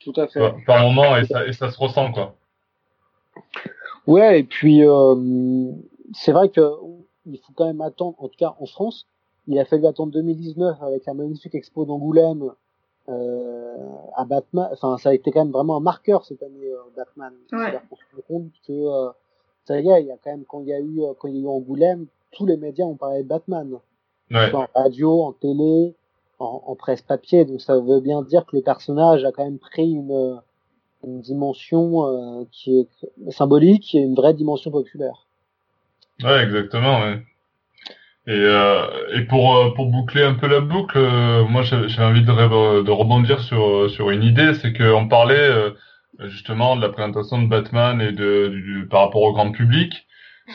Tout 0.00 0.12
à 0.16 0.26
fait. 0.28 0.40
Par, 0.66 0.82
moment 0.82 1.16
et 1.16 1.26
ça 1.26 1.46
et 1.46 1.52
ça 1.52 1.70
se 1.70 1.78
ressent 1.78 2.12
quoi. 2.12 2.36
Ouais 4.06 4.40
et 4.40 4.44
puis 4.44 4.84
euh, 4.84 5.72
c'est 6.12 6.32
vrai 6.32 6.48
que 6.48 6.60
il 7.26 7.38
faut 7.38 7.52
quand 7.54 7.66
même 7.66 7.80
attendre 7.80 8.16
en 8.18 8.28
tout 8.28 8.38
cas 8.38 8.54
en 8.58 8.66
France 8.66 9.06
il 9.46 9.58
a 9.58 9.64
fallu 9.64 9.86
attendre 9.86 10.12
2019 10.12 10.80
avec 10.82 11.06
la 11.06 11.14
magnifique 11.14 11.54
expo 11.54 11.84
d'Angoulême 11.84 12.50
euh, 13.08 13.76
à 14.16 14.24
Batman. 14.24 14.68
Enfin, 14.72 14.96
ça 14.98 15.08
a 15.08 15.14
été 15.14 15.32
quand 15.32 15.44
même 15.44 15.52
vraiment 15.52 15.76
un 15.76 15.80
marqueur 15.80 16.24
cette 16.24 16.42
année 16.42 16.66
euh, 16.66 16.78
Batman. 16.96 17.32
Ouais. 17.52 17.78
On 17.90 17.96
se 17.96 18.02
rend 18.14 18.22
compte 18.28 18.52
que 18.66 18.72
euh, 18.72 19.10
ça 19.70 19.80
y 19.80 19.88
est, 19.88 20.02
il 20.02 20.08
y 20.08 20.10
a 20.10 20.16
quand 20.22 20.32
même, 20.32 20.44
quand 20.48 20.60
il 20.62 20.68
y 20.68 20.72
a 20.72 20.80
eu, 20.80 21.02
euh, 21.02 21.12
quand 21.16 21.28
il 21.28 21.36
y 21.36 21.38
a 21.38 21.42
eu 21.42 21.46
Angoulême, 21.46 22.06
tous 22.32 22.44
les 22.44 22.56
médias 22.56 22.84
ont 22.84 22.96
parlé 22.96 23.22
de 23.22 23.28
Batman. 23.28 23.68
Ouais. 24.32 24.52
En 24.52 24.66
radio, 24.74 25.22
en 25.22 25.32
télé, 25.32 25.94
en, 26.40 26.62
en, 26.66 26.74
presse 26.74 27.02
papier. 27.02 27.44
Donc 27.44 27.60
ça 27.60 27.78
veut 27.78 28.00
bien 28.00 28.22
dire 28.22 28.46
que 28.46 28.56
le 28.56 28.62
personnage 28.62 29.24
a 29.24 29.30
quand 29.30 29.44
même 29.44 29.58
pris 29.58 29.90
une, 29.90 30.40
une 31.04 31.20
dimension 31.20 32.06
euh, 32.06 32.44
qui 32.50 32.80
est 32.80 33.30
symbolique 33.30 33.94
et 33.94 33.98
une 33.98 34.14
vraie 34.14 34.34
dimension 34.34 34.72
populaire. 34.72 35.26
Ouais, 36.22 36.42
exactement. 36.42 37.00
Ouais. 37.00 37.22
Et, 38.26 38.32
euh, 38.32 38.86
et 39.14 39.22
pour, 39.22 39.56
euh, 39.56 39.70
pour 39.74 39.86
boucler 39.86 40.22
un 40.22 40.34
peu 40.34 40.46
la 40.46 40.60
boucle, 40.60 40.98
euh, 40.98 41.44
moi 41.44 41.62
j'ai 41.62 42.02
envie 42.02 42.22
de, 42.22 42.82
de 42.82 42.90
rebondir 42.90 43.40
sur, 43.40 43.90
sur 43.90 44.10
une 44.10 44.22
idée, 44.22 44.54
c'est 44.54 44.72
qu'on 44.72 45.08
parlait 45.08 45.50
justement 46.28 46.76
de 46.76 46.82
la 46.82 46.88
présentation 46.88 47.40
de 47.40 47.48
Batman 47.48 48.00
et 48.00 48.12
de, 48.12 48.86
par 48.90 49.02
rapport 49.02 49.22
au 49.22 49.32
grand 49.32 49.50
public. 49.52 50.06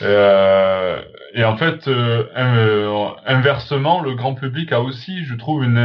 Euh, 0.02 1.00
et 1.34 1.44
en 1.44 1.56
fait, 1.56 1.88
euh, 1.88 2.24
inversement, 3.26 4.00
le 4.00 4.14
grand 4.14 4.34
public 4.34 4.72
a 4.72 4.80
aussi, 4.80 5.24
je 5.24 5.34
trouve, 5.34 5.64
une, 5.64 5.78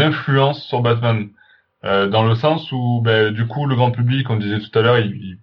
influence 0.00 0.64
sur 0.64 0.80
Batman, 0.80 1.28
dans 1.82 2.24
le 2.24 2.34
sens 2.34 2.70
où, 2.72 3.00
ben, 3.02 3.32
du 3.32 3.46
coup, 3.46 3.66
le 3.66 3.76
grand 3.76 3.92
public, 3.92 4.28
on 4.30 4.36
disait 4.36 4.58
tout 4.58 4.76
à 4.78 4.82
l'heure, 4.82 4.98
ils, 4.98 5.38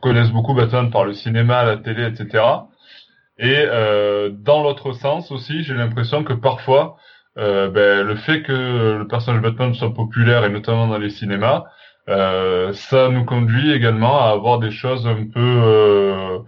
connaissent 0.00 0.30
beaucoup 0.30 0.54
Batman 0.54 0.90
par 0.90 1.04
le 1.04 1.12
cinéma, 1.12 1.64
la 1.64 1.76
télé, 1.76 2.06
etc. 2.06 2.42
Et 3.38 3.66
dans 4.32 4.62
l'autre 4.62 4.92
sens 4.92 5.30
aussi, 5.30 5.62
j'ai 5.62 5.74
l'impression 5.74 6.24
que 6.24 6.32
parfois, 6.32 6.96
euh, 7.36 7.68
ben, 7.68 8.06
le 8.06 8.14
fait 8.16 8.42
que 8.42 8.96
le 8.98 9.06
personnage 9.08 9.42
Batman 9.42 9.74
soit 9.74 9.92
populaire 9.92 10.44
et 10.44 10.50
notamment 10.50 10.86
dans 10.86 10.98
les 10.98 11.10
cinémas, 11.10 11.64
euh, 11.64 11.68
ça 12.06 13.08
nous 13.08 13.24
conduit 13.24 13.72
également 13.72 14.18
à 14.18 14.30
avoir 14.30 14.58
des 14.58 14.70
choses 14.70 15.06
un 15.06 15.26
peu 15.26 15.40
euh, 15.40 16.38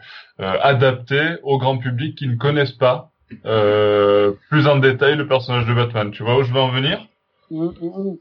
euh 0.40 0.58
adaptées 0.60 1.36
au 1.42 1.58
grand 1.58 1.78
public 1.78 2.16
qui 2.18 2.28
ne 2.28 2.36
connaissent 2.36 2.72
pas 2.72 3.10
euh, 3.44 4.32
plus 4.50 4.66
en 4.66 4.76
détail 4.76 5.16
le 5.16 5.26
personnage 5.26 5.66
de 5.66 5.74
Batman. 5.74 6.10
Tu 6.10 6.22
vois 6.22 6.38
où 6.38 6.42
je 6.42 6.52
veux 6.52 6.60
en 6.60 6.70
venir? 6.70 7.06
Mmh, 7.50 7.64
mmh, 7.64 7.86
mmh. 7.86 8.16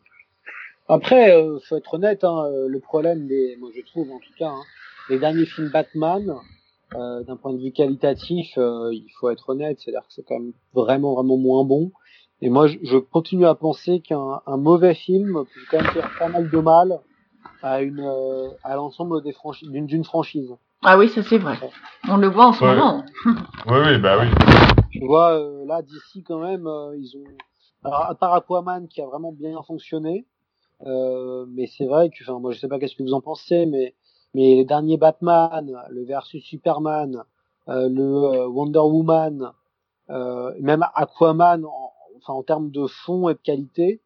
Après, 0.87 1.35
euh, 1.35 1.59
faut 1.67 1.77
être 1.77 1.93
honnête, 1.95 2.23
hein, 2.23 2.45
le 2.67 2.79
problème 2.79 3.27
des, 3.27 3.57
moi 3.59 3.69
je 3.75 3.81
trouve 3.81 4.11
en 4.11 4.19
tout 4.19 4.33
cas, 4.37 4.49
hein, 4.49 4.61
les 5.09 5.19
derniers 5.19 5.45
films 5.45 5.69
Batman, 5.69 6.35
d'un 6.93 7.35
point 7.35 7.51
de 7.51 7.61
vue 7.61 7.73
qualitatif, 7.73 8.53
il 8.55 9.09
faut 9.19 9.29
être 9.29 9.49
honnête, 9.49 9.79
c'est-à-dire 9.79 10.07
que 10.07 10.13
c'est 10.13 10.23
quand 10.23 10.39
même 10.39 10.53
vraiment 10.73 11.15
vraiment 11.15 11.35
moins 11.35 11.65
bon. 11.65 11.91
Et 12.41 12.49
moi, 12.49 12.67
je, 12.67 12.97
continue 12.97 13.45
à 13.45 13.55
penser 13.55 13.99
qu'un 13.99 14.41
mauvais 14.47 14.93
film 14.93 15.43
peut 15.45 15.61
quand 15.71 15.81
même 15.81 15.91
faire 15.91 16.11
pas 16.17 16.29
mal 16.29 16.49
de 16.49 16.57
mal 16.59 16.99
à 17.61 17.81
une 17.81 18.01
euh, 18.01 18.49
à 18.63 18.75
l'ensemble 18.75 19.21
des 19.21 19.33
franchises 19.33 19.69
d'une 19.69 20.03
franchise. 20.03 20.55
Ah 20.83 20.97
oui, 20.97 21.09
ça 21.09 21.23
c'est 21.23 21.37
vrai. 21.37 21.57
On 22.07 22.17
le 22.17 22.27
voit 22.27 22.47
en 22.47 22.53
ce 22.53 22.63
moment. 22.63 23.03
oui, 23.25 23.77
oui, 23.85 23.97
bah 23.97 24.17
oui. 24.19 24.27
Tu 24.91 25.05
vois, 25.05 25.39
euh, 25.39 25.65
là 25.65 25.81
d'ici 25.81 26.23
quand 26.23 26.39
même, 26.39 26.67
euh, 26.67 26.95
ils 26.97 27.17
ont. 27.17 27.23
Alors 27.83 28.05
à 28.05 28.15
part 28.15 28.33
Aquaman 28.33 28.87
qui 28.87 29.01
a 29.01 29.05
vraiment 29.05 29.31
bien 29.31 29.61
fonctionné, 29.63 30.25
mais 30.85 31.67
c'est 31.67 31.85
vrai 31.85 32.09
que, 32.09 32.23
enfin, 32.23 32.39
moi 32.39 32.51
je 32.51 32.59
sais 32.59 32.67
pas 32.67 32.79
qu'est-ce 32.79 32.95
que 32.95 33.03
vous 33.03 33.13
en 33.13 33.21
pensez, 33.21 33.65
mais 33.65 33.93
mais 34.33 34.55
les 34.55 34.65
derniers 34.65 34.97
Batman, 34.97 35.71
le 35.89 36.03
versus 36.03 36.43
Superman, 36.43 37.23
le 37.67 38.47
Wonder 38.47 38.79
Woman, 38.79 39.51
même 40.09 40.85
Aquaman 40.95 41.63
en, 41.63 41.91
enfin 42.17 42.33
en 42.33 42.43
termes 42.43 42.71
de 42.71 42.87
fond 42.87 43.29
et 43.29 43.35
de 43.35 43.39
qualité, 43.39 44.01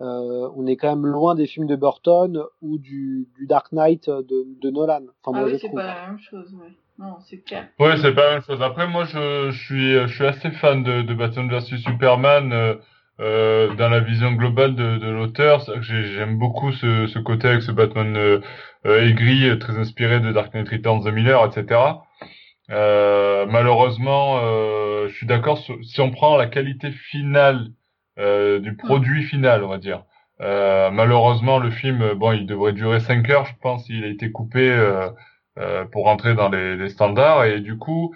euh, 0.00 0.48
on 0.56 0.66
est 0.66 0.76
quand 0.76 0.94
même 0.94 1.06
loin 1.06 1.34
des 1.34 1.46
films 1.46 1.66
de 1.66 1.76
Burton 1.76 2.42
ou 2.62 2.78
du, 2.78 3.28
du 3.36 3.46
Dark 3.46 3.72
Knight 3.72 4.08
de, 4.08 4.46
de 4.60 4.70
Nolan. 4.70 5.02
Enfin, 5.24 5.38
ah 5.40 5.44
oui, 5.44 5.58
c'est 5.60 5.72
pas 5.72 5.86
la 5.86 6.08
même 6.08 6.18
chose, 6.18 6.52
ouais. 6.54 6.72
Non, 6.98 7.16
c'est 7.28 7.38
clair. 7.38 7.68
Ouais, 7.78 7.96
c'est 7.98 8.12
pas 8.12 8.24
la 8.26 8.32
même 8.34 8.42
chose. 8.42 8.60
Après, 8.60 8.88
moi, 8.88 9.04
je, 9.04 9.50
je 9.50 9.64
suis, 9.64 9.92
je 9.92 10.14
suis 10.14 10.26
assez 10.26 10.50
fan 10.50 10.82
de, 10.82 11.02
de 11.02 11.14
Batman 11.14 11.48
vs 11.48 11.76
Superman. 11.78 12.52
Euh, 12.52 12.74
euh, 13.20 13.74
dans 13.74 13.88
la 13.88 13.98
vision 13.98 14.32
globale 14.32 14.76
de, 14.76 14.98
de 14.98 15.08
l'auteur, 15.08 15.64
j'aime 15.80 16.38
beaucoup 16.38 16.70
ce, 16.70 17.08
ce 17.08 17.18
côté 17.18 17.48
avec 17.48 17.62
ce 17.62 17.72
Batman 17.72 18.16
euh, 18.16 18.40
euh, 18.86 19.08
aigri, 19.08 19.58
très 19.58 19.76
inspiré 19.76 20.20
de 20.20 20.30
Dark 20.30 20.54
Knight 20.54 20.68
Returns 20.68 21.02
de 21.02 21.10
Miller, 21.10 21.44
etc. 21.44 21.80
Euh, 22.70 23.46
malheureusement, 23.46 24.38
euh, 24.42 25.08
je 25.08 25.14
suis 25.14 25.26
d'accord. 25.26 25.58
Si 25.82 26.00
on 26.00 26.10
prend 26.10 26.36
la 26.36 26.46
qualité 26.46 26.90
finale 26.92 27.70
du 28.18 28.76
produit 28.76 29.22
final, 29.24 29.64
on 29.64 29.68
va 29.68 29.78
dire. 29.78 30.04
Euh, 30.40 30.90
malheureusement, 30.90 31.58
le 31.58 31.70
film, 31.70 32.14
bon, 32.14 32.32
il 32.32 32.46
devrait 32.46 32.72
durer 32.72 33.00
5 33.00 33.28
heures, 33.30 33.46
je 33.46 33.54
pense. 33.60 33.88
Il 33.88 34.04
a 34.04 34.08
été 34.08 34.30
coupé 34.30 34.70
euh, 34.70 35.08
euh, 35.58 35.84
pour 35.84 36.04
rentrer 36.04 36.34
dans 36.34 36.48
les, 36.48 36.76
les, 36.76 36.88
standards 36.88 37.44
et 37.44 37.60
du 37.60 37.76
coup, 37.76 38.14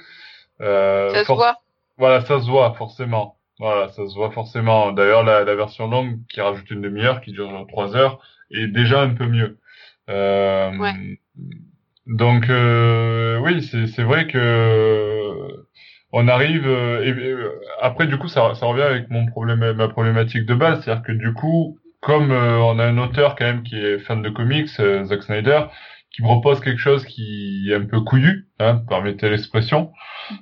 ça 0.61 1.25
se 1.25 1.33
voit. 1.33 1.59
Voilà, 1.99 2.21
ça 2.21 2.41
se 2.41 2.47
voit 2.49 2.73
forcément. 2.75 3.37
Voilà, 3.59 3.89
ça 3.89 4.07
se 4.09 4.15
voit 4.15 4.31
forcément. 4.31 4.93
D'ailleurs, 4.93 5.25
la, 5.25 5.45
la, 5.45 5.55
version 5.55 5.89
longue 5.89 6.19
qui 6.29 6.41
rajoute 6.41 6.71
une 6.71 6.81
demi-heure, 6.81 7.21
qui 7.21 7.33
dure 7.33 7.67
3 7.69 7.97
heures, 7.97 8.21
est 8.51 8.69
déjà 8.69 9.03
un 9.03 9.15
peu 9.15 9.27
mieux. 9.27 9.59
Ouais. 10.09 11.19
Donc 12.07 12.51
euh, 12.51 13.39
oui, 13.39 13.63
c'est 13.63 14.03
vrai 14.03 14.27
que 14.27 15.67
on 16.13 16.29
arrive 16.29 16.67
et, 16.67 17.15
après 17.81 18.07
du 18.07 18.19
coup 18.19 18.29
ça, 18.29 18.43
revient 18.43 18.83
avec 18.83 19.11
mon 19.11 19.27
problème 19.27 19.73
ma 19.73 19.89
problématique 19.89 20.47
de 20.47 20.55
base, 20.55 20.83
c'est-à-dire 20.83 21.03
que 21.03 21.13
du 21.13 21.33
coup 21.33 21.79
comme 22.03 22.33
euh, 22.33 22.59
on 22.59 22.79
a 22.79 22.85
un 22.85 22.99
auteur 22.99 23.37
quand 23.37 23.45
même 23.45 23.63
qui 23.63 23.79
est 23.79 23.99
fan 24.01 24.23
de 24.23 24.29
comics, 24.29 24.69
euh, 24.81 25.05
Zack 25.05 25.23
Snyder, 25.23 25.63
qui 26.11 26.21
propose 26.21 26.61
quelque 26.61 26.81
chose 26.81 27.07
qui 27.07 27.71
est 27.71 27.77
un 27.77 27.87
peu 27.87 28.01
couillu, 28.01 28.49
hein, 28.59 28.83
permettez 28.89 29.31
l'expression. 29.31 29.93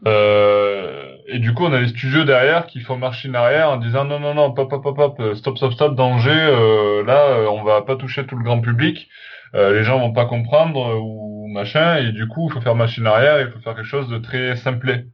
Euh, 0.07 1.15
et 1.29 1.39
du 1.39 1.55
coup, 1.55 1.65
on 1.65 1.73
a 1.73 1.81
les 1.81 1.89
studios 1.89 2.25
derrière 2.25 2.67
qui 2.67 2.81
font 2.81 2.97
machine 2.97 3.37
arrière 3.37 3.71
en 3.71 3.77
disant 3.77 4.05
non, 4.05 4.19
non, 4.19 4.35
non, 4.35 4.53
pop, 4.53 4.69
pop, 4.71 4.83
pop, 4.83 4.97
pop, 4.97 5.35
stop, 5.37 5.59
stop, 5.59 5.73
stop, 5.75 5.95
danger. 5.95 6.31
Euh, 6.31 7.05
là, 7.05 7.51
on 7.51 7.63
va 7.63 7.83
pas 7.83 7.97
toucher 7.97 8.27
tout 8.27 8.37
le 8.37 8.43
grand 8.43 8.61
public. 8.61 9.09
Euh, 9.55 9.75
les 9.75 9.85
gens 9.85 9.99
vont 9.99 10.13
pas 10.13 10.25
comprendre 10.25 10.99
ou 11.01 11.47
machin, 11.53 11.97
et 11.97 12.13
du 12.13 12.27
coup, 12.27 12.49
il 12.49 12.53
faut 12.53 12.61
faire 12.61 12.75
machine 12.75 13.07
arrière, 13.07 13.41
il 13.41 13.51
faut 13.51 13.59
faire 13.61 13.75
quelque 13.75 13.85
chose 13.85 14.09
de 14.09 14.19
très 14.19 14.57
simplé. 14.57 15.05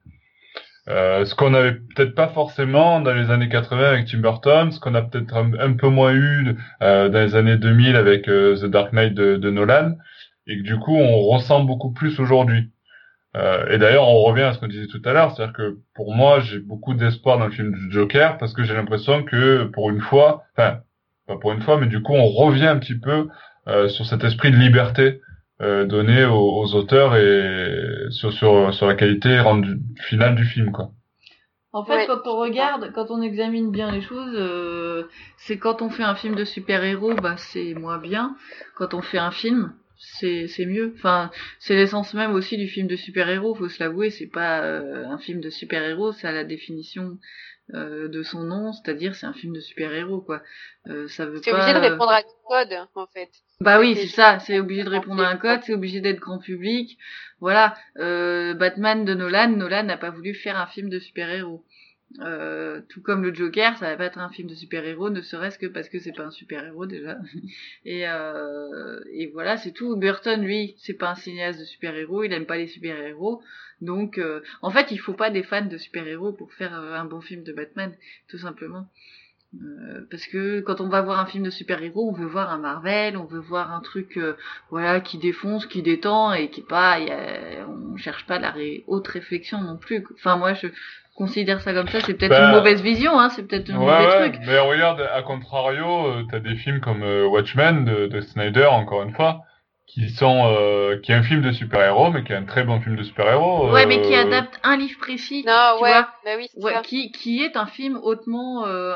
Euh, 0.89 1.25
ce 1.25 1.35
qu'on 1.35 1.53
avait 1.55 1.73
peut-être 1.73 2.15
pas 2.15 2.29
forcément 2.29 3.01
dans 3.01 3.13
les 3.13 3.31
années 3.31 3.49
80 3.49 3.89
avec 3.89 4.07
Tim 4.07 4.19
Burton, 4.19 4.71
ce 4.71 4.79
qu'on 4.79 4.95
a 4.95 5.03
peut-être 5.03 5.35
un, 5.35 5.73
peu 5.73 5.89
moins 5.89 6.13
eu 6.13 6.57
euh, 6.81 7.09
dans 7.09 7.21
les 7.21 7.35
années 7.35 7.57
2000 7.57 7.97
avec 7.97 8.29
euh, 8.29 8.57
The 8.57 8.67
Dark 8.67 8.93
Knight 8.93 9.13
de, 9.13 9.37
de, 9.37 9.51
Nolan, 9.51 9.97
et 10.47 10.59
que 10.59 10.63
du 10.63 10.79
coup 10.79 10.97
on 10.97 11.23
ressent 11.23 11.65
beaucoup 11.65 11.93
plus 11.93 12.21
aujourd'hui. 12.21 12.71
Et 13.69 13.77
d'ailleurs 13.77 14.09
on 14.09 14.23
revient 14.23 14.45
à 14.45 14.55
ce 14.55 14.59
qu'on 14.59 14.67
disait 14.67 14.87
tout 14.87 15.03
à 15.05 15.13
l'heure, 15.13 15.31
c'est-à-dire 15.31 15.53
que 15.53 15.77
pour 15.95 16.15
moi 16.15 16.41
j'ai 16.41 16.59
beaucoup 16.59 16.95
d'espoir 16.95 17.37
dans 17.37 17.45
le 17.45 17.53
film 17.53 17.71
du 17.71 17.93
Joker 17.93 18.39
parce 18.39 18.55
que 18.55 18.65
j'ai 18.65 18.73
l'impression 18.73 19.25
que 19.25 19.65
pour 19.65 19.91
une 19.91 20.01
fois, 20.01 20.45
enfin 20.57 20.79
pas 21.27 21.37
pour 21.37 21.53
une 21.53 21.61
fois, 21.61 21.79
mais 21.79 21.87
du 21.87 22.01
coup 22.01 22.15
on 22.15 22.29
revient 22.29 22.67
un 22.67 22.79
petit 22.79 22.99
peu 22.99 23.29
sur 23.89 24.07
cet 24.07 24.25
esprit 24.25 24.53
de 24.53 24.57
liberté 24.57 25.21
donné 25.61 26.25
aux, 26.25 26.63
aux, 26.63 26.75
auteurs 26.75 27.17
et 27.17 28.11
sur, 28.11 28.33
sur, 28.33 28.75
sur 28.75 28.87
la 28.87 28.95
qualité 28.95 29.43
finale 30.09 30.35
du 30.35 30.45
film 30.45 30.73
quoi. 30.73 30.91
En 31.77 31.85
fait, 31.85 32.07
quand 32.07 32.23
on 32.25 32.39
regarde, 32.39 32.91
quand 32.95 33.11
on 33.11 33.21
examine 33.21 33.71
bien 33.71 33.93
les 33.93 34.01
choses, 34.01 34.33
euh, 34.35 35.05
c'est 35.37 35.59
quand 35.59 35.83
on 35.83 35.91
fait 35.91 36.05
un 36.05 36.15
film 36.15 36.35
de 36.35 36.47
super-héros, 36.47 37.13
bah 37.17 37.37
c'est 37.37 37.75
moins 37.75 37.99
bien. 37.99 38.35
Quand 38.77 38.95
on 38.95 39.03
fait 39.03 39.19
un 39.19 39.31
film, 39.31 39.75
c'est 39.99 40.47
c'est 40.47 40.65
mieux. 40.65 40.95
Enfin, 40.97 41.31
c'est 41.59 41.77
l'essence 41.77 42.15
même 42.15 42.33
aussi 42.33 42.57
du 42.57 42.67
film 42.67 42.87
de 42.87 42.97
super-héros, 42.97 43.55
faut 43.55 43.69
se 43.69 43.83
l'avouer, 43.83 44.09
c'est 44.09 44.27
pas 44.27 44.63
euh, 44.63 45.05
un 45.07 45.19
film 45.19 45.43
de 45.43 45.51
super-héros, 45.51 46.13
c'est 46.13 46.27
à 46.27 46.33
la 46.33 46.45
définition 46.45 47.19
euh, 47.75 48.09
de 48.09 48.23
son 48.23 48.45
nom, 48.45 48.73
c'est-à-dire 48.73 49.15
c'est 49.17 49.27
un 49.27 49.33
film 49.33 49.53
de 49.53 49.61
super-héros 49.61 50.21
quoi. 50.21 50.43
Euh, 50.87 51.09
ça 51.09 51.27
veut 51.27 51.41
pas. 51.41 51.43
C'est 51.43 51.53
obligé 51.53 51.75
de 51.75 51.79
répondre 51.79 52.11
à 52.11 52.19
un 52.19 52.23
code 52.49 52.79
en 52.95 53.07
fait. 53.09 53.29
Bah 53.61 53.81
oui, 53.81 53.97
c'est 53.97 54.07
ça, 54.07 54.39
c'est 54.39 54.59
obligé 54.61 54.85
de 54.85 54.89
répondre 54.89 55.23
à 55.23 55.29
un 55.29 55.37
code, 55.37 55.61
c'est 55.65 55.75
obligé 55.75 56.01
d'être 56.01 56.21
grand 56.21 56.39
public. 56.39 56.97
Voilà, 57.41 57.75
euh, 57.99 58.55
Batman 58.55 59.05
de 59.05 59.15
Nolan, 59.15 59.49
Nolan 59.49 59.83
n'a 59.85 59.97
pas 59.97 60.11
voulu 60.11 60.35
faire 60.35 60.59
un 60.59 60.67
film 60.67 60.89
de 60.91 60.99
super-héros. 60.99 61.65
Euh, 62.21 62.81
tout 62.89 63.03
comme 63.03 63.23
le 63.23 63.35
Joker, 63.35 63.77
ça 63.77 63.91
va 63.91 63.97
pas 63.97 64.05
être 64.05 64.19
un 64.19 64.31
film 64.31 64.49
de 64.49 64.55
super-héros, 64.55 65.11
ne 65.11 65.21
serait-ce 65.21 65.59
que 65.59 65.67
parce 65.67 65.89
que 65.89 65.99
c'est 65.99 66.13
pas 66.13 66.25
un 66.25 66.31
super-héros 66.31 66.87
déjà. 66.87 67.19
et, 67.85 68.09
euh, 68.09 69.01
et 69.13 69.27
voilà, 69.27 69.57
c'est 69.57 69.73
tout. 69.73 69.97
Burton, 69.97 70.41
lui, 70.41 70.77
c'est 70.79 70.95
pas 70.95 71.11
un 71.11 71.15
cinéaste 71.15 71.61
de 71.61 71.65
super-héros, 71.65 72.23
il 72.23 72.33
aime 72.33 72.47
pas 72.47 72.57
les 72.57 72.69
super-héros. 72.69 73.43
Donc, 73.81 74.19
euh, 74.19 74.41
en 74.63 74.71
fait, 74.71 74.91
il 74.91 74.99
faut 74.99 75.13
pas 75.13 75.31
des 75.31 75.43
fans 75.43 75.67
de 75.67 75.77
super-héros 75.77 76.33
pour 76.33 76.53
faire 76.55 76.73
un 76.73 77.05
bon 77.05 77.21
film 77.21 77.43
de 77.43 77.53
Batman, 77.53 77.93
tout 78.29 78.39
simplement. 78.39 78.89
Euh, 79.63 80.01
parce 80.11 80.27
que 80.27 80.61
quand 80.61 80.81
on 80.81 80.89
va 80.89 81.01
voir 81.03 81.19
un 81.19 81.27
film 81.27 81.45
de 81.45 81.51
super-héros, 81.51 82.11
on 82.11 82.13
veut 82.13 82.27
voir 82.27 82.51
un 82.51 82.59
Marvel, 82.59 83.17
on 83.17 83.25
veut 83.25 83.41
voir 83.41 83.73
un 83.73 83.81
truc 83.81 84.19
voilà 84.71 85.01
qui 85.01 85.19
défonce, 85.19 85.67
qui 85.67 85.83
détend 85.83 86.33
et 86.33 86.49
qui 86.49 86.63
pas, 86.63 86.99
y 86.99 87.11
a, 87.11 87.67
on 87.69 87.97
cherche 87.97 88.27
pas 88.27 88.39
la 88.39 88.55
haute 88.87 89.09
réflexion 89.09 89.61
non 89.61 89.77
plus. 89.77 90.05
Enfin 90.15 90.37
moi 90.37 90.55
je 90.55 90.69
considère 91.15 91.61
ça 91.61 91.73
comme 91.73 91.89
ça, 91.89 92.01
c'est 92.01 92.15
peut-être 92.15 92.39
une 92.39 92.53
ben, 92.53 92.57
mauvaise 92.59 92.83
vision, 92.83 93.19
hein, 93.19 93.31
c'est 93.31 93.47
peut-être 93.47 93.71
un 93.71 93.79
mauvais 93.79 94.31
truc. 94.31 94.41
Mais 94.47 94.59
regarde, 94.59 95.01
à 95.01 95.23
contrario, 95.23 96.23
t'as 96.31 96.41
des 96.41 96.57
films 96.57 96.81
comme 96.81 97.03
Watchmen 97.03 97.85
de, 97.85 98.07
de 98.07 98.21
Snyder, 98.21 98.67
encore 98.67 99.03
une 99.03 99.15
fois, 99.15 99.43
qui 99.87 100.11
sont 100.11 100.53
euh, 100.53 100.99
qui 100.99 101.13
est 101.13 101.15
un 101.15 101.23
film 101.23 101.43
de 101.43 101.53
super-héros 101.53 102.11
mais 102.11 102.25
qui 102.25 102.33
est 102.33 102.37
un 102.37 102.45
très 102.45 102.65
bon 102.65 102.81
film 102.81 102.97
de 102.97 103.05
super-héros 103.05 103.73
ouais 103.73 103.87
mais 103.87 104.03
qui 104.03 104.15
euh, 104.15 104.23
adapte 104.23 104.59
un 104.65 104.77
livre 104.77 104.99
précis 104.99 105.45
non 105.47 105.79
ouais. 105.81 105.93
bah 106.25 106.33
oui 106.37 106.49
ouais, 106.57 106.83
qui 106.83 107.13
qui 107.13 107.43
est 107.43 107.57
un 107.57 107.67
film 107.67 107.99
hautement 108.03 108.67
euh, 108.67 108.95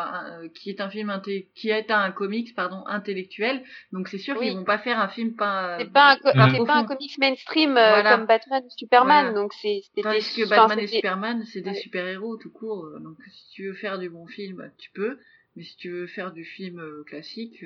qui 0.54 0.68
est 0.68 0.80
un 0.80 0.90
film 0.90 1.20
qui 1.54 1.70
est 1.70 1.90
un 1.90 2.10
comics 2.10 2.54
pardon 2.56 2.84
intellectuel. 2.86 3.62
Donc 3.92 4.08
c'est 4.08 4.18
sûr 4.18 4.38
qu'ils 4.38 4.56
vont 4.56 4.64
pas 4.64 4.78
faire 4.78 4.98
un 4.98 5.08
film 5.08 5.34
pas 5.36 5.78
c'est 5.78 5.92
pas 5.92 6.18
un 6.34 6.50
c'est 6.50 6.66
pas 6.66 6.74
un 6.74 6.84
comics 6.84 7.18
mainstream 7.18 7.76
euh, 7.76 8.02
comme 8.02 8.26
Batman 8.26 8.62
ou 8.64 8.70
Superman 8.70 9.34
donc 9.34 9.52
c'est 9.54 9.82
tandis 10.02 10.34
que 10.36 10.48
Batman 10.48 10.78
et 10.80 10.86
Superman 10.88 11.44
c'est 11.44 11.60
des 11.60 11.74
super-héros 11.74 12.36
tout 12.36 12.50
court 12.50 12.86
donc 13.00 13.16
si 13.28 13.50
tu 13.52 13.68
veux 13.68 13.74
faire 13.74 13.98
du 13.98 14.10
bon 14.10 14.26
film 14.26 14.70
tu 14.76 14.90
peux 14.90 15.18
mais 15.54 15.62
si 15.62 15.76
tu 15.76 15.90
veux 15.90 16.06
faire 16.08 16.32
du 16.32 16.44
film 16.44 16.82
classique 17.06 17.64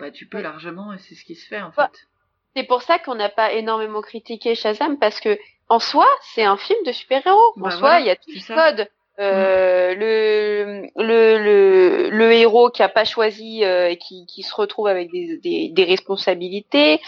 bah 0.00 0.10
tu 0.10 0.26
peux 0.26 0.42
largement 0.42 0.92
et 0.92 0.98
c'est 0.98 1.14
ce 1.14 1.24
qui 1.24 1.36
se 1.36 1.46
fait 1.46 1.62
en 1.62 1.70
fait 1.70 2.08
C'est 2.56 2.64
pour 2.64 2.82
ça 2.82 2.98
qu'on 2.98 3.14
n'a 3.14 3.28
pas 3.28 3.52
énormément 3.52 4.00
critiqué 4.00 4.54
Shazam 4.54 4.98
parce 4.98 5.20
que 5.20 5.38
en 5.68 5.78
soi, 5.78 6.06
c'est 6.34 6.44
un 6.44 6.56
film 6.56 6.78
de 6.86 6.92
super-héros. 6.92 7.52
en 7.56 7.60
bah 7.60 7.70
soi, 7.70 8.00
il 8.00 8.06
y 8.06 8.10
a 8.10 8.16
tout 8.16 8.30
le 8.30 8.54
code. 8.54 8.88
Euh, 9.18 9.94
le, 9.94 10.90
le, 10.96 11.38
le, 11.38 12.10
le, 12.10 12.32
héros 12.32 12.68
qui 12.70 12.82
a 12.82 12.88
pas 12.88 13.04
choisi 13.04 13.64
euh, 13.64 13.88
et 13.88 13.96
qui, 13.96 14.26
qui 14.26 14.42
se 14.42 14.54
retrouve 14.54 14.88
avec 14.88 15.10
des, 15.10 15.38
des, 15.38 15.70
des 15.70 15.84
responsabilités. 15.84 17.00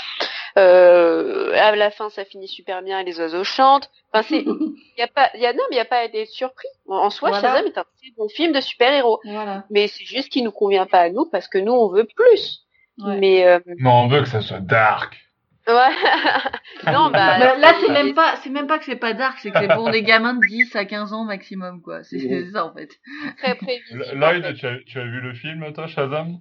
Euh, 0.57 1.53
à 1.55 1.76
la 1.76 1.90
fin, 1.90 2.09
ça 2.09 2.24
finit 2.24 2.49
super 2.49 2.82
bien, 2.82 3.03
les 3.03 3.20
oiseaux 3.20 3.44
chantent. 3.44 3.90
Enfin, 4.12 4.26
c'est, 4.28 4.42
y 4.99 5.03
a 5.03 5.09
pas, 5.09 5.30
y 5.34 5.44
a 5.44 5.53
non, 5.53 5.62
mais 5.70 5.76
y 5.76 5.80
a 5.80 5.84
pas 5.84 5.99
à 5.99 6.05
être 6.05 6.28
surpris. 6.28 6.68
En 6.88 7.11
soi, 7.11 7.32
Shazam 7.32 7.66
est 7.66 7.78
un 7.78 7.84
très 7.84 8.11
bon 8.16 8.28
film 8.28 8.53
de 8.53 8.61
super-héros. 8.61 9.20
Voilà. 9.24 9.64
Mais 9.70 9.88
c'est 9.88 10.05
juste 10.05 10.30
qu'il 10.30 10.44
nous 10.44 10.53
convient 10.53 10.86
pas 10.86 11.01
à 11.01 11.11
nous 11.11 11.26
parce 11.30 11.46
que 11.46 11.59
nous, 11.59 11.72
on 11.72 11.88
veut 11.88 12.09
plus. 12.16 12.64
Mais 12.99 13.46
euh... 13.46 13.61
non, 13.78 13.92
on 13.92 14.09
veut 14.09 14.22
que 14.22 14.28
ça 14.28 14.40
soit 14.40 14.61
dark. 14.61 15.28
Ouais. 15.68 15.74
non, 16.92 17.10
bah, 17.10 17.38
bah 17.38 17.58
là, 17.58 17.74
c'est 17.78 17.92
même 17.92 18.14
pas, 18.14 18.36
c'est 18.42 18.48
même 18.48 18.66
pas 18.66 18.78
que 18.78 18.86
c'est 18.86 18.96
pas 18.96 19.12
dark, 19.12 19.38
c'est 19.38 19.50
que 19.50 19.58
c'est 19.58 19.68
pour 19.68 19.90
des 19.90 20.02
gamins 20.02 20.32
de 20.34 20.46
10 20.46 20.74
à 20.74 20.86
15 20.86 21.12
ans 21.12 21.24
maximum, 21.24 21.82
quoi. 21.82 22.02
C'est 22.04 22.50
ça, 22.50 22.64
en 22.64 22.72
fait. 22.72 22.90
Très 23.36 23.54
prévisible. 23.54 24.04
Lloyd, 24.14 24.54
tu 24.54 24.66
as, 24.66 24.78
tu 24.86 24.98
as 24.98 25.04
vu 25.04 25.20
le 25.20 25.34
film, 25.34 25.70
toi, 25.74 25.86
Shazam? 25.86 26.38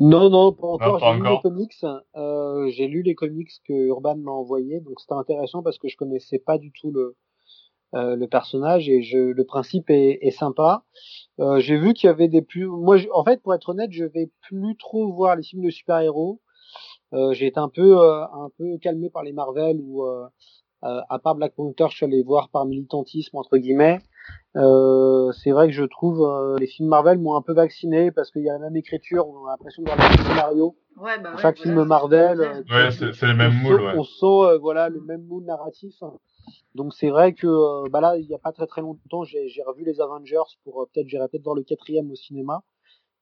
Non, 0.00 0.28
non, 0.28 0.52
pas 0.52 0.66
encore. 0.66 0.98
J'ai 0.98 1.20
lu 1.20 1.28
les 1.28 1.40
comics. 1.40 1.84
Euh, 2.16 2.68
j'ai 2.70 2.88
lu 2.88 3.02
les 3.02 3.14
comics 3.14 3.50
que 3.66 3.72
Urban 3.72 4.16
m'a 4.16 4.32
envoyé, 4.32 4.80
donc 4.80 4.98
c'était 4.98 5.14
intéressant 5.14 5.62
parce 5.62 5.78
que 5.78 5.86
je 5.86 5.96
connaissais 5.96 6.40
pas 6.44 6.58
du 6.58 6.72
tout 6.72 6.90
le, 6.90 7.16
euh, 7.94 8.16
le 8.16 8.26
personnage 8.26 8.88
et 8.88 9.02
je, 9.02 9.18
le 9.18 9.44
principe 9.44 9.88
est, 9.88 10.18
est 10.20 10.32
sympa. 10.32 10.82
Euh, 11.38 11.60
j'ai 11.60 11.76
vu 11.76 11.94
qu'il 11.94 12.08
y 12.08 12.10
avait 12.10 12.26
des 12.26 12.42
plus, 12.42 12.66
moi, 12.66 12.96
en 13.12 13.22
fait, 13.22 13.40
pour 13.40 13.54
être 13.54 13.68
honnête, 13.68 13.92
je 13.92 14.04
vais 14.04 14.30
plus 14.48 14.76
trop 14.76 15.12
voir 15.12 15.36
les 15.36 15.44
films 15.44 15.64
de 15.64 15.70
super-héros. 15.70 16.40
Euh, 17.14 17.32
j'ai 17.32 17.46
été 17.46 17.58
un 17.58 17.68
peu 17.68 17.98
euh, 17.98 18.24
un 18.24 18.50
peu 18.58 18.76
calmé 18.78 19.08
par 19.08 19.22
les 19.22 19.32
Marvel 19.32 19.78
ou 19.80 20.04
euh, 20.04 20.26
à 20.82 21.18
part 21.18 21.34
Black 21.34 21.54
Panther, 21.54 21.86
je 21.90 21.96
suis 21.96 22.06
allé 22.06 22.22
voir 22.22 22.50
par 22.50 22.66
militantisme 22.66 23.36
entre 23.36 23.56
guillemets. 23.56 24.00
Euh, 24.56 25.32
c'est 25.32 25.50
vrai 25.50 25.68
que 25.68 25.72
je 25.72 25.84
trouve 25.84 26.28
les 26.58 26.66
films 26.66 26.88
Marvel 26.88 27.18
m'ont 27.18 27.36
un 27.36 27.42
peu 27.42 27.54
vacciné 27.54 28.10
parce 28.10 28.30
qu'il 28.30 28.42
y 28.42 28.50
a 28.50 28.54
la 28.54 28.58
même 28.58 28.76
écriture, 28.76 29.26
on 29.28 29.46
a 29.46 29.52
l'impression 29.52 29.82
de 29.82 29.88
voir 29.88 29.98
le 29.98 30.16
même 30.16 30.26
scénario. 30.26 30.76
Ouais, 30.96 31.18
bah 31.18 31.36
chaque 31.38 31.58
film 31.58 31.84
Marvel, 31.84 32.38
ouais, 32.40 32.90
c'est 32.90 33.22
le 33.22 33.34
même 33.34 33.54
moule. 33.62 33.92
On 33.96 34.04
sent 34.04 34.58
voilà 34.60 34.88
le 34.90 35.00
même 35.00 35.24
moule 35.24 35.44
narratif. 35.44 35.94
Donc 36.74 36.92
c'est 36.92 37.08
vrai 37.08 37.32
que 37.32 37.88
bah 37.88 38.00
là 38.00 38.18
il 38.18 38.26
y 38.26 38.34
a 38.34 38.38
pas 38.38 38.52
très 38.52 38.66
très 38.66 38.82
longtemps 38.82 39.24
j'ai 39.24 39.62
revu 39.66 39.84
les 39.84 40.00
Avengers 40.00 40.50
pour 40.64 40.86
peut-être 40.92 41.08
j'irai 41.08 41.28
peut-être 41.28 41.44
voir 41.44 41.56
le 41.56 41.62
quatrième 41.62 42.10
au 42.10 42.14
cinéma 42.14 42.62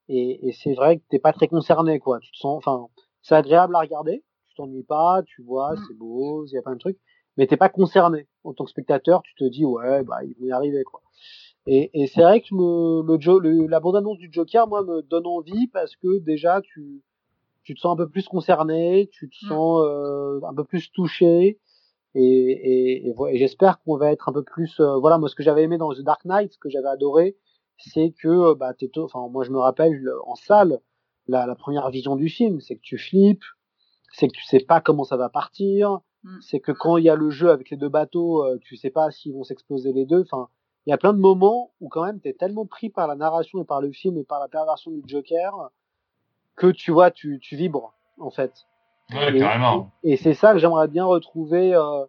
et, 0.09 0.49
et 0.49 0.51
c'est 0.51 0.73
vrai 0.73 0.97
que 0.97 1.03
t'es 1.09 1.19
pas 1.19 1.31
très 1.31 1.47
concerné 1.47 1.99
quoi. 1.99 2.19
Tu 2.19 2.31
te 2.31 2.37
sens 2.37 2.57
enfin 2.57 2.87
c'est 3.23 3.35
agréable 3.35 3.75
à 3.75 3.79
regarder, 3.79 4.23
tu 4.47 4.55
t'ennuies 4.55 4.83
pas, 4.83 5.23
tu 5.25 5.41
vois, 5.41 5.73
mm. 5.73 5.77
c'est 5.87 5.97
beau, 5.97 6.45
il 6.45 6.53
y 6.53 6.57
a 6.57 6.61
plein 6.61 6.73
de 6.73 6.79
trucs, 6.79 6.99
mais 7.37 7.47
t'es 7.47 7.57
pas 7.57 7.69
concerné. 7.69 8.27
En 8.43 8.53
tant 8.53 8.65
que 8.65 8.69
spectateur, 8.69 9.23
tu 9.23 9.33
te 9.35 9.45
dis 9.45 9.65
ouais, 9.65 10.03
bah 10.03 10.23
ils 10.23 10.35
vont 10.39 10.45
y 10.45 10.51
arriver 10.51 10.83
quoi. 10.83 11.01
Et, 11.65 11.89
et 11.93 12.07
c'est 12.07 12.21
vrai 12.21 12.41
que 12.41 12.47
le, 12.51 13.01
le, 13.07 13.39
le, 13.39 13.67
la 13.67 13.79
bande-annonce 13.79 14.17
du 14.17 14.29
Joker, 14.31 14.67
moi, 14.67 14.83
me 14.83 15.01
donne 15.01 15.25
envie 15.25 15.67
parce 15.67 15.95
que 15.95 16.19
déjà 16.19 16.61
tu 16.61 17.01
tu 17.63 17.75
te 17.75 17.79
sens 17.79 17.93
un 17.93 17.95
peu 17.95 18.09
plus 18.09 18.27
concerné, 18.27 19.09
tu 19.13 19.29
te 19.29 19.45
mm. 19.45 19.47
sens 19.47 19.81
euh, 19.85 20.41
un 20.43 20.53
peu 20.53 20.65
plus 20.65 20.91
touché. 20.91 21.59
Et, 22.15 22.21
et, 22.21 23.07
et, 23.07 23.37
j'espère 23.37 23.81
qu'on 23.81 23.97
va 23.97 24.11
être 24.11 24.29
un 24.29 24.33
peu 24.33 24.43
plus 24.43 24.79
euh, 24.79 24.99
voilà 24.99 25.17
moi 25.17 25.29
ce 25.29 25.35
que 25.35 25.41
j'avais 25.41 25.63
aimé 25.63 25.79
dans 25.79 25.91
The 25.91 26.01
Dark 26.01 26.25
Knight 26.25 26.53
ce 26.53 26.59
que 26.59 26.69
j'avais 26.69 26.89
adoré 26.89 27.35
c'est 27.79 28.11
que 28.11 28.53
bah 28.53 28.75
t'es 28.75 28.91
enfin 28.99 29.27
moi 29.31 29.43
je 29.43 29.49
me 29.49 29.57
rappelle 29.57 29.99
en 30.27 30.35
salle 30.35 30.79
la, 31.27 31.45
la, 31.45 31.55
première 31.55 31.89
vision 31.89 32.15
du 32.15 32.29
film, 32.29 32.59
c'est 32.61 32.75
que 32.75 32.81
tu 32.81 32.97
flippes, 32.97 33.43
c'est 34.11 34.27
que 34.27 34.33
tu 34.33 34.43
sais 34.43 34.59
pas 34.59 34.81
comment 34.81 35.03
ça 35.03 35.17
va 35.17 35.29
partir, 35.29 35.99
mm. 36.23 36.39
c'est 36.41 36.59
que 36.59 36.71
quand 36.71 36.97
il 36.97 37.05
y 37.05 37.09
a 37.09 37.15
le 37.15 37.29
jeu 37.29 37.49
avec 37.49 37.69
les 37.69 37.77
deux 37.77 37.89
bateaux, 37.89 38.43
euh, 38.43 38.57
tu 38.61 38.75
sais 38.75 38.91
pas 38.91 39.11
s'ils 39.11 39.33
vont 39.33 39.43
s'exploser 39.43 39.93
les 39.93 40.05
deux. 40.05 40.21
Enfin, 40.21 40.49
il 40.85 40.89
y 40.89 40.93
a 40.93 40.97
plein 40.97 41.13
de 41.13 41.19
moments 41.19 41.71
où 41.79 41.89
quand 41.89 42.03
même 42.05 42.19
t'es 42.19 42.33
tellement 42.33 42.65
pris 42.65 42.89
par 42.89 43.07
la 43.07 43.15
narration 43.15 43.61
et 43.61 43.65
par 43.65 43.81
le 43.81 43.91
film 43.91 44.17
et 44.17 44.23
par 44.23 44.39
la 44.39 44.47
perversion 44.47 44.91
du 44.91 45.01
Joker 45.05 45.71
que 46.55 46.67
tu 46.67 46.91
vois, 46.91 47.11
tu, 47.11 47.39
tu 47.39 47.55
vibres 47.55 47.93
en 48.19 48.29
fait. 48.29 48.53
Ouais, 49.11 49.35
et, 49.35 49.39
carrément. 49.39 49.91
Et, 50.03 50.17
c'est 50.17 50.33
ça 50.33 50.53
que 50.53 50.59
j'aimerais 50.59 50.87
bien 50.87 51.05
retrouver 51.05 51.73
euh, 51.73 52.05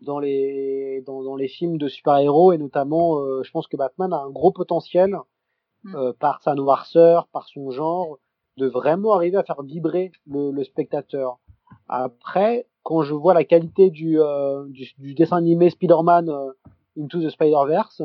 dans 0.00 0.18
les 0.18 1.02
dans, 1.06 1.22
dans, 1.22 1.36
les 1.36 1.48
films 1.48 1.78
de 1.78 1.88
super-héros 1.88 2.52
et 2.52 2.58
notamment, 2.58 3.18
euh, 3.20 3.42
je 3.42 3.50
pense 3.50 3.66
que 3.66 3.76
Batman 3.76 4.12
a 4.12 4.18
un 4.18 4.30
gros 4.30 4.52
potentiel 4.52 5.16
mm. 5.84 5.96
euh, 5.96 6.12
par 6.18 6.42
sa 6.42 6.54
noirceur, 6.54 7.28
par 7.28 7.48
son 7.48 7.70
genre 7.70 8.18
de 8.56 8.66
vraiment 8.66 9.14
arriver 9.14 9.36
à 9.36 9.42
faire 9.42 9.62
vibrer 9.62 10.12
le, 10.26 10.50
le 10.50 10.64
spectateur. 10.64 11.38
Après, 11.88 12.66
quand 12.82 13.02
je 13.02 13.14
vois 13.14 13.34
la 13.34 13.44
qualité 13.44 13.90
du, 13.90 14.20
euh, 14.20 14.64
du, 14.68 14.86
du, 14.98 15.14
dessin 15.14 15.38
animé 15.38 15.70
Spider-Man 15.70 16.28
euh, 16.28 16.52
Into 16.98 17.20
the 17.20 17.30
Spider-Verse, 17.30 18.02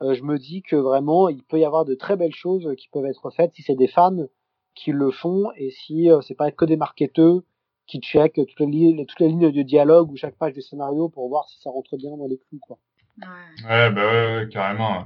euh, 0.00 0.14
je 0.14 0.22
me 0.22 0.38
dis 0.38 0.62
que 0.62 0.76
vraiment 0.76 1.28
il 1.28 1.42
peut 1.42 1.58
y 1.58 1.64
avoir 1.64 1.84
de 1.84 1.94
très 1.94 2.16
belles 2.16 2.34
choses 2.34 2.74
qui 2.78 2.88
peuvent 2.88 3.06
être 3.06 3.30
faites 3.30 3.52
si 3.54 3.62
c'est 3.62 3.74
des 3.74 3.88
fans 3.88 4.26
qui 4.74 4.92
le 4.92 5.10
font 5.10 5.50
et 5.56 5.70
si 5.70 6.08
c'est 6.22 6.34
pas 6.34 6.50
que 6.50 6.64
des 6.64 6.78
marketeurs 6.78 7.42
qui 7.86 8.00
checkent 8.00 8.34
toutes 8.46 8.60
les, 8.60 8.66
lignes, 8.66 9.04
toutes 9.04 9.20
les 9.20 9.28
lignes 9.28 9.50
de 9.50 9.62
dialogue 9.62 10.10
ou 10.10 10.16
chaque 10.16 10.36
page 10.36 10.54
du 10.54 10.62
scénario 10.62 11.10
pour 11.10 11.28
voir 11.28 11.46
si 11.48 11.60
ça 11.60 11.68
rentre 11.68 11.96
bien 11.98 12.16
dans 12.16 12.26
les 12.26 12.38
clous 12.38 12.58
quoi. 12.60 12.78
Ouais, 13.18 13.68
ouais 13.68 13.90
bah 13.90 14.06
ouais, 14.06 14.36
ouais 14.36 14.48
carrément. 14.48 15.04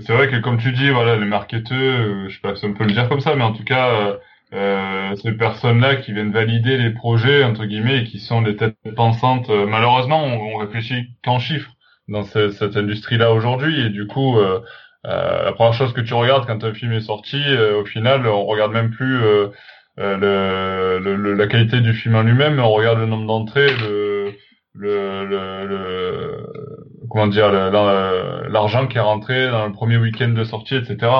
C'est 0.00 0.12
vrai 0.12 0.28
que 0.28 0.36
comme 0.36 0.58
tu 0.58 0.72
dis, 0.72 0.90
voilà, 0.90 1.16
les 1.16 1.26
marketeurs, 1.26 2.00
euh, 2.00 2.28
je 2.28 2.34
sais 2.34 2.40
pas 2.40 2.54
si 2.56 2.64
on 2.64 2.74
peut 2.74 2.84
le 2.84 2.92
dire 2.92 3.08
comme 3.08 3.20
ça, 3.20 3.34
mais 3.36 3.44
en 3.44 3.52
tout 3.52 3.64
cas, 3.64 3.88
euh, 3.90 4.16
euh 4.54 5.16
ces 5.16 5.32
personnes-là 5.32 5.96
qui 5.96 6.12
viennent 6.12 6.32
valider 6.32 6.76
les 6.76 6.90
projets 6.90 7.44
entre 7.44 7.64
guillemets 7.64 7.98
et 8.00 8.04
qui 8.04 8.18
sont 8.18 8.42
des 8.42 8.56
têtes 8.56 8.76
pensantes. 8.96 9.48
Euh, 9.50 9.66
malheureusement, 9.66 10.24
on, 10.24 10.54
on 10.54 10.56
réfléchit 10.58 11.10
qu'en 11.24 11.38
chiffres 11.38 11.72
dans 12.08 12.22
cette, 12.22 12.76
industrie-là 12.76 13.32
aujourd'hui, 13.32 13.80
et 13.86 13.90
du 13.90 14.06
coup, 14.06 14.38
euh, 14.38 14.60
la 15.04 15.52
première 15.52 15.74
chose 15.74 15.92
que 15.92 16.00
tu 16.00 16.14
regardes 16.14 16.46
quand 16.46 16.62
un 16.64 16.74
film 16.74 16.92
est 16.92 17.00
sorti, 17.00 17.40
au 17.76 17.84
final, 17.84 18.26
on 18.26 18.44
regarde 18.44 18.72
même 18.72 18.90
plus 18.90 19.18
le, 19.18 20.98
le, 20.98 21.34
la 21.34 21.46
qualité 21.48 21.80
du 21.80 21.94
film 21.94 22.14
en 22.14 22.22
lui-même, 22.22 22.56
mais 22.56 22.62
on 22.62 22.72
regarde 22.72 22.98
le 22.98 23.06
nombre 23.06 23.26
d'entrées, 23.26 23.70
le, 23.80 24.34
le, 24.74 25.24
le 25.66 26.65
comment 27.10 27.26
dire 27.26 27.50
l'argent 27.50 28.86
qui 28.86 28.98
est 28.98 29.00
rentré 29.00 29.48
dans 29.50 29.66
le 29.66 29.72
premier 29.72 29.96
week-end 29.96 30.28
de 30.28 30.44
sortie, 30.44 30.76
etc. 30.76 31.10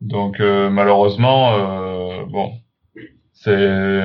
Donc 0.00 0.40
euh, 0.40 0.68
malheureusement, 0.70 1.54
euh, 1.54 2.24
bon, 2.26 2.52
c'est 3.32 3.52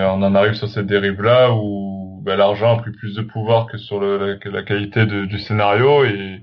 on 0.05 0.21
en 0.21 0.36
arrive 0.36 0.53
sur 0.53 0.69
cette 0.69 0.88
dérive 0.88 1.21
là 1.21 1.51
où 1.53 2.21
ben, 2.23 2.36
l'argent 2.36 2.78
a 2.78 2.82
pris 2.82 2.91
plus 2.91 3.15
de 3.15 3.21
pouvoir 3.21 3.67
que 3.67 3.78
sur 3.78 3.99
la, 4.01 4.63
qualité 4.63 5.05
du 5.05 5.39
scénario 5.39 6.05
et 6.05 6.41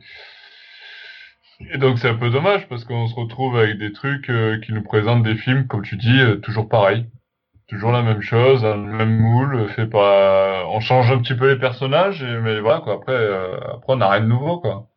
donc 1.78 1.99
c'est 1.99 2.09
un 2.09 2.16
peu 2.16 2.30
dommage 2.30 2.68
parce 2.68 2.85
qu'on 2.85 3.07
se 3.07 3.14
retrouve 3.14 3.57
avec 3.57 3.78
des 3.78 3.93
trucs 3.93 4.28
euh, 4.28 4.59
qui 4.59 4.72
nous 4.72 4.82
présentent 4.82 5.22
des 5.22 5.37
films, 5.37 5.66
comme 5.66 5.82
tu 5.82 5.97
dis, 5.97 6.20
toujours 6.43 6.68
pareil 6.68 7.07
toujours 7.75 7.93
la 7.93 8.03
même 8.03 8.22
chose, 8.22 8.64
le 8.64 8.77
même 8.77 9.18
moule, 9.18 9.68
fait 9.68 9.87
par, 9.87 10.70
on 10.72 10.81
change 10.81 11.11
un 11.11 11.18
petit 11.18 11.35
peu 11.35 11.53
les 11.53 11.59
personnages, 11.59 12.25
mais 12.25 12.61
voilà 12.61 12.81
quoi. 12.81 12.95
Après, 12.95 13.12
euh, 13.12 13.59
après 13.75 13.93
on 13.93 13.97
n'a 13.97 14.09
rien 14.09 14.22
de 14.22 14.27
nouveau 14.27 14.61
quoi. 14.61 14.89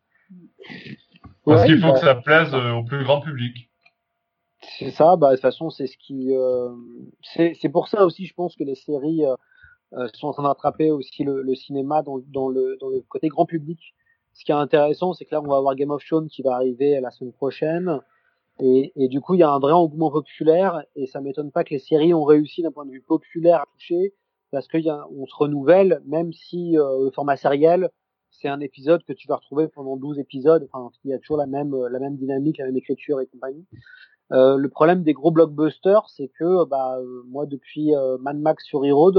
Parce 1.44 1.64
qu'il 1.64 1.80
faut 1.80 1.92
que 1.92 2.00
ça 2.00 2.14
plaise 2.14 2.52
euh, 2.54 2.72
au 2.72 2.84
plus 2.84 3.04
grand 3.04 3.20
public. 3.20 3.70
C'est 4.78 4.90
ça, 4.90 5.16
bah 5.16 5.30
de 5.30 5.34
toute 5.34 5.42
façon 5.42 5.70
c'est 5.70 5.86
ce 5.86 5.96
qui, 5.98 6.34
euh, 6.34 6.70
c'est 7.22 7.54
c'est 7.60 7.68
pour 7.68 7.88
ça 7.88 8.04
aussi 8.04 8.26
je 8.26 8.34
pense 8.34 8.56
que 8.56 8.64
les 8.64 8.74
séries 8.74 9.24
euh, 9.24 10.08
sont 10.14 10.28
en 10.28 10.32
train 10.32 10.42
d'attraper 10.42 10.90
aussi 10.90 11.24
le, 11.24 11.42
le 11.42 11.54
cinéma 11.54 12.02
dans, 12.02 12.18
dans 12.28 12.48
le 12.48 12.76
dans 12.80 12.88
le 12.88 13.00
côté 13.08 13.28
grand 13.28 13.46
public. 13.46 13.94
Ce 14.34 14.44
qui 14.44 14.52
est 14.52 14.54
intéressant, 14.54 15.14
c'est 15.14 15.24
que 15.24 15.34
là 15.34 15.40
on 15.40 15.48
va 15.48 15.56
avoir 15.56 15.74
Game 15.74 15.90
of 15.90 16.04
Thrones 16.04 16.28
qui 16.28 16.42
va 16.42 16.54
arriver 16.54 17.00
la 17.00 17.10
semaine 17.10 17.32
prochaine. 17.32 18.00
Et, 18.60 18.92
et, 18.96 19.08
du 19.08 19.20
coup, 19.20 19.34
il 19.34 19.40
y 19.40 19.42
a 19.42 19.50
un 19.50 19.58
vrai 19.58 19.72
engouement 19.72 20.10
populaire, 20.10 20.82
et 20.96 21.06
ça 21.06 21.20
m'étonne 21.20 21.52
pas 21.52 21.64
que 21.64 21.70
les 21.70 21.78
séries 21.78 22.12
ont 22.14 22.24
réussi 22.24 22.62
d'un 22.62 22.72
point 22.72 22.86
de 22.86 22.90
vue 22.90 23.02
populaire 23.02 23.60
à 23.60 23.64
toucher, 23.72 24.14
parce 24.50 24.66
qu'on 24.66 25.26
se 25.26 25.36
renouvelle, 25.36 26.02
même 26.06 26.32
si 26.32 26.78
euh, 26.78 27.04
le 27.04 27.10
format 27.10 27.36
sériel, 27.36 27.90
c'est 28.30 28.48
un 28.48 28.60
épisode 28.60 29.04
que 29.04 29.12
tu 29.12 29.28
vas 29.28 29.36
retrouver 29.36 29.68
pendant 29.68 29.96
12 29.96 30.18
épisodes, 30.18 30.68
enfin, 30.70 30.90
il 31.04 31.10
y 31.10 31.14
a 31.14 31.18
toujours 31.18 31.36
la 31.36 31.46
même, 31.46 31.74
la 31.74 31.98
même 31.98 32.16
dynamique, 32.16 32.58
la 32.58 32.66
même 32.66 32.76
écriture 32.76 33.20
et 33.20 33.26
compagnie. 33.26 33.66
Euh, 34.32 34.56
le 34.56 34.68
problème 34.68 35.02
des 35.02 35.14
gros 35.14 35.30
blockbusters, 35.30 36.08
c'est 36.10 36.28
que 36.28 36.64
bah, 36.66 36.98
euh, 36.98 37.22
moi, 37.26 37.46
depuis 37.46 37.94
euh, 37.94 38.18
Mad 38.18 38.38
Max 38.38 38.68
Fury 38.68 38.92
Road, 38.92 39.18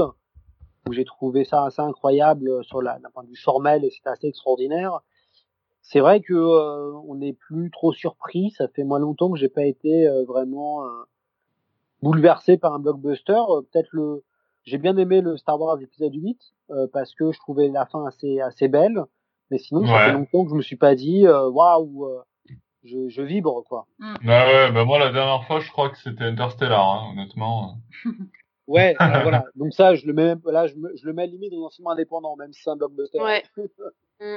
où 0.88 0.92
j'ai 0.92 1.04
trouvé 1.04 1.44
ça 1.44 1.64
assez 1.64 1.82
incroyable 1.82 2.64
sur 2.64 2.80
la, 2.80 2.98
d'un 3.00 3.10
point 3.10 3.24
de 3.24 3.28
vue 3.28 3.36
formel, 3.36 3.84
et 3.84 3.90
c'était 3.90 4.10
assez 4.10 4.28
extraordinaire, 4.28 5.00
c'est 5.82 6.00
vrai 6.00 6.20
que 6.20 6.34
euh, 6.34 6.92
on 7.08 7.16
n'est 7.16 7.32
plus 7.32 7.70
trop 7.70 7.92
surpris. 7.92 8.50
Ça 8.56 8.68
fait 8.68 8.84
moins 8.84 8.98
longtemps 8.98 9.30
que 9.30 9.38
j'ai 9.38 9.48
pas 9.48 9.64
été 9.64 10.06
euh, 10.06 10.24
vraiment 10.24 10.84
euh, 10.84 10.88
bouleversé 12.02 12.58
par 12.58 12.74
un 12.74 12.78
blockbuster. 12.78 13.40
Peut-être 13.72 13.88
le, 13.92 14.24
j'ai 14.64 14.78
bien 14.78 14.96
aimé 14.96 15.20
le 15.20 15.36
Star 15.36 15.60
Wars 15.60 15.80
épisode 15.80 16.14
8 16.14 16.38
parce 16.92 17.14
que 17.14 17.32
je 17.32 17.38
trouvais 17.38 17.68
la 17.68 17.86
fin 17.86 18.06
assez 18.06 18.40
assez 18.40 18.68
belle. 18.68 19.02
Mais 19.50 19.58
sinon, 19.58 19.84
ça 19.84 20.06
fait 20.06 20.12
longtemps 20.12 20.44
que 20.44 20.50
je 20.50 20.54
me 20.54 20.62
suis 20.62 20.76
pas 20.76 20.94
dit 20.94 21.26
waouh, 21.26 22.08
je, 22.84 23.08
je 23.08 23.22
vibre 23.22 23.64
quoi. 23.64 23.86
Mm. 23.98 24.14
Ouais, 24.28 24.46
ouais, 24.46 24.72
bah 24.72 24.84
moi 24.84 25.00
la 25.00 25.10
dernière 25.10 25.44
fois, 25.44 25.58
je 25.58 25.70
crois 25.72 25.90
que 25.90 25.98
c'était 25.98 26.24
Interstellar, 26.24 26.80
hein, 26.80 27.12
honnêtement. 27.12 27.78
Ouais, 28.70 28.94
voilà. 28.98 29.44
Donc 29.56 29.74
ça, 29.74 29.96
je 29.96 30.06
le 30.06 30.12
mets, 30.12 30.36
là, 30.44 30.68
je, 30.68 30.74
je 30.94 31.04
le 31.04 31.12
mets 31.12 31.26
limite 31.26 31.50
dans 31.50 31.66
un 31.66 31.70
film 31.70 31.88
indépendant, 31.88 32.36
même 32.36 32.52
si 32.52 32.62
c'est 32.62 32.70
un 32.70 32.76
blockbuster. 32.76 33.20
Ouais. 33.20 33.42
Mm. 34.22 34.36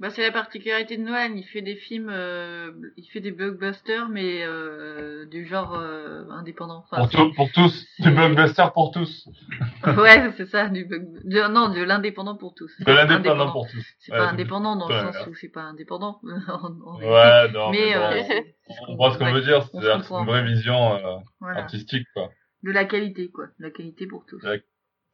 Bah, 0.00 0.10
c'est 0.10 0.22
la 0.22 0.32
particularité 0.32 0.96
de 0.96 1.02
Nolan, 1.02 1.34
il 1.36 1.44
fait 1.44 1.62
des 1.62 1.76
films, 1.76 2.10
euh, 2.10 2.72
il 2.96 3.04
fait 3.06 3.20
des 3.20 3.30
blockbusters, 3.30 4.08
mais 4.08 4.42
euh, 4.44 5.24
du 5.26 5.46
genre 5.46 5.74
euh, 5.74 6.24
indépendant. 6.30 6.84
Enfin, 6.90 7.06
pour, 7.06 7.32
pour, 7.34 7.52
tous, 7.52 7.86
du 8.00 8.10
blockbuster 8.10 8.64
pour 8.74 8.90
tous. 8.90 9.28
ouais, 9.86 10.32
c'est 10.36 10.46
ça, 10.46 10.68
du, 10.68 10.84
bug... 10.84 11.06
non, 11.24 11.68
de 11.68 11.80
l'indépendant 11.80 12.34
pour 12.34 12.54
tous. 12.54 12.72
De 12.80 12.92
l'indépendant 12.92 13.52
pour 13.52 13.68
tous. 13.68 13.86
C'est 14.00 14.10
pas 14.10 14.30
indépendant 14.30 14.74
dans 14.74 14.88
le 14.88 14.94
sens 14.94 15.26
où 15.28 15.34
c'est 15.34 15.48
pas 15.48 15.62
indépendant. 15.62 16.20
ouais, 16.24 17.52
non, 17.52 17.70
mais, 17.70 17.94
bon, 17.94 18.00
euh, 18.00 18.40
on 18.88 18.96
voit 18.96 19.12
ce 19.12 19.18
qu'on 19.18 19.32
veut 19.32 19.42
dire, 19.42 19.62
c'est 19.62 19.78
une 19.78 20.26
vraie 20.26 20.44
vision 20.44 21.22
artistique, 21.40 22.08
quoi. 22.14 22.30
De 22.64 22.72
la 22.72 22.84
qualité, 22.84 23.30
quoi, 23.30 23.46
la 23.60 23.70
qualité 23.70 24.08
pour 24.08 24.26
tous. 24.26 24.44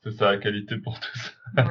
C'est 0.02 0.12
ça, 0.12 0.32
la 0.32 0.38
qualité 0.38 0.78
pour 0.78 0.98
tous. 0.98 1.36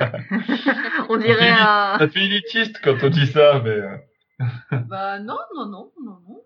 on 1.10 1.18
dirait 1.18 1.50
un... 1.50 1.98
Ça 1.98 2.08
fait 2.08 2.26
élitiste 2.26 2.80
quand 2.84 2.96
on 3.02 3.10
dit 3.10 3.26
ça, 3.26 3.62
mais... 3.64 3.70
Euh. 3.72 3.98
bah 4.88 5.20
non, 5.20 5.38
non, 5.56 5.66
non, 5.66 5.92
non, 6.04 6.20
non. 6.28 6.44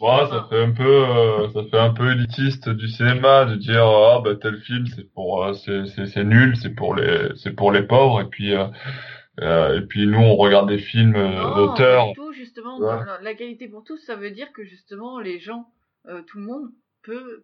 Ouais, 0.00 0.26
ça 0.30 0.46
fait 0.48 0.62
un 0.62 0.70
peu, 0.70 0.82
euh, 0.82 1.50
ça 1.50 1.62
fait 1.64 1.78
un 1.78 1.92
peu 1.92 2.10
élitiste 2.12 2.70
du 2.70 2.88
cinéma 2.88 3.44
de 3.44 3.54
dire 3.56 3.84
ah 3.84 4.22
bah 4.24 4.34
tel 4.34 4.58
film 4.62 4.86
c'est 4.86 5.12
pour, 5.12 5.44
euh, 5.44 5.52
c'est 5.52 6.06
c'est 6.06 6.24
nul, 6.24 6.56
c'est 6.56 6.74
pour 6.74 6.94
les, 6.94 7.32
c'est 7.36 7.52
pour 7.52 7.70
les 7.70 7.82
pauvres 7.82 8.22
et 8.22 8.28
puis 8.30 8.54
et 8.54 9.80
puis 9.90 10.06
nous 10.06 10.20
on 10.20 10.36
regarde 10.36 10.70
des 10.70 10.78
films 10.78 11.12
d'auteurs. 11.12 12.06
Tout 12.14 12.32
justement, 12.32 12.78
la 13.20 13.34
qualité 13.34 13.68
pour 13.68 13.84
tous, 13.84 13.98
ça 13.98 14.16
veut 14.16 14.30
dire 14.30 14.50
que 14.52 14.64
justement 14.64 15.20
les 15.20 15.38
gens, 15.38 15.66
tout 16.06 16.38
le 16.38 16.44
monde 16.44 16.70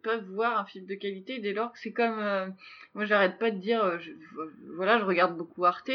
peuvent 0.02 0.28
voir 0.30 0.58
un 0.58 0.64
film 0.64 0.86
de 0.86 0.94
qualité 0.94 1.38
dès 1.38 1.52
lors 1.52 1.72
que 1.72 1.78
c'est 1.78 1.92
comme 1.92 2.18
euh, 2.18 2.46
moi 2.94 3.04
j'arrête 3.04 3.38
pas 3.38 3.50
de 3.50 3.58
dire 3.58 3.82
euh, 3.84 3.98
voilà 4.76 4.98
je 4.98 5.04
regarde 5.04 5.36
beaucoup 5.36 5.64
Arte 5.64 5.90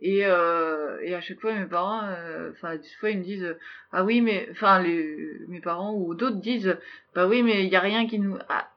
et 0.00 0.26
euh, 0.26 0.98
et 1.02 1.14
à 1.14 1.20
chaque 1.20 1.40
fois 1.40 1.54
mes 1.54 1.66
parents 1.66 2.02
enfin 2.50 2.76
des 2.76 2.88
fois 3.00 3.10
ils 3.10 3.18
me 3.18 3.24
disent 3.24 3.56
ah 3.92 4.04
oui 4.04 4.20
mais 4.20 4.48
enfin 4.50 4.82
les 4.82 5.16
mes 5.48 5.60
parents 5.60 5.94
ou 5.94 6.14
d'autres 6.14 6.40
disent 6.40 6.76
bah 7.14 7.26
oui 7.26 7.42
mais 7.42 7.64
il 7.64 7.72
y 7.72 7.76
a 7.76 7.80
rien 7.80 8.06
qui 8.06 8.18
nous 8.18 8.36
ah, 8.48 8.68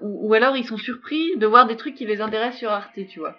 ou, 0.00 0.28
ou, 0.28 0.34
alors 0.34 0.56
ils 0.56 0.66
sont 0.66 0.76
surpris 0.76 1.36
de 1.36 1.46
voir 1.46 1.66
des 1.66 1.76
trucs 1.76 1.94
qui 1.94 2.06
les 2.06 2.20
intéressent 2.20 2.58
sur 2.58 2.70
Arte 2.70 2.98
tu 3.08 3.18
vois. 3.18 3.38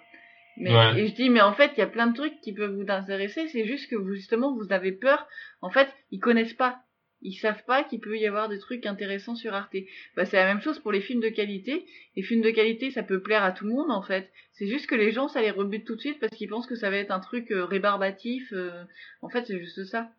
Mais 0.56 0.72
et 0.96 1.06
je 1.06 1.14
dis 1.14 1.30
mais 1.30 1.40
en 1.40 1.52
fait 1.52 1.70
il 1.76 1.78
y 1.78 1.84
a 1.84 1.86
plein 1.86 2.08
de 2.08 2.16
trucs 2.16 2.40
qui 2.40 2.52
peuvent 2.52 2.74
vous 2.74 2.90
intéresser 2.90 3.46
c'est 3.48 3.64
juste 3.64 3.88
que 3.88 3.94
vous 3.94 4.14
justement 4.14 4.56
vous 4.56 4.72
avez 4.72 4.90
peur 4.90 5.28
en 5.62 5.70
fait 5.70 5.88
ils 6.10 6.18
connaissent 6.18 6.54
pas 6.54 6.80
ils 7.22 7.34
savent 7.34 7.64
pas 7.64 7.84
qu'il 7.84 8.00
peut 8.00 8.16
y 8.16 8.26
avoir 8.26 8.48
des 8.48 8.58
trucs 8.58 8.86
intéressants 8.86 9.34
sur 9.34 9.54
Arte. 9.54 9.76
Bah, 10.16 10.24
c'est 10.24 10.36
la 10.36 10.46
même 10.46 10.60
chose 10.60 10.78
pour 10.78 10.92
les 10.92 11.00
films 11.00 11.20
de 11.20 11.28
qualité. 11.28 11.84
Les 12.16 12.22
films 12.22 12.42
de 12.42 12.50
qualité, 12.50 12.90
ça 12.90 13.02
peut 13.02 13.20
plaire 13.20 13.42
à 13.42 13.52
tout 13.52 13.64
le 13.64 13.72
monde 13.72 13.90
en 13.90 14.02
fait. 14.02 14.30
C'est 14.52 14.66
juste 14.66 14.86
que 14.86 14.94
les 14.94 15.12
gens, 15.12 15.28
ça 15.28 15.42
les 15.42 15.50
rebute 15.50 15.84
tout 15.84 15.96
de 15.96 16.00
suite 16.00 16.20
parce 16.20 16.34
qu'ils 16.36 16.48
pensent 16.48 16.66
que 16.66 16.76
ça 16.76 16.90
va 16.90 16.96
être 16.96 17.10
un 17.10 17.20
truc 17.20 17.50
euh, 17.50 17.64
rébarbatif. 17.64 18.52
Euh. 18.52 18.84
En 19.22 19.28
fait, 19.28 19.46
c'est 19.46 19.58
juste 19.58 19.84
ça. 19.84 20.10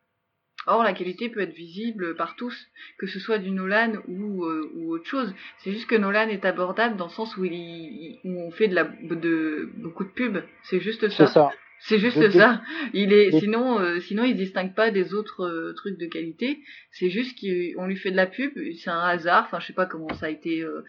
Or, 0.68 0.84
la 0.84 0.94
qualité 0.94 1.30
peut 1.30 1.40
être 1.40 1.54
visible 1.54 2.16
par 2.16 2.36
tous, 2.36 2.68
que 2.98 3.08
ce 3.08 3.18
soit 3.18 3.38
du 3.38 3.50
Nolan 3.50 3.94
ou, 4.10 4.44
euh, 4.44 4.70
autre 4.90 5.06
chose. 5.06 5.34
C'est 5.60 5.72
juste 5.72 5.88
que 5.88 5.96
Nolan 5.96 6.28
est 6.28 6.44
abordable 6.44 6.98
dans 6.98 7.06
le 7.06 7.12
sens 7.12 7.38
où, 7.38 7.46
il, 7.46 8.20
où 8.26 8.42
on 8.42 8.52
fait 8.52 8.68
de, 8.68 8.76
la, 8.76 8.84
de 8.84 9.70
beaucoup 9.78 10.04
de 10.04 10.10
pubs. 10.10 10.44
C'est 10.64 10.82
juste 10.82 11.08
ça. 11.10 11.28
Ça. 11.28 11.52
C'est 11.82 12.00
juste 12.00 12.30
ça. 12.32 12.62
Il 12.94 13.14
est 13.14 13.32
sinon 13.40 13.80
euh, 13.80 14.00
sinon 14.00 14.24
il 14.24 14.34
se 14.34 14.38
distingue 14.38 14.74
pas 14.74 14.92
des 14.92 15.14
autres 15.14 15.46
euh, 15.46 15.74
trucs 15.74 15.98
de 15.98 16.08
qualité. 16.08 16.60
C'est 16.92 17.10
juste 17.10 17.40
qu'on 17.40 17.88
lui 17.88 17.96
fait 17.96 18.12
de 18.12 18.16
la 18.16 18.28
pub. 18.28 18.52
C'est 18.78 18.90
un 18.90 19.00
hasard. 19.00 19.46
Enfin 19.46 19.60
je 19.60 19.68
sais 19.68 19.74
pas 19.74 19.86
comment 19.86 20.14
ça 20.14 20.28
a 20.28 20.30
été 20.30 20.62
euh, 20.62 20.84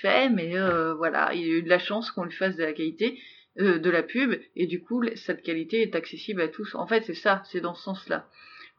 fait, 0.00 0.30
mais 0.30 0.54
voilà 0.96 1.32
il 1.34 1.44
a 1.44 1.58
eu 1.58 1.62
de 1.62 1.68
la 1.68 1.78
chance 1.78 2.10
qu'on 2.10 2.24
lui 2.24 2.32
fasse 2.32 2.56
de 2.56 2.64
la 2.64 2.72
qualité 2.72 3.18
de 3.56 3.90
la 3.90 4.02
pub 4.02 4.38
et 4.54 4.66
du 4.66 4.80
coup 4.80 5.02
cette 5.16 5.42
qualité 5.42 5.82
est 5.82 5.94
accessible 5.94 6.40
à 6.40 6.48
tous. 6.48 6.74
En 6.74 6.86
fait 6.86 7.04
c'est 7.04 7.14
ça. 7.14 7.42
C'est 7.50 7.60
dans 7.60 7.74
ce 7.74 7.82
sens-là. 7.82 8.28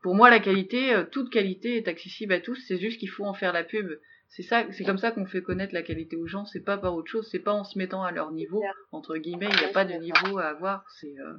Pour 0.01 0.15
moi 0.15 0.31
la 0.31 0.39
qualité, 0.39 0.95
toute 1.11 1.29
qualité 1.29 1.77
est 1.77 1.87
accessible 1.87 2.33
à 2.33 2.39
tous. 2.39 2.55
C'est 2.67 2.79
juste 2.79 2.99
qu'il 2.99 3.09
faut 3.09 3.25
en 3.25 3.35
faire 3.35 3.53
la 3.53 3.63
pub. 3.63 3.91
C'est 4.31 4.43
ça, 4.43 4.63
c'est 4.71 4.85
comme 4.85 4.97
ça 4.97 5.11
qu'on 5.11 5.25
fait 5.25 5.41
connaître 5.41 5.73
la 5.73 5.83
qualité 5.83 6.15
aux 6.15 6.25
gens. 6.25 6.45
C'est 6.45 6.63
pas 6.63 6.77
par 6.77 6.95
autre 6.95 7.09
chose. 7.09 7.27
C'est 7.29 7.39
pas 7.39 7.51
en 7.51 7.65
se 7.65 7.77
mettant 7.77 8.03
à 8.03 8.11
leur 8.11 8.31
niveau. 8.31 8.63
Entre 8.93 9.17
guillemets, 9.17 9.49
il 9.51 9.57
n'y 9.57 9.69
a 9.69 9.73
pas 9.73 9.83
de 9.83 9.93
niveau 9.93 10.37
à 10.37 10.45
avoir. 10.45 10.85
C'est, 11.01 11.13
euh, 11.19 11.33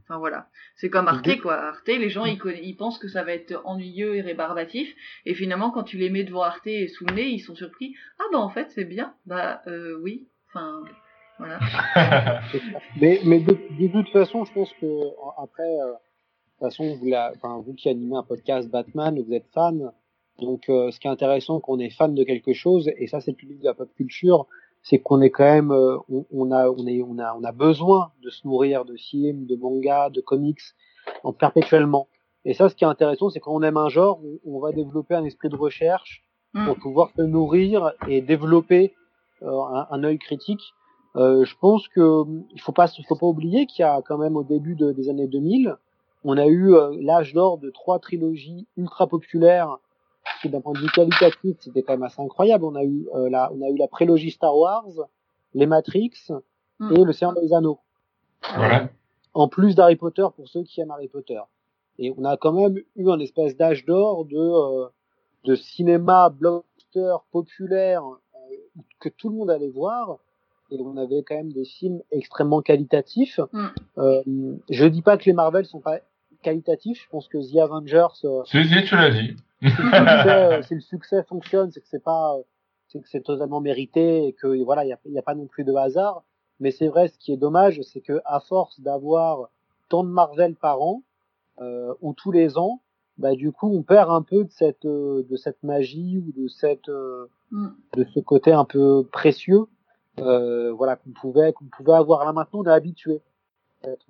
enfin 0.00 0.16
voilà. 0.16 0.48
C'est 0.76 0.88
comme 0.88 1.08
Arte 1.08 1.38
quoi. 1.42 1.56
Arte, 1.56 1.88
les 1.88 2.08
gens 2.08 2.24
ils, 2.24 2.40
ils 2.62 2.74
pensent 2.74 2.98
que 2.98 3.08
ça 3.08 3.22
va 3.22 3.32
être 3.32 3.60
ennuyeux 3.64 4.16
et 4.16 4.22
rébarbatif, 4.22 4.94
et 5.26 5.34
finalement 5.34 5.70
quand 5.70 5.82
tu 5.82 5.98
les 5.98 6.08
mets 6.08 6.24
devant 6.24 6.42
Arte 6.42 6.66
et 6.66 6.88
sous 6.88 7.04
le 7.04 7.14
nez, 7.14 7.28
ils 7.28 7.40
sont 7.40 7.54
surpris. 7.54 7.94
Ah 8.18 8.24
bah 8.32 8.38
en 8.38 8.48
fait 8.48 8.70
c'est 8.70 8.86
bien. 8.86 9.14
Bah 9.26 9.60
euh, 9.66 9.98
oui. 10.00 10.26
Enfin 10.48 10.84
voilà. 11.38 11.60
mais 13.00 13.20
mais 13.26 13.40
de, 13.40 13.88
toute 13.92 14.08
façon, 14.08 14.46
je 14.46 14.52
pense 14.54 14.72
que 14.80 14.86
après, 15.36 15.62
euh, 15.64 15.92
de 15.92 15.92
toute 15.92 16.60
façon 16.60 16.94
vous 16.94 17.06
la, 17.06 17.30
enfin 17.36 17.62
vous 17.62 17.74
qui 17.74 17.90
animez 17.90 18.16
un 18.16 18.22
podcast 18.22 18.70
Batman, 18.70 19.20
vous 19.20 19.34
êtes 19.34 19.48
fan 19.52 19.92
donc, 20.42 20.68
euh, 20.68 20.90
ce 20.90 21.00
qui 21.00 21.06
est 21.06 21.10
intéressant, 21.10 21.60
qu'on 21.60 21.78
est 21.78 21.90
fan 21.90 22.14
de 22.14 22.24
quelque 22.24 22.52
chose, 22.52 22.90
et 22.98 23.06
ça, 23.06 23.20
c'est 23.20 23.30
le 23.30 23.36
public 23.36 23.60
de 23.60 23.64
la 23.64 23.74
pop 23.74 23.88
culture, 23.96 24.46
c'est 24.82 24.98
qu'on 24.98 25.20
est 25.20 25.30
quand 25.30 25.44
même, 25.44 25.70
euh, 25.70 25.96
on, 26.32 26.50
a, 26.50 26.68
on, 26.68 26.86
est, 26.86 27.00
on, 27.02 27.18
a, 27.18 27.34
on 27.34 27.44
a 27.44 27.52
besoin 27.52 28.10
de 28.22 28.30
se 28.30 28.46
nourrir 28.46 28.84
de 28.84 28.96
films, 28.96 29.46
de 29.46 29.56
mangas, 29.56 30.10
de 30.10 30.20
comics, 30.20 30.60
en 31.22 31.32
perpétuellement. 31.32 32.08
Et 32.44 32.54
ça, 32.54 32.68
ce 32.68 32.74
qui 32.74 32.82
est 32.84 32.88
intéressant, 32.88 33.30
c'est 33.30 33.38
quand 33.38 33.54
on 33.54 33.62
aime 33.62 33.76
un 33.76 33.88
genre, 33.88 34.20
on, 34.44 34.58
va 34.58 34.72
développer 34.72 35.14
un 35.14 35.24
esprit 35.24 35.48
de 35.48 35.56
recherche 35.56 36.24
mm. 36.54 36.66
pour 36.66 36.76
pouvoir 36.76 37.10
se 37.16 37.22
nourrir 37.22 37.92
et 38.08 38.20
développer 38.20 38.94
euh, 39.42 39.62
un, 39.72 39.86
un, 39.90 40.04
œil 40.04 40.18
critique. 40.18 40.74
Je 41.14 41.54
pense 41.60 41.86
que 41.88 42.24
il 42.54 42.60
faut 42.60 42.72
pas, 42.72 42.88
faut 43.06 43.16
pas 43.16 43.26
oublier 43.26 43.66
qu'il 43.66 43.82
y 43.82 43.86
a 43.86 44.00
quand 44.00 44.16
même 44.16 44.36
au 44.36 44.42
début 44.42 44.74
des 44.74 45.10
années 45.10 45.28
2000, 45.28 45.76
on 46.24 46.38
a 46.38 46.46
eu 46.46 46.74
l'âge 47.00 47.34
d'or 47.34 47.58
de 47.58 47.68
trois 47.68 47.98
trilogies 47.98 48.66
ultra 48.78 49.06
populaires 49.06 49.76
d'un 50.44 50.60
point 50.60 50.72
de 50.72 50.78
vue 50.78 50.90
qualitatif, 50.90 51.56
c'était 51.60 51.82
quand 51.82 51.94
même 51.94 52.02
assez 52.02 52.20
incroyable. 52.20 52.64
On 52.64 52.74
a 52.74 52.84
eu 52.84 53.06
euh, 53.14 53.30
la, 53.30 53.52
on 53.52 53.62
a 53.62 53.70
eu 53.70 53.76
la 53.76 53.88
prélogie 53.88 54.30
Star 54.30 54.56
Wars, 54.56 54.86
les 55.54 55.66
Matrix 55.66 56.12
hmm. 56.78 56.92
et 56.92 57.04
le 57.04 57.12
Seigneur 57.12 57.34
des 57.40 57.52
Anneaux. 57.52 57.80
En 59.34 59.48
plus 59.48 59.74
d'Harry 59.74 59.96
Potter 59.96 60.26
pour 60.34 60.48
ceux 60.48 60.62
qui 60.62 60.80
aiment 60.80 60.90
Harry 60.90 61.08
Potter. 61.08 61.40
Et 61.98 62.12
on 62.16 62.24
a 62.24 62.36
quand 62.36 62.52
même 62.52 62.76
eu 62.96 63.10
un 63.10 63.18
espèce 63.20 63.56
d'âge 63.56 63.84
d'or 63.84 64.24
de 64.24 64.36
euh, 64.36 64.88
de 65.44 65.54
cinéma 65.54 66.30
blockbuster 66.30 67.16
populaire 67.30 68.02
euh, 68.04 68.80
que 69.00 69.08
tout 69.08 69.28
le 69.28 69.36
monde 69.36 69.50
allait 69.50 69.70
voir. 69.70 70.18
Et 70.70 70.80
on 70.80 70.96
avait 70.96 71.22
quand 71.22 71.34
même 71.34 71.52
des 71.52 71.66
films 71.66 72.00
extrêmement 72.10 72.62
qualitatifs. 72.62 73.40
Euh, 73.98 74.22
je 74.70 74.86
dis 74.86 75.02
pas 75.02 75.18
que 75.18 75.24
les 75.24 75.34
Marvel 75.34 75.66
sont 75.66 75.80
pas 75.80 75.98
qualitatifs. 76.42 77.02
Je 77.02 77.08
pense 77.10 77.28
que 77.28 77.38
The 77.38 77.58
Avengers. 77.58 78.06
si, 78.46 78.64
si, 78.64 78.84
tu 78.84 78.96
l'as 78.96 79.10
dit. 79.10 79.36
Si 80.66 80.74
le 80.74 80.80
succès 80.80 81.22
fonctionne, 81.22 81.70
c'est 81.70 81.80
que 81.80 81.88
c'est 81.88 82.02
pas, 82.02 82.36
c'est 82.88 83.00
que 83.00 83.08
c'est 83.08 83.22
totalement 83.22 83.60
mérité 83.60 84.26
et 84.26 84.32
que 84.32 84.62
voilà, 84.64 84.84
il 84.84 84.88
n'y 84.88 84.92
a, 84.92 84.98
y 85.06 85.18
a, 85.18 85.22
pas 85.22 85.34
non 85.34 85.46
plus 85.46 85.64
de 85.64 85.72
hasard. 85.74 86.24
Mais 86.60 86.70
c'est 86.70 86.88
vrai, 86.88 87.08
ce 87.08 87.18
qui 87.18 87.32
est 87.32 87.36
dommage, 87.36 87.80
c'est 87.82 88.00
que 88.00 88.20
à 88.24 88.40
force 88.40 88.80
d'avoir 88.80 89.50
tant 89.88 90.04
de 90.04 90.10
Marvel 90.10 90.54
par 90.56 90.82
an 90.82 91.02
euh, 91.60 91.94
ou 92.00 92.12
tous 92.12 92.32
les 92.32 92.58
ans, 92.58 92.80
bah 93.18 93.34
du 93.34 93.52
coup, 93.52 93.70
on 93.72 93.82
perd 93.82 94.10
un 94.10 94.22
peu 94.22 94.44
de 94.44 94.50
cette 94.50 94.84
euh, 94.84 95.24
de 95.28 95.36
cette 95.36 95.62
magie 95.62 96.18
ou 96.18 96.32
de 96.40 96.48
cette 96.48 96.88
euh, 96.88 97.26
mm. 97.50 97.68
de 97.96 98.04
ce 98.14 98.20
côté 98.20 98.52
un 98.52 98.64
peu 98.64 99.06
précieux, 99.12 99.66
euh, 100.18 100.72
voilà 100.72 100.96
qu'on 100.96 101.10
pouvait 101.10 101.52
qu'on 101.52 101.66
pouvait 101.66 101.92
avoir 101.92 102.24
là 102.24 102.32
maintenant. 102.32 102.60
On 102.60 102.64
est 102.64 102.72
habitué. 102.72 103.20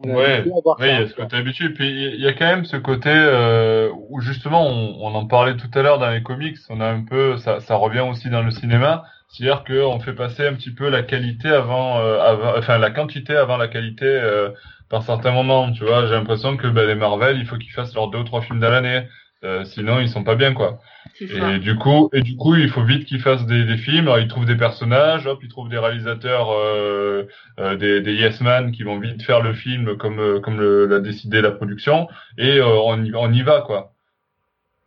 Ouais, 0.05 0.45
oui, 0.45 0.53
il 0.81 0.87
y 0.87 0.91
a 0.91 1.09
ce 1.09 1.15
côté 1.15 1.37
habitué. 1.37 1.71
Puis 1.71 1.89
il 1.89 2.21
y 2.21 2.27
a 2.27 2.33
quand 2.33 2.47
même 2.47 2.65
ce 2.65 2.77
côté 2.77 3.11
euh, 3.13 3.91
où 4.09 4.21
justement, 4.21 4.67
on, 4.67 4.99
on, 5.01 5.15
en 5.15 5.27
parlait 5.27 5.57
tout 5.57 5.71
à 5.75 5.83
l'heure 5.83 5.99
dans 5.99 6.11
les 6.11 6.23
comics. 6.23 6.59
On 6.69 6.81
a 6.81 6.87
un 6.87 7.05
peu, 7.05 7.37
ça, 7.39 7.61
ça 7.61 7.77
revient 7.77 8.01
aussi 8.01 8.29
dans 8.29 8.43
le 8.43 8.51
cinéma. 8.51 9.05
C'est-à-dire 9.29 9.65
qu'on 9.65 9.99
fait 10.01 10.13
passer 10.13 10.47
un 10.47 10.55
petit 10.55 10.73
peu 10.73 10.91
la 10.91 11.03
qualité 11.03 11.49
avant, 11.49 12.01
euh, 12.01 12.21
avant, 12.21 12.59
enfin 12.59 12.77
la 12.79 12.91
quantité 12.91 13.35
avant 13.35 13.57
la 13.57 13.69
qualité 13.69 14.05
euh, 14.05 14.51
par 14.91 15.03
certains 15.03 15.33
moments. 15.33 15.73
Tu 15.73 15.85
vois, 15.85 16.07
j'ai 16.07 16.13
l'impression 16.15 16.57
que 16.57 16.67
ben, 16.67 16.87
les 16.87 16.95
Marvel, 16.95 17.39
il 17.39 17.47
faut 17.47 17.57
qu'ils 17.57 17.73
fassent 17.73 17.95
leurs 17.95 18.09
deux 18.09 18.19
ou 18.19 18.25
trois 18.25 18.43
films 18.43 18.61
dans 18.61 18.71
l'année. 18.71 19.09
Euh, 19.45 19.65
sinon, 19.65 19.99
ils 19.99 20.09
sont 20.09 20.23
pas 20.23 20.37
bien, 20.37 20.55
quoi. 20.55 20.81
Et 21.21 21.59
du 21.59 21.77
coup, 21.77 22.09
et 22.13 22.23
du 22.23 22.37
coup, 22.37 22.55
il 22.55 22.69
faut 22.69 22.85
vite 22.85 23.07
qu'ils 23.07 23.21
fassent 23.21 23.47
des, 23.47 23.65
des, 23.65 23.77
films. 23.77 24.07
Alors, 24.07 24.19
ils 24.19 24.29
trouvent 24.29 24.47
des 24.47 24.57
personnages, 24.57 25.27
hop, 25.27 25.41
ils 25.43 25.49
trouvent 25.49 25.69
des 25.69 25.79
réalisateurs, 25.79 26.51
euh, 26.53 27.25
euh, 27.59 27.77
des, 27.77 28.01
des 28.01 28.15
yes 28.15 28.41
man 28.41 28.73
qui 28.73 28.83
vont 28.83 28.99
vite 28.99 29.23
faire 29.23 29.43
le 29.43 29.53
film 29.53 29.97
comme 29.97 30.41
comme 30.41 30.61
l'a 30.61 31.01
décidé 31.01 31.41
la 31.41 31.51
production, 31.51 32.09
et 32.39 32.61
on, 32.63 33.03
y, 33.05 33.15
on 33.15 33.33
y 33.33 33.43
va, 33.43 33.63
quoi. 33.63 33.93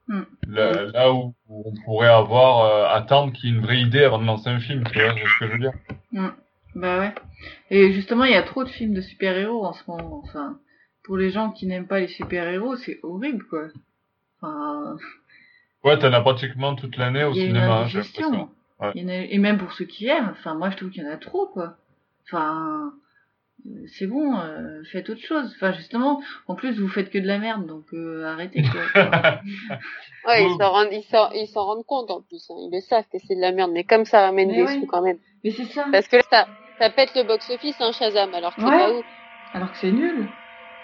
Hmm. 0.08 0.24
Là, 0.48 0.86
là 0.94 1.14
où, 1.14 1.34
on 1.50 1.74
pourrait 1.84 2.08
avoir 2.08 2.94
attendre 2.94 3.34
qu'il 3.34 3.50
y 3.50 3.54
ait 3.54 3.56
une 3.56 3.62
vraie 3.62 3.80
idée 3.80 4.04
avant 4.04 4.20
de 4.20 4.26
lancer 4.26 4.50
un 4.50 4.60
film, 4.60 4.84
tu 4.92 5.00
vois 5.00 5.14
ce 5.14 5.40
que 5.40 5.48
je 5.48 5.52
veux 5.52 5.60
dire. 5.60 5.74
Hmm. 6.12 6.30
Bah 6.76 7.00
ouais. 7.00 7.14
Et 7.70 7.94
justement, 7.94 8.26
il 8.26 8.32
y 8.32 8.36
a 8.36 8.44
trop 8.44 8.64
de 8.64 8.70
films 8.70 8.94
de 8.94 9.02
super-héros 9.02 9.66
en 9.66 9.74
ce 9.74 9.84
moment. 9.88 10.22
Enfin, 10.24 10.60
pour 11.04 11.18
les 11.18 11.30
gens 11.30 11.52
qui 11.52 11.68
n'aiment 11.68 11.88
pas 11.88 12.00
les 12.00 12.08
super-héros, 12.08 12.76
c'est 12.76 13.00
horrible, 13.04 13.46
quoi. 13.50 13.68
Ouais, 14.42 16.00
t'en 16.00 16.14
as 16.14 16.22
pratiquement 16.22 16.76
toute 16.76 16.98
l'année 16.98 17.24
au 17.24 17.34
cinéma, 17.34 17.86
j'ai 17.86 18.00
l'impression. 18.00 18.50
et 18.96 19.38
même 19.38 19.58
pour 19.58 19.74
ceux 19.74 19.86
qui 19.86 20.08
aiment, 20.08 20.30
enfin 20.32 20.56
moi 20.56 20.70
je 20.70 20.78
trouve 20.78 20.90
qu'il 20.90 21.04
y 21.04 21.08
en 21.08 21.12
a 21.12 21.18
trop 21.18 21.48
quoi. 21.48 21.78
Enfin, 22.28 22.92
euh, 23.68 23.86
c'est 23.88 24.08
bon, 24.08 24.38
euh, 24.38 24.84
faites 24.92 25.10
autre 25.10 25.22
chose. 25.22 25.54
Enfin, 25.56 25.72
justement, 25.74 26.22
en 26.48 26.56
plus, 26.56 26.80
vous 26.80 26.88
faites 26.88 27.10
que 27.10 27.18
de 27.18 27.28
la 27.28 27.38
merde, 27.38 27.66
donc 27.66 27.86
euh, 27.94 28.26
arrêtez. 28.26 28.64
Quoi. 28.64 28.82
ouais, 30.28 30.46
ils 30.46 30.58
s'en 30.60 30.72
rendent, 30.72 30.90
ils 30.92 31.48
s'en, 31.48 31.66
rendent 31.66 31.86
compte 31.86 32.12
en 32.12 32.22
plus. 32.22 32.46
Hein. 32.50 32.56
Ils 32.60 32.70
le 32.74 32.82
savent 32.82 33.06
que 33.12 33.18
c'est 33.28 33.36
de 33.36 33.42
la 33.42 33.52
merde, 33.52 33.72
mais 33.74 33.84
comme 33.84 34.06
ça 34.06 34.22
ramène 34.22 34.50
des 34.50 34.68
sous 34.68 34.86
quand 34.86 35.02
même. 35.02 35.18
Mais 35.44 35.52
c'est 35.52 35.66
ça. 35.66 35.86
Parce 35.92 36.08
que 36.08 36.18
ça, 36.30 36.48
ça 36.80 36.90
pète 36.90 37.16
le 37.16 37.24
box-office, 37.24 37.78
hein, 37.80 37.92
Shazam, 37.92 38.34
alors 38.34 38.56
que 38.56 38.62
c'est 38.62 38.68
pas 38.68 38.92
ouf. 38.92 39.06
Alors 39.54 39.72
que 39.72 39.78
c'est 39.78 39.92
nul. 39.92 40.28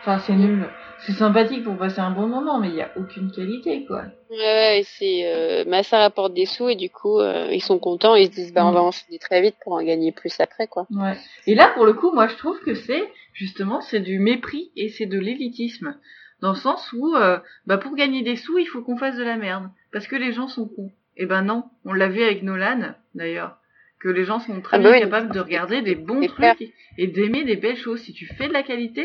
Enfin, 0.02 0.20
c'est 0.20 0.36
nul 0.36 0.68
c'est 1.06 1.14
sympathique 1.14 1.64
pour 1.64 1.78
passer 1.78 2.00
un 2.00 2.12
bon 2.12 2.28
moment, 2.28 2.60
mais 2.60 2.70
il 2.70 2.76
n'y 2.76 2.82
a 2.82 2.92
aucune 2.96 3.32
qualité, 3.32 3.86
quoi. 3.86 4.04
Ouais, 4.30 4.38
ouais 4.38 4.84
c'est, 4.86 5.26
euh, 5.26 5.64
mais 5.68 5.82
ça 5.84 5.98
rapporte 6.00 6.34
des 6.34 6.46
sous 6.46 6.70
et 6.70 6.76
du 6.76 6.90
coup, 6.90 7.20
euh, 7.20 7.48
ils 7.52 7.62
sont 7.62 7.80
contents, 7.80 8.14
ils 8.14 8.28
se 8.28 8.32
disent, 8.32 8.54
bah, 8.54 8.66
on 8.66 8.72
va 8.72 8.82
mm. 8.82 8.86
enchaîner 8.86 9.20
très 9.20 9.42
vite 9.42 9.56
pour 9.64 9.74
en 9.74 9.84
gagner 9.84 10.12
plus 10.12 10.40
après, 10.40 10.68
quoi. 10.68 10.86
Ouais. 10.92 11.18
Et 11.48 11.56
là, 11.56 11.70
pour 11.74 11.86
le 11.86 11.94
coup, 11.94 12.12
moi, 12.12 12.28
je 12.28 12.36
trouve 12.36 12.60
que 12.60 12.76
c'est, 12.76 13.04
justement, 13.34 13.82
c'est 13.82 14.00
du 14.00 14.20
mépris 14.20 14.72
et 14.76 14.90
c'est 14.90 15.08
de 15.08 15.18
l'élitisme. 15.18 15.98
Dans 16.42 16.52
le 16.52 16.58
sens 16.58 16.94
où, 16.94 17.16
euh, 17.16 17.40
bah, 17.66 17.78
pour 17.78 17.96
gagner 17.96 18.22
des 18.22 18.36
sous, 18.36 18.60
il 18.60 18.66
faut 18.66 18.82
qu'on 18.82 18.98
fasse 18.98 19.18
de 19.18 19.24
la 19.24 19.38
merde. 19.38 19.70
Parce 19.92 20.08
que 20.08 20.16
les 20.16 20.34
gens 20.34 20.48
sont 20.48 20.68
cons. 20.68 20.92
Et 21.18 21.24
eh 21.24 21.26
ben 21.26 21.42
non. 21.42 21.66
On 21.84 21.94
l'a 21.94 22.08
vu 22.08 22.24
avec 22.24 22.42
Nolan, 22.42 22.94
d'ailleurs 23.16 23.58
que 24.02 24.10
les 24.10 24.26
gens 24.26 24.40
sont 24.40 24.62
très 24.62 24.78
ah 24.78 24.80
bah 24.80 24.92
bien 24.92 25.00
capables 25.02 25.32
de 25.32 25.40
regarder 25.40 25.82
des 25.82 25.96
bons 25.96 26.26
trucs 26.26 26.74
et 26.98 27.08
d'aimer 27.08 27.44
des 27.44 27.56
belles 27.56 27.78
choses. 27.78 28.02
Si 28.02 28.14
tu 28.14 28.26
fais 28.26 28.48
de 28.48 28.54
la 28.54 28.64
qualité, 28.64 29.04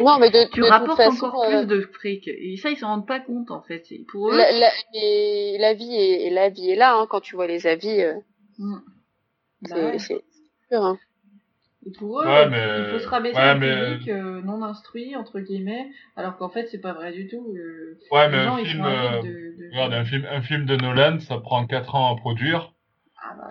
tu 0.52 0.62
rapportes 0.62 1.00
encore 1.00 1.46
plus 1.46 1.56
euh, 1.56 1.64
de 1.64 1.80
fric. 1.82 2.26
Et 2.28 2.56
ça, 2.56 2.70
ils 2.70 2.76
s'en 2.76 2.88
rendent 2.88 3.06
pas 3.06 3.20
compte 3.20 3.50
en 3.50 3.62
fait. 3.62 3.84
Pour 4.08 4.30
eux, 4.30 4.36
la, 4.36 4.50
la, 4.52 4.70
la 5.58 5.74
vie 5.74 5.94
est 5.94 6.30
la 6.30 6.48
vie 6.48 6.70
est 6.70 6.76
là 6.76 6.96
hein, 6.96 7.06
quand 7.08 7.20
tu 7.20 7.36
vois 7.36 7.46
les 7.46 7.66
avis. 7.66 8.00
Euh... 8.00 8.14
Mm. 8.58 8.78
C'est 9.62 9.98
sûr. 9.98 10.82
Hein. 10.84 10.98
Et 11.86 11.92
pour 11.98 12.20
eux, 12.20 12.24
il 12.26 12.90
faut 12.92 12.98
se 12.98 13.08
rabaisser 13.08 13.36
ouais, 13.36 13.54
mais... 13.54 13.92
public 13.92 14.08
euh, 14.08 14.42
non 14.42 14.62
instruit 14.64 15.14
entre 15.14 15.38
guillemets, 15.38 15.86
alors 16.16 16.36
qu'en 16.36 16.48
fait 16.48 16.66
c'est 16.66 16.80
pas 16.80 16.94
vrai 16.94 17.12
du 17.12 17.28
tout. 17.28 17.54
Euh, 17.54 17.98
ouais, 18.10 18.28
mais 18.28 18.38
un 18.38 18.56
film, 18.56 18.82
de, 18.82 19.22
de... 19.22 19.70
Regarde, 19.70 19.92
un 19.92 20.04
film, 20.04 20.26
un 20.28 20.42
film 20.42 20.64
de 20.64 20.76
Nolan, 20.76 21.20
ça 21.20 21.38
prend 21.38 21.64
4 21.64 21.94
ans 21.94 22.14
à 22.14 22.16
produire. 22.16 22.72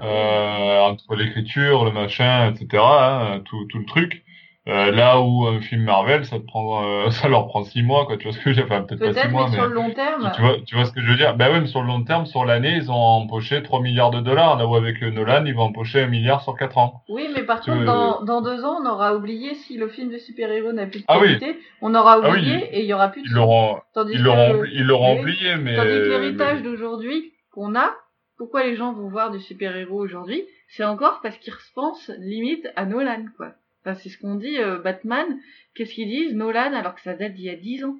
Euh, 0.02 0.80
entre 0.82 1.16
l'écriture, 1.16 1.86
le 1.86 1.92
machin, 1.92 2.52
etc. 2.52 2.84
Hein, 2.84 3.42
tout, 3.46 3.66
tout 3.66 3.80
le 3.80 3.86
truc. 3.86 4.24
Euh, 4.68 4.90
là 4.90 5.22
où 5.22 5.46
un 5.46 5.60
film 5.62 5.84
Marvel, 5.84 6.26
ça 6.26 6.40
te 6.40 6.46
prend, 6.46 6.84
euh, 6.84 7.10
ça 7.12 7.28
leur 7.28 7.48
prend 7.48 7.64
six 7.64 7.84
mois, 7.84 8.08
quoi. 8.08 8.18
Tu 8.18 8.24
vois 8.28 8.34
ce 8.34 8.40
que 8.40 8.44
je 8.46 8.50
veux 8.50 8.56
dire 8.56 8.66
Enfin, 8.66 8.82
peut-être 8.82 9.14
pas 9.14 9.22
six 9.22 9.28
mois, 9.30 9.48
mais 9.48 9.56
sur 9.56 9.68
le 9.68 9.76
long 9.76 9.92
terme. 9.92 10.32
Tu 10.36 10.42
vois, 10.42 10.56
tu 10.66 10.76
vois 10.76 10.86
ce 10.86 10.92
que 10.92 11.02
je 11.02 11.08
veux 11.08 11.18
dire 11.18 11.36
Ben 11.36 11.54
oui, 11.54 11.60
mais 11.62 11.68
sur 11.68 11.82
le 11.82 11.88
long 11.88 12.04
terme, 12.04 12.26
sur 12.26 12.46
l'année, 12.46 12.76
ils 12.78 12.90
ont 12.90 12.96
empoché 12.96 13.62
3 13.62 13.80
milliards 13.82 14.10
de 14.10 14.22
dollars. 14.22 14.58
Là 14.58 14.66
où 14.66 14.76
avec 14.76 15.02
Nolan, 15.04 15.46
ils 15.46 15.54
vont 15.54 15.64
empocher 15.64 16.02
un 16.02 16.08
milliard 16.08 16.42
sur 16.42 16.58
4 16.58 16.80
ans. 16.80 17.04
Oui, 17.10 17.30
mais 17.36 17.44
par 17.44 17.62
contre, 17.62 17.86
dans, 17.86 18.24
dans 18.24 18.42
deux 18.42 18.66
ans, 18.66 18.78
on 18.82 18.90
aura 18.90 19.16
oublié 19.16 19.54
si 19.54 19.78
le 19.78 19.88
film 19.88 20.12
de 20.12 20.18
super-héros 20.18 20.74
n'a 20.74 20.88
plus 20.88 21.02
de 21.02 21.06
ah 21.08 21.20
qualité. 21.20 21.60
On 21.82 21.94
aura 21.94 22.20
ah 22.24 22.30
oublié 22.30 22.76
et 22.76 22.80
il 22.82 22.86
y 22.86 22.94
aura 22.94 23.10
plus 23.10 23.22
de. 23.22 23.28
Ils 23.28 23.36
l'auront, 23.36 23.80
ils 24.12 24.24
l'auront, 24.24 24.64
ils 24.64 24.84
l'auront 24.84 25.20
oublié, 25.20 25.58
mais. 25.58 25.76
Tandis 25.76 25.90
que 25.90 26.10
l'héritage 26.10 26.64
d'aujourd'hui 26.64 27.34
qu'on 27.52 27.76
a, 27.76 27.92
pourquoi 28.38 28.64
les 28.64 28.76
gens 28.76 28.94
vont 28.94 29.10
voir 29.10 29.32
des 29.32 29.40
super-héros 29.40 30.00
aujourd'hui 30.00 30.44
C'est 30.70 30.84
encore 30.84 31.22
parce 31.22 31.38
qu'ils 31.38 31.54
pensent 31.74 32.12
limite 32.18 32.68
à 32.76 32.86
Nolan, 32.86 33.26
quoi. 33.38 33.54
Enfin, 33.82 33.96
c'est 33.96 34.10
ce 34.10 34.18
qu'on 34.18 34.36
dit, 34.36 34.58
euh, 34.58 34.80
Batman, 34.80 35.40
qu'est-ce 35.76 35.94
qu'ils 35.94 36.10
disent? 36.10 36.34
Nolan, 36.34 36.74
alors 36.74 36.96
que 36.96 37.02
ça 37.02 37.14
date 37.14 37.34
d'il 37.34 37.46
y 37.46 37.50
a 37.50 37.56
dix 37.56 37.84
ans. 37.84 37.98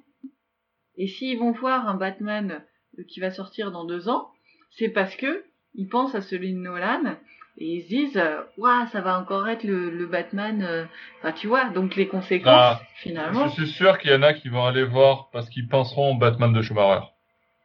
Et 0.96 1.06
s'ils 1.06 1.38
vont 1.38 1.52
voir 1.52 1.88
un 1.88 1.94
Batman 1.94 2.62
euh, 2.98 3.02
qui 3.08 3.20
va 3.20 3.30
sortir 3.30 3.70
dans 3.70 3.84
deux 3.84 4.08
ans, 4.08 4.28
c'est 4.72 4.88
parce 4.88 5.14
que 5.16 5.44
ils 5.74 5.88
pensent 5.88 6.14
à 6.14 6.22
celui 6.22 6.52
de 6.52 6.58
Nolan 6.58 7.16
et 7.58 7.76
ils 7.76 7.82
se 7.82 7.88
disent 7.88 8.16
euh, 8.18 8.86
ça 8.92 9.00
va 9.00 9.18
encore 9.18 9.48
être 9.48 9.64
le, 9.64 10.06
Batman 10.06 10.88
enfin 11.18 11.32
tu 11.32 11.46
vois 11.46 11.68
donc 11.68 11.96
les 11.96 12.08
conséquences 12.08 12.54
ah, 12.54 12.80
finalement 12.96 13.48
je 13.48 13.64
suis 13.64 13.72
sûr 13.72 13.98
qu'il 13.98 14.10
y 14.10 14.14
en 14.14 14.22
a 14.22 14.32
qui 14.32 14.48
vont 14.48 14.64
aller 14.64 14.84
voir 14.84 15.28
parce 15.32 15.50
qu'ils 15.50 15.68
penseront 15.68 16.14
au 16.14 16.18
Batman 16.18 16.52
de 16.52 16.62
Schumacher 16.62 17.06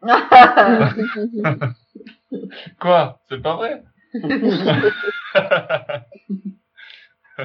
Quoi? 2.79 3.19
C'est 3.29 3.41
pas 3.41 3.55
vrai? 3.55 3.83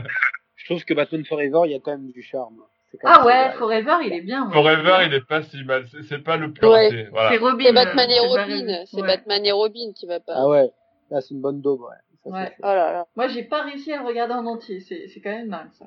Je 0.57 0.65
trouve 0.65 0.85
que 0.85 0.95
Batman 0.95 1.25
Forever, 1.25 1.61
il 1.67 1.73
y 1.73 1.75
a 1.75 1.81
quand 1.81 1.93
même 1.93 2.11
du 2.11 2.23
charme. 2.23 2.61
ah 3.05 3.25
ouais, 3.25 3.53
Forever, 3.53 3.99
il 4.05 4.13
est 4.13 4.23
bien. 4.23 4.51
Forever, 4.51 5.05
il 5.07 5.15
est 5.15 5.27
pas 5.27 5.43
si 5.43 5.63
mal. 5.65 5.87
C'est 6.09 6.25
pas 6.25 6.37
le 6.37 6.53
plus 6.53 6.67
ouais. 6.67 7.09
voilà. 7.11 7.31
C'est 7.31 7.39
Robin. 7.39 7.65
C'est 7.67 7.73
Batman 7.73 8.11
et 8.11 8.19
Robin. 8.21 8.85
C'est 8.87 9.03
Batman 9.03 9.47
et 9.47 9.53
Robin 9.53 9.93
qui 9.95 10.07
va 10.07 10.19
pas. 10.21 10.35
Ah 10.37 10.49
ouais. 10.49 10.71
Là, 11.11 11.21
c'est 11.21 11.35
une 11.35 11.41
bonne 11.41 11.61
daube, 11.61 11.83
ouais. 11.83 12.33
ouais. 12.33 12.53
Oh 12.61 12.67
là 12.67 12.93
là. 12.93 13.07
Moi, 13.15 13.29
j'ai 13.29 13.45
pas 13.45 13.63
réussi 13.63 13.93
à 13.93 14.01
le 14.01 14.07
regarder 14.07 14.35
en 14.35 14.47
entier. 14.47 14.81
C'est 14.81 15.21
quand 15.23 15.31
même 15.31 15.51
dingue, 15.51 15.71
ça. 15.73 15.87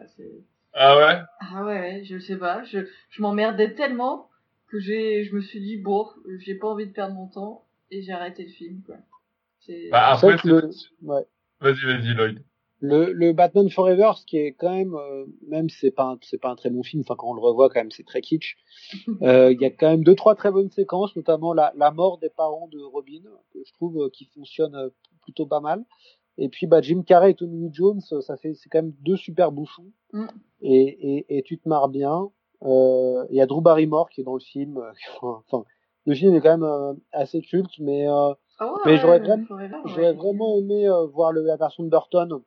Ah 0.73 0.97
ouais? 0.97 1.19
Ah 1.41 1.65
ouais, 1.65 2.03
je 2.05 2.19
sais 2.19 2.37
pas. 2.37 2.63
Je, 2.63 2.79
je 3.09 3.21
m'emmerdais 3.21 3.73
tellement 3.73 4.28
que 4.69 4.79
j'ai, 4.79 5.23
je 5.23 5.35
me 5.35 5.41
suis 5.41 5.59
dit, 5.59 5.77
bon, 5.77 6.07
j'ai 6.39 6.55
pas 6.55 6.67
envie 6.67 6.87
de 6.87 6.91
perdre 6.91 7.15
mon 7.15 7.27
temps 7.27 7.65
et 7.91 8.01
j'ai 8.01 8.11
arrêté 8.11 8.43
le 8.43 8.49
film, 8.49 8.81
quoi. 8.85 8.97
Bah, 9.91 10.13
après, 10.13 10.35
le... 10.45 10.69
ouais. 11.03 11.25
Vas-y, 11.59 11.85
vas-y, 11.85 12.13
Lloyd. 12.13 12.43
Le, 12.81 13.11
le, 13.11 13.33
Batman 13.33 13.69
Forever, 13.69 14.11
ce 14.15 14.25
qui 14.25 14.37
est 14.37 14.53
quand 14.53 14.73
même, 14.73 14.95
euh, 14.95 15.25
même 15.49 15.69
c'est 15.69 15.91
pas 15.91 16.17
c'est 16.21 16.37
pas 16.37 16.49
un 16.49 16.55
très 16.55 16.69
bon 16.69 16.81
film, 16.81 17.01
enfin 17.01 17.15
quand 17.17 17.29
on 17.29 17.33
le 17.33 17.41
revoit 17.41 17.67
quand 17.67 17.81
même 17.81 17.91
c'est 17.91 18.05
très 18.05 18.21
kitsch. 18.21 18.55
Euh, 19.21 19.51
il 19.51 19.59
y 19.59 19.65
a 19.65 19.69
quand 19.69 19.89
même 19.89 20.05
deux 20.05 20.15
trois 20.15 20.33
très 20.33 20.49
bonnes 20.49 20.71
séquences, 20.71 21.13
notamment 21.17 21.53
la, 21.53 21.73
la 21.75 21.91
mort 21.91 22.19
des 22.19 22.29
parents 22.29 22.69
de 22.71 22.79
Robin 22.79 23.21
que 23.53 23.59
je 23.65 23.73
trouve 23.73 24.01
euh, 24.01 24.09
qui 24.09 24.25
fonctionne 24.25 24.75
euh, 24.75 24.89
plutôt 25.23 25.45
pas 25.45 25.59
mal. 25.59 25.83
Et 26.37 26.47
puis 26.47 26.67
bah 26.67 26.79
Jim 26.79 27.03
Carrey 27.05 27.31
et 27.31 27.33
Tommy 27.35 27.69
Jones, 27.73 27.99
ça 27.99 28.37
fait 28.37 28.53
c'est 28.53 28.69
quand 28.69 28.81
même 28.81 28.93
deux 29.01 29.17
super 29.17 29.51
bouffons. 29.51 29.91
Mm. 30.13 30.27
Et, 30.61 31.17
et, 31.17 31.37
et, 31.37 31.43
tu 31.43 31.59
te 31.59 31.67
marres 31.67 31.89
bien. 31.89 32.31
Il 32.61 33.35
y 33.35 33.41
a 33.41 33.45
Drew 33.45 33.61
Barrymore 33.61 34.09
qui 34.09 34.21
est 34.21 34.23
dans 34.23 34.33
le 34.33 34.39
film. 34.39 34.81
enfin 35.21 35.63
le 36.05 36.15
film 36.15 36.35
est 36.35 36.41
quand 36.41 36.57
même 36.57 36.97
assez 37.11 37.41
culte, 37.41 37.77
mais 37.79 38.07
ah 38.59 38.75
mais 38.85 38.97
j'aurais 38.97 39.19
vraiment, 39.19 39.45
j'aurais 39.85 40.13
vraiment 40.13 40.57
aimé 40.57 40.87
euh, 40.87 41.05
voir 41.05 41.31
le, 41.31 41.43
la 41.43 41.55
version 41.55 41.83
de 41.83 41.89
Burton, 41.89 42.41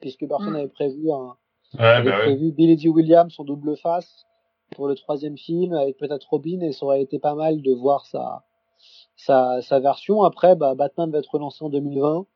puisque 0.00 0.24
Burton 0.24 0.52
mm. 0.52 0.56
avait 0.56 0.68
prévu 0.68 1.10
un, 1.10 1.36
ouais, 1.74 1.84
avait 1.84 2.10
bah 2.10 2.18
prévu 2.18 2.52
Billy 2.52 2.76
D. 2.76 2.88
Williams 2.88 3.34
en 3.38 3.44
double 3.44 3.76
face 3.76 4.26
pour 4.76 4.86
le 4.86 4.94
troisième 4.94 5.36
film 5.36 5.72
avec 5.72 5.96
peut-être 5.96 6.28
Robin 6.30 6.60
et 6.60 6.72
ça 6.72 6.86
aurait 6.86 7.02
été 7.02 7.18
pas 7.18 7.34
mal 7.34 7.62
de 7.62 7.72
voir 7.72 8.06
sa 8.06 8.44
sa, 9.16 9.60
sa 9.60 9.80
version. 9.80 10.22
Après, 10.22 10.54
bah, 10.54 10.74
Batman 10.74 11.10
va 11.10 11.18
être 11.18 11.34
relancé 11.34 11.64
en 11.64 11.68
2020. 11.68 12.26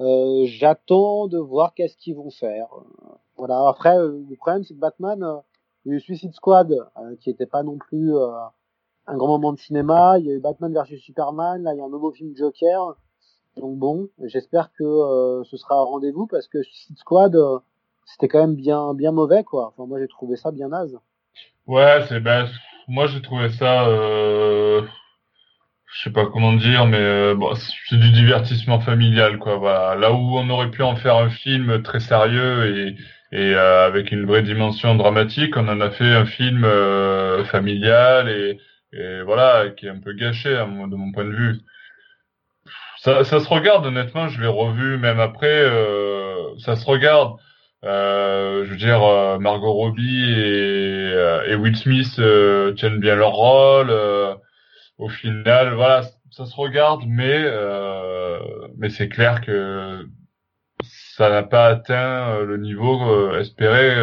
Euh, 0.00 0.44
J'attends 0.44 1.26
de 1.28 1.38
voir 1.38 1.74
qu'est-ce 1.74 1.96
qu'ils 1.96 2.14
vont 2.14 2.30
faire. 2.30 2.68
Voilà. 3.36 3.66
Après, 3.68 3.96
euh, 3.96 4.22
le 4.28 4.36
problème 4.36 4.64
c'est 4.64 4.74
que 4.74 4.80
Batman, 4.80 5.22
euh, 5.22 5.36
il 5.84 5.92
y 5.92 5.94
a 5.94 5.96
eu 5.96 6.00
Suicide 6.00 6.34
Squad 6.34 6.72
euh, 6.72 7.16
qui 7.20 7.30
était 7.30 7.46
pas 7.46 7.62
non 7.62 7.78
plus 7.78 8.12
un 9.06 9.16
grand 9.16 9.28
moment 9.28 9.52
de 9.52 9.58
cinéma. 9.58 10.18
Il 10.18 10.26
y 10.26 10.30
a 10.30 10.34
eu 10.34 10.40
Batman 10.40 10.72
vs 10.72 10.98
Superman. 10.98 11.62
Là, 11.62 11.74
il 11.74 11.78
y 11.78 11.80
a 11.80 11.84
un 11.84 11.90
nouveau 11.90 12.12
film 12.12 12.36
Joker. 12.36 12.96
Donc 13.56 13.78
bon, 13.78 14.08
j'espère 14.24 14.70
que 14.72 14.84
euh, 14.84 15.44
ce 15.44 15.56
sera 15.56 15.74
un 15.76 15.84
rendez-vous 15.84 16.26
parce 16.26 16.48
que 16.48 16.62
Suicide 16.62 16.98
Squad, 16.98 17.34
euh, 17.34 17.58
c'était 18.06 18.28
quand 18.28 18.40
même 18.40 18.54
bien, 18.54 18.94
bien 18.94 19.12
mauvais, 19.12 19.44
quoi. 19.44 19.68
Enfin, 19.68 19.86
moi, 19.86 19.98
j'ai 19.98 20.08
trouvé 20.08 20.36
ça 20.36 20.50
bien 20.50 20.68
naze. 20.68 20.96
Ouais, 21.66 22.04
c'est 22.08 22.20
ben, 22.20 22.48
moi, 22.88 23.06
j'ai 23.06 23.20
trouvé 23.22 23.50
ça. 23.50 23.86
Euh, 23.88 24.82
je 25.86 26.02
sais 26.04 26.12
pas 26.12 26.26
comment 26.26 26.52
dire, 26.52 26.86
mais 26.86 27.00
euh, 27.00 27.34
bon, 27.34 27.52
c'est 27.88 27.98
du 27.98 28.12
divertissement 28.12 28.80
familial, 28.80 29.38
quoi. 29.38 29.56
Voilà. 29.56 29.96
Là 29.96 30.12
où 30.12 30.38
on 30.38 30.48
aurait 30.48 30.70
pu 30.70 30.82
en 30.82 30.96
faire 30.96 31.16
un 31.16 31.30
film 31.30 31.82
très 31.82 32.00
sérieux 32.00 32.76
et 32.76 32.96
et 33.32 33.54
avec 33.54 34.12
une 34.12 34.26
vraie 34.26 34.42
dimension 34.42 34.94
dramatique, 34.96 35.56
on 35.56 35.68
en 35.68 35.80
a 35.80 35.90
fait 35.90 36.04
un 36.04 36.26
film 36.26 36.66
familial 37.46 38.28
et 38.28 38.58
et 38.92 39.22
voilà, 39.22 39.70
qui 39.70 39.86
est 39.86 39.90
un 39.90 40.00
peu 40.00 40.12
gâché 40.12 40.56
à 40.56 40.64
de 40.64 40.96
mon 40.96 41.12
point 41.12 41.24
de 41.24 41.30
vue. 41.30 41.60
Ça, 42.98 43.24
ça 43.24 43.40
se 43.40 43.48
regarde 43.48 43.86
honnêtement, 43.86 44.28
je 44.28 44.40
l'ai 44.40 44.46
revu 44.46 44.98
même 44.98 45.20
après, 45.20 45.46
euh, 45.48 46.56
ça 46.58 46.76
se 46.76 46.84
regarde. 46.86 47.36
Euh, 47.84 48.64
je 48.66 48.70
veux 48.70 48.76
dire, 48.76 49.02
euh, 49.02 49.38
Margot 49.38 49.72
Robbie 49.72 50.22
et, 50.32 51.12
euh, 51.14 51.46
et 51.46 51.54
Will 51.54 51.76
Smith 51.76 52.18
euh, 52.18 52.72
tiennent 52.74 53.00
bien 53.00 53.16
leur 53.16 53.32
rôle. 53.32 53.90
au 54.98 55.08
final, 55.08 55.74
voilà, 55.74 56.02
ça 56.30 56.46
se 56.46 56.54
regarde, 56.56 57.02
mais 57.06 57.44
mais 58.76 58.90
c'est 58.90 59.08
clair 59.08 59.40
que 59.40 60.06
ça 60.82 61.30
n'a 61.30 61.42
pas 61.42 61.66
atteint 61.66 62.40
le 62.40 62.56
niveau 62.56 63.34
espéré 63.34 63.94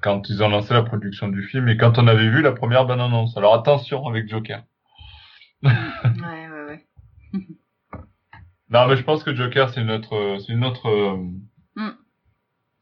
quand 0.00 0.28
ils 0.28 0.42
ont 0.42 0.48
lancé 0.48 0.74
la 0.74 0.82
production 0.82 1.28
du 1.28 1.42
film 1.42 1.68
et 1.68 1.76
quand 1.76 1.98
on 1.98 2.06
avait 2.06 2.28
vu 2.28 2.42
la 2.42 2.52
première 2.52 2.86
bande-annonce. 2.86 3.36
Alors 3.36 3.54
attention 3.54 4.06
avec 4.06 4.28
Joker. 4.28 4.62
ouais, 5.62 5.70
ouais, 5.70 6.64
ouais. 6.68 6.86
non, 8.70 8.88
mais 8.88 8.96
je 8.96 9.04
pense 9.04 9.22
que 9.22 9.34
Joker, 9.34 9.70
c'est 9.70 9.80
une 9.80 9.90
autre, 9.90 10.38
c'est 10.44 10.52
une 10.52 10.64
autre. 10.64 11.18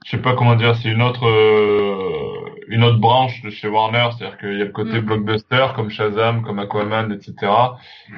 Je 0.05 0.13
sais 0.13 0.23
pas 0.23 0.35
comment 0.35 0.57
dire, 0.57 0.77
c'est 0.77 0.89
une 0.89 1.03
autre 1.03 1.27
euh, 1.27 2.41
une 2.69 2.85
autre 2.85 2.99
branche 2.99 3.43
de 3.43 3.51
chez 3.51 3.69
Warner, 3.69 4.09
c'est-à-dire 4.17 4.39
qu'il 4.39 4.57
y 4.57 4.63
a 4.63 4.65
le 4.65 4.73
côté 4.73 5.01
mm. 5.01 5.05
blockbuster 5.05 5.67
comme 5.75 5.91
Shazam, 5.91 6.43
comme 6.43 6.59
Aquaman, 6.59 7.13
etc. 7.13 7.35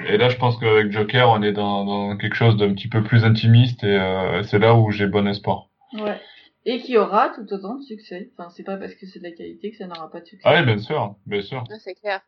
Et 0.06 0.16
là, 0.16 0.28
je 0.28 0.36
pense 0.36 0.58
qu'avec 0.58 0.92
Joker, 0.92 1.28
on 1.30 1.42
est 1.42 1.52
dans, 1.52 1.84
dans 1.84 2.16
quelque 2.16 2.36
chose 2.36 2.56
d'un 2.56 2.72
petit 2.74 2.88
peu 2.88 3.02
plus 3.02 3.24
intimiste 3.24 3.82
et 3.82 3.98
euh, 3.98 4.42
c'est 4.44 4.58
là 4.58 4.74
où 4.74 4.90
j'ai 4.90 5.06
bon 5.06 5.26
espoir. 5.26 5.68
Ouais. 5.94 6.20
Et 6.64 6.80
qui 6.80 6.96
aura 6.96 7.30
tout 7.30 7.52
autant 7.52 7.76
de 7.76 7.82
succès. 7.82 8.30
Enfin, 8.36 8.50
c'est 8.50 8.62
pas 8.62 8.76
parce 8.76 8.94
que 8.94 9.06
c'est 9.06 9.18
de 9.18 9.24
la 9.24 9.32
qualité 9.32 9.72
que 9.72 9.76
ça 9.78 9.86
n'aura 9.86 10.08
pas 10.10 10.20
de 10.20 10.26
succès. 10.26 10.42
Ah 10.44 10.60
oui, 10.60 10.64
bien 10.64 10.78
sûr, 10.78 11.16
bien 11.26 11.42
sûr. 11.42 11.64
c'est 11.80 11.94
clair. 11.94 12.20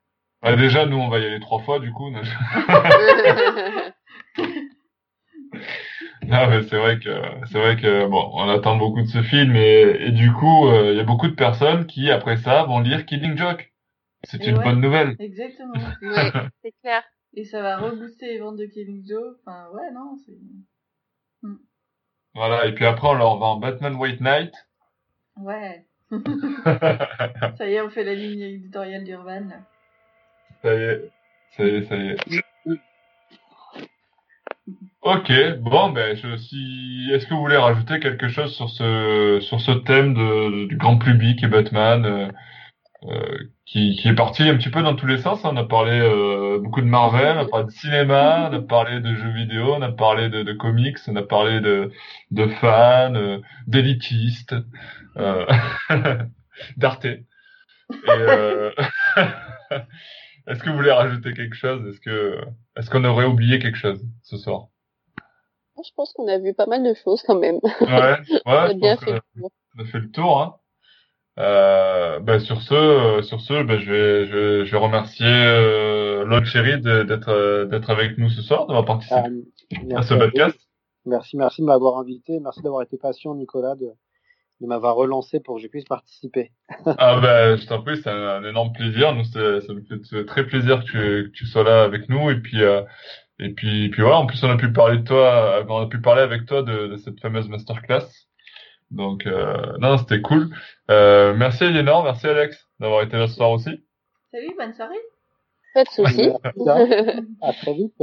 Ah, 0.42 0.56
déjà, 0.56 0.86
nous, 0.86 0.96
on 0.96 1.08
va 1.08 1.20
y 1.20 1.24
aller 1.24 1.40
trois 1.40 1.60
fois, 1.60 1.78
du 1.78 1.92
coup. 1.92 2.10
Non, 6.28 6.48
mais 6.48 6.62
c'est 6.62 6.78
vrai 6.78 6.98
que 6.98 7.10
c'est 7.46 7.58
vrai 7.58 7.76
que 7.76 8.06
bon, 8.06 8.30
on 8.34 8.48
attend 8.48 8.76
beaucoup 8.76 9.02
de 9.02 9.06
ce 9.06 9.22
film 9.22 9.56
et, 9.56 10.06
et 10.06 10.10
du 10.10 10.32
coup, 10.32 10.68
euh, 10.68 10.92
il 10.92 10.96
y 10.96 11.00
a 11.00 11.04
beaucoup 11.04 11.28
de 11.28 11.34
personnes 11.34 11.86
qui 11.86 12.10
après 12.10 12.36
ça 12.36 12.64
vont 12.64 12.80
lire 12.80 13.06
Killing 13.06 13.36
Joke. 13.36 13.72
C'est 14.24 14.46
une 14.46 14.58
bonne 14.58 14.80
nouvelle. 14.80 15.16
Exactement. 15.18 15.74
ouais, 16.02 16.30
c'est 16.62 16.72
clair. 16.82 17.02
Et 17.34 17.44
ça 17.44 17.62
va 17.62 17.76
rebooster 17.76 18.26
les 18.26 18.38
ventes 18.38 18.56
de 18.56 18.66
Killing 18.66 19.06
Joke. 19.06 19.36
Enfin, 19.44 19.68
ouais, 19.74 19.90
non, 19.92 20.16
c'est. 20.24 20.38
Hmm. 21.42 21.56
Voilà, 22.34 22.66
et 22.66 22.74
puis 22.74 22.86
après 22.86 23.08
on 23.08 23.14
leur 23.14 23.36
vend 23.36 23.56
Batman 23.56 23.94
White 23.96 24.20
Knight. 24.20 24.54
Ouais. 25.36 25.84
ça 27.58 27.68
y 27.68 27.74
est, 27.74 27.80
on 27.80 27.90
fait 27.90 28.04
la 28.04 28.14
ligne 28.14 28.40
éditoriale 28.40 29.04
d'Urban. 29.04 29.48
Ça 30.62 30.74
y 30.74 30.82
est, 30.82 31.10
ça 31.56 31.64
y 31.64 31.68
est, 31.68 31.82
ça 31.82 31.96
y 31.96 32.08
est. 32.08 32.43
Ok, 35.04 35.30
bon, 35.60 35.90
ben, 35.90 36.16
je, 36.16 36.34
si, 36.38 37.10
est-ce 37.12 37.26
que 37.26 37.34
vous 37.34 37.40
voulez 37.40 37.58
rajouter 37.58 38.00
quelque 38.00 38.28
chose 38.28 38.54
sur 38.56 38.70
ce, 38.70 39.38
sur 39.42 39.60
ce 39.60 39.72
thème 39.72 40.14
de, 40.14 40.66
du 40.66 40.78
grand 40.78 40.96
public 40.98 41.42
et 41.44 41.46
Batman, 41.46 42.06
euh, 42.06 42.28
euh, 43.04 43.38
qui, 43.66 43.96
qui 43.96 44.08
est 44.08 44.14
parti 44.14 44.44
un 44.44 44.56
petit 44.56 44.70
peu 44.70 44.82
dans 44.82 44.96
tous 44.96 45.06
les 45.06 45.18
sens. 45.18 45.44
Hein. 45.44 45.50
On 45.52 45.56
a 45.58 45.64
parlé 45.64 46.00
euh, 46.00 46.58
beaucoup 46.58 46.80
de 46.80 46.86
Marvel, 46.86 47.36
on 47.36 47.40
a 47.42 47.48
parlé 47.48 47.66
de 47.66 47.70
cinéma, 47.72 48.48
on 48.50 48.54
a 48.54 48.62
parlé 48.62 49.00
de 49.00 49.14
jeux 49.14 49.32
vidéo, 49.32 49.74
on 49.74 49.82
a 49.82 49.92
parlé 49.92 50.30
de, 50.30 50.52
comics, 50.54 50.98
on 51.06 51.16
a 51.16 51.22
parlé 51.22 51.60
de, 51.60 51.92
de 52.30 52.46
fans, 52.46 53.14
euh, 53.14 53.40
d'élitistes, 53.66 54.54
d'Arte. 56.78 57.06
Est-ce 60.46 60.62
que 60.62 60.70
vous 60.70 60.76
voulez 60.76 60.92
rajouter 60.92 61.34
quelque 61.34 61.56
chose? 61.56 61.86
Est-ce 61.88 62.00
que 62.00 62.38
est-ce 62.76 62.90
qu'on 62.90 63.04
aurait 63.04 63.26
oublié 63.26 63.58
quelque 63.58 63.78
chose 63.78 64.02
ce 64.22 64.36
soir? 64.38 64.68
Je 65.82 65.90
pense 65.96 66.12
qu'on 66.12 66.28
a 66.28 66.38
vu 66.38 66.54
pas 66.54 66.66
mal 66.66 66.82
de 66.82 66.94
choses 66.94 67.22
quand 67.22 67.38
même. 67.38 67.58
Ouais, 67.80 67.86
ouais 67.86 68.16
on, 68.46 68.52
a 68.52 68.74
bien 68.74 68.96
fait 68.96 69.20
on 69.36 69.82
a 69.82 69.84
fait 69.86 69.98
le 69.98 70.10
tour. 70.10 70.40
Hein. 70.40 70.54
Euh, 71.36 72.20
ben 72.20 72.38
sur 72.38 72.62
ce, 72.62 72.74
euh, 72.74 73.22
sur 73.22 73.40
ce, 73.40 73.64
ben 73.64 73.80
je 73.80 73.90
vais, 73.90 74.26
je, 74.26 74.64
je 74.64 74.70
vais 74.70 74.78
remercier 74.78 75.26
euh, 75.26 76.24
Lord 76.24 76.44
Chéri 76.44 76.80
d'être 76.80 77.28
euh, 77.28 77.64
d'être 77.64 77.90
avec 77.90 78.18
nous 78.18 78.30
ce 78.30 78.40
soir, 78.40 78.66
d'avoir 78.66 78.84
participé 78.84 79.44
ah, 79.92 79.98
à 79.98 80.02
ce 80.02 80.14
podcast. 80.14 80.56
Merci, 81.06 81.36
merci 81.36 81.60
de 81.60 81.66
m'avoir 81.66 81.98
invité, 81.98 82.38
merci 82.38 82.62
d'avoir 82.62 82.82
été 82.82 82.98
patient, 82.98 83.34
Nicolas, 83.34 83.74
de, 83.74 83.90
de 84.60 84.66
m'avoir 84.66 84.94
relancé 84.94 85.40
pour 85.40 85.56
que 85.56 85.62
je 85.62 85.66
puisse 85.66 85.84
participer. 85.84 86.52
ah 86.86 87.20
ben, 87.20 87.56
je 87.56 87.66
t'en 87.66 87.82
prie, 87.82 87.96
c'est 88.00 88.10
un, 88.10 88.44
énorme 88.44 88.72
plaisir. 88.72 89.12
Nous, 89.14 89.24
ça 89.24 89.40
me 89.40 89.82
fait 89.82 90.24
très 90.24 90.46
plaisir 90.46 90.84
que 90.84 90.84
tu, 90.84 90.92
que 90.92 91.36
tu 91.36 91.46
sois 91.46 91.64
là 91.64 91.82
avec 91.82 92.08
nous 92.08 92.30
et 92.30 92.36
puis. 92.36 92.62
Euh, 92.62 92.82
et 93.38 93.50
puis, 93.50 93.88
puis 93.90 94.02
voilà, 94.02 94.18
en 94.18 94.26
plus 94.26 94.42
on 94.44 94.50
a 94.50 94.56
pu 94.56 94.72
parler 94.72 94.98
de 94.98 95.04
toi, 95.04 95.64
on 95.68 95.78
a 95.78 95.86
pu 95.86 96.00
parler 96.00 96.22
avec 96.22 96.46
toi 96.46 96.62
de, 96.62 96.86
de 96.86 96.96
cette 96.96 97.20
fameuse 97.20 97.48
masterclass. 97.48 98.06
Donc 98.90 99.26
euh, 99.26 99.76
non, 99.78 99.98
c'était 99.98 100.20
cool. 100.20 100.50
Euh, 100.90 101.34
merci 101.34 101.64
Eleanor, 101.64 102.04
merci 102.04 102.26
Alex 102.26 102.68
d'avoir 102.78 103.02
été 103.02 103.16
là 103.16 103.26
ce 103.26 103.34
soir 103.34 103.50
aussi. 103.50 103.84
Salut, 104.30 104.54
bonne 104.56 104.74
soirée. 104.74 104.94
Pas 105.74 105.84
de 105.84 105.88
soucis. 105.88 106.30
à 107.42 107.52
très 107.52 107.74
vite. 107.74 108.02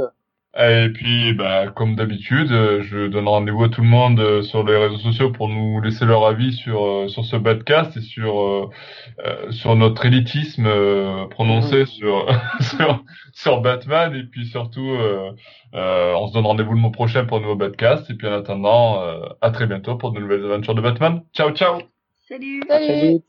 Et 0.54 0.90
puis, 0.92 1.32
bah, 1.32 1.68
comme 1.68 1.96
d'habitude, 1.96 2.48
je 2.48 3.06
donne 3.06 3.26
rendez-vous 3.26 3.64
à 3.64 3.68
tout 3.70 3.80
le 3.80 3.86
monde 3.86 4.20
euh, 4.20 4.42
sur 4.42 4.62
les 4.64 4.76
réseaux 4.76 4.98
sociaux 4.98 5.32
pour 5.32 5.48
nous 5.48 5.80
laisser 5.80 6.04
leur 6.04 6.26
avis 6.26 6.52
sur 6.52 6.84
euh, 6.84 7.08
sur 7.08 7.24
ce 7.24 7.36
podcast 7.36 7.96
et 7.96 8.02
sur 8.02 8.38
euh, 8.38 8.70
sur 9.50 9.74
notre 9.76 10.04
élitisme 10.04 10.68
prononcé 11.30 11.84
mmh. 11.84 11.86
sur, 11.86 12.26
sur 12.60 13.02
sur 13.32 13.60
Batman 13.62 14.14
et 14.14 14.24
puis 14.24 14.44
surtout, 14.44 14.94
on 15.72 16.28
se 16.28 16.34
donne 16.34 16.46
rendez-vous 16.46 16.74
le 16.74 16.80
mois 16.80 16.92
prochain 16.92 17.24
pour 17.24 17.38
un 17.38 17.40
nouveau 17.40 17.56
podcast 17.56 18.10
et 18.10 18.14
puis 18.14 18.28
en 18.28 18.32
attendant, 18.32 19.02
à 19.40 19.50
très 19.52 19.66
bientôt 19.66 19.96
pour 19.96 20.12
de 20.12 20.20
nouvelles 20.20 20.44
aventures 20.44 20.74
de 20.74 20.82
Batman. 20.82 21.22
Ciao, 21.32 21.50
ciao. 21.52 21.78
Salut. 22.28 22.62
Salut. 22.68 23.22